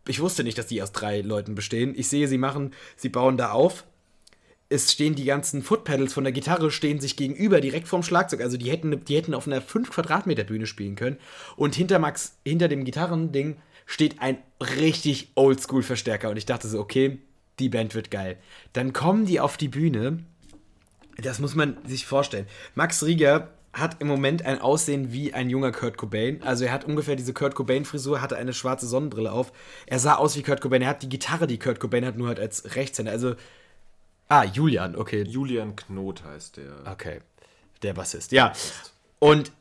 Ich 0.09 0.21
wusste 0.21 0.45
nicht, 0.45 0.59
dass 0.59 0.67
die 0.67 0.83
aus 0.83 0.93
drei 0.93 1.21
Leuten 1.21 1.55
bestehen. 1.55 1.95
Ich 1.97 2.09
sehe, 2.09 2.29
sie 2.29 2.39
machen, 2.39 2.73
sie 2.97 3.09
bauen 3.09 3.37
da 3.37 3.51
auf. 3.51 3.85
Es 4.69 4.93
stehen 4.93 5.15
die 5.15 5.25
ganzen 5.25 5.63
Footpedals 5.63 6.13
von 6.13 6.25
der 6.25 6.33
Gitarre 6.33 6.73
stehen 6.73 7.01
sich 7.01 7.17
gegenüber, 7.17 7.61
direkt 7.61 7.87
vorm 7.87 8.03
Schlagzeug. 8.03 8.41
Also 8.41 8.57
die 8.57 8.71
hätten, 8.71 9.05
die 9.05 9.17
hätten 9.17 9.35
auf 9.35 9.47
einer 9.47 9.61
5 9.61 9.91
Quadratmeter 9.91 10.45
Bühne 10.45 10.67
spielen 10.67 10.97
können. 10.97 11.19
Und 11.57 11.77
hinter 11.77 11.99
Max, 11.99 12.37
hinter 12.45 12.69
dem 12.69 12.85
Gitarrending 12.85 13.57
steht 13.87 14.21
ein 14.21 14.39
richtig 14.61 15.29
Oldschool-Verstärker. 15.37 16.31
Und 16.31 16.37
ich 16.37 16.47
dachte 16.47 16.67
so, 16.67 16.81
okay, 16.81 17.19
die 17.61 17.69
Band 17.69 17.95
wird 17.95 18.11
geil. 18.11 18.39
Dann 18.73 18.93
kommen 18.93 19.25
die 19.25 19.41
auf 19.41 19.57
die 19.57 19.69
Bühne. 19.69 20.19
Das 21.17 21.39
muss 21.39 21.55
man 21.55 21.79
sich 21.87 22.05
vorstellen. 22.05 22.47
Max 22.75 23.05
Rieger 23.05 23.53
hat 23.77 24.01
im 24.01 24.07
Moment 24.07 24.45
ein 24.45 24.61
Aussehen 24.61 25.13
wie 25.13 25.35
ein 25.35 25.51
junger 25.51 25.71
Kurt 25.71 25.99
Cobain. 25.99 26.43
Also 26.43 26.65
er 26.65 26.73
hat 26.73 26.85
ungefähr 26.85 27.15
diese 27.15 27.35
Kurt 27.35 27.55
Cobain-Frisur, 27.55 28.21
hatte 28.23 28.37
eine 28.37 28.55
schwarze 28.55 28.87
Sonnenbrille 28.87 29.31
auf. 29.31 29.53
Er 29.87 29.99
sah 29.99 30.15
aus 30.15 30.37
wie 30.37 30.43
Kurt 30.43 30.61
Cobain. 30.61 30.83
Er 30.83 30.89
hat 30.89 31.03
die 31.03 31.09
Gitarre, 31.09 31.47
die 31.47 31.59
Kurt 31.59 31.79
Cobain 31.79 32.05
hat, 32.07 32.17
nur 32.17 32.29
halt 32.29 32.41
als 32.41 32.75
Rechtshänder. 32.75 33.13
Also, 33.13 33.35
ah, 34.29 34.45
Julian, 34.45 34.97
okay. 34.97 35.23
Julian 35.23 35.77
Knot 35.77 36.25
heißt 36.25 36.57
der. 36.57 36.73
Okay, 36.91 37.21
der 37.83 37.93
Bassist, 37.93 38.33
ja. 38.33 38.53
Und 39.19 39.53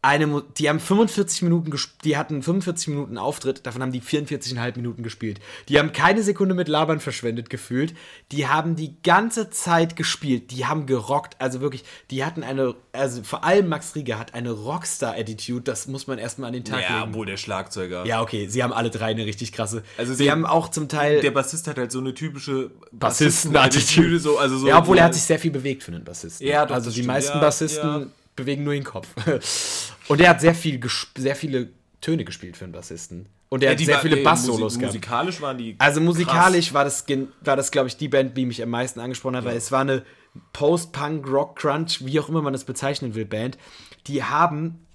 eine, 0.00 0.44
die 0.56 0.68
haben 0.68 0.78
45 0.78 1.42
Minuten, 1.42 1.72
die 2.04 2.16
hatten 2.16 2.40
45 2.40 2.86
Minuten 2.88 3.18
Auftritt, 3.18 3.66
davon 3.66 3.82
haben 3.82 3.90
die 3.90 4.00
44,5 4.00 4.76
Minuten 4.76 5.02
gespielt. 5.02 5.40
Die 5.68 5.76
haben 5.76 5.92
keine 5.92 6.22
Sekunde 6.22 6.54
mit 6.54 6.68
Labern 6.68 7.00
verschwendet 7.00 7.50
gefühlt. 7.50 7.94
Die 8.30 8.46
haben 8.46 8.76
die 8.76 8.94
ganze 9.02 9.50
Zeit 9.50 9.96
gespielt. 9.96 10.52
Die 10.52 10.66
haben 10.66 10.86
gerockt. 10.86 11.34
Also 11.40 11.60
wirklich, 11.60 11.82
die 12.12 12.24
hatten 12.24 12.44
eine, 12.44 12.76
also 12.92 13.24
vor 13.24 13.42
allem 13.42 13.68
Max 13.68 13.96
Rieger 13.96 14.20
hat 14.20 14.34
eine 14.34 14.52
Rockstar-Attitude. 14.52 15.62
Das 15.62 15.88
muss 15.88 16.06
man 16.06 16.18
erstmal 16.18 16.46
an 16.48 16.54
den 16.54 16.64
Tag 16.64 16.82
Ja, 16.88 17.00
legen. 17.00 17.10
obwohl 17.10 17.26
der 17.26 17.36
Schlagzeuger. 17.36 18.06
Ja, 18.06 18.22
okay, 18.22 18.46
sie 18.48 18.62
haben 18.62 18.72
alle 18.72 18.90
drei 18.90 19.06
eine 19.06 19.26
richtig 19.26 19.50
krasse. 19.52 19.82
Also 19.96 20.14
sie 20.14 20.24
die- 20.24 20.30
haben 20.30 20.46
auch 20.46 20.68
zum 20.68 20.88
Teil. 20.88 21.20
Der 21.22 21.32
Bassist 21.32 21.66
hat 21.66 21.76
halt 21.76 21.90
so 21.90 21.98
eine 21.98 22.14
typische 22.14 22.70
Bassisten-Attitude. 22.92 24.18
so, 24.20 24.38
also 24.38 24.58
so 24.58 24.68
ja, 24.68 24.78
obwohl 24.78 24.98
er 24.98 25.04
hat 25.04 25.14
sich 25.14 25.24
sehr 25.24 25.38
viel 25.40 25.50
bewegt 25.50 25.82
für 25.82 25.92
einen 25.92 26.04
Bassisten. 26.04 26.46
Ja, 26.46 26.66
doch, 26.66 26.74
also 26.76 26.90
die 26.90 26.94
stimmt. 26.94 27.08
meisten 27.08 27.34
Ja, 27.34 27.40
Bassisten 27.40 27.88
ja. 28.02 28.06
Bewegen 28.38 28.64
nur 28.64 28.72
den 28.72 28.84
Kopf. 28.84 29.08
Und 30.08 30.20
er 30.22 30.30
hat 30.30 30.40
sehr 30.40 30.54
viel 30.54 30.80
sehr 31.16 31.36
viele 31.36 31.68
Töne 32.00 32.24
gespielt 32.24 32.56
für 32.56 32.64
einen 32.64 32.72
Bassisten. 32.72 33.26
Und 33.50 33.62
er 33.62 33.72
Ja, 33.72 33.78
hat 33.78 33.84
sehr 33.84 33.94
war- 33.96 34.02
viele 34.02 34.16
ey, 34.18 34.24
Bass-Solos 34.24 34.60
Musik, 34.60 34.80
gehabt. 34.80 34.94
Musikalisch 34.94 35.40
waren 35.40 35.58
die. 35.58 35.74
Also 35.78 36.00
musikalisch 36.00 36.66
krass. 36.66 36.74
war 36.74 36.84
das, 36.84 37.04
war 37.42 37.56
das 37.56 37.70
glaube 37.70 37.88
ich, 37.88 37.96
die 37.96 38.08
Band, 38.08 38.36
die 38.36 38.46
mich 38.46 38.62
am 38.62 38.70
meisten 38.70 39.00
angesprochen 39.00 39.36
hat, 39.36 39.44
weil 39.44 39.56
es 39.56 39.70
war 39.72 39.80
eine 39.82 40.04
Post-Punk, 40.52 41.26
Rock-Crunch, 41.26 42.04
wie 42.04 42.20
auch 42.20 42.28
immer 42.28 42.42
man 42.42 42.52
das 42.52 42.64
bezeichnen 42.64 43.14
will, 43.14 43.24
Band. 43.24 43.58
Die 44.06 44.22
haben 44.22 44.86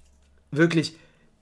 wirklich 0.50 0.96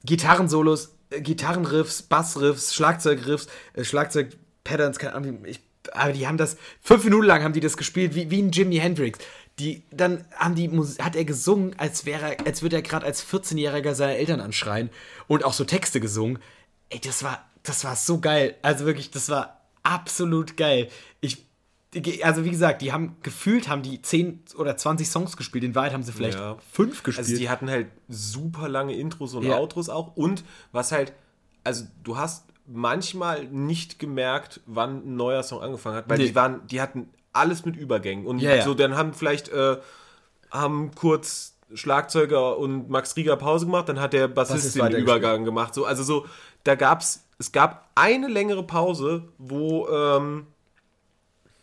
Gitarrensolos, 0.05 0.95
äh, 1.11 1.21
Gitarrenriffs, 1.21 2.03
Bassriffs, 2.03 2.75
Schlagzeugriffs, 2.75 3.47
äh, 3.75 3.85
Schlagzeug-Patterns, 3.85 4.99
keine 4.99 5.15
Ahnung, 5.15 5.45
ich, 5.45 5.61
aber 5.93 6.13
die 6.13 6.27
haben 6.27 6.39
das, 6.39 6.57
fünf 6.81 7.05
Minuten 7.05 7.27
lang 7.27 7.43
haben 7.43 7.53
die 7.53 7.61
das 7.61 7.77
gespielt, 7.77 8.15
wie, 8.15 8.31
wie 8.31 8.41
ein 8.43 8.51
Jimi 8.51 8.77
Hendrix. 8.77 9.19
Die, 9.59 9.83
dann 9.91 10.25
haben 10.35 10.55
die, 10.55 10.71
hat 11.01 11.15
er 11.15 11.25
gesungen, 11.25 11.79
als 11.79 12.07
wäre 12.07 12.37
er, 12.37 12.47
als 12.47 12.63
würde 12.63 12.77
er 12.77 12.83
gerade 12.83 13.05
als 13.07 13.25
14-Jähriger 13.27 13.95
seine 13.95 14.17
Eltern 14.17 14.41
anschreien 14.41 14.89
und 15.29 15.45
auch 15.45 15.53
so 15.53 15.65
Texte 15.65 16.01
gesungen. 16.01 16.39
Ey, 16.89 17.01
das 17.01 17.23
war, 17.23 17.45
das 17.63 17.85
war 17.85 17.95
so 17.97 18.19
geil. 18.21 18.55
Also 18.63 18.87
wirklich, 18.87 19.11
das 19.11 19.29
war 19.29 19.61
absolut 19.83 20.57
geil. 20.57 20.89
Ich, 21.21 21.45
also 22.23 22.45
wie 22.47 22.51
gesagt, 22.51 22.81
die 22.81 22.93
haben 22.93 23.17
gefühlt, 23.23 23.69
haben 23.69 23.83
die 23.83 24.01
10 24.01 24.43
oder 24.57 24.77
20 24.79 25.09
Songs 25.09 25.37
gespielt. 25.37 25.65
In 25.65 25.75
Wahrheit 25.75 25.93
haben 25.93 26.03
sie 26.03 26.13
vielleicht 26.13 26.39
Ja. 26.39 26.57
fünf 26.73 27.03
gespielt. 27.03 27.27
Also 27.29 27.37
die 27.39 27.51
hatten 27.51 27.69
halt 27.69 27.89
super 28.09 28.69
lange 28.69 28.95
Intros 28.95 29.35
und 29.35 29.45
Ja. 29.45 29.59
Outros 29.59 29.91
auch. 29.91 30.17
Und 30.17 30.45
was 30.73 30.93
halt, 30.93 31.13
also 31.63 31.85
du 32.03 32.17
hast 32.17 32.47
manchmal 32.67 33.45
nicht 33.45 33.99
gemerkt, 33.99 34.61
wann 34.65 35.05
ein 35.07 35.17
neuer 35.17 35.43
Song 35.43 35.61
angefangen 35.61 35.97
hat, 35.97 36.09
weil 36.09 36.17
Nee. 36.19 36.29
die 36.29 36.35
waren, 36.35 36.67
die 36.69 36.81
hatten 36.81 37.09
alles 37.33 37.65
mit 37.65 37.77
Übergängen 37.77 38.27
und 38.27 38.39
ja. 38.41 38.63
so 38.63 38.75
dann 38.75 38.97
haben 38.97 39.15
vielleicht 39.15 39.49
äh, 39.49 39.77
haben 40.51 40.91
kurz 40.95 41.55
Schlagzeuger 41.75 42.59
und 42.59 42.91
Max 42.91 43.17
Rieger 43.17 43.37
Pause 43.37 43.67
gemacht, 43.67 43.89
dann 43.89 44.01
hat 44.01 44.13
der 44.13 44.29
Bassist 44.29 44.75
den. 44.77 44.93
Übergang 44.93 45.45
gemacht. 45.45 45.75
So, 45.75 45.87
also 45.87 46.03
so, 46.03 46.27
da 46.65 46.75
gab's, 46.75 47.25
es 47.39 47.53
gab 47.53 47.89
eine 47.95 48.29
längere 48.29 48.63
Pause, 48.63 49.25
wo 49.39 49.89
ähm, 49.89 50.47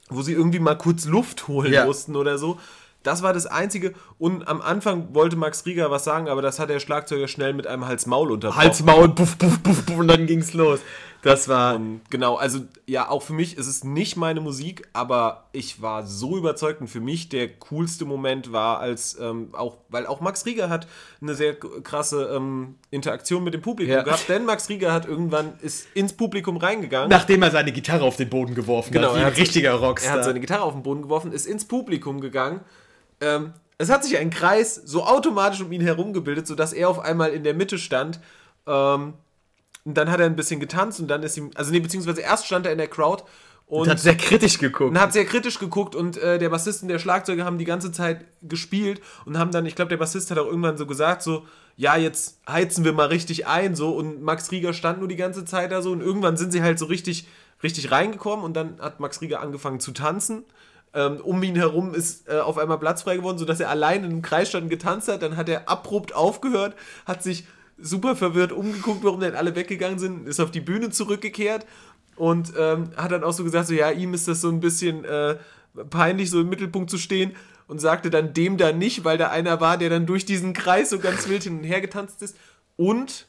wo 0.10 0.22
sie 0.22 0.34
irgendwie 0.34 0.60
mal 0.60 0.76
kurz 0.76 1.06
Luft 1.06 1.48
holen 1.48 1.72
Ja. 1.72 1.86
mussten 1.86 2.16
oder 2.16 2.38
so. 2.38 2.60
Das 3.04 3.24
war 3.24 3.32
das 3.32 3.46
Einzige. 3.46 3.94
Und 4.18 4.48
am 4.48 4.62
Anfang 4.62 5.14
wollte 5.14 5.38
Max 5.38 5.66
Rieger 5.66 5.90
was 5.90 6.04
sagen, 6.04 6.28
aber 6.28 6.42
das 6.42 6.60
hat 6.60 6.70
der 6.70 6.80
Schlagzeuger 6.80 7.30
schnell 7.30 7.54
mit 7.54 7.66
einem 7.66 7.88
Hals-Maul 7.88 8.32
unterbrochen. 8.32 8.62
Hals, 8.62 8.84
Maul, 8.84 9.10
puff, 9.10 9.38
puff, 9.38 9.64
puff, 9.64 9.86
puff, 9.86 9.98
und 9.98 10.10
dann 10.10 10.26
ging's 10.26 10.54
los. 10.54 10.80
Das 11.22 11.50
war. 11.50 11.76
Und 11.76 12.02
genau, 12.10 12.36
also 12.38 12.60
ja, 12.86 13.10
auch 13.10 13.22
für 13.24 13.34
mich 13.34 13.58
ist 13.58 13.68
es 13.68 13.84
nicht 13.84 14.16
meine 14.16 14.40
Musik, 14.40 14.88
aber 14.94 15.48
ich 15.52 15.82
war 15.82 16.06
so 16.08 16.38
überzeugt 16.38 16.80
und 16.80 16.88
für 16.88 17.02
mich 17.02 17.28
der 17.28 17.50
coolste 17.50 18.06
Moment 18.06 18.54
war, 18.54 18.80
als 18.80 19.18
ähm, 19.20 19.50
auch, 19.52 19.78
weil 19.90 20.08
auch 20.08 20.22
Max 20.22 20.46
Rieger 20.46 20.70
hat 20.70 20.88
eine 21.22 21.36
sehr 21.36 21.56
krasse 21.56 22.30
ähm, 22.34 22.76
Interaktion 22.90 23.44
mit 23.44 23.54
dem 23.54 23.62
Publikum 23.62 23.94
Ja. 23.96 24.04
gehabt, 24.04 24.30
denn 24.30 24.46
Max 24.46 24.70
Rieger 24.70 24.94
hat 24.94 25.06
irgendwann 25.06 25.54
ist 25.62 25.88
ins 25.94 26.14
Publikum 26.14 26.56
reingegangen. 26.56 27.10
Nachdem 27.10 27.42
er 27.44 27.52
seine 27.52 27.72
Gitarre 27.74 28.04
auf 28.06 28.16
den 28.16 28.30
Boden 28.30 28.56
geworfen 28.56 28.94
Genau, 28.94 29.10
hat, 29.10 29.16
wie 29.16 29.20
er 29.20 29.26
ein 29.26 29.32
hat- 29.34 29.38
richtiger 29.40 29.70
Er 29.72 29.76
Rockstar. 29.76 30.14
hat 30.14 30.24
seine 30.24 30.40
Gitarre 30.40 30.64
auf 30.64 30.74
den 30.74 30.84
Boden 30.84 31.02
geworfen, 31.02 31.34
ist 31.34 31.46
ins 31.48 31.66
Publikum 31.66 32.22
gegangen. 32.22 32.62
Ähm, 33.20 33.52
es 33.78 33.90
hat 33.90 34.06
sich 34.06 34.18
ein 34.18 34.30
Kreis 34.30 34.76
so 34.76 35.04
automatisch 35.06 35.62
um 35.62 35.72
ihn 35.74 35.82
herum 35.82 36.14
gebildet, 36.14 36.48
sodass 36.48 36.72
er 36.72 36.90
auf 36.90 37.00
einmal 37.00 37.32
in 37.32 37.44
der 37.44 37.54
Mitte 37.54 37.78
stand. 37.78 38.20
Ähm, 38.68 39.14
und 39.90 39.96
dann 39.96 40.12
hat 40.12 40.20
er 40.20 40.28
ein 40.28 40.36
bisschen 40.36 40.60
getanzt 40.60 41.00
und 41.00 41.08
dann 41.08 41.24
ist 41.24 41.36
ihm, 41.36 41.50
also 41.56 41.72
nee, 41.72 41.80
beziehungsweise 41.80 42.22
erst 42.22 42.46
stand 42.46 42.68
er 42.68 42.72
in 42.72 42.78
der 42.78 42.88
Crowd 42.88 43.24
und, 43.66 43.82
und 43.82 43.90
hat 43.90 44.00
sehr 44.00 44.16
kritisch 44.16 44.60
geguckt. 44.60 44.92
und 44.92 45.00
hat 45.00 45.14
sehr 45.14 45.26
kritisch 45.26 45.58
geguckt 45.58 45.96
und 45.96 46.16
äh, 46.18 46.38
der 46.38 46.50
Bassist 46.50 46.84
und 46.84 46.90
der 46.90 47.00
Schlagzeuger 47.00 47.44
haben 47.44 47.58
die 47.58 47.66
ganze 47.66 47.92
Zeit 47.92 48.24
gespielt 48.44 49.02
und 49.26 49.40
haben 49.40 49.50
dann, 49.50 49.66
ich 49.66 49.74
glaube, 49.74 49.90
der 49.90 49.98
Bassist 49.98 50.30
hat 50.30 50.38
auch 50.38 50.46
irgendwann 50.46 50.78
so 50.78 50.86
gesagt, 50.86 51.24
so, 51.24 51.44
ja, 51.76 51.98
jetzt 51.98 52.40
heizen 52.48 52.86
wir 52.86 52.94
mal 52.94 53.08
richtig 53.08 53.48
ein, 53.48 53.76
so, 53.76 53.90
und 53.90 54.22
Max 54.22 54.52
Rieger 54.52 54.74
stand 54.74 55.00
nur 55.00 55.08
die 55.08 55.16
ganze 55.16 55.44
Zeit 55.44 55.72
da 55.72 55.82
so 55.82 55.92
und 55.92 56.02
irgendwann 56.02 56.38
sind 56.38 56.52
sie 56.52 56.62
halt 56.62 56.78
so 56.78 56.86
richtig, 56.86 57.28
richtig 57.64 57.90
reingekommen 57.90 58.46
und 58.46 58.54
dann 58.54 58.80
hat 58.80 59.00
Max 59.00 59.22
Rieger 59.22 59.42
angefangen 59.42 59.80
zu 59.80 59.92
tanzen. 59.92 60.44
Ähm, 60.94 61.18
um 61.24 61.42
ihn 61.42 61.56
herum 61.56 61.96
ist 61.96 62.28
äh, 62.28 62.40
auf 62.40 62.60
einmal 62.60 62.78
Platz 62.78 63.04
frei 63.04 63.18
geworden, 63.18 63.40
sodass 63.40 63.60
er 63.60 63.70
allein 63.70 64.04
in 64.04 64.12
einem 64.12 64.22
Kreis 64.22 64.50
stand 64.50 64.66
und 64.66 64.70
getanzt 64.70 65.08
hat. 65.08 65.24
Dann 65.24 65.36
hat 65.36 65.50
er 65.50 65.68
abrupt 65.68 66.14
aufgehört, 66.14 66.76
hat 67.06 67.24
sich 67.24 67.46
super 67.82 68.16
verwirrt 68.16 68.52
umgeguckt, 68.52 69.04
warum 69.04 69.20
denn 69.20 69.36
alle 69.36 69.56
weggegangen 69.56 70.00
sind, 70.00 70.28
ist 70.28 70.40
auf 70.40 70.52
die 70.52 70.62
Bühne 70.62 70.90
zurückgekehrt 70.90 71.66
und 72.16 72.54
ähm, 72.58 72.92
hat 72.98 73.12
dann 73.12 73.24
auch 73.24 73.34
so 73.34 73.44
gesagt, 73.44 73.68
so 73.68 73.74
ja, 73.74 73.92
ihm 73.92 74.14
ist 74.14 74.28
das 74.28 74.42
so 74.42 74.50
ein 74.50 74.60
bisschen 74.60 75.06
äh, 75.06 75.38
peinlich, 75.90 76.30
so 76.30 76.42
im 76.42 76.50
Mittelpunkt 76.50 76.90
zu 76.90 76.98
stehen 76.98 77.36
und 77.68 77.80
sagte 77.80 78.10
dann 78.10 78.34
dem 78.34 78.58
da 78.58 78.72
nicht, 78.72 79.04
weil 79.06 79.18
da 79.18 79.30
einer 79.30 79.62
war, 79.62 79.78
der 79.78 79.90
dann 79.90 80.06
durch 80.06 80.26
diesen 80.26 80.54
Kreis 80.54 80.90
so 80.90 81.00
ganz 81.00 81.30
wild 81.30 81.44
hin 81.44 81.60
und 81.60 81.64
her 81.64 81.82
getanzt 81.82 82.22
ist. 82.22 82.36
Und 82.76 83.28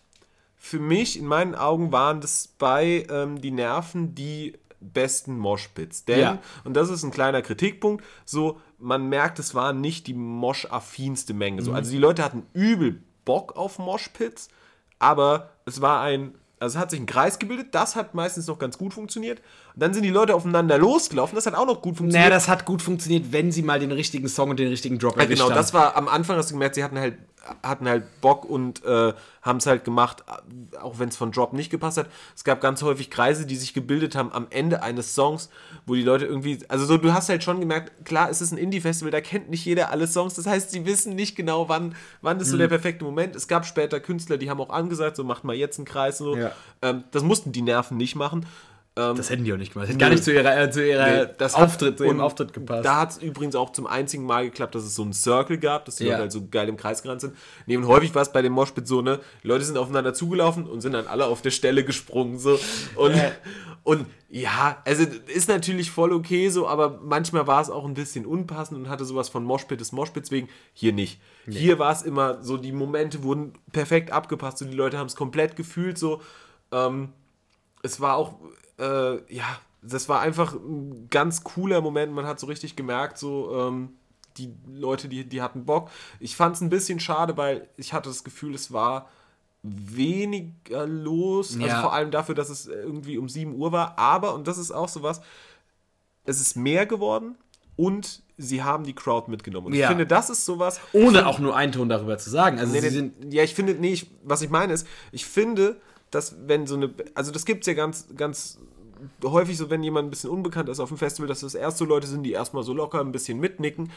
für 0.57 0.79
mich, 0.79 1.19
in 1.19 1.27
meinen 1.27 1.55
Augen, 1.55 1.93
waren 1.93 2.21
das 2.21 2.49
bei 2.59 3.07
ähm, 3.11 3.41
die 3.41 3.51
Nerven 3.51 4.15
die 4.15 4.55
besten 4.81 5.37
Moshpits. 5.39 6.05
Denn, 6.07 6.21
Ja. 6.21 6.39
und 6.65 6.75
das 6.75 6.89
ist 6.91 7.03
ein 7.03 7.11
kleiner 7.11 7.43
Kritikpunkt, 7.43 8.05
so, 8.25 8.61
man 8.79 9.09
merkt, 9.11 9.39
es 9.39 9.55
war 9.55 9.73
nicht 9.75 10.07
die 10.07 10.15
Mosh-affinste 10.15 11.35
Menge. 11.35 11.63
So. 11.63 11.73
Also 11.73 11.91
die 11.91 11.99
Leute 11.99 12.25
hatten 12.25 12.45
übel 12.55 13.03
Bock 13.31 13.57
auf 13.57 13.79
Moshpits, 13.79 14.49
aber 14.99 15.51
es 15.65 15.81
war 15.81 16.01
ein, 16.01 16.35
also 16.59 16.77
es 16.77 16.83
hat 16.83 16.91
sich 16.91 16.99
ein 16.99 17.07
Kreis 17.07 17.39
gebildet, 17.39 17.69
das 17.77 17.95
hat 17.95 18.13
meistens 18.13 18.49
noch 18.49 18.59
ganz 18.59 18.77
gut 18.77 18.93
funktioniert. 18.93 19.41
Dann 19.81 19.95
sind 19.95 20.03
die 20.03 20.11
Leute 20.11 20.35
aufeinander 20.35 20.77
losgelaufen, 20.77 21.35
das 21.37 21.47
hat 21.47 21.55
auch 21.55 21.65
noch 21.65 21.81
gut 21.81 21.97
funktioniert. 21.97 22.15
naja, 22.27 22.29
das 22.29 22.49
hat 22.49 22.67
gut 22.67 22.83
funktioniert, 22.83 23.33
wenn 23.33 23.51
sie 23.51 23.63
mal 23.63 23.81
den 23.81 23.93
richtigen 23.93 24.29
Song 24.29 24.51
und 24.51 24.59
den 24.61 24.69
richtigen 24.69 24.99
Drop 24.99 25.19
Ja, 25.19 25.25
genau, 25.25 25.47
haben. 25.47 25.55
das 25.55 25.73
war 25.73 25.97
am 25.97 26.07
Anfang, 26.07 26.37
hast 26.37 26.51
du 26.51 26.55
gemerkt, 26.55 26.75
sie 26.75 26.85
hatten 26.85 26.99
halt, 26.99 27.15
hatten 27.63 27.89
halt 27.89 28.05
Bock 28.21 28.45
und 28.45 28.85
äh, 28.85 29.15
haben 29.41 29.57
es 29.57 29.65
halt 29.65 29.85
gemacht, 29.85 30.23
auch 30.83 30.99
wenn 30.99 31.09
es 31.09 31.17
von 31.17 31.33
Drop 31.33 31.55
nicht 31.55 31.71
gepasst 31.71 31.97
hat. 31.97 32.09
Es 32.37 32.45
gab 32.45 32.61
ganz 32.61 32.83
häufig 32.83 33.09
Kreise, 33.11 33.47
die 33.47 33.57
sich 33.57 33.73
gebildet 33.73 34.15
haben 34.15 34.31
am 34.33 34.49
Ende 34.51 34.83
eines 34.83 35.15
Songs, 35.15 35.49
wo 35.87 35.95
die 35.95 36.03
Leute 36.03 36.27
irgendwie, 36.27 36.59
also 36.69 36.85
so, 36.85 36.99
du 36.99 37.15
hast 37.15 37.31
halt 37.31 37.43
schon 37.43 37.59
gemerkt, 37.59 38.05
klar, 38.05 38.29
es 38.29 38.43
ist 38.43 38.53
ein 38.53 38.59
Indie-Festival, 38.59 39.11
da 39.11 39.23
kennt 39.23 39.49
nicht 39.49 39.65
jeder 39.65 39.91
alle 39.91 40.07
Songs, 40.07 40.35
das 40.35 40.47
heißt, 40.47 40.71
sie 40.73 40.85
wissen 40.85 41.15
nicht 41.15 41.37
genau, 41.37 41.71
wann, 41.71 41.95
wann 42.21 42.39
ist 42.39 42.51
so 42.51 42.59
der 42.59 42.69
perfekte 42.69 43.03
Moment. 43.05 43.35
Es 43.35 43.49
gab 43.49 43.65
später 43.65 43.99
Künstler, 43.99 44.37
die 44.37 44.51
haben 44.51 44.61
auch 44.61 44.69
angesagt, 44.69 45.17
so 45.17 45.25
macht 45.25 45.43
mal 45.45 45.57
jetzt 45.57 45.79
einen 45.79 45.87
Kreis 45.87 46.21
und 46.21 46.27
so. 46.27 46.37
Ja. 46.37 46.53
Ähm, 46.83 47.05
das 47.13 47.23
mussten 47.23 47.53
die 47.53 47.63
Nerven 47.63 47.97
nicht 47.97 48.15
machen. 48.15 48.45
Das 48.95 49.31
hätten 49.31 49.45
die 49.45 49.53
auch 49.53 49.57
nicht 49.57 49.73
gemacht. 49.73 49.85
Das 49.85 49.91
hätte 49.91 49.99
gar 49.99 50.11
nicht 50.11 50.25
zu 50.25 50.33
ihrer, 50.35 50.61
äh, 50.61 50.71
zu 50.71 50.87
ihrer 50.87 51.27
Nee, 51.27 51.45
Auftritt, 51.53 51.99
zu 51.99 52.05
ihrem 52.05 52.17
und 52.17 52.23
Auftritt 52.23 52.53
gepasst. 52.53 52.85
Da 52.85 52.97
hat 53.01 53.11
es 53.13 53.19
übrigens 53.19 53.55
auch 53.55 53.71
zum 53.71 53.87
einzigen 53.87 54.25
Mal 54.25 54.45
geklappt, 54.47 54.75
dass 54.75 54.83
es 54.83 54.95
so 54.95 55.03
einen 55.03 55.13
Circle 55.13 55.59
gab, 55.59 55.85
dass 55.85 55.97
die 55.97 56.05
Ja. 56.05 56.11
Leute 56.11 56.23
halt 56.23 56.33
so 56.33 56.47
geil 56.51 56.69
im 56.69 56.77
Kreis 56.77 57.03
gerannt 57.03 57.21
sind. 57.21 57.37
Nee, 57.67 57.77
und 57.77 57.87
häufig 57.87 58.15
war 58.15 58.23
es 58.23 58.33
bei 58.33 58.43
dem 58.43 58.53
Moshpit 58.53 58.87
so, 58.89 59.01
ne, 59.01 59.21
Leute 59.43 59.65
sind 59.65 59.79
aufeinander 59.79 60.13
zugelaufen 60.13 60.67
und 60.67 60.81
sind 60.81 60.93
dann 60.93 61.07
alle 61.07 61.27
auf 61.27 61.41
der 61.41 61.51
Stelle 61.51 61.85
gesprungen, 61.85 62.39
so. 62.39 62.59
Und, 62.97 63.15
und 63.85 64.07
ja, 64.29 64.83
also 64.85 65.05
ist 65.29 65.49
natürlich 65.49 65.91
voll 65.91 66.13
okay 66.13 66.49
so, 66.51 66.69
aber 66.69 67.01
manchmal 67.03 67.47
war 67.47 67.61
es 67.63 67.71
auch 67.71 67.85
ein 67.85 67.95
bisschen 67.95 68.27
unpassend 68.27 68.79
und 68.79 68.89
hatte 68.89 69.05
sowas 69.05 69.29
von 69.29 69.45
Moshpit 69.45 69.81
des 69.81 69.93
Moshpits 69.93 70.31
wegen, 70.31 70.49
hier 70.75 70.93
nicht. 70.93 71.21
Hier 71.49 71.79
war 71.79 71.93
es 71.93 72.03
immer 72.03 72.43
so, 72.43 72.57
die 72.57 72.73
Momente 72.73 73.23
wurden 73.23 73.55
perfekt 73.73 74.11
abgepasst, 74.13 74.59
so 74.59 74.65
die 74.65 74.77
Leute 74.77 74.99
haben 74.99 75.07
es 75.07 75.17
komplett 75.17 75.57
gefühlt, 75.57 75.97
so. 75.97 76.21
Ähm, 76.71 77.13
es 77.83 78.01
war 78.01 78.17
auch, 78.17 78.35
äh, 78.81 79.35
ja, 79.35 79.45
das 79.83 80.09
war 80.09 80.21
einfach 80.21 80.55
ein 80.55 81.09
ganz 81.11 81.45
cooler 81.45 81.81
Moment. 81.81 82.13
Man 82.13 82.27
hat 82.27 82.41
so 82.41 82.47
richtig 82.47 82.77
gemerkt, 82.77 83.19
so, 83.19 83.55
ähm, 83.57 83.91
die 84.37 84.53
Leute, 84.73 85.09
die, 85.09 85.25
die 85.25 85.43
hatten 85.43 85.65
Bock. 85.65 85.91
Ich 86.21 86.37
fand 86.37 86.55
es 86.57 86.61
ein 86.63 86.71
bisschen 86.71 87.01
schade, 87.01 87.37
weil 87.37 87.69
ich 87.77 87.93
hatte 87.93 88.09
das 88.09 88.25
Gefühl, 88.25 88.55
es 88.55 88.73
war 88.73 89.09
weniger 89.63 90.87
los. 90.87 91.55
Also 91.55 91.67
Ja. 91.67 91.81
vor 91.81 91.93
allem 91.93 92.11
dafür, 92.11 92.35
dass 92.35 92.49
es 92.49 92.67
irgendwie 92.67 93.19
um 93.19 93.29
7 93.29 93.55
Uhr 93.55 93.73
war. 93.73 93.99
Aber, 93.99 94.35
und 94.35 94.47
das 94.49 94.59
ist 94.59 94.71
auch 94.71 94.89
sowas, 94.89 95.21
es 96.25 96.41
ist 96.41 96.57
mehr 96.57 96.87
geworden 96.87 97.37
und 97.77 98.23
sie 98.39 98.63
haben 98.63 98.85
die 98.85 98.95
Crowd 98.95 99.31
mitgenommen. 99.31 99.69
Und 99.69 99.75
Ja. 99.75 99.81
ich 99.87 99.89
finde, 99.89 100.07
das 100.07 100.31
ist 100.31 100.45
sowas, 100.45 100.81
Ohne 100.93 101.27
auch 101.27 101.39
nur 101.39 101.57
einen 101.57 101.73
Ton 101.73 101.89
darüber 101.89 102.17
zu 102.19 102.31
sagen. 102.31 102.59
Also 102.59 102.73
Nee, 102.73 102.81
sie 102.81 102.91
sind 102.91 103.33
ja, 103.33 103.43
ich 103.43 103.55
finde, 103.55 103.75
nee, 103.75 103.93
ich, 103.93 104.11
was 104.23 104.43
ich 104.43 104.51
meine 104.51 104.73
ist, 104.73 104.87
ich 105.13 105.27
finde, 105.27 105.81
dass 106.11 106.37
wenn 106.47 106.67
so 106.67 106.77
eine, 106.77 106.91
also 107.15 107.31
das 107.31 107.45
gibt 107.45 107.63
es 107.63 107.67
ja 107.67 107.75
ganz, 107.75 108.07
ganz 108.17 108.59
häufig 109.25 109.57
so, 109.57 109.71
wenn 109.71 109.83
jemand 109.83 110.09
ein 110.09 110.11
bisschen 110.11 110.31
unbekannt 110.31 110.69
ist 110.69 110.81
auf 110.81 110.89
dem 110.89 110.99
Festival, 110.99 111.29
dass 111.29 111.41
das 111.41 111.55
erst 111.55 111.79
so 111.79 111.85
Leute 111.85 112.07
sind, 112.07 112.23
die 112.23 112.33
erstmal 112.33 112.63
so 112.63 112.73
locker 112.73 113.01
ein 113.01 113.13
bisschen 113.13 113.39
mitnicken. 113.39 113.91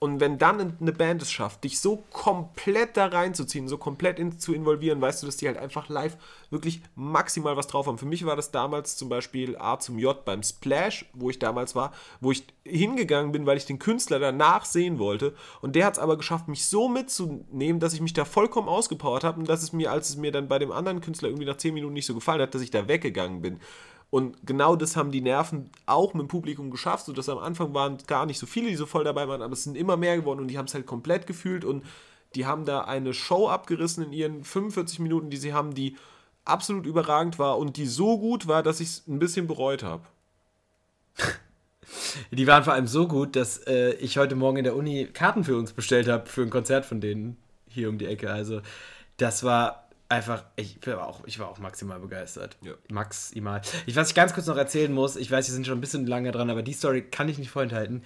Und 0.00 0.20
wenn 0.20 0.38
dann 0.38 0.76
eine 0.80 0.92
Band 0.92 1.22
es 1.22 1.32
schafft, 1.32 1.64
dich 1.64 1.80
so 1.80 2.04
komplett 2.12 2.96
da 2.96 3.06
reinzuziehen, 3.06 3.66
so 3.66 3.78
komplett 3.78 4.20
in, 4.20 4.38
zu 4.38 4.54
involvieren, 4.54 5.00
weißt 5.00 5.22
du, 5.22 5.26
dass 5.26 5.38
die 5.38 5.48
halt 5.48 5.56
einfach 5.58 5.88
live 5.88 6.16
wirklich 6.50 6.82
maximal 6.94 7.56
was 7.56 7.66
drauf 7.66 7.88
haben. 7.88 7.98
Für 7.98 8.06
mich 8.06 8.24
war 8.24 8.36
das 8.36 8.52
damals 8.52 8.96
zum 8.96 9.08
Beispiel 9.08 9.56
A 9.56 9.80
zum 9.80 9.98
J 9.98 10.24
beim 10.24 10.44
Splash, 10.44 11.06
wo 11.14 11.30
ich 11.30 11.40
damals 11.40 11.74
war, 11.74 11.92
wo 12.20 12.30
ich 12.30 12.44
hingegangen 12.64 13.32
bin, 13.32 13.44
weil 13.44 13.56
ich 13.56 13.66
den 13.66 13.80
Künstler 13.80 14.20
danach 14.20 14.64
sehen 14.64 15.00
wollte. 15.00 15.34
Und 15.62 15.74
der 15.74 15.86
hat 15.86 15.94
es 15.94 15.98
aber 15.98 16.16
geschafft, 16.16 16.46
mich 16.46 16.66
so 16.66 16.88
mitzunehmen, 16.88 17.80
dass 17.80 17.92
ich 17.92 18.00
mich 18.00 18.12
da 18.12 18.24
vollkommen 18.24 18.68
ausgepowert 18.68 19.24
habe 19.24 19.40
und 19.40 19.48
dass 19.48 19.64
es 19.64 19.72
mir, 19.72 19.90
als 19.90 20.10
es 20.10 20.16
mir 20.16 20.30
dann 20.30 20.46
bei 20.46 20.60
dem 20.60 20.70
anderen 20.70 21.00
Künstler 21.00 21.28
irgendwie 21.28 21.46
nach 21.46 21.56
10 21.56 21.74
Minuten 21.74 21.94
nicht 21.94 22.06
so 22.06 22.14
gefallen 22.14 22.40
hat, 22.40 22.54
dass 22.54 22.62
ich 22.62 22.70
da 22.70 22.86
weggegangen 22.86 23.42
bin. 23.42 23.58
Und 24.10 24.46
genau 24.46 24.74
das 24.74 24.96
haben 24.96 25.10
die 25.10 25.20
Nerven 25.20 25.70
auch 25.84 26.14
mit 26.14 26.22
dem 26.22 26.28
Publikum 26.28 26.70
geschafft, 26.70 27.06
sodass 27.06 27.28
am 27.28 27.38
Anfang 27.38 27.74
waren 27.74 27.98
gar 28.06 28.24
nicht 28.24 28.38
so 28.38 28.46
viele, 28.46 28.68
die 28.68 28.76
so 28.76 28.86
voll 28.86 29.04
dabei 29.04 29.28
waren, 29.28 29.42
aber 29.42 29.52
es 29.52 29.64
sind 29.64 29.76
immer 29.76 29.98
mehr 29.98 30.16
geworden 30.16 30.40
und 30.40 30.48
die 30.48 30.56
haben 30.56 30.64
es 30.64 30.74
halt 30.74 30.86
komplett 30.86 31.26
gefühlt 31.26 31.64
und 31.64 31.84
die 32.34 32.46
haben 32.46 32.64
da 32.64 32.82
eine 32.82 33.12
Show 33.12 33.48
abgerissen 33.48 34.04
in 34.04 34.12
ihren 34.12 34.44
45 34.44 34.98
Minuten, 35.00 35.30
die 35.30 35.36
sie 35.36 35.52
haben, 35.52 35.74
die 35.74 35.96
absolut 36.44 36.86
überragend 36.86 37.38
war 37.38 37.58
und 37.58 37.76
die 37.76 37.86
so 37.86 38.18
gut 38.18 38.48
war, 38.48 38.62
dass 38.62 38.80
ich 38.80 38.88
es 38.88 39.06
ein 39.06 39.18
bisschen 39.18 39.46
bereut 39.46 39.82
habe. 39.82 40.04
Die 42.30 42.46
waren 42.46 42.64
vor 42.64 42.74
allem 42.74 42.86
so 42.86 43.08
gut, 43.08 43.34
dass 43.34 43.58
äh, 43.66 43.92
ich 43.94 44.18
heute 44.18 44.34
Morgen 44.34 44.58
in 44.58 44.64
der 44.64 44.76
Uni 44.76 45.06
Karten 45.06 45.42
für 45.42 45.56
uns 45.56 45.72
bestellt 45.72 46.06
habe 46.06 46.26
für 46.26 46.42
ein 46.42 46.50
Konzert 46.50 46.84
von 46.84 47.00
denen 47.00 47.38
hier 47.66 47.88
um 47.88 47.96
die 47.96 48.04
Ecke. 48.04 48.30
Also 48.30 48.60
das 49.16 49.42
war 49.42 49.87
einfach, 50.08 50.44
ich 50.56 50.78
war 50.86 51.06
auch, 51.06 51.22
ich 51.26 51.38
war 51.38 51.48
auch 51.48 51.58
maximal 51.58 52.00
begeistert. 52.00 52.56
Ja. 52.62 52.72
Maximal. 52.90 53.60
Ich, 53.86 53.96
was 53.96 54.08
ich 54.08 54.14
ganz 54.14 54.32
kurz 54.34 54.46
noch 54.46 54.56
erzählen 54.56 54.92
muss, 54.92 55.16
ich 55.16 55.30
weiß, 55.30 55.46
wir 55.48 55.54
sind 55.54 55.66
schon 55.66 55.78
ein 55.78 55.82
bisschen 55.82 56.06
lange 56.06 56.30
dran, 56.32 56.50
aber 56.50 56.62
die 56.62 56.72
Story 56.72 57.02
kann 57.02 57.28
ich 57.28 57.38
nicht 57.38 57.50
vorenthalten. 57.50 58.02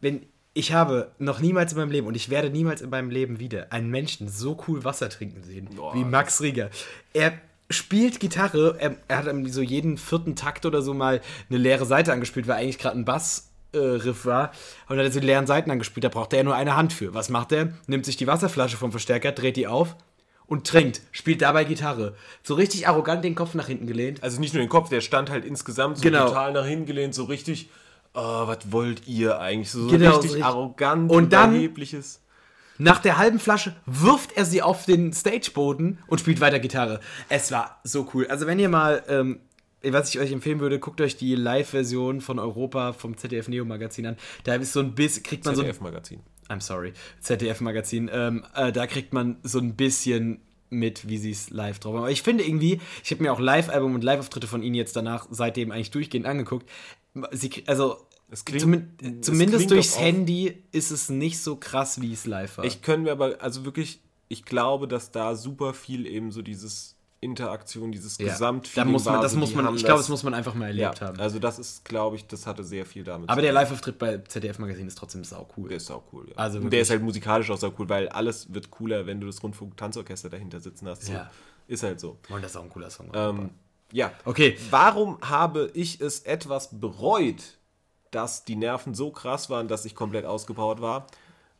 Wenn 0.00 0.26
ich 0.56 0.72
habe 0.72 1.10
noch 1.18 1.40
niemals 1.40 1.72
in 1.72 1.78
meinem 1.78 1.90
Leben 1.90 2.06
und 2.06 2.14
ich 2.14 2.30
werde 2.30 2.48
niemals 2.48 2.80
in 2.80 2.88
meinem 2.88 3.10
Leben 3.10 3.40
wieder 3.40 3.72
einen 3.72 3.90
Menschen 3.90 4.28
so 4.28 4.56
cool 4.68 4.84
Wasser 4.84 5.08
trinken 5.08 5.42
sehen 5.42 5.68
Boah, 5.74 5.94
wie 5.94 6.04
Max 6.04 6.40
Rieger. 6.40 6.70
Er 7.12 7.32
spielt 7.70 8.20
Gitarre, 8.20 8.76
er, 8.78 8.96
er 9.08 9.16
hat 9.16 9.26
so 9.48 9.62
jeden 9.62 9.98
vierten 9.98 10.36
Takt 10.36 10.64
oder 10.64 10.80
so 10.80 10.94
mal 10.94 11.20
eine 11.50 11.58
leere 11.58 11.86
Seite 11.86 12.12
angespielt, 12.12 12.46
weil 12.46 12.58
eigentlich 12.58 12.78
gerade 12.78 12.96
ein 12.96 13.04
Bass 13.04 13.50
äh, 13.72 13.78
Riff 13.78 14.26
war 14.26 14.52
und 14.88 14.96
hat 14.96 15.04
er 15.04 15.10
so 15.10 15.18
die 15.18 15.26
leeren 15.26 15.48
Seiten 15.48 15.72
angespielt, 15.72 16.04
da 16.04 16.08
braucht 16.08 16.32
er 16.32 16.38
ja 16.38 16.44
nur 16.44 16.54
eine 16.54 16.76
Hand 16.76 16.92
für. 16.92 17.14
Was 17.14 17.30
macht 17.30 17.50
er? 17.50 17.72
Nimmt 17.88 18.06
sich 18.06 18.16
die 18.16 18.28
Wasserflasche 18.28 18.76
vom 18.76 18.92
Verstärker, 18.92 19.32
dreht 19.32 19.56
die 19.56 19.66
auf 19.66 19.96
und 20.46 20.66
trinkt, 20.66 21.00
spielt 21.12 21.42
dabei 21.42 21.64
Gitarre. 21.64 22.14
So 22.42 22.54
richtig 22.54 22.86
arrogant 22.88 23.24
den 23.24 23.34
Kopf 23.34 23.54
nach 23.54 23.66
hinten 23.66 23.86
gelehnt. 23.86 24.22
Also 24.22 24.40
nicht 24.40 24.54
nur 24.54 24.62
den 24.62 24.68
Kopf, 24.68 24.88
der 24.88 25.00
stand 25.00 25.30
halt 25.30 25.44
insgesamt 25.44 25.96
so 25.98 26.02
Genau. 26.02 26.26
total 26.28 26.52
nach 26.52 26.66
hinten 26.66 26.86
gelehnt, 26.86 27.14
so 27.14 27.24
richtig, 27.24 27.70
oh, 28.14 28.46
was 28.46 28.58
wollt 28.70 29.06
ihr 29.06 29.40
eigentlich? 29.40 29.70
So, 29.70 29.82
so 29.82 29.88
Genau, 29.88 30.10
so 30.10 30.16
richtig 30.16 30.30
richtig- 30.32 30.44
arrogant 30.44 31.10
Und 31.10 31.32
dann- 31.32 31.54
überhebliches. 31.54 32.20
Nach 32.76 32.98
der 32.98 33.18
halben 33.18 33.38
Flasche 33.38 33.74
wirft 33.86 34.36
er 34.36 34.44
sie 34.44 34.60
auf 34.60 34.84
den 34.84 35.12
Stageboden 35.12 35.98
und 36.08 36.18
spielt 36.18 36.40
weiter 36.40 36.58
Gitarre. 36.58 36.98
Es 37.28 37.52
war 37.52 37.80
so 37.84 38.08
cool. 38.14 38.26
Also 38.26 38.48
wenn 38.48 38.58
ihr 38.58 38.68
mal, 38.68 39.04
ähm, 39.08 39.38
was 39.86 40.08
ich 40.12 40.18
euch 40.18 40.32
empfehlen 40.32 40.58
würde, 40.58 40.80
guckt 40.80 41.00
euch 41.00 41.16
die 41.16 41.36
Live-Version 41.36 42.20
von 42.20 42.38
Europa 42.40 42.92
vom 42.92 43.16
ZDF 43.16 43.46
Neo 43.48 43.64
Magazin 43.64 44.06
an. 44.06 44.16
Da 44.42 44.54
ist 44.56 44.72
so 44.72 44.80
ein 44.80 44.94
bisschen, 44.94 45.22
kriegt 45.22 45.44
man 45.44 45.54
so 45.54 45.60
ein 45.60 45.66
ZDF-Magazin. 45.66 46.20
I'm 46.48 46.60
sorry, 46.60 46.92
ZDF-Magazin, 47.20 48.10
ähm, 48.12 48.44
äh, 48.54 48.70
da 48.72 48.86
kriegt 48.86 49.12
man 49.12 49.36
so 49.42 49.58
ein 49.58 49.74
bisschen 49.76 50.40
mit, 50.70 51.08
wie 51.08 51.18
sie 51.18 51.30
es 51.30 51.50
live 51.50 51.78
drauf 51.78 51.94
haben. 51.94 52.02
Aber 52.02 52.10
ich 52.10 52.22
finde 52.22 52.44
irgendwie, 52.44 52.80
ich 53.02 53.10
habe 53.10 53.22
mir 53.22 53.32
auch 53.32 53.40
Live-Album 53.40 53.94
und 53.94 54.04
Live-Auftritte 54.04 54.46
von 54.46 54.62
ihnen 54.62 54.74
jetzt 54.74 54.96
danach 54.96 55.26
seitdem 55.30 55.70
eigentlich 55.70 55.90
durchgehend 55.90 56.26
angeguckt. 56.26 56.68
Sie, 57.32 57.50
also, 57.66 57.96
klingt- 58.44 58.56
es 59.02 59.20
zumindest 59.26 59.70
durchs 59.70 59.98
Handy 59.98 60.62
ist 60.72 60.90
es 60.90 61.08
nicht 61.10 61.38
so 61.38 61.56
krass, 61.56 62.00
wie 62.00 62.12
es 62.12 62.26
live 62.26 62.58
war. 62.58 62.64
Ich 62.64 62.82
können 62.82 63.04
wir 63.04 63.12
aber, 63.12 63.40
also 63.40 63.64
wirklich, 63.64 64.00
ich 64.28 64.44
glaube, 64.44 64.88
dass 64.88 65.12
da 65.12 65.36
super 65.36 65.74
viel 65.74 66.06
eben 66.06 66.32
so 66.32 66.42
dieses 66.42 66.93
Interaktion, 67.24 67.90
dieses 67.90 68.18
ja. 68.18 68.26
Gesamtfeeling 68.26 68.86
da 68.86 68.92
muss 68.92 69.04
man, 69.04 69.20
das 69.20 69.32
so, 69.32 69.38
muss 69.38 69.54
man, 69.54 69.74
ich 69.74 69.84
glaube, 69.84 69.98
das- 69.98 70.08
muss 70.08 70.22
man 70.22 70.34
einfach 70.34 70.54
mal 70.54 70.74
ja, 70.76 70.84
erlebt 70.86 71.00
haben. 71.00 71.18
Also 71.18 71.38
das 71.38 71.58
ist, 71.58 71.84
glaube 71.84 72.16
ich, 72.16 72.26
das 72.26 72.46
hatte 72.46 72.62
sehr 72.62 72.86
viel 72.86 73.02
damit 73.02 73.28
Aber 73.28 73.40
zu 73.40 73.42
der. 73.42 73.52
Live-Auftritt 73.52 73.98
bei 73.98 74.18
ZDF-Magazin 74.18 74.86
ist 74.86 74.96
trotzdem 74.96 75.24
sau 75.24 75.48
cool. 75.56 75.68
Der 75.68 75.78
ist 75.78 75.90
auch 75.90 76.04
cool, 76.12 76.28
ja. 76.28 76.36
Also 76.36 76.58
Und 76.58 76.70
der 76.70 76.80
ist 76.80 76.90
halt 76.90 77.02
musikalisch 77.02 77.50
auch 77.50 77.56
sau 77.56 77.72
cool, 77.78 77.88
weil 77.88 78.08
alles 78.10 78.52
wird 78.52 78.70
cooler, 78.70 79.06
wenn 79.06 79.20
du 79.20 79.26
das 79.26 79.42
Rundfunk-Tanzorchester 79.42 80.30
dahinter 80.30 80.60
sitzen 80.60 80.88
hast. 80.88 81.02
So. 81.02 81.12
Ja. 81.12 81.30
Ist 81.66 81.82
halt 81.82 81.98
so. 81.98 82.18
Und 82.28 82.42
das 82.42 82.52
ist 82.52 82.56
auch 82.56 82.62
ein 82.64 82.70
cooler 82.70 82.90
Song. 82.90 83.10
Ähm, 83.14 83.50
ja. 83.90 84.12
Okay. 84.24 84.58
Warum 84.70 85.18
habe 85.22 85.70
ich 85.74 86.00
es 86.00 86.20
etwas 86.20 86.78
bereut, 86.78 87.42
dass 88.10 88.44
die 88.44 88.56
Nerven 88.56 88.94
so 88.94 89.10
krass 89.10 89.50
waren, 89.50 89.66
dass 89.66 89.84
ich 89.84 89.94
komplett 89.94 90.24
ausgepowert 90.24 90.80
war? 90.80 91.06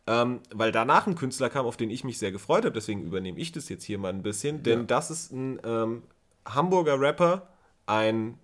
Ähm, 0.07 0.41
weil 0.53 0.71
danach 0.71 1.07
ein 1.07 1.15
Künstler 1.15 1.49
kam, 1.49 1.65
auf 1.65 1.77
den 1.79 1.89
ich 1.91 2.05
mich 2.05 2.19
sehr 2.19 2.31
gefreut 2.31 2.65
habe, 2.65 2.73
deswegen 2.75 3.03
übernehme 3.03 3.39
ich 3.39 3.53
das 3.53 3.69
jetzt 3.71 3.85
hier 3.85 3.99
mal 3.99 4.11
ein 4.11 4.23
bisschen, 4.23 4.63
denn 4.63 4.81
Ja. 4.81 4.85
das 4.85 5.11
ist 5.11 5.33
ein 5.33 5.59
ähm, 5.65 6.03
Hamburger 6.45 7.01
Rapper, 7.01 7.49
ein 7.87 8.39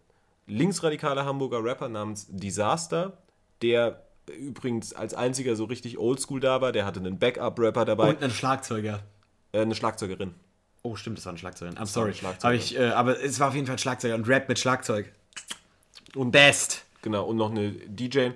linksradikaler 0.47 1.25
Hamburger 1.27 1.63
Rapper 1.63 1.89
namens 1.91 2.27
Disaster, 2.31 3.19
der 3.63 4.03
übrigens 4.39 4.95
als 4.95 5.13
einziger 5.15 5.55
so 5.57 5.65
richtig 5.65 5.99
oldschool 5.99 6.41
da 6.41 6.61
war, 6.61 6.73
der 6.73 6.87
hatte 6.87 7.01
einen 7.01 7.19
Backup-Rapper 7.19 7.85
dabei, 7.85 8.11
Und 8.11 8.23
ein 8.23 8.31
Schlagzeuger. 8.31 9.03
äh, 9.53 9.61
eine 9.61 9.75
Schlagzeugerin. 9.75 10.35
Oh, 10.83 10.97
stimmt, 10.97 11.19
das 11.19 11.27
war 11.27 11.35
ein 11.35 11.39
Schlagzeuger. 11.39 11.73
I'm 11.79 11.85
sorry. 11.87 12.11
ein 12.13 12.15
Schlagzeuger. 12.15 12.47
Aber, 12.49 12.55
ich, 12.55 12.79
äh, 12.79 12.89
aber 12.91 13.23
es 13.23 13.39
war 13.39 13.49
auf 13.49 13.55
jeden 13.55 13.67
Fall 13.67 13.75
ein 13.77 13.79
Schlagzeuger 13.81 14.15
und 14.15 14.27
Rap 14.29 14.49
mit 14.49 14.59
Schlagzeug. 14.59 15.13
Und 16.15 16.31
Best. 16.31 16.85
Genau, 17.03 17.27
und 17.27 17.37
noch 17.37 17.51
eine 17.51 17.71
DJ. 17.73 18.31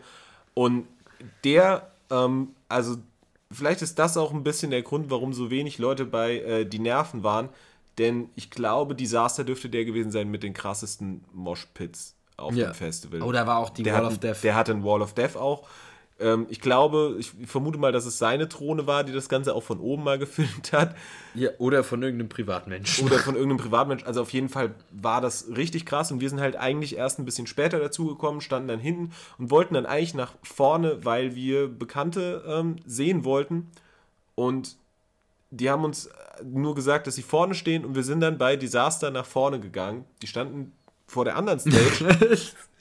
Und 0.53 0.87
der, 1.43 1.91
ähm, 2.11 2.49
also 2.69 2.97
vielleicht 3.55 3.83
ist 3.83 3.99
das 3.99 4.17
auch 4.17 4.33
ein 4.33 4.43
bisschen 4.43 4.71
der 4.71 4.83
Grund, 4.83 5.11
warum 5.11 5.33
so 5.33 5.51
wenig 5.51 5.79
Leute 5.79 6.05
bei 6.05 6.39
äh, 6.41 6.65
Die 6.67 6.79
Nerven 6.79 7.23
waren. 7.23 7.49
Denn 7.99 8.29
ich 8.35 8.51
glaube, 8.51 8.95
Disaster 8.95 9.45
dürfte 9.45 9.69
der 9.69 9.85
gewesen 9.85 10.11
sein 10.11 10.29
mit 10.31 10.43
den 10.43 10.53
krassesten 10.53 11.25
Moshpits 11.33 12.17
auf 12.37 12.55
Ja. 12.55 12.67
dem 12.71 12.75
Festival. 12.75 13.23
Oh, 13.23 13.31
da 13.31 13.47
war 13.47 13.59
auch 13.59 13.71
die 13.71 13.85
der 13.85 13.95
Wall 13.95 14.05
hat, 14.07 14.13
of 14.13 14.19
Death. 14.19 14.43
Der 14.43 14.55
hatte 14.57 14.73
einen 14.73 14.85
Wall 14.85 15.01
of 15.03 15.15
Death 15.15 15.37
auch. 15.37 15.69
Ähm, 16.21 16.47
ich 16.49 16.61
glaube, 16.61 17.17
ich 17.19 17.33
vermute 17.47 17.79
mal, 17.79 17.93
dass 17.93 18.07
es 18.07 18.19
seine 18.19 18.47
Drohne 18.47 18.87
war, 18.87 19.03
die 19.05 19.13
das 19.13 19.29
Ganze 19.29 19.55
auch 19.55 19.63
von 19.63 19.81
oben 19.81 20.05
mal 20.05 20.19
gefilmt 20.19 20.73
hat. 20.73 20.95
Ja, 21.35 21.51
oder 21.59 21.83
von 21.83 22.03
irgendeinem 22.03 22.29
Privatmenschen. 22.29 23.05
Oder 23.05 23.19
von 23.21 23.35
irgendeinem 23.35 23.59
Privatmensch. 23.59 24.05
Also 24.05 24.23
auf 24.23 24.31
jeden 24.31 24.49
Fall 24.49 24.75
war 24.91 25.21
das 25.21 25.49
richtig 25.57 25.87
krass 25.87 26.13
und 26.13 26.21
wir 26.21 26.31
sind 26.31 26.41
halt 26.41 26.57
eigentlich 26.57 26.97
erst 26.97 27.19
ein 27.19 27.25
bisschen 27.25 27.47
später 27.47 27.79
dazugekommen, 27.79 28.41
standen 28.41 28.69
dann 28.69 28.81
hinten 28.81 29.13
und 29.39 29.51
wollten 29.51 29.75
dann 29.75 29.87
eigentlich 29.87 30.15
nach 30.15 30.35
vorne, 30.43 31.05
weil 31.05 31.35
wir 31.35 31.69
Bekannte 31.69 32.45
ähm, 32.47 32.77
sehen 32.87 33.25
wollten. 33.25 33.71
Und 34.37 34.77
die 35.51 35.71
haben 35.71 35.85
uns 35.85 36.11
nur 36.43 36.75
gesagt, 36.75 37.07
dass 37.07 37.15
sie 37.15 37.23
vorne 37.23 37.55
stehen 37.55 37.85
und 37.85 37.95
wir 37.95 38.03
sind 38.03 38.21
dann 38.21 38.39
bei 38.39 38.57
Disaster 38.57 39.11
nach 39.11 39.27
vorne 39.27 39.61
gegangen. 39.61 40.05
Die 40.23 40.27
standen 40.27 40.73
vor 41.07 41.25
der 41.25 41.37
anderen 41.37 41.61
Stage. 41.61 42.07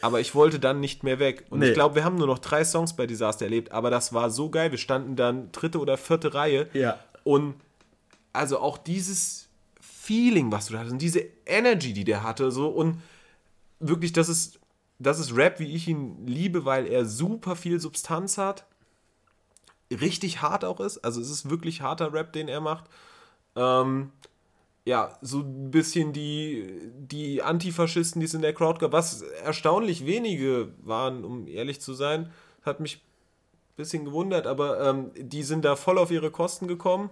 Aber 0.00 0.20
ich 0.20 0.34
wollte 0.34 0.58
dann 0.60 0.80
nicht 0.80 1.02
mehr 1.04 1.18
weg. 1.18 1.46
Und 1.50 1.60
Nee. 1.60 1.68
ich 1.68 1.74
glaube, 1.74 1.94
wir 1.96 2.04
haben 2.04 2.16
nur 2.16 2.26
noch 2.26 2.38
drei 2.38 2.64
Songs 2.64 2.94
bei 2.96 3.06
Disaster 3.06 3.44
erlebt, 3.46 3.72
aber 3.72 3.90
das 3.90 4.12
war 4.12 4.30
so 4.30 4.50
geil. 4.50 4.70
Wir 4.70 4.78
standen 4.78 5.16
dann 5.16 5.50
dritte 5.52 5.78
oder 5.80 5.96
vierte 5.96 6.34
Reihe. 6.34 6.68
Ja. 6.72 6.98
Und 7.24 7.54
also 8.32 8.58
auch 8.60 8.78
dieses 8.78 9.48
Feeling, 9.80 10.52
was 10.52 10.66
du 10.66 10.72
da 10.72 10.78
hattest, 10.80 10.92
und 10.92 11.02
diese 11.02 11.24
Energy, 11.46 11.92
die 11.92 12.04
der 12.04 12.22
hatte, 12.22 12.50
so 12.50 12.68
und 12.68 13.02
wirklich, 13.80 14.12
das 14.12 14.28
ist, 14.28 14.58
das 14.98 15.18
ist 15.18 15.36
Rap, 15.36 15.60
wie 15.60 15.74
ich 15.74 15.86
ihn 15.88 16.26
liebe, 16.26 16.64
weil 16.64 16.86
er 16.86 17.04
super 17.04 17.56
viel 17.56 17.78
Substanz 17.80 18.38
hat, 18.38 18.64
richtig 19.90 20.42
hart 20.42 20.64
auch 20.64 20.80
ist, 20.80 20.98
also 20.98 21.20
es 21.20 21.30
ist 21.30 21.50
wirklich 21.50 21.80
harter 21.82 22.12
Rap, 22.12 22.32
den 22.32 22.48
er 22.48 22.60
macht. 22.60 22.84
Ähm, 23.56 24.10
ja, 24.88 25.18
so 25.20 25.40
ein 25.40 25.70
bisschen 25.70 26.14
die, 26.14 26.80
die 26.96 27.42
Antifaschisten, 27.42 28.20
die 28.20 28.24
es 28.26 28.32
in 28.32 28.40
der 28.40 28.54
Crowd 28.54 28.80
gab, 28.80 28.92
was 28.92 29.20
erstaunlich 29.20 30.06
wenige 30.06 30.72
waren, 30.82 31.26
um 31.26 31.46
ehrlich 31.46 31.82
zu 31.82 31.92
sein, 31.92 32.32
hat 32.62 32.80
mich 32.80 32.96
ein 32.96 33.76
bisschen 33.76 34.06
gewundert, 34.06 34.46
aber 34.46 34.80
ähm, 34.80 35.10
die 35.14 35.42
sind 35.42 35.66
da 35.66 35.76
voll 35.76 35.98
auf 35.98 36.10
ihre 36.10 36.30
Kosten 36.30 36.68
gekommen. 36.68 37.10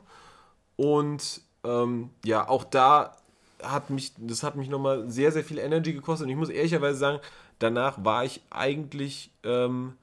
Und 0.77 1.43
ähm, 1.65 2.09
ja, 2.25 2.49
auch 2.49 2.65
da 2.65 3.15
hat 3.63 3.91
mich, 3.91 4.15
das 4.17 4.43
hat 4.43 4.57
mich 4.57 4.71
nochmal 4.71 5.11
sehr, 5.11 5.31
sehr 5.31 5.45
viel 5.45 5.59
Energy 5.59 5.93
gekostet. 5.93 6.25
Und 6.25 6.31
ich 6.31 6.39
muss 6.39 6.49
ehrlicherweise 6.49 6.99
sagen, 6.99 7.19
danach 7.59 8.03
war 8.03 8.25
ich 8.25 8.41
eigentlich 8.49 9.31
ähm, 9.45 9.99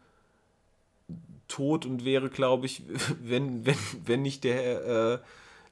tot 1.47 1.87
und 1.87 2.05
wäre, 2.05 2.29
glaube 2.29 2.67
ich, 2.67 2.83
wenn, 3.19 3.65
wenn, 3.65 3.77
wenn 4.05 4.21
nicht 4.21 4.43
der 4.43 4.85
äh, 5.13 5.19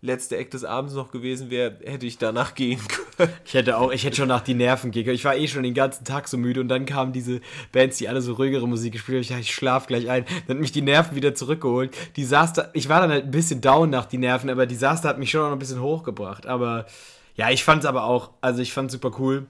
letzte 0.02 0.36
Eck 0.36 0.49
des 0.49 0.64
Abends 0.64 0.95
noch 0.95 1.12
gewesen 1.12 1.52
wäre, 1.52 1.78
hätte 1.86 2.06
ich 2.06 2.18
danach 2.18 2.56
gehen 2.56 2.80
können. 2.88 3.32
Ich 3.45 3.54
hätte 3.54 3.78
auch, 3.78 3.91
ich 3.91 4.04
hätte 4.04 4.18
schon 4.18 4.28
nach 4.28 4.41
die 4.41 4.56
Nerven 4.56 4.91
gehen 4.91 5.04
können. 5.04 5.16
Ich 5.16 5.26
war 5.26 5.36
eh 5.36 5.47
schon 5.47 5.64
den 5.64 5.74
ganzen 5.74 6.04
Tag 6.06 6.28
so 6.28 6.38
müde 6.38 6.60
und 6.60 6.70
dann 6.70 6.86
kamen 6.86 7.14
diese 7.14 7.39
Bands, 7.72 7.97
die 7.97 8.10
alle 8.10 8.22
so 8.22 8.34
ruhigere 8.34 8.68
Musik 8.68 8.93
gespielt 8.93 9.18
haben. 9.18 9.22
Ich 9.22 9.28
dachte, 9.30 9.41
ich 9.41 9.54
schlaf 9.54 9.86
gleich 9.88 10.10
ein. 10.10 10.26
Dann 10.47 10.58
hat 10.58 10.62
mich 10.62 10.72
die 10.72 10.82
Nerven 10.82 11.16
wieder 11.16 11.36
zurückgeholt. 11.36 11.95
Disaster, 12.18 12.72
ich 12.74 12.89
war 12.89 13.02
dann 13.02 13.12
halt 13.12 13.26
ein 13.26 13.32
bisschen 13.32 13.62
down 13.62 13.89
nach 13.89 14.06
die 14.06 14.18
Nerven, 14.18 14.49
aber 14.49 14.66
Disaster 14.66 15.10
hat 15.10 15.20
mich 15.20 15.30
schon 15.30 15.41
noch 15.41 15.52
ein 15.52 15.60
bisschen 15.60 15.82
hochgebracht. 15.82 16.47
Aber 16.47 16.88
ja, 17.36 17.52
ich 17.52 17.64
fand 17.64 17.84
es 17.84 17.86
aber 17.86 18.06
auch, 18.06 18.32
also 18.41 18.62
ich 18.62 18.74
fand 18.74 18.88
es 18.88 18.93
super 18.93 19.12
cool. 19.20 19.45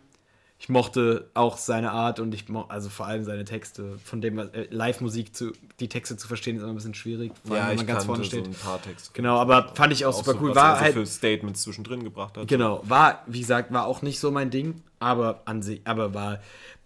Ich 0.62 0.70
mochte 0.70 1.28
auch 1.34 1.58
seine 1.58 1.92
Art 1.92 2.20
und 2.20 2.36
ich 2.36 2.48
mochte, 2.48 2.70
also 2.70 2.90
vor 2.90 3.08
allem 3.08 3.24
seine 3.24 3.46
Texte. 3.46 3.98
Von 4.06 4.22
dem 4.22 4.38
äh, 4.38 4.68
Live-Musik 4.70 5.36
zu, 5.36 5.54
die 5.80 5.90
Texte 5.90 6.18
zu 6.18 6.28
verstehen, 6.28 6.56
ist 6.56 6.62
immer 6.62 6.72
ein 6.72 6.76
bisschen 6.76 6.94
schwierig, 6.94 7.32
vor 7.44 7.58
allem, 7.58 7.70
wenn 7.70 7.78
man 7.78 7.88
ganz 7.88 8.06
vorne 8.06 8.24
steht. 8.24 8.46
ein 8.46 8.54
paar 8.54 8.80
Texte. 8.80 9.10
Genau, 9.14 9.40
aber 9.40 9.72
fand 9.74 9.92
ich 9.92 10.06
auch, 10.06 10.14
Auch 10.14 10.24
super 10.24 10.34
so, 10.34 10.38
cool. 10.40 10.56
War 10.56 10.74
er 10.74 10.78
so 10.78 10.82
halt, 10.84 10.94
für 10.94 11.06
Statements 11.08 11.64
zwischendrin 11.64 12.04
gebracht 12.04 12.38
hat. 12.38 12.48
Genau, 12.48 12.84
war, 12.84 13.24
wie 13.26 13.40
gesagt, 13.40 13.74
war 13.74 13.88
auch 13.88 14.04
nicht 14.04 14.20
so 14.20 14.30
mein 14.30 14.52
Ding, 14.52 14.84
aber 15.00 15.42
an 15.46 15.64
sich, 15.64 15.82
aber 15.86 16.14
war 16.14 16.42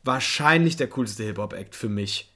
wahrscheinlich 0.06 0.78
der 0.78 0.88
coolste 0.88 1.24
Hip-Hop-Act 1.24 1.76
für 1.76 1.90
mich. 1.90 2.32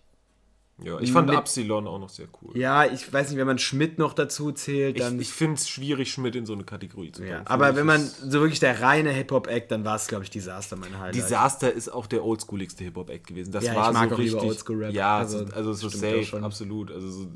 Ja, 0.84 0.99
ich 0.99 1.11
fand 1.11 1.27
Mit- 1.27 1.36
Absilon 1.36 1.88
auch 1.88 1.99
noch 1.99 2.09
sehr 2.09 2.27
cool. 2.41 2.57
Ja, 2.57 2.86
ich 2.86 3.11
weiß 3.11 3.30
nicht, 3.30 3.38
wenn 3.38 3.47
man 3.47 3.59
Schmidt 3.59 3.99
noch 3.99 4.13
dazu 4.13 4.51
zählt, 4.51 4.95
Ich, 4.95 5.01
dann. 5.01 5.20
ich 5.20 5.29
finde 5.33 5.55
es 5.55 5.67
schwierig, 5.67 6.12
Schmidt 6.12 6.36
in 6.36 6.45
so 6.45 6.54
eine 6.54 6.63
Kategorie 6.63 7.12
zu 7.12 7.24
ja, 7.25 7.37
tun. 7.39 7.47
aber 7.47 7.75
wenn 7.75 7.86
man 7.86 7.99
so 8.01 8.39
wirklich 8.39 8.59
der 8.59 8.79
reine 8.82 9.12
Hip-Hop-Act, 9.12 9.71
dann 9.71 9.83
war 9.83 9.97
es, 9.97 10.08
glaube 10.08 10.24
ich, 10.24 10.29
Disaster 10.29 10.75
mein 10.78 10.97
Highlight. 10.97 11.16
Disaster 11.16 11.71
ist 11.71 11.89
auch 11.89 12.08
der 12.08 12.24
oldschooligste 12.24 12.83
Hip-Hop-Act 12.86 13.28
gewesen. 13.28 13.51
Das 13.51 13.63
Ja, 13.66 13.71
ich 13.74 13.78
war 13.78 13.91
mag 13.91 14.09
so 14.09 14.16
auch 14.16 14.20
richtig. 14.20 14.41
Oldschool-Rap. 14.41 14.93
Ja, 14.93 15.17
Also, 15.17 15.45
also, 15.54 15.74
so 15.74 15.89
safe, 15.89 16.24
schon. 16.24 16.43
absolut. 16.43 16.91
Also 16.91 17.09
so 17.09 17.28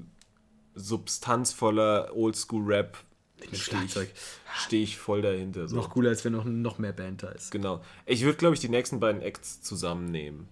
substanzvoller 0.76 2.12
Oldschool-Rap. 2.16 2.98
Stehe 3.52 3.84
ich, 3.84 3.94
steh 4.58 4.84
ich 4.84 4.98
voll 4.98 5.22
dahinter. 5.22 5.68
So. 5.68 5.76
Noch 5.76 5.90
cooler, 5.90 6.10
als 6.10 6.24
wenn 6.24 6.32
noch, 6.32 6.46
noch 6.46 6.78
mehr 6.80 6.94
Band 6.94 7.24
da 7.24 7.30
ist. 7.30 7.52
Genau. 7.52 7.82
Ich 8.06 8.24
würde, 8.24 8.38
glaube 8.38 8.54
ich, 8.56 8.62
die 8.62 8.70
nächsten 8.70 9.02
beiden 9.02 9.22
Acts 9.22 9.62
zusammennehmen. 9.62 10.48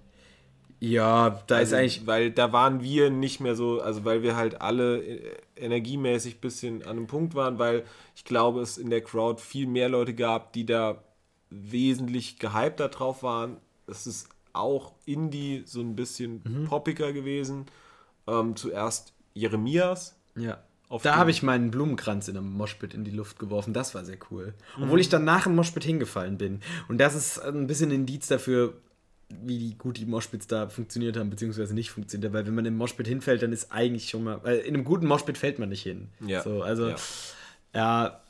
Ja, 0.84 1.42
da 1.46 1.60
ist 1.60 1.74
Also, 1.74 1.76
eigentlich. 1.76 2.08
Weil 2.08 2.32
da 2.32 2.52
waren 2.52 2.82
wir 2.82 3.12
nicht 3.12 3.40
mehr 3.40 3.56
so, 3.56 3.82
also 3.82 4.04
weil 4.04 4.24
wir 4.24 4.36
halt 4.36 4.62
alle 4.62 4.98
äh, 5.04 5.38
energiemäßig 5.56 6.38
ein 6.38 6.42
bisschen 6.42 6.82
an 6.84 6.90
einem 6.98 7.08
Punkt 7.08 7.36
waren, 7.36 7.60
weil 7.60 7.84
ich 8.16 8.26
glaube, 8.26 8.62
es 8.62 8.78
in 8.80 8.90
der 8.90 9.02
Crowd 9.02 9.40
viel 9.42 9.68
mehr 9.68 9.90
Leute 9.90 10.16
gab, 10.16 10.54
die 10.54 10.66
da 10.66 11.04
wesentlich 11.52 12.40
gehypter 12.40 12.90
drauf 12.90 13.22
waren. 13.24 13.58
Es 13.88 14.08
ist 14.08 14.28
auch 14.54 14.94
Indie 15.06 15.64
so 15.66 15.82
ein 15.82 15.96
bisschen 15.96 16.42
Mhm. 16.46 16.66
poppiger 16.66 17.14
gewesen. 17.14 17.68
Ähm, 18.28 18.56
zuerst 18.56 19.14
Jeremias. 19.34 20.16
Ja. 20.36 20.58
Da 21.04 21.16
habe 21.16 21.32
ich 21.32 21.42
meinen 21.42 21.72
Blumenkranz 21.72 22.28
in 22.28 22.36
einem 22.36 22.52
Moshpit 22.52 22.94
in 22.94 23.06
die 23.06 23.12
Luft 23.12 23.40
geworfen. 23.40 23.72
Das 23.74 23.96
war 23.96 24.04
sehr 24.04 24.18
cool. 24.30 24.54
Mhm. 24.78 24.84
Obwohl 24.84 25.00
ich 25.00 25.08
dann 25.10 25.24
nach 25.24 25.44
dem 25.44 25.56
Moshpit 25.56 25.84
hingefallen 25.86 26.38
bin. 26.38 26.60
Und 26.90 26.98
das 26.98 27.16
ist 27.16 27.40
ein 27.40 27.68
bisschen 27.68 27.92
ein 27.92 27.96
Indiz 28.02 28.28
dafür, 28.28 28.74
wie 29.44 29.58
die, 29.58 29.78
gut 29.78 29.98
die 29.98 30.06
Moshpits 30.06 30.48
da 30.48 30.68
funktioniert 30.70 31.18
haben, 31.18 31.30
beziehungsweise 31.30 31.74
nicht 31.74 31.92
funktioniert 31.92 32.30
haben. 32.30 32.34
Weil 32.38 32.46
wenn 32.46 32.56
man 32.56 32.66
im 32.66 32.78
Moshpit 32.78 33.08
hinfällt, 33.08 33.42
dann 33.42 33.52
ist 33.52 33.72
eigentlich 33.72 34.10
schon 34.10 34.24
mal. 34.24 34.40
Weil 34.44 34.60
in 34.60 34.74
einem 34.74 34.84
guten 34.84 35.08
Moshpit 35.08 35.38
fällt 35.38 35.60
man 35.60 35.70
nicht 35.70 35.84
hin. 35.84 36.10
Ja. 36.26 36.42
So, 36.42 36.62
also, 36.64 36.90
Ja. 36.90 36.96
ja. 37.74 38.22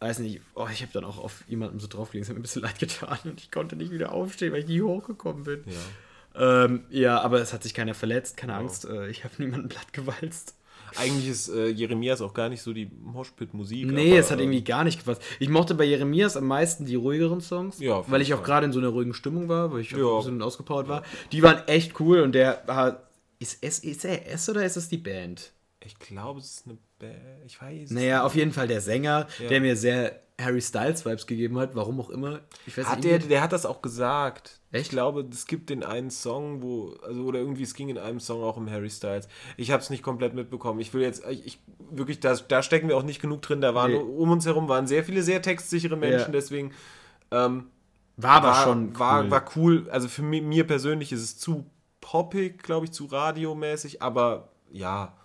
weiß 0.00 0.18
nicht, 0.20 0.40
oh, 0.54 0.68
ich 0.72 0.82
habe 0.82 0.92
dann 0.92 1.04
auch 1.04 1.18
auf 1.18 1.44
jemanden 1.48 1.80
so 1.80 1.86
draufgelegt, 1.86 2.24
es 2.24 2.28
hat 2.28 2.36
mir 2.36 2.40
ein 2.40 2.42
bisschen 2.42 2.62
leid 2.68 2.78
getan 2.78 3.18
und 3.24 3.40
ich 3.40 3.50
konnte 3.50 3.76
nicht 3.76 3.90
wieder 3.90 4.12
aufstehen, 4.12 4.52
weil 4.52 4.60
ich 4.60 4.68
nie 4.68 4.82
hochgekommen 4.82 5.44
bin. 5.44 5.64
Ja. 5.66 6.64
Ähm, 6.64 6.84
ja, 6.90 7.20
aber 7.20 7.40
es 7.40 7.52
hat 7.52 7.62
sich 7.62 7.74
keiner 7.74 7.94
verletzt, 7.94 8.36
keine 8.36 8.54
Angst, 8.54 8.86
äh, 8.86 9.08
ich 9.08 9.24
habe 9.24 9.34
niemanden 9.38 9.68
platt 9.70 9.92
gewalzt. 9.92 10.56
Eigentlich 10.96 11.28
ist 11.28 11.48
äh, 11.48 11.68
Jeremias 11.68 12.20
auch 12.20 12.34
gar 12.34 12.48
nicht 12.48 12.62
so 12.62 12.72
die 12.72 12.90
Moshpit-Musik. 13.02 13.86
Nee, 13.86 14.16
es 14.16 14.30
hat 14.30 14.38
irgendwie 14.40 14.62
gar 14.64 14.84
nicht 14.84 14.98
gepasst. 14.98 15.22
Ich 15.40 15.48
mochte 15.48 15.74
bei 15.74 15.84
Jeremias 15.84 16.36
am 16.36 16.46
meisten 16.46 16.84
die 16.86 16.94
ruhigeren 16.94 17.40
Songs, 17.40 17.78
Ja, 17.80 18.04
weil 18.08 18.20
ich 18.22 18.32
auch 18.34 18.42
gerade 18.42 18.66
in 18.66 18.72
so 18.72 18.78
einer 18.78 18.88
ruhigen 18.88 19.14
Stimmung 19.14 19.48
war, 19.48 19.72
weil 19.72 19.80
ich 19.80 19.94
auch 19.94 19.98
Ja. 19.98 20.10
ein 20.12 20.16
bisschen 20.18 20.42
ausgepowert 20.42 20.88
war. 20.88 21.02
Die 21.32 21.42
waren 21.42 21.66
echt 21.68 21.98
cool 22.00 22.20
und 22.20 22.32
der 22.32 22.62
war. 22.66 23.02
Ist, 23.38 23.58
es, 23.62 23.80
ist 23.80 24.04
er 24.04 24.30
S 24.32 24.48
oder 24.48 24.64
ist 24.64 24.76
es 24.76 24.88
die 24.88 24.98
Band? 24.98 25.52
Ich 25.84 25.98
glaube, 25.98 26.40
es 26.40 26.46
ist 26.60 26.66
eine 26.66 26.78
Band. 26.98 27.14
Ich 27.46 27.60
weiß. 27.60 27.90
Naja, 27.90 28.24
auf 28.24 28.34
jeden 28.36 28.52
Fall 28.52 28.68
der 28.68 28.80
Sänger, 28.80 29.26
Ja. 29.38 29.48
der 29.48 29.60
mir 29.60 29.76
sehr 29.76 30.20
Harry 30.40 30.60
Styles 30.60 31.06
Vibes 31.06 31.26
gegeben 31.28 31.58
hat, 31.58 31.76
warum 31.76 32.00
auch 32.00 32.10
immer. 32.10 32.40
Hat 32.84 32.96
nicht, 32.96 33.04
der, 33.04 33.18
der 33.20 33.40
hat 33.40 33.52
das 33.52 33.64
auch 33.66 33.82
gesagt. 33.82 34.58
Echt? 34.72 34.86
Ich 34.86 34.90
glaube, 34.90 35.24
es 35.30 35.46
gibt 35.46 35.70
den 35.70 35.84
einen 35.84 36.10
Song, 36.10 36.60
wo, 36.60 36.94
also 37.06 37.22
oder 37.22 37.38
irgendwie 37.38 37.62
es 37.62 37.74
ging 37.74 37.88
in 37.88 37.98
einem 37.98 38.18
Song 38.18 38.42
auch 38.42 38.56
um 38.56 38.68
Harry 38.68 38.90
Styles. 38.90 39.28
Ich 39.56 39.70
habe 39.70 39.80
es 39.82 39.90
nicht 39.90 40.02
komplett 40.02 40.34
mitbekommen. 40.34 40.80
Ich 40.80 40.92
will 40.92 41.02
jetzt, 41.02 41.24
ich, 41.30 41.46
ich 41.46 41.58
wirklich, 41.90 42.18
da, 42.18 42.34
da 42.34 42.62
stecken 42.64 42.88
wir 42.88 42.96
auch 42.96 43.04
nicht 43.04 43.22
genug 43.22 43.42
drin. 43.42 43.60
Da 43.60 43.74
waren 43.76 43.92
Nee. 43.92 43.98
um 43.98 44.30
uns 44.32 44.44
herum 44.44 44.68
waren 44.68 44.88
sehr 44.88 45.04
viele 45.04 45.22
sehr 45.22 45.40
textsichere 45.40 45.96
Menschen, 45.96 46.26
Ja. 46.26 46.32
deswegen 46.32 46.72
ähm, 47.30 47.66
war 48.16 48.42
aber 48.42 48.54
schon 48.64 48.88
cool. 48.88 48.98
war, 48.98 49.30
war 49.30 49.44
cool. 49.54 49.88
Also 49.90 50.08
für 50.08 50.22
mi- 50.22 50.40
mir 50.40 50.66
persönlich 50.66 51.12
ist 51.12 51.22
es 51.22 51.38
zu 51.38 51.64
poppig, 52.00 52.60
glaube 52.62 52.86
ich, 52.86 52.92
zu 52.92 53.04
radiomäßig, 53.06 54.02
aber 54.02 54.48
ja. 54.72 55.16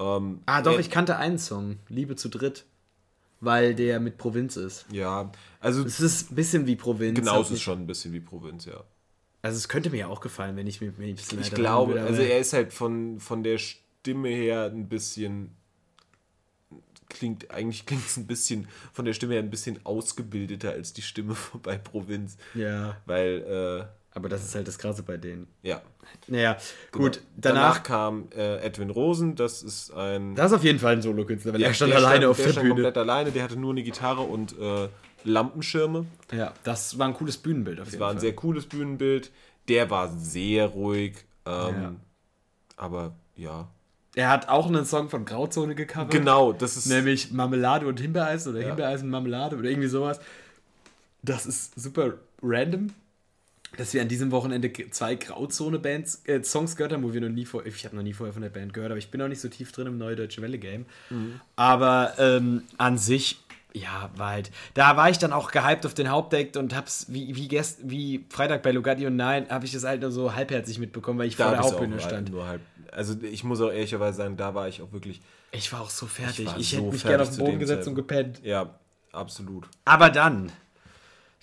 Ähm, 0.00 0.40
ah, 0.46 0.62
doch, 0.62 0.76
äh, 0.78 0.80
ich 0.80 0.90
kannte 0.90 1.16
einen 1.18 1.38
Song, 1.38 1.78
Liebe 1.88 2.16
zu 2.16 2.28
dritt, 2.30 2.64
weil 3.44 3.74
der 3.74 4.00
mit 4.00 4.18
Provinz 4.18 4.56
ist. 4.56 4.86
Ja, 4.90 5.30
also 5.60 5.84
Es 5.84 6.00
ist 6.00 6.30
ein 6.30 6.34
bisschen 6.34 6.66
wie 6.66 6.76
Provinz. 6.76 7.18
genau, 7.18 7.40
es 7.40 7.46
ist 7.48 7.52
nicht- 7.52 7.62
schon 7.62 7.80
ein 7.80 7.86
bisschen 7.86 8.12
wie 8.12 8.20
Provinz, 8.20 8.64
ja. 8.66 8.82
Also 9.42 9.58
es 9.58 9.68
könnte 9.68 9.90
mir 9.90 9.98
ja 9.98 10.06
auch 10.08 10.20
gefallen, 10.20 10.56
wenn 10.56 10.66
ich 10.66 10.80
mir 10.80 10.88
ein 10.98 11.14
bisschen 11.14 11.40
Ich 11.40 11.52
glaube, 11.52 11.94
will, 11.94 12.00
also 12.00 12.22
er 12.22 12.38
ist 12.38 12.52
halt 12.54 12.72
von, 12.72 13.20
von 13.20 13.42
der 13.42 13.58
Stimme 13.58 14.28
her 14.30 14.70
ein 14.72 14.88
bisschen 14.88 15.54
klingt, 17.08 17.50
eigentlich 17.50 17.86
klingt 17.86 18.06
es 18.06 18.16
ein 18.16 18.26
bisschen 18.26 18.66
von 18.92 19.04
der 19.04 19.12
Stimme 19.12 19.34
her 19.34 19.42
ein 19.42 19.50
bisschen 19.50 19.78
ausgebildeter 19.84 20.70
als 20.72 20.92
die 20.94 21.02
Stimme 21.02 21.36
bei 21.62 21.76
Provinz. 21.78 22.36
Ja, 22.54 22.96
Weil, 23.06 23.86
aber 24.14 24.28
das 24.28 24.44
ist 24.44 24.54
halt 24.54 24.66
das 24.68 24.78
Krasse 24.78 25.02
bei 25.02 25.16
denen. 25.16 25.46
ja. 25.62 25.82
Naja, 26.28 26.56
gut, 26.92 27.14
Genau. 27.14 27.26
Danach, 27.36 27.60
danach, 27.78 27.82
kam 27.82 28.28
äh, 28.36 28.58
Edwin 28.64 28.90
Rosen, 28.90 29.34
das 29.36 29.62
ist 29.62 29.90
ein. 29.92 30.34
das 30.34 30.52
ist 30.52 30.56
auf 30.58 30.64
jeden 30.64 30.78
Fall 30.78 30.92
ein 30.94 31.02
Solokünstler, 31.02 31.52
weil 31.54 31.60
Ja, 31.60 31.68
er 31.68 31.74
stand 31.74 31.92
der 31.92 31.98
alleine 31.98 32.28
auf 32.28 32.36
der 32.36 32.46
der 32.46 32.52
stand 32.52 32.64
Bühne. 32.64 32.74
komplett 32.74 32.98
alleine, 32.98 33.30
der 33.32 33.42
hatte 33.42 33.56
nur 33.56 33.72
eine 33.72 33.82
Gitarre 33.82 34.20
und 34.20 34.56
äh, 34.58 34.88
Lampenschirme. 35.24 36.06
Ja, 36.32 36.52
das 36.62 36.98
war 36.98 37.08
ein 37.08 37.14
cooles 37.14 37.38
Bühnenbild 37.38 37.80
auf 37.80 37.86
Das 37.86 37.92
jeden 37.94 38.00
war 38.02 38.10
ein 38.10 38.16
Fall. 38.16 38.20
sehr 38.20 38.36
cooles 38.36 38.66
Bühnenbild. 38.66 39.30
Der 39.68 39.88
war 39.90 40.08
sehr 40.08 40.66
ruhig. 40.66 41.24
Ähm, 41.46 41.52
Ja. 41.82 41.92
Aber 42.76 43.14
ja. 43.36 43.68
er 44.14 44.28
hat 44.30 44.48
auch 44.48 44.66
einen 44.66 44.84
Song 44.84 45.08
von 45.08 45.24
Grauzone 45.24 45.74
gecovert. 45.74 46.10
Genau, 46.10 46.52
das 46.52 46.76
ist. 46.76 46.86
Nämlich 46.86 47.32
Marmelade 47.32 47.86
und 47.86 47.98
Himbeereis 48.00 48.46
oder 48.46 48.60
Ja. 48.60 48.68
Himbeereis 48.68 49.02
und 49.02 49.10
Marmelade 49.10 49.56
oder 49.56 49.68
irgendwie 49.68 49.88
sowas. 49.88 50.20
Das 51.22 51.46
ist 51.46 51.78
super 51.80 52.14
random, 52.42 52.88
dass 53.76 53.94
wir 53.94 54.02
an 54.02 54.08
diesem 54.08 54.30
Wochenende 54.30 54.72
zwei 54.90 55.14
Grauzone-Bands, 55.14 56.22
äh, 56.26 56.42
Songs 56.42 56.76
gehört 56.76 56.92
haben, 56.92 57.02
wo 57.02 57.12
wir 57.12 57.20
noch 57.20 57.28
nie 57.28 57.44
vor, 57.44 57.64
ich 57.66 57.84
habe 57.84 57.96
noch 57.96 58.02
nie 58.02 58.12
vorher 58.12 58.32
von 58.32 58.42
der 58.42 58.50
Band 58.50 58.72
gehört, 58.74 58.90
aber 58.90 58.98
ich 58.98 59.10
bin 59.10 59.20
noch 59.20 59.28
nicht 59.28 59.40
so 59.40 59.48
tief 59.48 59.72
drin 59.72 59.86
im 59.86 59.98
Neue 59.98 60.16
Deutsche 60.16 60.42
Welle 60.42 60.58
Game. 60.58 60.86
Mhm. 61.10 61.40
Aber 61.56 62.14
ähm, 62.18 62.62
an 62.78 62.98
sich, 62.98 63.38
ja, 63.72 64.10
war 64.16 64.30
halt, 64.30 64.50
da 64.74 64.96
war 64.96 65.10
ich 65.10 65.18
dann 65.18 65.32
auch 65.32 65.50
gehypt 65.50 65.84
auf 65.84 65.94
den 65.94 66.08
Hauptdeck 66.08 66.56
und 66.56 66.74
hab's, 66.74 67.06
wie, 67.08 67.34
wie, 67.34 67.48
gest, 67.48 67.80
wie 67.82 68.24
Freitag 68.28 68.62
bei 68.62 68.70
Lugatti 68.70 69.06
und 69.06 69.16
Nein, 69.16 69.48
habe 69.48 69.64
ich 69.64 69.72
das 69.72 69.84
halt 69.84 70.00
nur 70.00 70.12
so 70.12 70.34
halbherzig 70.34 70.78
mitbekommen, 70.78 71.18
weil 71.18 71.26
ich 71.26 71.36
vor 71.36 71.50
der 71.50 71.60
Hauptbühne 71.60 72.00
stand. 72.00 72.30
Nur 72.30 72.46
halb, 72.46 72.60
also 72.92 73.14
ich 73.22 73.42
muss 73.42 73.60
auch 73.60 73.70
ehrlicherweise 73.70 74.18
sagen, 74.18 74.36
da 74.36 74.54
war 74.54 74.68
ich 74.68 74.80
auch 74.80 74.92
wirklich. 74.92 75.20
Ich 75.50 75.72
war 75.72 75.80
auch 75.80 75.90
so 75.90 76.06
fertig. 76.06 76.46
war 76.46 76.58
Ich, 76.58 76.70
so 76.70 76.76
hätte 76.78 76.92
mich 76.92 77.02
gerne 77.02 77.22
auf 77.22 77.30
den 77.30 77.38
Boden 77.38 77.58
gesetzt 77.58 77.88
und 77.88 77.96
Zeitpunkt. 77.96 78.08
gepennt. 78.08 78.40
Ja, 78.44 78.78
absolut. 79.12 79.68
Aber 79.84 80.10
dann 80.10 80.52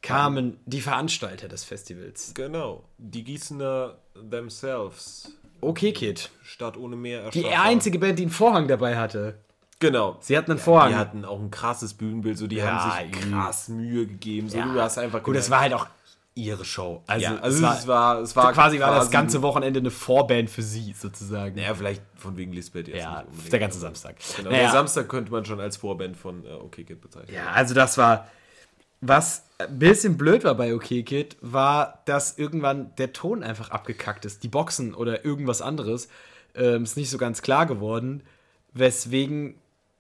kamen 0.02 0.60
die 0.66 0.82
Veranstalter 0.82 1.48
des 1.48 1.64
Festivals. 1.64 2.34
Genau. 2.34 2.84
Die 2.98 3.24
Gießener 3.24 3.98
themselves. 4.30 5.32
Okay, 5.62 5.94
Kid. 5.94 6.32
Stadt 6.44 6.76
ohne 6.78 6.96
Meer. 6.96 7.30
Die 7.30 7.48
einzige 7.48 8.00
Band, 8.00 8.18
die 8.18 8.24
einen 8.24 8.32
Vorhang 8.32 8.68
dabei 8.68 8.98
hatte. 8.98 9.36
Genau. 9.80 10.18
Sie 10.20 10.38
hatten 10.38 10.52
einen 10.52 10.60
Vorhang. 10.60 10.90
Die 10.90 10.96
hatten 10.96 11.26
auch 11.26 11.40
ein 11.40 11.52
krasses 11.52 11.94
Bühnenbild, 11.94 12.38
so 12.38 12.48
die 12.48 12.58
Ja, 12.58 12.72
haben 12.72 13.12
sich 13.12 13.32
krass 13.32 13.68
Mühe 13.68 14.06
gegeben. 14.06 14.50
So, 14.50 14.60
du 14.62 14.82
hast 14.82 14.98
einfach 14.98 15.24
Gut, 15.24 15.36
es 15.36 15.50
war 15.50 15.62
halt 15.62 15.74
auch 15.74 15.88
ihre 16.34 16.64
Show. 16.64 17.04
Also, 17.08 17.26
ja, 17.26 17.36
also 17.40 17.58
es 17.58 17.64
war, 17.64 17.78
es 17.78 17.88
war, 17.88 18.20
es 18.22 18.36
war 18.36 18.54
quasi 18.54 18.80
war 18.80 18.96
das 18.96 19.12
ganze 19.12 19.42
Wochenende 19.42 19.80
eine 19.80 19.92
Vorband 19.92 20.50
für 20.50 20.62
sie, 20.62 20.94
sozusagen. 20.94 21.56
Naja, 21.56 21.74
vielleicht 21.76 22.02
von 22.16 22.38
wegen 22.38 22.54
Lisbeth 22.54 22.88
jetzt 22.88 23.00
ja, 23.00 23.26
der 23.52 23.60
ganze 23.60 23.80
Samstag. 23.80 24.16
Genau, 24.38 24.50
Naja, 24.50 24.64
der 24.64 24.72
Samstag 24.72 25.10
könnte 25.10 25.32
man 25.32 25.46
schon 25.46 25.60
als 25.60 25.78
Vorband 25.78 26.16
von 26.16 26.46
äh, 26.46 26.54
OK 26.54 26.76
Kid 26.76 27.02
bezeichnen. 27.02 27.36
Ja, 27.36 27.52
also 27.52 27.74
das 27.74 27.98
war. 27.98 28.28
Was 29.02 29.46
ein 29.58 29.80
bisschen 29.80 30.18
blöd 30.18 30.44
war 30.44 30.56
bei 30.56 30.74
OK 30.76 31.04
Kid, 31.06 31.38
war, 31.42 32.02
dass 32.06 32.38
irgendwann 32.38 32.96
der 32.98 33.14
Ton 33.14 33.44
einfach 33.44 33.72
abgekackt 33.72 34.26
ist. 34.26 34.44
Die 34.44 34.48
Boxen 34.48 34.94
oder 34.94 35.26
irgendwas 35.26 35.62
anderes 35.62 36.08
ähm, 36.56 36.84
ist 36.84 36.98
nicht 36.98 37.10
so 37.10 37.18
ganz 37.18 37.42
klar 37.42 37.66
geworden, 37.66 38.24
weswegen 38.74 39.56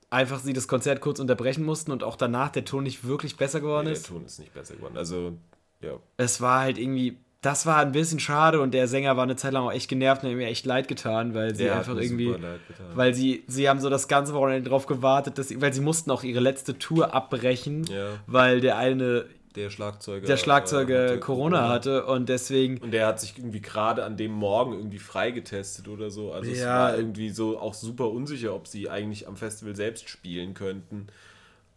einfach 0.09 0.39
sie 0.39 0.53
das 0.53 0.67
Konzert 0.67 1.01
kurz 1.01 1.19
unterbrechen 1.19 1.63
mussten 1.63 1.91
und 1.91 2.03
auch 2.03 2.15
danach 2.15 2.49
der 2.49 2.65
Ton 2.65 2.83
nicht 2.83 3.05
wirklich 3.05 3.37
besser 3.37 3.59
geworden 3.61 3.87
Nee, 3.87 3.93
ist. 3.93 4.07
der 4.07 4.15
Ton 4.15 4.25
ist 4.25 4.39
nicht 4.39 4.53
besser 4.53 4.75
geworden. 4.75 4.97
Also, 4.97 5.33
ja. 5.81 5.93
es 6.17 6.41
war 6.41 6.61
halt 6.61 6.77
irgendwie, 6.77 7.17
das 7.41 7.65
war 7.65 7.77
ein 7.77 7.91
bisschen 7.91 8.19
schade 8.19 8.61
und 8.61 8.71
der 8.73 8.87
Sänger 8.87 9.17
war 9.17 9.23
eine 9.23 9.35
Zeit 9.35 9.53
lang 9.53 9.63
auch 9.63 9.71
echt 9.71 9.89
genervt 9.89 10.23
und 10.23 10.29
hat 10.29 10.37
mir 10.37 10.47
echt 10.47 10.65
leid 10.65 10.87
getan, 10.87 11.33
weil 11.33 11.55
sie 11.55 11.63
Der 11.63 11.77
einfach 11.77 11.95
irgendwie, 11.97 12.27
super 12.27 12.37
leid 12.39 12.59
getan. 12.67 12.85
weil 12.93 13.13
sie, 13.15 13.43
sie 13.47 13.67
haben 13.67 13.79
so 13.79 13.89
das 13.89 14.07
ganze 14.07 14.33
Wochenende 14.35 14.69
drauf 14.69 14.85
gewartet, 14.85 15.37
dass 15.39 15.47
sie, 15.47 15.59
weil 15.59 15.73
sie 15.73 15.81
mussten 15.81 16.11
auch 16.11 16.23
ihre 16.23 16.39
letzte 16.39 16.77
Tour 16.77 17.15
abbrechen, 17.15 17.85
Ja. 17.85 18.09
weil 18.27 18.61
der 18.61 18.77
eine, 18.77 19.25
Der 19.55 19.71
Schlagzeuger. 19.71 20.27
der 20.27 20.37
Schlagzeuger 20.37 20.95
äh, 21.05 21.07
hatte 21.09 21.19
Corona 21.19 21.67
hatte 21.67 22.05
und 22.05 22.29
deswegen, 22.29 22.77
Und 22.77 22.91
der 22.91 23.07
hat 23.07 23.19
sich 23.19 23.35
irgendwie 23.37 23.61
gerade 23.61 24.03
an 24.05 24.17
dem 24.17 24.33
Morgen 24.33 24.73
irgendwie 24.73 24.99
freigetestet 24.99 25.87
oder 25.87 26.11
so. 26.11 26.31
Also 26.31 26.51
es 26.51 26.59
Ja. 26.59 26.77
war 26.77 26.95
irgendwie 26.95 27.31
so 27.31 27.59
auch 27.59 27.73
super 27.73 28.11
unsicher, 28.11 28.53
ob 28.53 28.67
sie 28.67 28.87
eigentlich 28.87 29.27
am 29.27 29.35
Festival 29.35 29.75
selbst 29.75 30.07
spielen 30.09 30.53
könnten. 30.53 31.07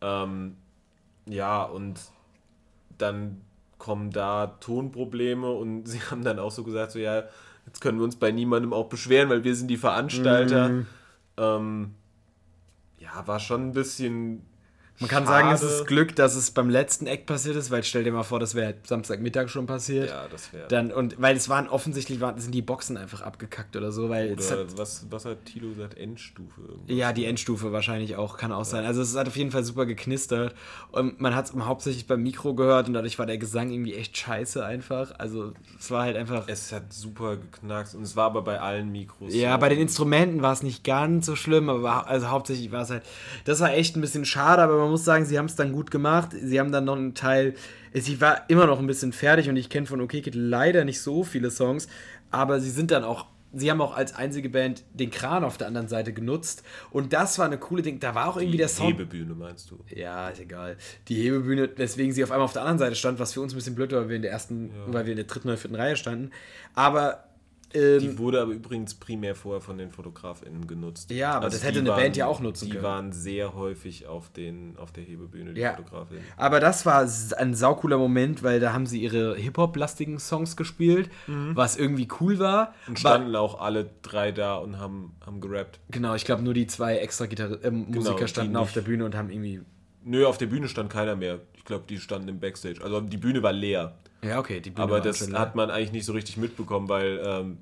Ähm, 0.03 0.57
ja, 1.27 1.63
und 1.65 1.99
dann 2.99 3.41
kommen 3.85 4.11
da 4.11 4.47
Tonprobleme 4.61 5.51
und 5.51 5.85
sie 5.89 6.01
haben 6.01 6.25
dann 6.25 6.39
auch 6.39 6.51
so 6.51 6.65
gesagt, 6.65 6.93
so 6.93 6.99
ja, 6.99 7.25
jetzt 7.67 7.81
können 7.81 7.99
wir 7.99 8.05
uns 8.05 8.17
bei 8.17 8.31
niemandem 8.31 8.73
auch 8.73 8.89
beschweren, 8.89 9.29
weil 9.29 9.45
wir 9.45 9.55
sind 9.55 9.69
die 9.69 9.77
Veranstalter. 9.77 10.71
Mhm. 10.71 10.87
Ähm, 11.37 11.95
ja, 12.99 13.27
war 13.27 13.39
schon 13.41 13.69
ein 13.69 13.73
bisschen. 13.73 14.47
Man 15.01 15.11
kann 15.11 15.27
sagen, 15.27 15.51
es 15.51 15.61
schade. 15.61 15.73
ist 15.73 15.87
Glück, 15.87 16.15
dass 16.15 16.37
es 16.37 16.53
beim 16.53 16.71
letzten 16.71 17.09
Act 17.09 17.27
passiert 17.27 17.57
ist, 17.57 17.73
weil 17.73 17.83
stell 17.83 18.05
dir 18.05 18.13
mal 18.13 18.23
vor, 18.23 18.39
das 18.39 18.55
wäre 18.55 18.75
Samstagmittag 18.85 19.49
schon 19.49 19.67
passiert. 19.67 20.11
Ja, 20.11 20.29
das 20.31 20.53
wäre. 20.53 20.69
Dann, 20.69 20.93
und 20.93 21.21
weil 21.21 21.37
es 21.37 21.49
waren 21.49 21.69
offensichtlich 21.69 22.21
waren, 22.21 22.39
sind 22.39 22.55
die 22.55 22.63
Boxen 22.63 22.97
einfach 22.97 23.21
abgekackt 23.21 23.75
oder 23.75 23.91
so, 23.91 24.09
weil 24.09 24.33
Oder 24.33 24.51
hat, 24.51 24.79
was, 24.79 25.07
was 25.11 25.25
hat 25.25 25.45
Tilo 25.47 25.71
gesagt? 25.71 25.99
Endstufe. 25.99 26.61
Ja, 26.87 27.13
die 27.13 27.25
Endstufe 27.25 27.73
wahrscheinlich 27.73 28.15
auch, 28.15 28.37
kann 28.37 28.53
auch 28.53 28.65
sein. 28.65 28.85
Also 28.85 29.03
es 29.03 29.17
hat 29.17 29.27
auf 29.27 29.37
jeden 29.37 29.51
Fall 29.51 29.65
super 29.65 29.85
geknistert. 29.85 30.55
Und 30.93 31.21
man 31.21 31.35
hat 31.35 31.47
es 31.47 31.55
hauptsächlich 31.55 32.07
beim 32.07 32.23
Mikro 32.23 32.55
gehört 32.55 32.87
und 32.87 32.95
dadurch 32.95 33.19
war 33.19 33.27
der 33.27 33.39
Gesang 33.39 33.71
irgendwie 33.71 33.95
echt 33.95 34.17
scheiße 34.17 34.65
einfach. 34.65 35.13
Also 35.19 35.55
es 35.77 35.91
war 35.91 36.03
halt 36.03 36.17
einfach. 36.17 36.47
Es 36.47 36.73
hat 36.73 36.93
super 36.93 37.37
geknackst 37.37 37.97
und 37.97 38.03
es 38.03 38.15
war 38.15 38.27
aber 38.27 38.43
bei 38.43 38.61
allen 38.61 38.93
Mikros. 38.93 39.35
Ja, 39.35 39.55
so. 39.55 39.59
bei 39.59 39.71
den 39.71 39.81
Instrumenten 39.81 40.41
war 40.41 40.53
es 40.53 40.63
nicht 40.63 40.85
ganz 40.85 41.27
so 41.27 41.35
schlimm, 41.35 41.69
aber 41.69 42.07
also 42.07 42.29
hauptsächlich 42.29 42.71
war 42.71 42.83
es 42.83 42.91
halt. 42.91 43.03
Das 43.45 43.59
war 43.59 43.73
echt 43.73 43.97
ein 43.97 44.01
bisschen 44.01 44.25
schade, 44.25 44.63
aber 44.63 44.84
man 44.85 44.93
muss 44.93 45.05
sagen, 45.05 45.25
sie 45.25 45.39
haben 45.39 45.47
es 45.47 45.57
dann 45.57 45.73
gut 45.73 45.91
gemacht. 45.91 46.31
Sie 46.33 46.59
haben 46.61 46.73
dann 46.73 46.85
noch 46.85 46.97
einen 46.97 47.15
Teil. 47.15 47.55
Sie 47.93 48.21
war 48.21 48.49
immer 48.49 48.67
noch 48.67 48.79
ein 48.79 48.87
bisschen 48.87 49.13
fertig 49.13 49.49
und 49.49 49.57
ich 49.57 49.69
kenne 49.69 49.87
von 49.87 50.01
OK 50.01 50.11
Kid 50.11 50.35
leider 50.35 50.85
nicht 50.85 51.01
so 51.01 51.25
viele 51.25 51.51
Songs, 51.51 51.89
aber 52.31 52.61
sie 52.61 52.71
sind 52.71 52.91
dann 52.91 53.05
auch. 53.05 53.27
Sie 53.57 53.71
haben 53.71 53.81
auch 53.81 53.97
als 53.97 54.17
einzige 54.17 54.49
Band 54.49 54.83
den 54.95 55.13
Kran 55.13 55.45
auf 55.45 55.57
der 55.59 55.69
anderen 55.69 55.87
Seite 55.87 56.13
genutzt 56.13 56.65
und 56.91 57.13
das 57.13 57.39
war 57.39 57.47
eine 57.47 57.57
coole 57.57 57.83
Ding. 57.83 58.01
Da 58.01 58.13
war 58.17 58.29
auch 58.29 58.37
irgendwie 58.37 58.57
der 58.57 58.69
Sound. 58.69 58.99
Hebebühne 58.99 59.33
meinst 59.35 59.71
du? 59.71 59.79
Ja, 59.95 60.29
ist 60.31 60.41
egal. 60.41 60.77
Die 61.07 61.15
Hebebühne, 61.23 61.71
weswegen 61.77 62.13
sie 62.13 62.25
auf 62.25 62.33
einmal 62.33 62.47
auf 62.47 62.53
der 62.53 62.63
anderen 62.63 62.81
Seite 62.81 62.97
stand, 62.97 63.21
was 63.21 63.33
für 63.33 63.41
uns 63.41 63.53
ein 63.53 63.57
bisschen 63.57 63.77
blöd 63.77 63.93
war, 63.93 64.01
weil 64.01 64.09
wir 64.09 64.17
in 64.17 64.23
der 64.23 64.33
ersten, 64.33 64.73
weil 64.89 65.05
wir 65.07 65.13
in 65.13 65.19
der 65.19 65.27
dritten 65.27 65.47
oder 65.47 65.57
vierten 65.57 65.77
Reihe 65.77 65.95
standen. 65.95 66.33
Aber 66.75 67.29
ähm, 67.75 67.99
Die 68.01 68.19
wurde 68.19 68.41
aber 68.41 68.53
übrigens 68.53 68.95
primär 68.95 69.35
vorher 69.35 69.61
von 69.61 69.77
den 69.79 69.91
FotografInnen 69.91 70.67
genutzt. 70.67 71.11
Also 71.11 71.19
Ja, 71.21 71.33
aber 71.33 71.47
das 71.51 71.63
hätte 71.63 71.83
die 71.83 71.91
eine 71.91 72.01
Band 72.01 72.17
ja 72.17 72.27
auch 72.27 72.41
nutzen 72.41 72.67
Die 72.67 72.71
können. 72.73 72.83
waren 72.85 73.13
sehr 73.13 73.55
häufig 73.55 74.07
auf, 74.07 74.31
den, 74.31 74.77
auf 74.79 74.93
der 74.93 75.05
Hebebühne, 75.05 75.53
die 75.55 75.61
Ja. 75.61 75.75
FotografInnen. 75.75 76.23
Aber 76.37 76.61
das 76.61 76.87
war 76.87 77.07
ein 77.37 77.55
saucooler 77.55 77.99
Moment, 77.99 78.43
weil 78.43 78.61
da 78.61 78.73
haben 78.73 78.87
sie 78.87 79.03
ihre 79.03 79.35
Hip-Hop-lastigen 79.37 80.19
Songs 80.19 80.57
gespielt, 80.57 81.11
was 81.27 81.77
irgendwie 81.77 82.09
cool 82.21 82.39
war. 82.39 82.69
Mhm. 82.87 82.95
Und 82.95 83.05
War- 83.05 83.15
standen 83.17 83.37
auch 83.37 83.61
alle 83.61 83.91
drei 84.03 84.33
da 84.33 84.57
und 84.57 84.79
haben, 84.79 85.17
haben 85.25 85.41
gerappt. 85.41 85.81
genau, 85.91 86.15
ich 86.15 86.25
glaube, 86.25 86.43
nur 86.43 86.55
die 86.55 86.67
zwei 86.67 86.97
extra 86.99 87.27
Gitarre 87.27 87.61
ähm, 87.65 87.87
Musiker 87.91 88.17
die 88.25 88.29
standen 88.29 88.57
auf 88.57 88.73
der 88.73 88.83
Bühne 88.83 89.05
und 89.05 89.15
haben 89.15 89.31
irgendwie 89.31 89.61
Nö, 90.07 90.27
auf 90.27 90.37
der 90.37 90.47
Bühne 90.47 90.69
stand 90.69 90.91
keiner 90.91 91.17
mehr. 91.17 91.41
Ich 91.65 91.69
glaube, 91.69 91.85
die 91.89 91.99
standen 91.99 92.29
im 92.29 92.41
Backstage. 92.41 92.83
Also 92.85 93.01
die 93.01 93.17
Bühne 93.17 93.43
war 93.43 93.55
leer. 93.55 93.95
Ja, 94.23 94.39
okay, 94.39 94.61
die 94.61 94.69
Bühne 94.69 94.83
Aber 94.83 94.95
war 94.97 95.01
das 95.01 95.33
hat 95.33 95.55
man 95.55 95.71
eigentlich 95.71 95.93
nicht 95.93 96.05
so 96.05 96.13
richtig 96.13 96.37
mitbekommen, 96.37 96.91
weil 96.91 97.23
ähm, 97.25 97.57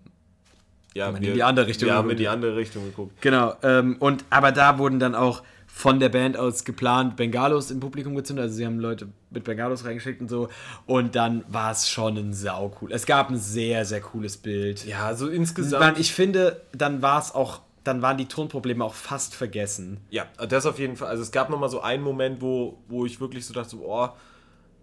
ja, 0.93 1.13
man 1.13 1.23
in 1.23 1.35
die 1.35 1.43
andere 1.45 1.69
Richtung 1.69 1.89
wir 1.89 1.95
haben 1.95 2.11
in 2.11 2.17
die 2.17 2.27
andere 2.27 2.57
Richtung 2.57 2.85
geguckt. 2.85 3.23
Genau, 3.23 3.55
ähm, 3.63 3.95
und 4.01 4.25
aber 4.29 4.51
da 4.51 4.79
wurden 4.79 4.99
dann 4.99 5.15
auch 5.15 5.45
von 5.69 6.01
der 6.01 6.09
Band 6.09 6.37
aus 6.37 6.65
geplant 6.65 7.15
Bengalos 7.15 7.71
im 7.71 7.79
Publikum 7.79 8.17
gezündet. 8.17 8.43
Also 8.43 8.57
sie 8.57 8.67
haben 8.67 8.81
Leute 8.81 9.09
mit 9.31 9.45
Bengalos 9.45 9.85
reingeschickt 9.85 10.21
und 10.21 10.29
so. 10.29 10.49
Und 10.85 11.15
dann 11.15 11.45
war 11.47 11.71
es 11.71 11.89
schon 11.89 12.19
ein 12.19 12.35
sau 12.35 12.77
cool. 12.81 12.93
Es 12.93 13.07
gab 13.07 13.31
ein 13.31 13.39
sehr, 13.39 13.85
sehr 13.85 14.01
cooles 14.01 14.37
Bild. 14.37 14.85
Ja, 14.85 15.15
so 15.15 15.29
insgesamt. 15.29 15.81
Man, 15.81 16.01
ich 16.01 16.13
finde, 16.13 16.61
dann 16.73 17.03
war 17.03 17.21
es 17.21 17.33
auch, 17.33 17.61
dann 17.85 18.03
waren 18.03 18.17
die 18.17 18.27
Tonprobleme 18.27 18.85
auch 18.85 18.95
fast 18.95 19.35
vergessen. 19.35 20.01
Ja, 20.11 20.27
das 20.49 20.67
auf 20.67 20.79
jeden 20.79 20.97
Fall. 20.97 21.09
Also 21.09 21.23
es 21.23 21.33
gab 21.33 21.51
noch 21.51 21.59
mal 21.59 21.69
so 21.69 21.81
einen 21.81 22.03
Moment, 22.03 22.41
wo, 22.41 22.79
wo 22.89 23.07
ich 23.07 23.21
wirklich 23.21 23.45
so 23.45 23.53
dachte, 23.55 23.71
so, 23.71 23.85
oh, 23.85 24.09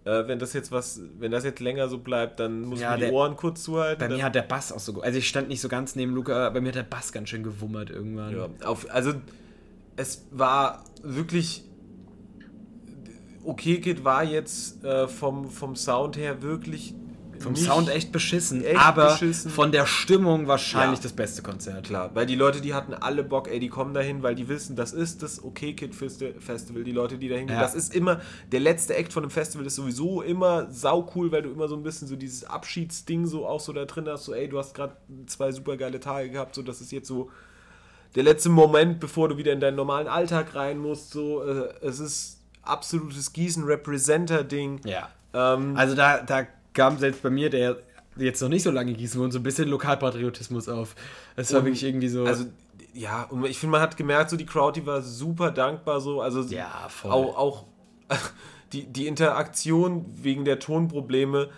äh, 0.04 0.26
wenn 0.26 0.38
das 0.38 0.52
jetzt 0.52 0.70
was, 0.72 1.00
wenn 1.18 1.30
das 1.30 1.44
jetzt 1.44 1.60
länger 1.60 1.88
so 1.88 1.98
bleibt, 1.98 2.40
dann 2.40 2.62
muss 2.62 2.80
Ja, 2.80 2.90
man 2.90 3.00
die 3.00 3.06
Ohren 3.06 3.36
kurz 3.36 3.62
zuhalten. 3.62 4.00
Bei 4.00 4.14
mir 4.14 4.22
hat 4.22 4.34
der 4.34 4.42
Bass 4.42 4.72
auch 4.72 4.80
so 4.80 4.94
gut. 4.94 5.04
Also 5.04 5.18
ich 5.18 5.28
stand 5.28 5.48
nicht 5.48 5.60
so 5.60 5.68
ganz 5.68 5.96
neben 5.96 6.14
Luca, 6.14 6.46
aber 6.46 6.54
bei 6.54 6.60
mir 6.60 6.68
hat 6.68 6.76
der 6.76 6.82
Bass 6.82 7.12
ganz 7.12 7.28
schön 7.28 7.42
gewummert 7.42 7.90
irgendwann. 7.90 8.36
ja, 8.36 8.48
auf, 8.66 8.86
also 8.90 9.12
es 9.96 10.26
war 10.30 10.84
wirklich 11.02 11.64
Okay 13.42 13.80
Kid 13.80 14.04
war 14.04 14.22
jetzt 14.22 14.84
äh, 14.84 15.08
vom, 15.08 15.48
vom 15.50 15.74
Sound 15.74 16.16
her 16.16 16.42
wirklich 16.42 16.94
Vom 17.40 17.56
Sound 17.56 17.88
echt 17.88 18.12
beschissen, 18.12 18.62
echt 18.64 18.78
aber 18.78 19.12
beschissen. 19.12 19.50
von 19.50 19.72
der 19.72 19.86
Stimmung 19.86 20.46
wahrscheinlich 20.46 20.98
Ja. 20.98 21.02
das 21.04 21.12
beste 21.14 21.42
Konzert. 21.42 21.86
Klar, 21.86 22.10
weil 22.14 22.26
die 22.26 22.34
Leute, 22.34 22.60
die 22.60 22.74
hatten 22.74 22.92
alle 22.94 23.24
Bock, 23.24 23.48
ey, 23.48 23.58
die 23.60 23.68
kommen 23.68 23.94
dahin, 23.94 24.22
weil 24.22 24.34
die 24.34 24.48
wissen, 24.48 24.76
das 24.76 24.92
ist 24.92 25.22
das 25.22 25.42
Okay 25.42 25.72
Kid 25.74 25.94
Festi- 25.94 26.38
Festival. 26.38 26.84
Die 26.84 26.92
Leute, 26.92 27.18
die 27.18 27.28
dahin 27.28 27.46
gehen, 27.46 27.56
Ja. 27.56 27.62
das 27.62 27.74
ist 27.74 27.94
immer, 27.94 28.20
der 28.52 28.60
letzte 28.60 28.94
Act 28.94 29.12
von 29.12 29.22
einem 29.22 29.30
Festival 29.30 29.66
ist 29.66 29.76
sowieso 29.76 30.22
immer 30.22 30.70
sau 30.70 31.10
cool, 31.14 31.32
weil 31.32 31.42
du 31.42 31.50
immer 31.50 31.66
so 31.68 31.76
ein 31.76 31.82
bisschen 31.82 32.06
so 32.08 32.16
dieses 32.16 32.44
Abschiedsding 32.44 33.26
so 33.26 33.46
auch 33.46 33.60
so 33.60 33.72
da 33.72 33.84
drin 33.86 34.06
hast, 34.08 34.24
so 34.26 34.34
ey, 34.34 34.48
du 34.48 34.58
hast 34.58 34.74
gerade 34.74 34.96
zwei 35.26 35.50
super 35.52 35.76
geile 35.76 35.98
Tage 36.00 36.30
gehabt, 36.30 36.54
so 36.54 36.62
das 36.62 36.80
ist 36.80 36.92
jetzt 36.92 37.08
so 37.08 37.30
der 38.16 38.24
letzte 38.24 38.48
Moment, 38.48 38.98
bevor 39.00 39.28
du 39.28 39.36
wieder 39.36 39.52
in 39.52 39.60
deinen 39.60 39.76
normalen 39.76 40.08
Alltag 40.08 40.54
rein 40.56 40.78
musst, 40.78 41.10
so, 41.12 41.42
äh, 41.44 41.72
es 41.80 42.00
ist 42.00 42.40
absolutes 42.62 43.32
Gießen-Representer-Ding. 43.32 44.80
Ja. 44.84 45.08
Ähm, 45.32 45.76
Also 45.76 45.94
da, 45.94 46.18
da 46.20 46.46
kam 46.72 46.98
selbst 46.98 47.22
bei 47.22 47.30
mir, 47.30 47.50
der 47.50 47.76
jetzt 48.16 48.42
noch 48.42 48.48
nicht 48.48 48.62
so 48.62 48.70
lange 48.70 48.92
gießen 48.92 49.20
wohnt, 49.20 49.32
so 49.32 49.38
ein 49.38 49.42
bisschen 49.42 49.68
Lokalpatriotismus 49.68 50.68
auf. 50.68 50.94
Es 51.36 51.52
war 51.52 51.64
wirklich 51.64 51.84
irgendwie 51.84 52.08
so. 52.08 52.24
Also, 52.24 52.46
ja, 52.92 53.24
und 53.24 53.44
ich 53.46 53.58
finde, 53.58 53.72
man 53.72 53.80
hat 53.80 53.96
gemerkt, 53.96 54.30
so 54.30 54.36
die 54.36 54.46
Crowd, 54.46 54.78
die 54.78 54.86
war 54.86 55.00
super 55.00 55.50
dankbar, 55.50 56.00
so, 56.00 56.20
also 56.20 56.42
Ja, 56.42 56.86
voll. 56.88 57.12
auch, 57.12 57.36
auch 57.36 57.64
die, 58.72 58.86
die 58.86 59.06
Interaktion 59.06 60.04
wegen 60.22 60.44
der 60.44 60.58
Tonprobleme, 60.58 61.50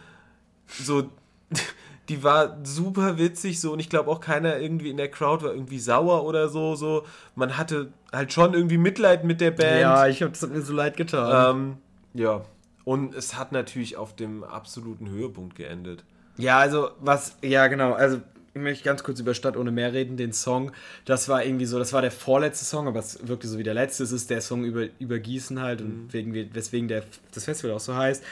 so, 0.66 1.04
die 2.08 2.22
war 2.22 2.58
super 2.64 3.16
witzig, 3.18 3.60
so, 3.60 3.72
und 3.72 3.80
ich 3.80 3.88
glaube 3.88 4.10
auch 4.10 4.20
keiner 4.20 4.58
irgendwie 4.58 4.90
in 4.90 4.98
der 4.98 5.10
Crowd 5.10 5.44
war 5.44 5.52
irgendwie 5.54 5.78
sauer 5.78 6.24
oder 6.24 6.48
so, 6.48 6.74
so, 6.74 7.04
man 7.34 7.56
hatte 7.56 7.92
halt 8.12 8.32
schon 8.32 8.52
irgendwie 8.52 8.78
Mitleid 8.78 9.24
mit 9.24 9.40
der 9.40 9.52
Band. 9.52 9.80
ja, 9.80 10.06
ich 10.06 10.22
habe 10.22 10.32
es 10.32 10.46
mir 10.46 10.60
so 10.60 10.74
leid 10.74 10.96
getan. 10.98 11.56
ähm, 11.56 11.76
ja. 12.14 12.42
Und 12.84 13.14
es 13.14 13.36
hat 13.36 13.52
natürlich 13.52 13.96
auf 13.96 14.14
dem 14.16 14.44
absoluten 14.44 15.08
Höhepunkt 15.08 15.54
geendet. 15.56 16.04
Ja, 16.36 16.58
also 16.58 16.90
was, 17.00 17.36
ja 17.42 17.66
genau, 17.68 17.92
also 17.92 18.20
ich 18.54 18.60
möchte 18.60 18.84
ganz 18.84 19.02
kurz 19.02 19.18
über 19.20 19.34
Stadt 19.34 19.56
ohne 19.56 19.70
Meer 19.70 19.92
reden, 19.92 20.16
den 20.16 20.32
Song, 20.32 20.72
das 21.04 21.28
war 21.28 21.44
irgendwie 21.44 21.64
so, 21.64 21.78
das 21.78 21.92
war 21.92 22.02
der 22.02 22.10
vorletzte 22.10 22.64
Song, 22.64 22.86
aber 22.86 22.98
es 23.00 23.26
wirkte 23.26 23.48
so 23.48 23.58
wie 23.58 23.62
der 23.62 23.74
letzte, 23.74 24.02
es 24.02 24.12
ist 24.12 24.28
der 24.30 24.40
Song 24.40 24.64
über, 24.64 24.86
über 24.98 25.18
Gießen 25.18 25.60
halt 25.60 25.80
und 25.80 26.12
wegen, 26.12 26.34
weswegen 26.54 26.88
der, 26.88 27.04
das 27.32 27.44
Festival 27.44 27.74
auch 27.74 27.80
so 27.80 27.94
heißt. 27.94 28.22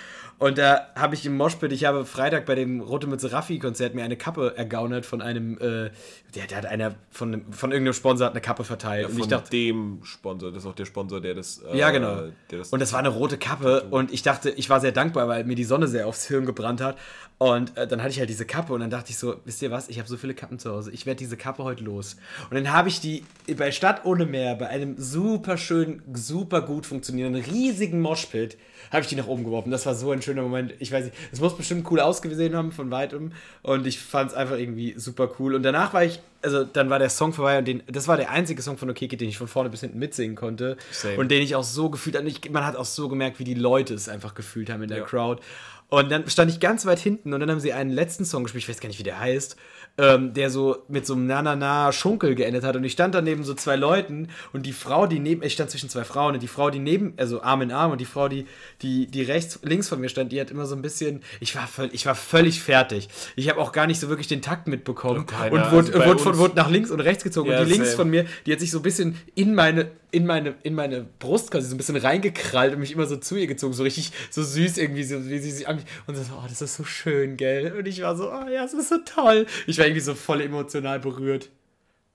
Und 0.41 0.57
da 0.59 0.89
habe 0.97 1.15
ich 1.15 1.25
im 1.27 1.37
Moshpit, 1.37 1.71
ich 1.71 1.85
habe 1.85 2.07
Freitag 2.07 2.47
bei 2.47 2.55
dem 2.55 2.81
Rote 2.81 3.07
Mütze 3.07 3.31
Raffi 3.31 3.59
Konzert 3.59 3.95
mir 3.95 4.03
eine 4.05 4.17
Kappe 4.17 4.55
ergaunert 4.57 5.05
von 5.05 5.21
einem, 5.21 5.59
äh, 5.59 5.91
der, 6.35 6.47
der 6.49 6.57
hat 6.59 6.65
einer 6.67 6.95
von, 7.11 7.35
einem- 7.35 7.53
von 7.53 7.71
irgendeinem 7.73 7.93
Sponsor 7.93 8.25
hat 8.27 8.33
eine 8.33 8.41
Kappe 8.41 8.65
verteilt. 8.65 9.07
und 9.07 9.13
Von 9.13 9.21
ich 9.21 9.29
dachte, 9.29 9.51
dem 9.51 10.01
Sponsor, 10.03 10.51
das 10.51 10.63
ist 10.65 10.69
auch 10.69 10.75
der 10.75 10.87
Sponsor, 10.87 11.21
der 11.21 11.35
das. 11.35 11.61
äh, 11.71 11.77
ja, 11.77 11.91
genau. 11.91 12.23
Das 12.49 12.71
und 12.71 12.81
das 12.81 12.93
war 12.95 13.01
eine 13.01 13.11
rote 13.11 13.37
Kappe 13.37 13.83
und 13.91 14.11
ich 14.13 14.23
dachte, 14.23 14.49
ich 14.51 14.71
war 14.71 14.81
sehr 14.81 14.93
dankbar, 14.93 15.29
weil 15.29 15.45
mir 15.45 15.57
die 15.57 15.65
Sonne 15.65 15.87
sehr 15.89 16.07
aufs 16.07 16.27
Hirn 16.27 16.47
gebrannt 16.47 16.81
hat. 16.81 16.97
Und 17.37 17.77
äh, 17.77 17.87
dann 17.87 18.01
hatte 18.01 18.11
ich 18.11 18.19
halt 18.19 18.29
diese 18.29 18.45
Kappe 18.45 18.73
und 18.75 18.81
dann 18.81 18.91
dachte 18.91 19.11
ich 19.11 19.19
so, 19.19 19.37
wisst 19.45 19.63
ihr 19.63 19.71
was, 19.71 19.89
ich 19.89 19.99
habe 19.99 20.09
so 20.09 20.17
viele 20.19 20.35
Kappen 20.35 20.59
zu 20.59 20.71
Hause, 20.73 20.91
ich 20.91 21.05
werde 21.07 21.19
diese 21.19 21.37
Kappe 21.37 21.65
heute 21.65 21.85
los. 21.85 22.17
Und 22.51 22.55
dann 22.57 22.73
habe 22.73 22.89
ich 22.89 23.01
die 23.01 23.25
bei 23.57 23.73
Stadt 23.73 24.05
ohne 24.05 24.25
Meer, 24.27 24.55
bei 24.57 24.69
einem 24.69 24.95
super 24.99 25.57
schön, 25.59 26.03
super 26.15 26.61
gut 26.63 26.85
funktionierenden, 26.87 27.43
riesigen 27.43 28.01
Moshpit, 28.01 28.57
habe 28.91 29.03
ich 29.03 29.09
die 29.09 29.17
nach 29.17 29.27
oben 29.27 29.45
geworfen. 29.45 29.71
Das 29.71 29.87
war 29.87 29.95
so 29.95 30.11
ein 30.11 30.21
schöner 30.31 30.43
Moment. 30.43 30.75
Ich 30.79 30.93
weiß 30.93 31.05
nicht, 31.07 31.17
es 31.33 31.41
muss 31.41 31.57
bestimmt 31.57 31.91
cool 31.91 32.01
ausgesehen 32.01 32.55
haben 32.57 32.73
von 32.73 32.91
weitem 32.91 33.33
und 33.63 33.87
ich 33.87 33.99
fand 34.01 34.31
es 34.31 34.37
einfach 34.37 34.57
irgendwie 34.57 34.95
super 34.97 35.29
cool. 35.39 35.55
Und 35.55 35.63
danach 35.63 35.93
war 35.93 36.05
ich, 36.05 36.21
also 36.43 36.65
dann 36.65 36.89
war 36.91 36.99
der 36.99 37.11
Song 37.11 37.33
vorbei 37.33 37.59
und 37.59 37.67
den, 37.67 37.83
das 37.87 38.09
war 38.09 38.17
der 38.17 38.31
einzige 38.31 38.63
Song 38.63 38.79
von 38.79 38.89
Okeke, 38.91 39.17
den 39.17 39.29
ich 39.29 39.39
von 39.39 39.49
vorne 39.49 39.71
bis 39.71 39.81
hinten 39.81 39.99
mitsingen 39.99 40.37
konnte. 40.37 40.77
Same. 40.93 41.17
Und 41.19 41.31
den 41.31 41.43
ich 41.43 41.55
auch 41.57 41.65
so 41.65 41.91
gefühlt 41.91 42.17
habe. 42.17 42.27
Und 42.27 42.31
ich- 42.45 42.51
Man 42.51 42.65
hat 42.65 42.77
auch 42.77 42.85
so 42.85 43.09
gemerkt, 43.09 43.39
wie 43.39 43.45
die 43.45 43.55
Leute 43.55 43.95
es 43.95 44.09
einfach 44.09 44.35
gefühlt 44.35 44.71
haben 44.71 44.83
in 44.83 44.89
der 44.89 44.99
Ja. 44.99 45.05
Crowd. 45.05 45.43
Und 45.91 46.11
dann 46.11 46.29
stand 46.31 46.51
ich 46.51 46.61
ganz 46.61 46.87
weit 46.87 47.01
hinten 47.01 47.35
und 47.35 47.41
dann 47.41 47.51
haben 47.51 47.59
sie 47.61 47.73
einen 47.73 47.91
letzten 47.91 48.25
Song 48.25 48.45
gespielt, 48.45 48.63
ich 48.65 48.69
weiß 48.69 48.81
gar 48.81 48.89
nicht, 48.89 49.01
wie 49.01 49.05
der 49.05 49.19
heißt, 49.19 49.57
ähm, 49.99 50.33
der 50.35 50.49
so 50.49 50.85
mit 50.87 51.05
so 51.05 51.15
einem 51.15 51.27
Na-Na-Na 51.27 51.91
Schunkel 51.91 52.37
geendet 52.37 52.63
hat. 52.63 52.77
Und 52.77 52.85
ich 52.85 52.93
stand 52.93 53.13
da 53.15 53.21
neben 53.21 53.43
so 53.43 53.55
zwei 53.55 53.75
Leuten 53.75 54.29
und 54.53 54.67
die 54.67 54.73
Frau, 54.73 55.09
die 55.09 55.19
neben, 55.19 55.43
ich 55.43 55.53
stand 55.53 55.69
zwischen 55.69 55.89
zwei 55.89 56.05
Frauen 56.05 56.35
und 56.35 56.43
die 56.45 56.49
Frau, 56.49 56.71
die 56.71 56.79
neben, 56.79 57.15
also 57.17 57.43
Arm 57.43 57.63
in 57.63 57.73
Arm 57.73 57.91
und 57.91 58.01
die 58.01 58.05
Frau, 58.05 58.29
die, 58.29 58.47
die, 58.83 59.09
die 59.09 59.23
rechts, 59.23 59.59
links 59.63 59.89
von 59.89 60.01
mir 60.01 60.09
stand, 60.09 60.31
die 60.31 60.41
hat 60.41 60.53
immer 60.53 60.65
so 60.67 60.77
ein 60.77 60.83
bisschen, 60.83 61.23
ich 61.41 61.57
war, 61.57 61.67
völ, 61.67 61.91
ich 61.93 62.07
war 62.07 62.15
völlig 62.15 62.63
fertig. 62.63 63.09
Ich 63.35 63.49
habe 63.49 63.61
auch 63.61 63.73
gar 63.73 63.89
nicht 63.89 63.99
so 63.99 64.09
wirklich 64.09 64.29
den 64.29 64.43
Takt 64.43 64.69
mitbekommen 64.69 65.27
keiner. 65.27 65.53
und 65.53 65.59
Also 65.61 65.77
wurde, 65.77 65.91
bei 65.99 66.07
wurde, 66.07 66.19
von, 66.21 66.33
uns- 66.33 66.39
wurde 66.41 66.55
nach 66.57 66.71
links 66.71 66.93
und 66.93 67.01
rechts 67.01 67.25
gezogen. 67.25 67.51
Ja, 67.51 67.59
und 67.59 67.67
die 67.67 67.73
links 67.73 67.89
same. 67.89 67.97
von 67.97 68.11
mir, 68.11 68.27
die 68.47 68.53
hat 68.53 68.61
sich 68.61 68.71
so 68.71 68.79
ein 68.79 68.83
bisschen 68.85 69.17
in 69.35 69.57
meine, 69.57 69.91
in 70.13 70.27
meine, 70.27 70.55
in 70.63 70.75
meine 70.75 71.07
Brust 71.19 71.51
quasi 71.51 71.69
so 71.69 71.75
ein 71.75 71.79
bisschen 71.79 71.97
reingekrallt 71.97 72.75
und 72.75 72.81
mich 72.81 72.93
immer 72.93 73.07
so 73.07 73.17
zu 73.17 73.37
ihr 73.37 73.47
gezogen, 73.47 73.73
so 73.73 73.83
richtig 73.83 74.13
so 74.31 74.43
süß 74.43 74.79
irgendwie, 74.79 75.05
so 75.05 75.29
wie 75.29 75.39
sie 75.39 75.51
sich 75.51 75.69
an 75.69 75.77
mich 75.77 75.85
und 76.07 76.17
so, 76.17 76.23
oh, 76.35 76.47
das 76.49 76.61
ist 76.63 76.77
so 76.77 76.85
schön, 76.85 77.37
gell? 77.37 77.73
Und 77.73 77.87
ich 77.87 78.03
war 78.03 78.17
so, 78.17 78.31
oh 78.31 78.49
ja, 78.49 78.63
das 78.63 78.75
ist 78.75 78.89
so 78.89 78.99
toll. 79.05 79.47
Ich 79.67 79.79
war 79.79 79.87
irgendwie 79.87 80.01
so 80.01 80.15
voll 80.15 80.41
emotional 80.41 81.01
berührt. 81.01 81.51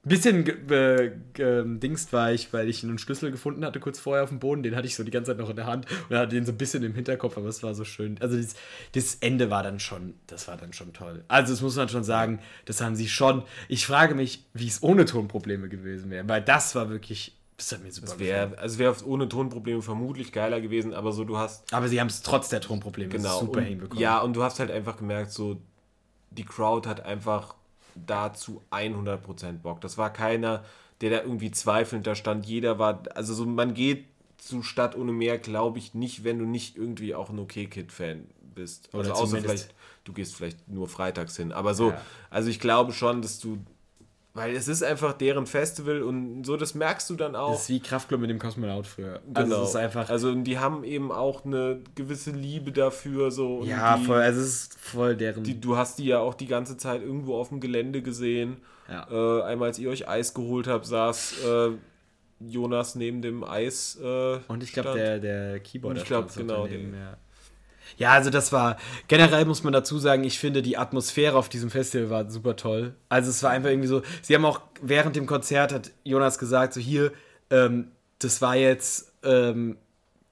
Ein 0.06 0.08
bisschen 0.08 0.70
äh, 0.70 1.10
dingst 1.80 2.12
war 2.12 2.32
ich, 2.32 2.52
weil 2.52 2.68
ich 2.68 2.84
einen 2.84 2.96
Schlüssel 2.96 3.32
gefunden 3.32 3.64
hatte 3.64 3.80
kurz 3.80 3.98
vorher 3.98 4.22
auf 4.22 4.28
dem 4.28 4.38
Boden. 4.38 4.62
Den 4.62 4.76
hatte 4.76 4.86
ich 4.86 4.94
so 4.94 5.02
die 5.02 5.10
ganze 5.10 5.32
Zeit 5.32 5.38
noch 5.38 5.50
in 5.50 5.56
der 5.56 5.66
Hand 5.66 5.86
und 6.08 6.16
hatte 6.16 6.36
den 6.36 6.46
so 6.46 6.52
ein 6.52 6.58
bisschen 6.58 6.84
im 6.84 6.94
Hinterkopf, 6.94 7.36
aber 7.36 7.48
es 7.48 7.64
war 7.64 7.74
so 7.74 7.82
schön. 7.82 8.16
Also 8.20 8.36
das, 8.36 8.54
das 8.92 9.16
Ende 9.16 9.50
war 9.50 9.64
dann 9.64 9.80
schon, 9.80 10.14
das 10.28 10.46
war 10.46 10.56
dann 10.56 10.72
schon 10.72 10.92
toll. 10.92 11.24
Also 11.26 11.52
das 11.52 11.60
muss 11.60 11.74
man 11.74 11.88
schon 11.88 12.04
sagen, 12.04 12.38
das 12.66 12.80
haben 12.80 12.94
sie 12.94 13.08
schon. 13.08 13.42
Ich 13.66 13.84
frage 13.84 14.14
mich, 14.14 14.44
wie 14.54 14.68
es 14.68 14.80
ohne 14.80 15.06
Tonprobleme 15.06 15.68
gewesen 15.68 16.08
wäre, 16.08 16.28
weil 16.28 16.40
das 16.40 16.76
war 16.76 16.88
wirklich, 16.88 17.36
das 17.56 17.72
hat 17.72 17.82
mir 17.82 17.90
super 17.92 18.06
Es 18.08 18.18
gefallen. 18.18 18.50
wäre 18.52 18.58
also 18.58 18.78
wär 18.78 18.94
ohne 19.06 19.28
Tonprobleme 19.28 19.82
vermutlich 19.82 20.32
geiler 20.32 20.60
gewesen, 20.60 20.92
aber 20.94 21.12
so 21.12 21.24
du 21.24 21.38
hast 21.38 21.72
Aber 21.72 21.88
sie 21.88 22.00
haben 22.00 22.08
es 22.08 22.22
trotz 22.22 22.48
der 22.48 22.60
Tonprobleme 22.60 23.10
genau 23.10 23.40
super 23.40 23.60
und, 23.60 23.64
hinbekommen. 23.66 24.00
Ja, 24.02 24.20
und 24.20 24.34
du 24.34 24.42
hast 24.42 24.58
halt 24.60 24.70
einfach 24.70 24.96
gemerkt, 24.98 25.32
so 25.32 25.60
die 26.30 26.44
Crowd 26.44 26.88
hat 26.88 27.00
einfach 27.00 27.54
dazu 27.94 28.62
100% 28.70 29.58
Bock. 29.62 29.80
Das 29.80 29.96
war 29.96 30.12
keiner, 30.12 30.64
der 31.00 31.10
da 31.10 31.22
irgendwie 31.22 31.50
zweifelnd 31.50 32.06
da 32.06 32.14
stand. 32.14 32.46
Jeder 32.46 32.78
war, 32.78 33.02
also 33.14 33.32
so 33.34 33.46
man 33.46 33.72
geht 33.74 34.04
zu 34.38 34.62
Stadt 34.62 34.96
ohne 34.96 35.12
Meer, 35.12 35.38
glaube 35.38 35.78
ich, 35.78 35.94
nicht, 35.94 36.22
wenn 36.24 36.38
du 36.38 36.44
nicht 36.44 36.76
irgendwie 36.76 37.14
auch 37.14 37.30
ein 37.30 37.38
Okay-Kid-Fan 37.38 38.26
bist. 38.54 38.90
Oder 38.92 39.10
also 39.10 39.22
außer 39.24 39.38
vielleicht, 39.40 39.74
du 40.04 40.12
gehst 40.12 40.36
vielleicht 40.36 40.68
nur 40.68 40.88
freitags 40.88 41.36
hin. 41.36 41.52
Aber 41.52 41.74
so, 41.74 41.90
Ja. 41.90 42.02
also 42.30 42.50
ich 42.50 42.60
glaube 42.60 42.92
schon, 42.92 43.22
dass 43.22 43.38
du, 43.38 43.58
weil 44.36 44.54
es 44.54 44.68
ist 44.68 44.82
einfach 44.84 45.14
deren 45.14 45.46
Festival 45.46 46.02
und 46.02 46.44
so, 46.44 46.56
das 46.56 46.74
merkst 46.74 47.08
du 47.10 47.16
dann 47.16 47.34
auch. 47.34 47.50
Das 47.52 47.62
ist 47.62 47.68
wie 47.70 47.80
Kraftklub 47.80 48.20
mit 48.20 48.30
dem 48.30 48.38
Kosmonaut 48.38 48.86
früher. 48.86 49.20
Genau. 49.26 49.40
Also 49.40 49.62
es 49.62 49.68
ist 49.70 49.76
einfach. 49.76 50.08
Also 50.10 50.34
die 50.34 50.58
haben 50.58 50.84
eben 50.84 51.10
auch 51.10 51.44
eine 51.44 51.80
gewisse 51.94 52.30
Liebe 52.30 52.70
dafür. 52.70 53.30
So, 53.30 53.64
ja, 53.64 53.96
die, 53.96 54.04
voll, 54.04 54.20
also 54.20 54.40
es 54.40 54.46
ist 54.46 54.78
voll 54.78 55.16
deren. 55.16 55.42
Die, 55.42 55.60
du 55.60 55.76
hast 55.76 55.98
die 55.98 56.04
ja 56.06 56.18
auch 56.20 56.34
die 56.34 56.46
ganze 56.46 56.76
Zeit 56.76 57.02
irgendwo 57.02 57.36
auf 57.36 57.48
dem 57.48 57.60
Gelände 57.60 58.02
gesehen. 58.02 58.58
Ja. 58.88 59.08
Äh, 59.10 59.42
einmal, 59.44 59.68
als 59.68 59.78
ihr 59.80 59.90
euch 59.90 60.06
Eis 60.08 60.32
geholt 60.34 60.68
habt, 60.68 60.86
saß 60.86 61.44
äh, 61.44 61.70
Jonas 62.40 62.94
neben 62.94 63.22
dem 63.22 63.42
Eis. 63.44 63.98
Äh, 64.00 64.38
Und 64.48 64.62
ich 64.62 64.72
glaube, 64.72 64.92
der, 64.94 65.18
der 65.18 65.60
Keyboarder 65.60 65.96
Und 65.96 66.02
ich 66.02 66.06
glaub, 66.06 66.30
stand 66.30 66.32
so 66.34 66.40
genau, 66.54 66.66
daneben, 66.66 66.92
den- 66.92 67.00
ja. 67.00 67.16
Ja, 67.96 68.12
also 68.12 68.30
das 68.30 68.52
war, 68.52 68.76
generell 69.08 69.44
muss 69.44 69.62
man 69.62 69.72
dazu 69.72 69.98
sagen, 69.98 70.24
ich 70.24 70.38
finde, 70.38 70.62
die 70.62 70.76
Atmosphäre 70.76 71.36
auf 71.36 71.48
diesem 71.48 71.70
Festival 71.70 72.10
war 72.10 72.30
super 72.30 72.56
toll. 72.56 72.94
Also 73.08 73.30
es 73.30 73.42
war 73.42 73.50
einfach 73.50 73.70
irgendwie 73.70 73.88
so, 73.88 74.02
sie 74.22 74.34
haben 74.34 74.44
auch 74.44 74.60
während 74.82 75.16
dem 75.16 75.26
Konzert, 75.26 75.72
hat 75.72 75.90
Jonas 76.04 76.38
gesagt, 76.38 76.74
so 76.74 76.80
hier, 76.80 77.12
ähm, 77.50 77.92
das 78.18 78.42
war 78.42 78.56
jetzt, 78.56 79.12
ähm, 79.22 79.76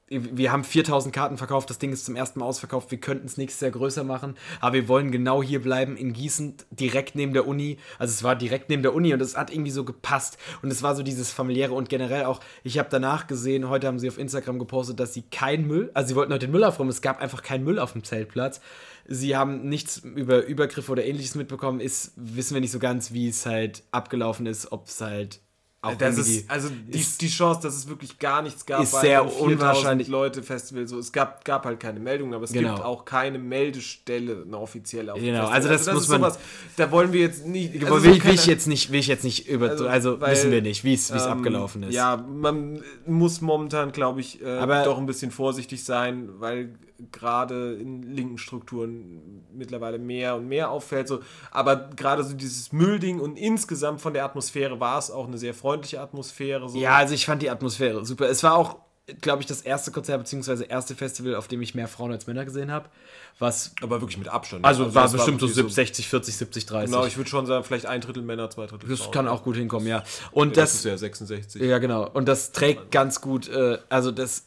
wir 0.07 0.51
haben 0.51 0.63
4000 0.63 1.13
Karten 1.13 1.37
verkauft, 1.37 1.69
das 1.69 1.79
Ding 1.79 1.91
ist 1.91 2.05
zum 2.05 2.15
ersten 2.15 2.39
Mal 2.39 2.45
ausverkauft, 2.45 2.91
wir 2.91 2.99
könnten 2.99 3.25
es 3.25 3.37
nächstes 3.37 3.61
Jahr 3.61 3.71
größer 3.71 4.03
machen, 4.03 4.35
aber 4.61 4.75
wir 4.75 4.87
wollen 4.87 5.11
genau 5.11 5.41
hier 5.41 5.61
bleiben, 5.61 5.97
in 5.97 6.13
Gießen, 6.13 6.57
direkt 6.69 7.15
neben 7.15 7.33
der 7.33 7.47
Uni. 7.47 7.77
Also 7.97 8.11
es 8.11 8.23
war 8.23 8.35
direkt 8.35 8.69
neben 8.69 8.83
der 8.83 8.93
Uni 8.93 9.13
und 9.13 9.21
es 9.21 9.35
hat 9.35 9.51
irgendwie 9.51 9.71
so 9.71 9.83
gepasst 9.83 10.37
und 10.61 10.71
es 10.71 10.83
war 10.83 10.95
so 10.95 11.01
dieses 11.01 11.31
familiäre 11.31 11.73
und 11.73 11.89
generell 11.89 12.25
auch, 12.25 12.39
ich 12.63 12.77
habe 12.77 12.89
danach 12.91 13.25
gesehen, 13.25 13.67
heute 13.67 13.87
haben 13.87 13.97
sie 13.97 14.07
auf 14.07 14.19
Instagram 14.19 14.59
gepostet, 14.59 14.99
dass 14.99 15.13
sie 15.13 15.23
kein 15.23 15.65
Müll, 15.65 15.89
also 15.95 16.09
sie 16.09 16.15
wollten 16.15 16.33
heute 16.33 16.45
den 16.45 16.51
Müll 16.51 16.63
aufräumen, 16.63 16.91
es 16.91 17.01
gab 17.01 17.19
einfach 17.19 17.41
keinen 17.41 17.63
Müll 17.63 17.79
auf 17.79 17.93
dem 17.93 18.03
Zeltplatz. 18.03 18.61
Sie 19.07 19.35
haben 19.35 19.69
nichts 19.69 19.97
über 19.97 20.45
Übergriffe 20.45 20.91
oder 20.91 21.05
ähnliches 21.05 21.35
mitbekommen, 21.35 21.79
ist, 21.79 22.13
wissen 22.15 22.55
wir 22.55 22.61
nicht 22.61 22.71
so 22.71 22.79
ganz, 22.79 23.11
wie 23.11 23.27
es 23.27 23.45
halt 23.45 23.83
abgelaufen 23.91 24.45
ist, 24.47 24.71
ob 24.71 24.87
es 24.87 24.99
halt 25.01 25.41
auch 25.85 25.95
Das 25.95 26.17
ist, 26.17 26.49
also 26.49 26.69
die, 26.69 26.99
ist- 26.99 27.21
die 27.21 27.27
Chance, 27.29 27.61
dass 27.63 27.75
es 27.75 27.87
wirklich 27.87 28.17
gar 28.19 28.41
nichts 28.41 28.65
gab, 28.65 28.81
Ist 28.83 28.91
sehr 28.99 29.21
einem 29.21 29.29
4000 29.29 29.53
unwahrscheinlich. 29.61 30.07
Leute 30.07 30.43
Festival. 30.43 30.87
So, 30.87 30.99
es 30.99 31.11
gab, 31.11 31.43
gab 31.45 31.65
halt 31.65 31.79
keine 31.79 31.99
Meldungen, 31.99 32.33
aber 32.33 32.43
es 32.43 32.51
Genau. 32.51 32.73
gibt 32.75 32.85
auch 32.85 33.05
keine 33.05 33.37
Meldestelle, 33.39 34.43
eine 34.45 34.57
offizielle 34.57 35.13
auf 35.13 35.19
Genau, 35.19 35.47
Festival. 35.47 35.53
also 35.55 35.69
das 35.69 35.93
muss 35.93 36.03
ist 36.03 36.09
man- 36.09 36.21
sowas, 36.21 36.39
da 36.77 36.91
wollen 36.91 37.13
wir 37.13 37.21
jetzt 37.21 37.45
nicht. 37.45 37.73
Also 37.83 37.95
will, 37.95 38.01
so 38.01 38.09
ich- 38.17 38.23
will 38.25 38.33
ich 38.33 38.39
keine- 38.41 38.51
jetzt 38.51 38.67
nicht, 38.67 38.91
will 38.91 38.99
ich 38.99 39.07
jetzt 39.07 39.23
nicht 39.23 39.47
über, 39.47 39.71
also, 39.89 40.19
weil, 40.21 40.31
wissen 40.31 40.51
wir 40.51 40.61
nicht, 40.61 40.83
wie 40.83 40.93
es 40.93 41.09
ähm, 41.09 41.17
abgelaufen 41.17 41.83
ist. 41.83 41.93
Ja, 41.93 42.17
man 42.17 42.81
muss 43.05 43.41
momentan, 43.41 43.91
glaube 43.91 44.21
ich, 44.21 44.41
äh, 44.41 44.83
doch 44.83 44.97
ein 44.97 45.05
bisschen 45.05 45.31
vorsichtig 45.31 45.83
sein, 45.83 46.29
weil 46.39 46.75
gerade 47.11 47.73
in 47.73 48.03
linken 48.03 48.37
Strukturen 48.37 49.43
mittlerweile 49.53 49.99
mehr 49.99 50.35
und 50.35 50.47
mehr 50.47 50.69
auffällt. 50.69 51.07
So. 51.07 51.19
Aber 51.51 51.89
gerade 51.95 52.23
so 52.23 52.33
dieses 52.33 52.71
Müllding 52.71 53.19
und 53.19 53.37
insgesamt 53.37 54.01
von 54.01 54.13
der 54.13 54.25
Atmosphäre 54.25 54.79
war 54.79 54.97
es 54.97 55.11
auch 55.11 55.27
eine 55.27 55.37
sehr 55.37 55.53
freundliche 55.53 55.99
Atmosphäre. 55.99 56.69
So. 56.69 56.77
Ja, 56.77 56.95
also 56.95 57.13
ich 57.13 57.25
fand 57.25 57.41
die 57.41 57.49
Atmosphäre 57.49 58.05
super. 58.05 58.29
Es 58.29 58.43
war 58.43 58.55
auch, 58.55 58.77
glaube 59.21 59.41
ich, 59.41 59.47
das 59.47 59.61
erste 59.61 59.91
Konzert 59.91 60.23
bzw. 60.23 60.65
erste 60.65 60.95
Festival, 60.95 61.35
auf 61.35 61.47
dem 61.47 61.61
ich 61.61 61.75
mehr 61.75 61.87
Frauen 61.87 62.11
als 62.11 62.27
Männer 62.27 62.45
gesehen 62.45 62.71
habe. 62.71 62.89
Was 63.37 63.73
aber 63.81 63.99
wirklich 63.99 64.17
mit 64.17 64.29
Abstand. 64.29 64.63
also, 64.63 64.95
war 64.95 65.03
das 65.03 65.11
bestimmt 65.11 65.41
so 65.41 65.53
wirklich 65.53 65.75
60, 65.75 66.07
40, 66.07 66.37
70, 66.37 66.65
30. 66.65 66.91
Genau, 66.91 67.05
ich 67.05 67.17
würde 67.17 67.29
schon 67.29 67.45
sagen, 67.45 67.65
vielleicht 67.65 67.85
ein 67.85 67.99
Drittel 67.99 68.23
Männer, 68.23 68.49
zwei 68.49 68.65
Drittel 68.65 68.87
das 68.87 69.01
Frauen. 69.01 69.11
kann 69.11 69.27
auch 69.27 69.43
gut 69.43 69.57
hinkommen, 69.57 69.87
ja. 69.87 70.03
Und 70.31 70.55
das, 70.55 70.71
das, 70.71 70.79
ist 70.79 70.85
ja 70.85 70.97
66. 70.97 71.61
ja 71.61 71.79
genau. 71.79 72.09
Und 72.09 72.29
das 72.29 72.53
trägt 72.53 72.91
ganz 72.91 73.19
gut. 73.19 73.49
Äh, 73.49 73.79
also 73.89 74.11
das, 74.11 74.45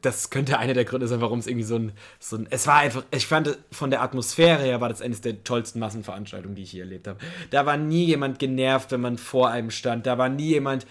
das 0.00 0.30
könnte 0.30 0.58
einer 0.58 0.74
der 0.74 0.84
Gründe 0.84 1.06
sein, 1.06 1.20
warum 1.20 1.38
es 1.38 1.46
irgendwie 1.46 1.64
so 1.64 1.76
ein, 1.76 1.92
so 2.18 2.36
ein. 2.36 2.46
Es 2.50 2.66
war 2.66 2.76
einfach. 2.76 3.04
Ich 3.10 3.26
fand 3.26 3.58
von 3.70 3.90
der 3.90 4.02
Atmosphäre 4.02 4.62
her 4.62 4.80
war 4.80 4.88
das 4.88 5.02
eines 5.02 5.20
der 5.20 5.44
tollsten 5.44 5.78
Massenveranstaltungen, 5.78 6.56
die 6.56 6.62
ich 6.62 6.70
hier 6.70 6.84
erlebt 6.84 7.06
habe. 7.06 7.18
Da 7.50 7.66
war 7.66 7.76
nie 7.76 8.04
jemand 8.04 8.38
genervt, 8.38 8.92
wenn 8.92 9.00
man 9.00 9.18
vor 9.18 9.50
einem 9.50 9.70
stand. 9.70 10.06
Da 10.06 10.18
war 10.18 10.28
nie 10.28 10.48
jemand 10.48 10.86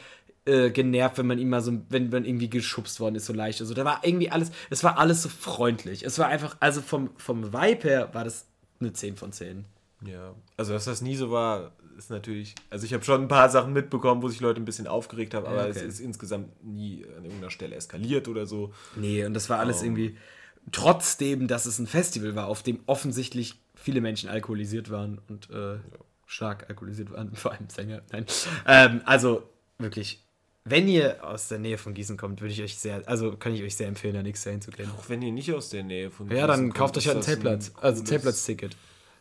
äh, 0.45 0.69
genervt, 0.69 1.17
wenn 1.17 1.27
man 1.27 1.39
ihm 1.39 1.49
mal 1.49 1.61
so, 1.61 1.73
wenn 1.89 2.09
man 2.09 2.23
irgendwie 2.23 2.49
geschubst 2.49 2.99
worden 2.99 3.15
ist, 3.15 3.25
so 3.25 3.33
leicht. 3.33 3.59
Also 3.59 3.73
da 3.73 3.83
war 3.83 4.01
irgendwie 4.03 4.31
alles, 4.31 4.51
es 4.69 4.83
war 4.83 4.97
alles 4.97 5.23
so 5.23 5.29
freundlich. 5.29 6.03
Es 6.03 6.19
war 6.19 6.27
einfach, 6.27 6.55
also 6.59 6.81
vom, 6.81 7.09
vom 7.17 7.51
Vibe 7.51 7.83
her 7.83 8.09
war 8.13 8.23
das 8.23 8.47
eine 8.79 8.93
10 8.93 9.17
von 9.17 9.31
10. 9.31 9.65
Ja, 10.05 10.35
also 10.55 10.73
dass 10.73 10.85
das 10.85 11.01
nie 11.01 11.15
so 11.15 11.31
war, 11.31 11.73
ist 11.98 12.10
natürlich. 12.10 12.56
Also 12.69 12.86
ich 12.86 12.94
habe 12.94 13.03
schon 13.03 13.22
ein 13.24 13.28
paar 13.28 13.49
Sachen 13.49 13.74
mitbekommen, 13.74 14.22
wo 14.22 14.30
sich 14.30 14.40
Leute 14.40 14.61
ein 14.61 14.65
bisschen 14.65 14.88
aufgeregt 14.88 15.34
haben, 15.34 15.45
aber 15.45 15.64
Ja, 15.64 15.68
es 15.68 15.78
okay. 15.78 15.88
ist 15.88 15.99
insgesamt 15.99 16.64
nie 16.64 17.06
an 17.18 17.24
irgendeiner 17.24 17.49
Stelle 17.49 17.76
eskaliert 17.76 18.28
oder 18.28 18.45
so. 18.45 18.74
Nee, 18.95 19.26
und 19.26 19.34
das 19.34 19.49
war 19.49 19.60
alles 19.60 19.82
irgendwie, 19.84 20.18
trotzdem, 20.72 21.48
dass 21.48 21.65
es 21.65 21.80
ein 21.80 21.88
Festival 21.88 22.36
war, 22.36 22.48
auf 22.48 22.64
dem 22.64 22.80
offensichtlich 22.86 23.56
viele 23.76 24.02
Menschen 24.02 24.30
alkoholisiert 24.30 24.90
waren 24.90 25.19
und 25.30 25.49
äh, 25.49 25.78
stark 26.26 26.65
alkoholisiert 26.69 27.11
waren, 27.11 27.32
vor 27.36 27.52
allem 27.52 27.69
Sänger. 27.69 28.02
Nein. 28.11 28.26
Ähm, 28.68 29.02
also 29.06 29.44
wirklich, 29.78 30.24
wenn 30.65 30.88
ihr 30.88 31.26
aus 31.26 31.48
der 31.48 31.60
Nähe 31.60 31.78
von 31.78 31.94
Gießen 31.94 32.18
kommt, 32.18 32.41
würde 32.41 32.53
ich 32.53 32.61
euch 32.61 32.78
sehr, 32.78 33.07
also 33.07 33.38
kann 33.38 33.53
ich 33.53 33.64
euch 33.64 33.76
sehr 33.76 33.88
empfehlen, 33.88 34.14
da 34.14 34.22
nächstes 34.24 34.45
Jahr 34.45 34.52
hinzugehen. 34.53 34.90
Auch 34.98 35.07
wenn 35.10 35.22
ihr 35.22 35.32
nicht 35.32 35.53
aus 35.53 35.69
der 35.69 35.84
Nähe 35.84 36.11
von 36.11 36.30
Ja, 36.30 36.45
dann 36.48 36.60
Gießen 36.60 36.74
kauft 36.74 36.94
kommt, 36.95 36.98
euch 36.98 37.07
halt 37.07 37.18
das 37.19 37.26
Zeltplatz, 37.26 37.69
ein 37.69 37.84
also 37.84 38.03
Zeltplatzticket. 38.03 38.76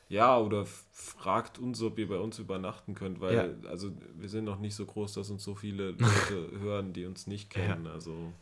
Ja, 0.09 0.39
oder 0.39 0.67
fragt 0.99 1.59
uns, 1.59 1.83
ob 1.83 1.99
ihr 1.99 2.09
bei 2.09 2.17
uns 2.17 2.39
übernachten 2.39 2.95
könnt, 2.95 3.21
weil 3.21 3.35
Ja. 3.63 3.69
also 3.69 3.91
wir 4.19 4.31
sind 4.31 4.45
noch 4.45 4.59
nicht 4.59 4.75
so 4.75 4.87
groß, 4.87 5.13
dass 5.13 5.29
uns 5.29 5.45
so 5.45 5.55
viele 5.55 5.91
Leute 5.91 6.51
hören, 6.61 6.95
die 6.95 7.05
uns 7.05 7.27
nicht 7.27 7.51
kennen. 7.51 7.87
Also 7.87 8.33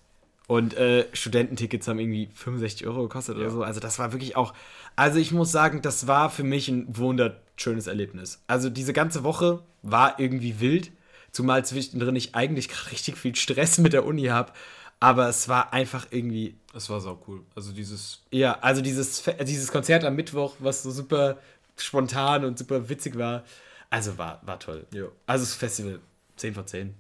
Und 0.46 0.74
äh, 0.74 1.08
Studententickets 1.12 1.88
haben 1.88 1.98
irgendwie 1.98 2.28
65 2.32 2.86
Euro 2.86 3.02
gekostet 3.02 3.34
oder 3.36 3.46
Ja. 3.46 3.50
so. 3.50 3.64
Also 3.64 3.80
das 3.80 3.98
war 3.98 4.12
wirklich 4.12 4.36
auch. 4.36 4.54
Also 4.94 5.18
ich 5.18 5.32
muss 5.32 5.50
sagen, 5.50 5.82
das 5.82 6.06
war 6.06 6.30
für 6.30 6.44
mich 6.44 6.68
ein 6.68 6.86
wunderschönes 6.96 7.88
Erlebnis. 7.88 8.40
Also 8.46 8.70
diese 8.70 8.92
ganze 8.92 9.24
Woche 9.24 9.60
war 9.82 10.20
irgendwie 10.20 10.60
wild, 10.60 10.92
zumal 11.32 11.64
zwischendrin 11.64 12.14
ich 12.14 12.36
eigentlich 12.36 12.68
richtig 12.92 13.16
viel 13.18 13.34
Stress 13.34 13.78
mit 13.78 13.92
der 13.94 14.06
Uni 14.06 14.26
habe. 14.26 14.52
Aber 15.00 15.28
es 15.28 15.48
war 15.48 15.72
einfach 15.72 16.06
irgendwie. 16.12 16.54
es 16.72 16.88
war 16.88 17.00
sau 17.00 17.20
cool. 17.26 17.40
Also 17.56 17.72
dieses 17.72 18.22
Ja, 18.30 18.58
also 18.60 18.80
dieses, 18.80 19.24
dieses 19.42 19.72
Konzert 19.72 20.04
am 20.04 20.14
Mittwoch, 20.14 20.54
was 20.60 20.82
so 20.84 20.92
super 20.92 21.36
spontan 21.76 22.44
und 22.44 22.58
super 22.58 22.88
witzig 22.88 23.16
war. 23.18 23.44
Also 23.90 24.18
war, 24.18 24.40
war 24.44 24.58
toll. 24.58 24.86
Ja. 24.92 25.04
Also 25.26 25.44
das 25.44 25.54
Festival 25.54 26.00
10 26.36 26.54
von 26.54 26.66
10. 26.66 26.94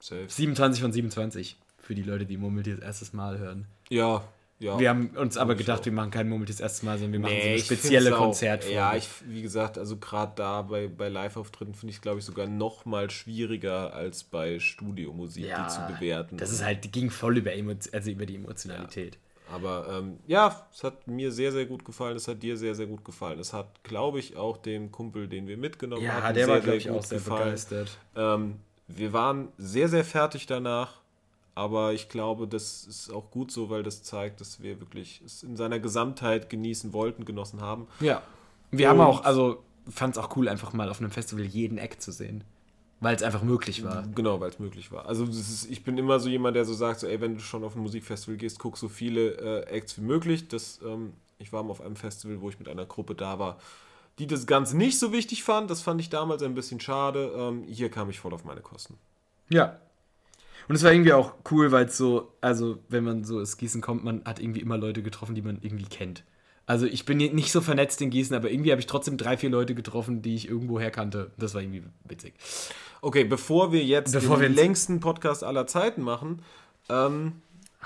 Safe. 0.00 0.24
27 0.28 0.82
von 0.82 0.92
27 0.92 1.56
für 1.78 1.94
die 1.94 2.02
Leute, 2.02 2.26
die 2.26 2.36
Murmeltier 2.36 2.76
das 2.76 2.84
erstes 2.84 3.12
Mal 3.12 3.38
hören. 3.38 3.66
Ja, 3.88 4.22
ja. 4.60 4.78
Wir 4.78 4.88
haben 4.88 5.10
uns 5.10 5.36
aber 5.36 5.54
gedacht, 5.54 5.82
auch. 5.82 5.84
wir 5.84 5.92
machen 5.92 6.10
kein 6.10 6.28
Murmeltier 6.28 6.54
das 6.54 6.60
erste 6.60 6.84
Mal, 6.84 6.98
sondern 6.98 7.12
wir 7.12 7.20
machen 7.20 7.36
so 7.40 7.46
eine 7.46 7.54
ich 7.54 7.64
spezielle 7.64 8.10
Konzertfolge. 8.10 8.74
Ja, 8.74 8.96
ich, 8.96 9.08
wie 9.26 9.42
gesagt, 9.42 9.78
also 9.78 9.96
gerade 9.96 10.32
da 10.34 10.62
bei, 10.62 10.88
bei 10.88 11.08
Live-Auftritten 11.08 11.74
finde 11.74 11.90
ich 11.90 11.96
es, 11.96 12.02
glaube 12.02 12.18
ich, 12.18 12.24
sogar 12.24 12.48
noch 12.48 12.84
mal 12.84 13.08
schwieriger 13.10 13.94
als 13.94 14.24
bei 14.24 14.58
Studiomusik, 14.58 15.46
Ja, 15.46 15.64
die 15.64 15.72
zu 15.72 15.80
bewerten. 15.94 16.38
Das 16.38 16.50
ist 16.50 16.64
halt, 16.64 16.82
die 16.82 16.90
ging 16.90 17.10
voll 17.10 17.38
über, 17.38 17.52
Emo 17.52 17.74
also 17.92 18.10
über 18.10 18.26
die 18.26 18.34
Emotionalität. 18.34 19.18
Aber 19.52 19.86
ähm, 19.90 20.18
ja, 20.26 20.66
es 20.72 20.84
hat 20.84 21.06
mir 21.08 21.32
sehr, 21.32 21.52
sehr 21.52 21.66
gut 21.66 21.84
gefallen. 21.84 22.16
Es 22.16 22.28
hat 22.28 22.42
dir 22.42 22.56
sehr, 22.56 22.74
sehr 22.74 22.86
gut 22.86 23.04
gefallen. 23.04 23.38
Es 23.38 23.52
hat, 23.52 23.82
glaube 23.82 24.18
ich, 24.18 24.36
auch 24.36 24.56
dem 24.58 24.92
Kumpel, 24.92 25.26
den 25.28 25.46
wir 25.46 25.56
mitgenommen 25.56 26.02
Ja, 26.02 26.22
hatten, 26.22 26.34
der 26.34 26.48
war, 26.48 26.54
sehr, 26.56 26.62
glaube 26.64 26.66
sehr 26.66 26.76
ich, 26.76 26.88
gut 26.88 26.96
auch 26.98 27.04
sehr 27.04 27.18
gefallen. 27.18 27.44
begeistert. 27.44 27.98
Ähm, 28.14 28.56
wir 28.88 29.12
waren 29.12 29.48
sehr, 29.56 29.88
sehr 29.88 30.04
fertig 30.04 30.46
danach. 30.46 31.00
Aber 31.54 31.92
ich 31.92 32.08
glaube, 32.08 32.46
das 32.46 32.84
ist 32.84 33.10
auch 33.12 33.32
gut 33.32 33.50
so, 33.50 33.68
weil 33.68 33.82
das 33.82 34.04
zeigt, 34.04 34.40
dass 34.40 34.62
wir 34.62 34.78
wirklich 34.78 35.20
es 35.26 35.42
in 35.42 35.56
seiner 35.56 35.80
Gesamtheit 35.80 36.50
genießen 36.50 36.92
wollten, 36.92 37.24
genossen 37.24 37.60
haben. 37.60 37.88
Ja. 37.98 38.22
Wir 38.70 38.88
haben 38.88 39.00
Und- 39.00 39.06
auch, 39.06 39.24
also 39.24 39.64
fand 39.90 40.16
es 40.16 40.22
auch 40.22 40.36
cool, 40.36 40.48
einfach 40.48 40.72
mal 40.72 40.88
auf 40.88 41.00
einem 41.00 41.10
Festival 41.10 41.44
jeden 41.44 41.76
Act 41.78 42.00
zu 42.00 42.12
sehen. 42.12 42.44
Weil 43.00 43.14
es 43.14 43.22
einfach 43.22 43.42
möglich 43.42 43.84
war. 43.84 44.04
Genau, 44.14 44.40
weil 44.40 44.50
es 44.50 44.58
möglich 44.58 44.90
war. 44.90 45.06
Also 45.06 45.24
das 45.24 45.36
ist, 45.36 45.70
ich 45.70 45.84
bin 45.84 45.96
immer 45.98 46.18
so 46.18 46.28
jemand, 46.28 46.56
der 46.56 46.64
so 46.64 46.74
sagt, 46.74 47.00
so, 47.00 47.06
ey, 47.06 47.20
wenn 47.20 47.34
du 47.34 47.40
schon 47.40 47.62
auf 47.62 47.76
ein 47.76 47.82
Musikfestival 47.82 48.36
gehst, 48.36 48.58
guck 48.58 48.76
so 48.76 48.88
viele 48.88 49.66
äh, 49.66 49.66
Acts 49.66 49.98
wie 49.98 50.02
möglich. 50.02 50.48
Das, 50.48 50.80
ähm, 50.84 51.12
ich 51.38 51.52
war 51.52 51.62
mal 51.62 51.70
auf 51.70 51.80
einem 51.80 51.96
Festival, 51.96 52.40
wo 52.40 52.48
ich 52.48 52.58
mit 52.58 52.68
einer 52.68 52.86
Gruppe 52.86 53.14
da 53.14 53.38
war, 53.38 53.58
die 54.18 54.26
das 54.26 54.46
Ganze 54.46 54.76
nicht 54.76 54.98
so 54.98 55.12
wichtig 55.12 55.44
fand. 55.44 55.70
Das 55.70 55.80
fand 55.80 56.00
ich 56.00 56.10
damals 56.10 56.42
ein 56.42 56.54
bisschen 56.54 56.80
schade. 56.80 57.32
Ähm, 57.36 57.64
hier 57.68 57.88
kam 57.88 58.10
ich 58.10 58.18
voll 58.18 58.34
auf 58.34 58.44
meine 58.44 58.62
Kosten. 58.62 58.98
Ja. 59.48 59.78
Und 60.68 60.74
es 60.74 60.82
war 60.82 60.92
irgendwie 60.92 61.12
auch 61.12 61.34
cool, 61.52 61.70
weil 61.70 61.86
es 61.86 61.96
so, 61.96 62.32
also 62.40 62.78
wenn 62.88 63.04
man 63.04 63.24
so 63.24 63.38
ins 63.38 63.56
Gießen 63.56 63.80
kommt, 63.80 64.04
man 64.04 64.24
hat 64.24 64.40
irgendwie 64.40 64.60
immer 64.60 64.76
Leute 64.76 65.02
getroffen, 65.02 65.36
die 65.36 65.42
man 65.42 65.58
irgendwie 65.62 65.86
kennt. 65.86 66.24
Also 66.66 66.84
ich 66.84 67.06
bin 67.06 67.16
nicht 67.16 67.50
so 67.50 67.62
vernetzt 67.62 68.02
in 68.02 68.10
Gießen, 68.10 68.36
aber 68.36 68.50
irgendwie 68.50 68.70
habe 68.70 68.80
ich 68.80 68.86
trotzdem 68.86 69.16
drei, 69.16 69.38
vier 69.38 69.48
Leute 69.48 69.74
getroffen, 69.74 70.20
die 70.20 70.34
ich 70.34 70.46
irgendwo 70.46 70.78
her 70.78 70.90
kannte. 70.90 71.30
Das 71.38 71.54
war 71.54 71.62
irgendwie 71.62 71.82
witzig. 72.04 72.34
Okay, 73.00 73.24
bevor 73.24 73.72
wir 73.72 73.84
jetzt 73.84 74.12
Bevor 74.12 74.38
den 74.38 74.42
wir 74.42 74.62
längsten 74.62 75.00
Podcast 75.00 75.44
aller 75.44 75.66
Zeiten 75.66 76.02
machen, 76.02 76.42
ähm, 76.88 77.34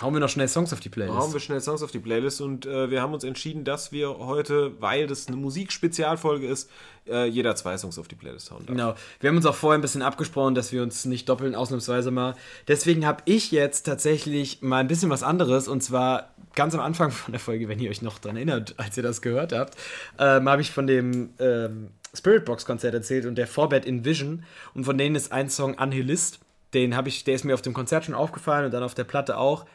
Hauen 0.00 0.14
wir 0.14 0.20
noch 0.20 0.30
schnell 0.30 0.48
Songs 0.48 0.72
auf 0.72 0.80
die 0.80 0.88
Playlist. 0.88 1.18
hauen 1.18 1.32
wir 1.34 1.40
schnell 1.40 1.60
Songs 1.60 1.82
auf 1.82 1.90
die 1.90 1.98
Playlist 1.98 2.40
und 2.40 2.64
äh, 2.64 2.90
wir 2.90 3.02
haben 3.02 3.12
uns 3.12 3.24
entschieden, 3.24 3.62
dass 3.62 3.92
wir 3.92 4.18
heute, 4.18 4.80
weil 4.80 5.06
das 5.06 5.28
eine 5.28 5.36
Musikspezialfolge 5.36 6.46
ist, 6.46 6.70
äh, 7.06 7.26
jeder 7.26 7.54
zwei 7.56 7.76
Songs 7.76 7.98
auf 7.98 8.08
die 8.08 8.14
Playlist 8.14 8.50
hauen 8.50 8.60
darf. 8.60 8.68
Genau. 8.68 8.94
Wir 9.20 9.28
haben 9.28 9.36
uns 9.36 9.44
auch 9.44 9.54
vorher 9.54 9.78
ein 9.78 9.82
bisschen 9.82 10.00
abgesprochen, 10.00 10.54
dass 10.54 10.72
wir 10.72 10.82
uns 10.82 11.04
nicht 11.04 11.28
doppeln, 11.28 11.54
ausnahmsweise 11.54 12.10
mal. 12.10 12.34
Deswegen 12.68 13.04
habe 13.04 13.22
ich 13.26 13.52
jetzt 13.52 13.82
tatsächlich 13.82 14.62
mal 14.62 14.78
ein 14.78 14.88
bisschen 14.88 15.10
was 15.10 15.22
anderes 15.22 15.68
und 15.68 15.82
zwar 15.82 16.30
ganz 16.54 16.74
am 16.74 16.80
Anfang 16.80 17.10
von 17.10 17.32
der 17.32 17.40
Folge, 17.40 17.68
wenn 17.68 17.78
ihr 17.78 17.90
euch 17.90 18.00
noch 18.00 18.18
dran 18.18 18.36
erinnert, 18.36 18.74
als 18.78 18.96
ihr 18.96 19.02
das 19.02 19.20
gehört 19.20 19.52
habt, 19.52 19.76
ähm, 20.18 20.48
habe 20.48 20.62
ich 20.62 20.70
von 20.70 20.86
dem 20.86 21.34
ähm, 21.38 21.90
Spiritbox-Konzert 22.14 22.94
erzählt 22.94 23.26
und 23.26 23.36
der 23.36 23.46
Forbed 23.46 23.84
in 23.84 24.04
Vision 24.04 24.44
und 24.74 24.84
von 24.84 24.98
denen 24.98 25.16
ist 25.16 25.32
ein 25.32 25.48
Song 25.48 25.78
Anhilist. 25.78 26.40
Den 26.74 26.96
habe 26.96 27.08
ich, 27.08 27.24
der 27.24 27.34
ist 27.34 27.44
mir 27.44 27.54
auf 27.54 27.62
dem 27.62 27.74
Konzert 27.74 28.04
schon 28.04 28.14
aufgefallen 28.14 28.66
und 28.66 28.70
dann 28.72 28.82
auf 28.82 28.94
der 28.94 29.04
Platte 29.04 29.36
auch. 29.36 29.66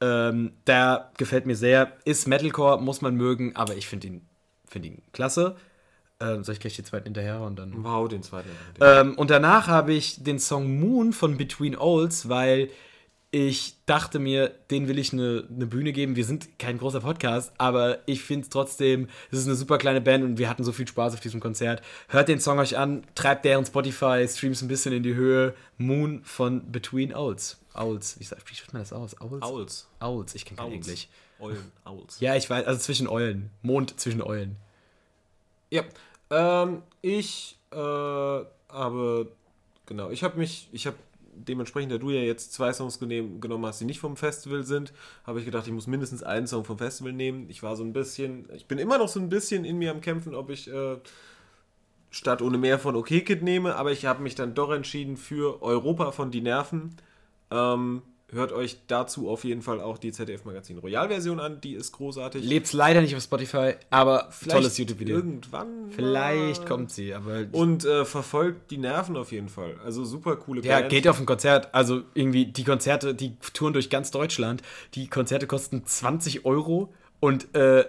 Ähm, 0.00 0.52
der 0.66 1.10
gefällt 1.18 1.46
mir 1.46 1.56
sehr. 1.56 1.92
Ist 2.04 2.26
Metalcore, 2.26 2.80
muss 2.80 3.02
man 3.02 3.14
mögen, 3.14 3.56
aber 3.56 3.76
ich 3.76 3.86
finde 3.86 4.06
ihn, 4.06 4.26
find 4.66 4.86
ihn 4.86 5.02
klasse. 5.12 5.56
Ähm, 6.20 6.44
soll 6.44 6.54
ich 6.54 6.60
gleich 6.60 6.76
die 6.76 6.82
zweiten 6.82 7.04
hinterher 7.04 7.40
und 7.40 7.58
dann. 7.58 7.82
Wow, 7.82 8.08
den 8.08 8.22
zweiten. 8.22 8.48
Ähm, 8.80 9.16
und 9.16 9.30
danach 9.30 9.68
habe 9.68 9.92
ich 9.92 10.22
den 10.22 10.38
Song 10.38 10.78
Moon 10.78 11.12
von 11.12 11.36
Between 11.36 11.76
Olds, 11.76 12.28
weil 12.28 12.68
ich 13.32 13.76
dachte 13.86 14.18
mir, 14.18 14.48
den 14.70 14.88
will 14.88 14.98
ich 14.98 15.12
eine, 15.12 15.46
eine 15.48 15.66
Bühne 15.66 15.92
geben. 15.92 16.16
Wir 16.16 16.24
sind 16.24 16.58
kein 16.58 16.78
großer 16.78 17.00
Podcast, 17.00 17.52
aber 17.58 17.98
ich 18.06 18.22
finde 18.22 18.44
es 18.44 18.50
trotzdem, 18.50 19.08
es 19.30 19.38
ist 19.38 19.46
eine 19.46 19.54
super 19.54 19.78
kleine 19.78 20.00
Band 20.00 20.24
und 20.24 20.38
wir 20.38 20.48
hatten 20.48 20.64
so 20.64 20.72
viel 20.72 20.88
Spaß 20.88 21.14
auf 21.14 21.20
diesem 21.20 21.38
Konzert. 21.38 21.80
Hört 22.08 22.28
den 22.28 22.40
Song 22.40 22.58
euch 22.58 22.76
an, 22.76 23.04
treibt 23.14 23.44
deren 23.44 23.64
Spotify, 23.64 24.26
Streams 24.28 24.62
ein 24.62 24.68
bisschen 24.68 24.92
in 24.92 25.04
die 25.04 25.14
Höhe. 25.14 25.54
Moon 25.78 26.22
von 26.24 26.72
Between 26.72 27.14
Olds. 27.14 27.60
Owls. 27.74 28.18
Wie, 28.18 28.24
spricht 28.24 28.72
man 28.72 28.82
das 28.82 28.92
aus? 28.92 29.20
Owls? 29.20 29.42
Owls. 29.42 29.88
Owls, 30.00 30.34
ich 30.34 30.44
kenne 30.44 30.58
kein 30.58 30.66
Owls. 30.66 30.88
Englisch. 30.88 31.08
Eulen, 31.38 31.72
Owls. 31.84 32.20
Ja, 32.20 32.36
ich 32.36 32.50
weiß, 32.50 32.66
also 32.66 32.80
zwischen 32.80 33.08
Eulen. 33.08 33.50
Mond 33.62 33.98
zwischen 33.98 34.22
Eulen. 34.22 34.56
Ja, 35.70 35.84
ähm, 36.30 36.82
ich 37.00 37.56
äh, 37.70 37.76
habe, 37.76 39.32
genau, 39.86 40.10
ich 40.10 40.22
habe 40.22 40.36
mich, 40.38 40.68
ich 40.72 40.86
habe 40.86 40.96
dementsprechend, 41.44 41.92
da 41.92 41.98
du 41.98 42.10
ja 42.10 42.20
jetzt 42.20 42.52
zwei 42.52 42.72
Songs 42.72 42.98
genommen 42.98 43.66
hast, 43.66 43.80
die 43.80 43.84
nicht 43.84 44.00
vom 44.00 44.16
Festival 44.16 44.64
sind, 44.64 44.92
habe 45.24 45.38
ich 45.38 45.44
gedacht, 45.44 45.66
ich 45.66 45.72
muss 45.72 45.86
mindestens 45.86 46.22
einen 46.22 46.46
Song 46.46 46.64
vom 46.64 46.78
Festival 46.78 47.12
nehmen. 47.12 47.48
Ich 47.48 47.62
war 47.62 47.76
so 47.76 47.84
ein 47.84 47.92
bisschen, 47.92 48.48
ich 48.54 48.66
bin 48.66 48.78
immer 48.78 48.98
noch 48.98 49.08
so 49.08 49.20
ein 49.20 49.28
bisschen 49.28 49.64
in 49.64 49.78
mir 49.78 49.90
am 49.90 50.00
Kämpfen, 50.00 50.34
ob 50.34 50.50
ich 50.50 50.70
äh, 50.70 50.96
statt 52.10 52.42
ohne 52.42 52.58
mehr 52.58 52.78
von 52.78 52.96
OK 52.96 53.08
Kid 53.08 53.42
nehme, 53.42 53.76
aber 53.76 53.92
ich 53.92 54.06
habe 54.06 54.22
mich 54.22 54.34
dann 54.34 54.54
doch 54.54 54.70
entschieden 54.70 55.16
für 55.16 55.62
Europa 55.62 56.12
von 56.12 56.30
Die 56.30 56.40
Nerven. 56.40 56.96
Ähm, 57.50 58.02
hört 58.32 58.52
euch 58.52 58.78
dazu 58.86 59.28
auf 59.28 59.44
jeden 59.44 59.62
Fall 59.62 59.80
auch 59.80 59.98
die 59.98 60.12
ZDF 60.12 60.44
Magazin 60.44 60.78
Royal-Version 60.78 61.40
an, 61.40 61.60
die 61.60 61.74
ist 61.74 61.92
großartig. 61.92 62.44
Lebt's 62.44 62.72
leider 62.72 63.00
nicht 63.00 63.14
auf 63.16 63.22
Spotify, 63.22 63.74
aber 63.90 64.28
Vielleicht 64.30 64.56
tolles 64.56 64.78
YouTube-Video. 64.78 65.16
Irgendwann. 65.16 65.90
Vielleicht 65.90 66.66
kommt 66.66 66.90
sie, 66.90 67.14
aber. 67.14 67.46
Und 67.52 67.84
äh, 67.84 68.04
verfolgt 68.04 68.70
die 68.70 68.78
Nerven 68.78 69.16
auf 69.16 69.32
jeden 69.32 69.48
Fall. 69.48 69.76
Also 69.84 70.04
super 70.04 70.36
coole 70.36 70.62
ja, 70.62 70.80
Band. 70.80 70.90
geht 70.90 71.08
auf 71.08 71.18
ein 71.18 71.26
Konzert. 71.26 71.74
Also 71.74 72.02
irgendwie 72.14 72.46
die 72.46 72.64
Konzerte, 72.64 73.14
die 73.14 73.36
touren 73.52 73.72
durch 73.72 73.90
ganz 73.90 74.10
Deutschland. 74.10 74.62
Die 74.94 75.08
Konzerte 75.08 75.46
kosten 75.46 75.84
20 75.84 76.44
Euro 76.44 76.92
und 77.20 77.54
äh, 77.54 77.84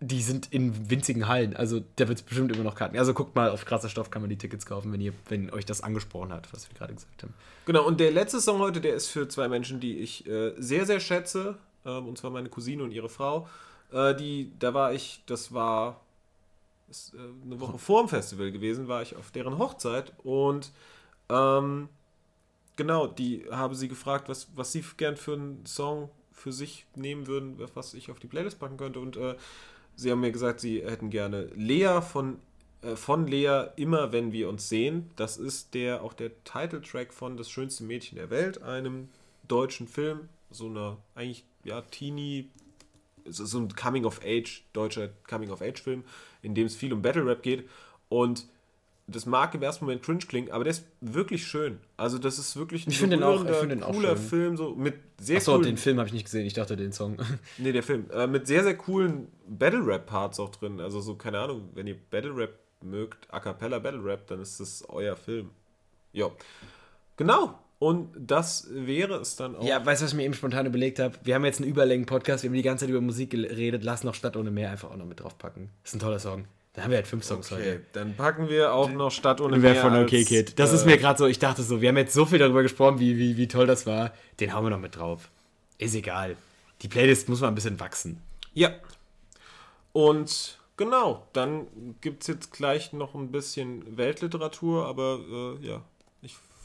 die 0.00 0.22
sind 0.22 0.52
in 0.52 0.90
winzigen 0.90 1.26
Hallen. 1.26 1.56
Also 1.56 1.80
da 1.96 2.06
wird 2.08 2.18
es 2.18 2.24
bestimmt 2.24 2.52
immer 2.54 2.64
noch 2.64 2.76
Karten. 2.76 2.96
Also 2.96 3.14
guckt 3.14 3.34
mal, 3.34 3.50
auf 3.50 3.64
krasser 3.64 3.88
Stoff 3.88 4.10
kann 4.10 4.22
man 4.22 4.30
die 4.30 4.38
Tickets 4.38 4.64
kaufen, 4.64 4.92
wenn 4.92 5.00
ihr, 5.00 5.12
wenn 5.28 5.50
euch 5.50 5.64
das 5.66 5.82
angesprochen 5.82 6.32
hat, 6.32 6.52
was 6.52 6.68
wir 6.70 6.76
gerade 6.76 6.94
gesagt 6.94 7.22
haben. 7.22 7.34
Genau, 7.66 7.84
und 7.84 7.98
der 7.98 8.12
letzte 8.12 8.40
Song 8.40 8.60
heute, 8.60 8.80
der 8.80 8.94
ist 8.94 9.08
für 9.08 9.28
zwei 9.28 9.48
Menschen, 9.48 9.80
die 9.80 9.98
ich 9.98 10.26
äh, 10.26 10.52
sehr, 10.56 10.86
sehr 10.86 11.00
schätze. 11.00 11.58
Ähm, 11.84 12.06
und 12.06 12.18
zwar 12.18 12.30
meine 12.30 12.48
Cousine 12.48 12.82
und 12.84 12.92
ihre 12.92 13.08
Frau. 13.08 13.48
Äh, 13.92 14.14
die, 14.14 14.52
da 14.58 14.72
war 14.72 14.92
ich, 14.92 15.22
das 15.26 15.52
war 15.52 16.00
ist, 16.88 17.14
äh, 17.14 17.18
eine 17.44 17.60
Woche 17.60 17.78
vor 17.78 18.02
dem 18.02 18.08
Festival 18.08 18.52
gewesen, 18.52 18.88
war 18.88 19.02
ich 19.02 19.16
auf 19.16 19.30
deren 19.30 19.58
Hochzeit. 19.58 20.12
Und 20.22 20.70
ähm, 21.28 21.88
genau, 22.76 23.06
die 23.06 23.46
habe 23.50 23.74
sie 23.74 23.88
gefragt, 23.88 24.28
was, 24.28 24.48
was 24.54 24.72
sie 24.72 24.84
gern 24.96 25.16
für 25.16 25.34
einen 25.34 25.66
Song 25.66 26.10
für 26.32 26.52
sich 26.52 26.86
nehmen 26.94 27.26
würden, 27.26 27.58
was 27.74 27.94
ich 27.94 28.10
auf 28.10 28.20
die 28.20 28.28
Playlist 28.28 28.60
packen 28.60 28.76
könnte. 28.76 29.00
Und 29.00 29.16
äh, 29.16 29.34
sie 29.98 30.12
haben 30.12 30.20
mir 30.20 30.32
gesagt, 30.32 30.60
sie 30.60 30.82
hätten 30.82 31.10
gerne 31.10 31.50
Lea 31.56 32.00
von, 32.00 32.38
äh, 32.82 32.94
von 32.94 33.26
Lea 33.26 33.66
immer, 33.76 34.12
wenn 34.12 34.32
wir 34.32 34.48
uns 34.48 34.68
sehen. 34.68 35.10
Das 35.16 35.36
ist 35.36 35.74
der 35.74 36.02
auch 36.02 36.14
der 36.14 36.30
Titeltrack 36.44 37.12
von 37.12 37.36
Das 37.36 37.50
schönste 37.50 37.84
Mädchen 37.84 38.16
der 38.16 38.30
Welt, 38.30 38.62
einem 38.62 39.08
deutschen 39.48 39.88
Film, 39.88 40.28
so 40.50 40.66
einer 40.66 40.98
eigentlich 41.14 41.44
ja 41.64 41.82
Teenie 41.82 42.48
so 43.26 43.58
ein 43.58 43.74
Coming 43.74 44.06
of 44.06 44.20
Age, 44.24 44.64
deutscher 44.72 45.10
Coming 45.28 45.50
of 45.50 45.60
Age 45.60 45.82
Film, 45.82 46.04
in 46.42 46.54
dem 46.54 46.66
es 46.66 46.76
viel 46.76 46.92
um 46.92 47.02
Battle 47.02 47.26
Rap 47.26 47.42
geht 47.42 47.68
und 48.08 48.46
das 49.10 49.26
mag 49.26 49.54
im 49.54 49.62
ersten 49.62 49.84
Moment 49.86 50.02
cringe 50.02 50.20
klingen, 50.28 50.50
aber 50.52 50.64
der 50.64 50.72
ist 50.72 50.84
wirklich 51.00 51.46
schön. 51.46 51.78
Also 51.96 52.18
das 52.18 52.38
ist 52.38 52.56
wirklich 52.56 52.86
ein 52.86 52.90
Ich 52.90 52.98
finde 52.98 53.16
den 53.16 53.22
auch- 53.24 53.44
ich 53.44 53.68
den 53.68 53.82
auch 53.82 53.92
cooler 53.92 54.16
schön. 54.16 54.26
Film, 54.28 54.56
so 54.56 54.74
mit 54.74 54.94
sehr 55.18 55.38
Achso, 55.38 55.52
coolen 55.52 55.64
den 55.64 55.76
Film 55.78 55.98
habe 55.98 56.06
ich 56.08 56.12
nicht 56.12 56.24
gesehen. 56.24 56.46
Ich 56.46 56.52
dachte 56.54 56.76
den 56.76 56.92
Song. 56.92 57.16
Nee, 57.58 57.72
der 57.72 57.82
Film. 57.82 58.06
Äh, 58.12 58.26
mit 58.26 58.46
sehr, 58.46 58.62
sehr 58.62 58.76
coolen 58.76 59.28
Battle-Rap-Parts 59.48 60.38
auch 60.40 60.50
drin. 60.50 60.80
Also 60.80 61.00
so, 61.00 61.14
keine 61.16 61.38
Ahnung, 61.40 61.70
wenn 61.74 61.86
ihr 61.86 61.96
Battle-Rap 62.10 62.52
mögt, 62.82 63.26
A 63.32 63.40
Cappella 63.40 63.78
Battle-Rap, 63.78 64.26
dann 64.28 64.40
ist 64.40 64.60
das 64.60 64.84
euer 64.88 65.16
Film. 65.16 65.50
Ja. 66.12 66.30
Genau. 67.16 67.58
Und 67.80 68.08
das 68.18 68.66
wäre 68.70 69.14
es 69.20 69.36
dann 69.36 69.54
auch. 69.54 69.64
Ja, 69.64 69.84
weißt 69.84 70.02
du, 70.02 70.04
was 70.04 70.10
ich 70.12 70.16
mir 70.16 70.24
eben 70.24 70.34
spontan 70.34 70.66
überlegt 70.66 70.98
habe? 70.98 71.14
Wir 71.22 71.36
haben 71.36 71.44
jetzt 71.44 71.60
einen 71.60 71.70
Überlängen-Podcast, 71.70 72.42
wir 72.42 72.50
haben 72.50 72.54
die 72.56 72.62
ganze 72.62 72.84
Zeit 72.84 72.90
über 72.90 73.00
Musik 73.00 73.30
geredet. 73.30 73.84
Lass 73.84 74.02
noch 74.02 74.14
Stadt 74.14 74.36
ohne 74.36 74.50
Meer 74.50 74.70
einfach 74.72 74.90
auch 74.90 74.96
noch 74.96 75.06
mit 75.06 75.20
draufpacken. 75.20 75.70
ist 75.84 75.94
ein 75.94 76.00
toller 76.00 76.18
Song. 76.18 76.44
Dann 76.78 76.84
haben 76.84 76.90
wir 76.92 76.98
halt 76.98 77.08
fünf 77.08 77.24
Songs 77.24 77.50
okay, 77.50 77.60
heute. 77.60 77.80
dann 77.92 78.14
packen 78.14 78.48
wir 78.48 78.72
auch 78.72 78.88
noch 78.88 79.10
Stadt 79.10 79.40
ohne 79.40 79.58
Meer 79.58 79.74
von 79.74 79.94
als, 79.94 80.04
OK 80.04 80.24
Kid. 80.24 80.60
Das 80.60 80.70
äh, 80.70 80.76
ist 80.76 80.86
mir 80.86 80.96
gerade 80.96 81.18
so, 81.18 81.26
ich 81.26 81.40
dachte 81.40 81.64
so, 81.64 81.80
wir 81.80 81.88
haben 81.88 81.96
jetzt 81.96 82.14
so 82.14 82.24
viel 82.24 82.38
darüber 82.38 82.62
gesprochen, 82.62 83.00
wie, 83.00 83.18
wie, 83.18 83.36
wie 83.36 83.48
toll 83.48 83.66
das 83.66 83.84
war. 83.84 84.12
Den 84.38 84.54
hauen 84.54 84.64
wir 84.64 84.70
noch 84.70 84.78
mit 84.78 84.94
drauf. 84.94 85.28
Ist 85.78 85.96
egal. 85.96 86.36
Die 86.82 86.86
Playlist 86.86 87.28
muss 87.28 87.40
mal 87.40 87.48
ein 87.48 87.56
bisschen 87.56 87.80
wachsen. 87.80 88.22
Ja. 88.54 88.70
Und 89.92 90.60
genau, 90.76 91.26
dann 91.32 91.66
gibt 92.00 92.22
es 92.22 92.28
jetzt 92.28 92.52
gleich 92.52 92.92
noch 92.92 93.16
ein 93.16 93.32
bisschen 93.32 93.96
Weltliteratur, 93.96 94.86
aber 94.86 95.18
äh, 95.60 95.66
ja, 95.66 95.82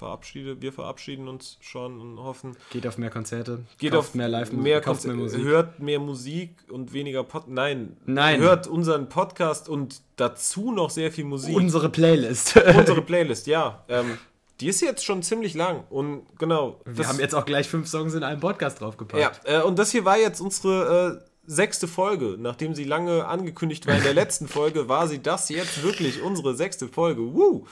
verabschiede, 0.04 0.62
wir 0.62 0.74
verabschieden 0.74 1.30
uns 1.30 1.58
schon 1.62 2.02
und 2.02 2.20
hoffen, 2.20 2.58
Geht 2.72 2.86
auf 2.86 2.98
mehr 2.98 3.10
Konzerte. 3.10 3.64
Geht 3.78 3.96
auf 3.96 4.14
mehr 4.16 4.28
live 4.28 4.52
mehr, 4.52 4.82
kauft 4.82 5.06
mehr 5.06 5.14
Konzer- 5.16 5.24
Musik. 5.24 5.44
Hört 5.46 5.80
mehr 5.80 6.00
Musik 6.00 6.50
und 6.70 6.92
weniger 6.92 7.24
Pod. 7.24 7.48
Nein. 7.48 7.96
Nein. 8.06 8.42
Hört 8.42 8.68
unseren 8.68 9.08
Podcast 9.08 9.70
und 9.70 10.02
dazu 10.18 10.72
noch 10.74 10.90
sehr 10.90 11.10
viel 11.10 11.24
Musik. 11.24 11.56
Unsere 11.56 11.88
Playlist. 11.90 12.58
Unsere 12.78 13.02
Playlist, 13.10 13.48
ja. 13.48 13.86
Ähm, 13.88 14.18
die 14.60 14.68
ist 14.68 14.82
jetzt 14.82 15.06
schon 15.06 15.24
ziemlich 15.24 15.54
lang 15.54 15.86
und 15.90 16.24
genau. 16.38 16.82
wir 16.86 17.08
haben 17.08 17.20
jetzt 17.20 17.34
auch 17.34 17.46
gleich 17.46 17.70
fünf 17.70 17.88
Songs 17.88 18.14
in 18.14 18.24
einem 18.24 18.42
Podcast 18.42 18.82
draufgepackt. 18.82 19.22
ja, 19.48 19.60
äh, 19.60 19.64
und 19.64 19.80
das 19.80 19.92
hier 19.92 20.04
war 20.04 20.18
jetzt 20.18 20.42
unsere 20.42 21.22
äh, 21.24 21.26
sechste 21.46 21.88
Folge. 21.88 22.36
Nachdem 22.38 22.76
sie 22.76 22.84
lange 22.84 23.26
angekündigt 23.26 23.88
war 23.88 23.96
in 23.96 24.04
der 24.04 24.14
letzten 24.22 24.48
Folge, 24.50 24.90
war 24.90 25.08
sie 25.08 25.22
das 25.24 25.48
jetzt 25.48 25.82
wirklich 25.82 26.22
unsere 26.22 26.56
sechste 26.56 26.90
Folge. 26.90 27.22
Woo. 27.34 27.66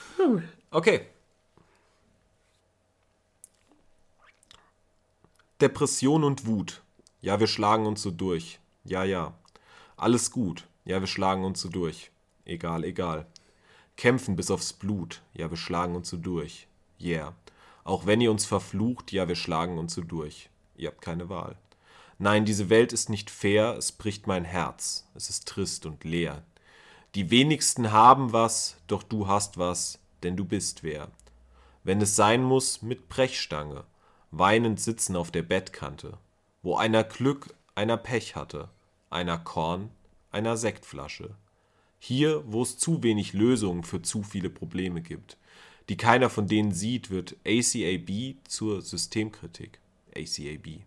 Okay. 0.70 1.02
Depression 5.62 6.24
und 6.24 6.44
Wut. 6.46 6.82
Ja, 7.20 7.38
wir 7.38 7.46
schlagen 7.46 7.86
uns 7.86 8.02
so 8.02 8.10
durch. 8.10 8.58
Ja, 8.82 9.04
ja. 9.04 9.32
Alles 9.96 10.32
gut. 10.32 10.66
Ja, 10.84 10.98
wir 10.98 11.06
schlagen 11.06 11.44
uns 11.44 11.60
so 11.60 11.68
durch. 11.68 12.10
Egal, 12.44 12.82
egal. 12.82 13.26
Kämpfen 13.96 14.34
bis 14.34 14.50
aufs 14.50 14.72
Blut. 14.72 15.22
Ja, 15.34 15.48
wir 15.50 15.56
schlagen 15.56 15.94
uns 15.94 16.10
so 16.10 16.16
durch. 16.16 16.66
Yeah. 17.00 17.36
Auch 17.84 18.06
wenn 18.06 18.20
ihr 18.20 18.32
uns 18.32 18.44
verflucht, 18.44 19.12
ja, 19.12 19.28
wir 19.28 19.36
schlagen 19.36 19.78
uns 19.78 19.94
so 19.94 20.02
durch. 20.02 20.50
Ihr 20.76 20.88
habt 20.88 21.00
keine 21.00 21.28
Wahl. 21.28 21.56
Nein, 22.18 22.44
diese 22.44 22.68
Welt 22.68 22.92
ist 22.92 23.08
nicht 23.08 23.30
fair, 23.30 23.76
es 23.78 23.92
bricht 23.92 24.26
mein 24.26 24.44
Herz. 24.44 25.06
Es 25.14 25.30
ist 25.30 25.46
trist 25.46 25.86
und 25.86 26.02
leer. 26.02 26.42
Die 27.14 27.30
wenigsten 27.30 27.92
haben 27.92 28.32
was, 28.32 28.78
doch 28.88 29.04
du 29.04 29.28
hast 29.28 29.58
was, 29.58 30.00
denn 30.24 30.36
du 30.36 30.44
bist 30.44 30.82
wer. 30.82 31.08
Wenn 31.84 32.00
es 32.00 32.16
sein 32.16 32.42
muss, 32.42 32.82
mit 32.82 33.08
Brechstange, 33.08 33.84
weinend 34.32 34.80
sitzen 34.80 35.14
auf 35.14 35.30
der 35.30 35.42
Bettkante, 35.42 36.18
wo 36.62 36.76
einer 36.76 37.04
Glück, 37.04 37.54
einer 37.74 37.96
Pech 37.96 38.34
hatte, 38.34 38.68
einer 39.10 39.38
Korn, 39.38 39.90
einer 40.30 40.56
Sektflasche. 40.56 41.34
Hier, 42.00 42.42
wo 42.46 42.62
es 42.62 42.78
zu 42.78 43.02
wenig 43.02 43.34
Lösungen 43.34 43.84
für 43.84 44.02
zu 44.02 44.22
viele 44.22 44.50
Probleme 44.50 45.02
gibt, 45.02 45.36
die 45.88 45.96
keiner 45.96 46.30
von 46.30 46.48
denen 46.48 46.72
sieht, 46.72 47.10
wird 47.10 47.36
ACAB 47.46 48.36
zur 48.48 48.82
Systemkritik. 48.82 49.78
ACAB. 50.16 50.80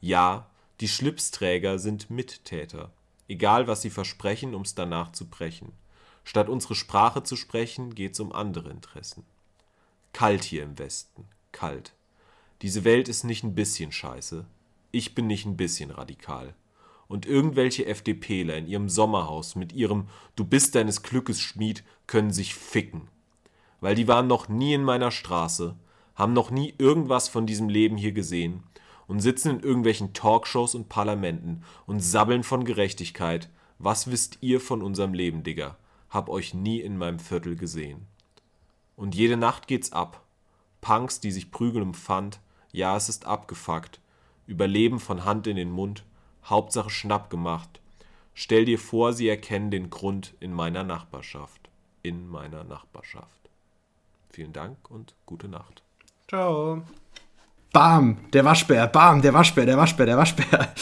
Ja, 0.00 0.48
die 0.80 0.88
Schlipsträger 0.88 1.78
sind 1.78 2.10
Mittäter. 2.10 2.92
Egal, 3.26 3.66
was 3.66 3.82
sie 3.82 3.90
versprechen, 3.90 4.54
um's 4.54 4.74
danach 4.74 5.12
zu 5.12 5.26
brechen. 5.26 5.72
Statt 6.24 6.48
unsere 6.48 6.74
Sprache 6.74 7.22
zu 7.22 7.36
sprechen, 7.36 7.94
geht's 7.94 8.20
um 8.20 8.32
andere 8.32 8.70
Interessen. 8.70 9.24
Kalt 10.12 10.44
hier 10.44 10.62
im 10.62 10.78
Westen. 10.78 11.24
Kalt. 11.52 11.92
Diese 12.62 12.84
Welt 12.84 13.08
ist 13.08 13.24
nicht 13.24 13.44
ein 13.44 13.54
bisschen 13.54 13.92
scheiße. 13.92 14.44
Ich 14.90 15.14
bin 15.14 15.26
nicht 15.26 15.46
ein 15.46 15.56
bisschen 15.56 15.90
radikal. 15.90 16.54
Und 17.06 17.24
irgendwelche 17.24 17.86
FDPler 17.86 18.56
in 18.56 18.66
ihrem 18.66 18.88
Sommerhaus 18.88 19.54
mit 19.54 19.72
ihrem 19.72 20.08
Du 20.36 20.44
bist 20.44 20.74
deines 20.74 21.02
Glückes 21.02 21.40
Schmied 21.40 21.84
können 22.06 22.32
sich 22.32 22.54
ficken. 22.54 23.08
Weil 23.80 23.94
die 23.94 24.08
waren 24.08 24.26
noch 24.26 24.48
nie 24.48 24.74
in 24.74 24.82
meiner 24.82 25.10
Straße, 25.10 25.76
haben 26.16 26.32
noch 26.32 26.50
nie 26.50 26.74
irgendwas 26.78 27.28
von 27.28 27.46
diesem 27.46 27.68
Leben 27.68 27.96
hier 27.96 28.12
gesehen 28.12 28.64
und 29.06 29.20
sitzen 29.20 29.50
in 29.56 29.60
irgendwelchen 29.60 30.12
Talkshows 30.12 30.74
und 30.74 30.88
Parlamenten 30.88 31.62
und 31.86 32.00
sabbeln 32.00 32.42
von 32.42 32.64
Gerechtigkeit. 32.64 33.48
Was 33.78 34.10
wisst 34.10 34.38
ihr 34.40 34.60
von 34.60 34.82
unserem 34.82 35.14
Leben, 35.14 35.44
Digga? 35.44 35.76
Hab 36.10 36.28
euch 36.28 36.54
nie 36.54 36.80
in 36.80 36.98
meinem 36.98 37.20
Viertel 37.20 37.54
gesehen. 37.56 38.06
Und 38.96 39.14
jede 39.14 39.36
Nacht 39.36 39.68
geht's 39.68 39.92
ab. 39.92 40.24
Punks, 40.80 41.20
die 41.20 41.30
sich 41.30 41.50
prügeln 41.50 41.84
um 41.84 41.94
Pfand. 41.94 42.40
Ja, 42.72 42.96
es 42.96 43.08
ist 43.08 43.26
abgefuckt. 43.26 44.00
Überleben 44.46 45.00
von 45.00 45.24
Hand 45.24 45.46
in 45.46 45.56
den 45.56 45.70
Mund. 45.70 46.04
Hauptsache 46.44 46.90
Schnapp 46.90 47.30
gemacht. 47.30 47.80
Stell 48.34 48.64
dir 48.64 48.78
vor, 48.78 49.12
sie 49.12 49.28
erkennen 49.28 49.70
den 49.70 49.90
Grund 49.90 50.34
in 50.40 50.52
meiner 50.52 50.84
Nachbarschaft. 50.84 51.68
In 52.02 52.28
meiner 52.28 52.64
Nachbarschaft. 52.64 53.50
Vielen 54.30 54.52
Dank 54.52 54.90
und 54.90 55.14
gute 55.26 55.48
Nacht. 55.48 55.82
Ciao. 56.28 56.82
Bam, 57.72 58.30
der 58.32 58.44
Waschbär, 58.44 58.86
bam, 58.86 59.20
der 59.20 59.34
Waschbär, 59.34 59.66
der 59.66 59.76
Waschbär, 59.76 60.06
der 60.06 60.16
Waschbär. 60.16 60.74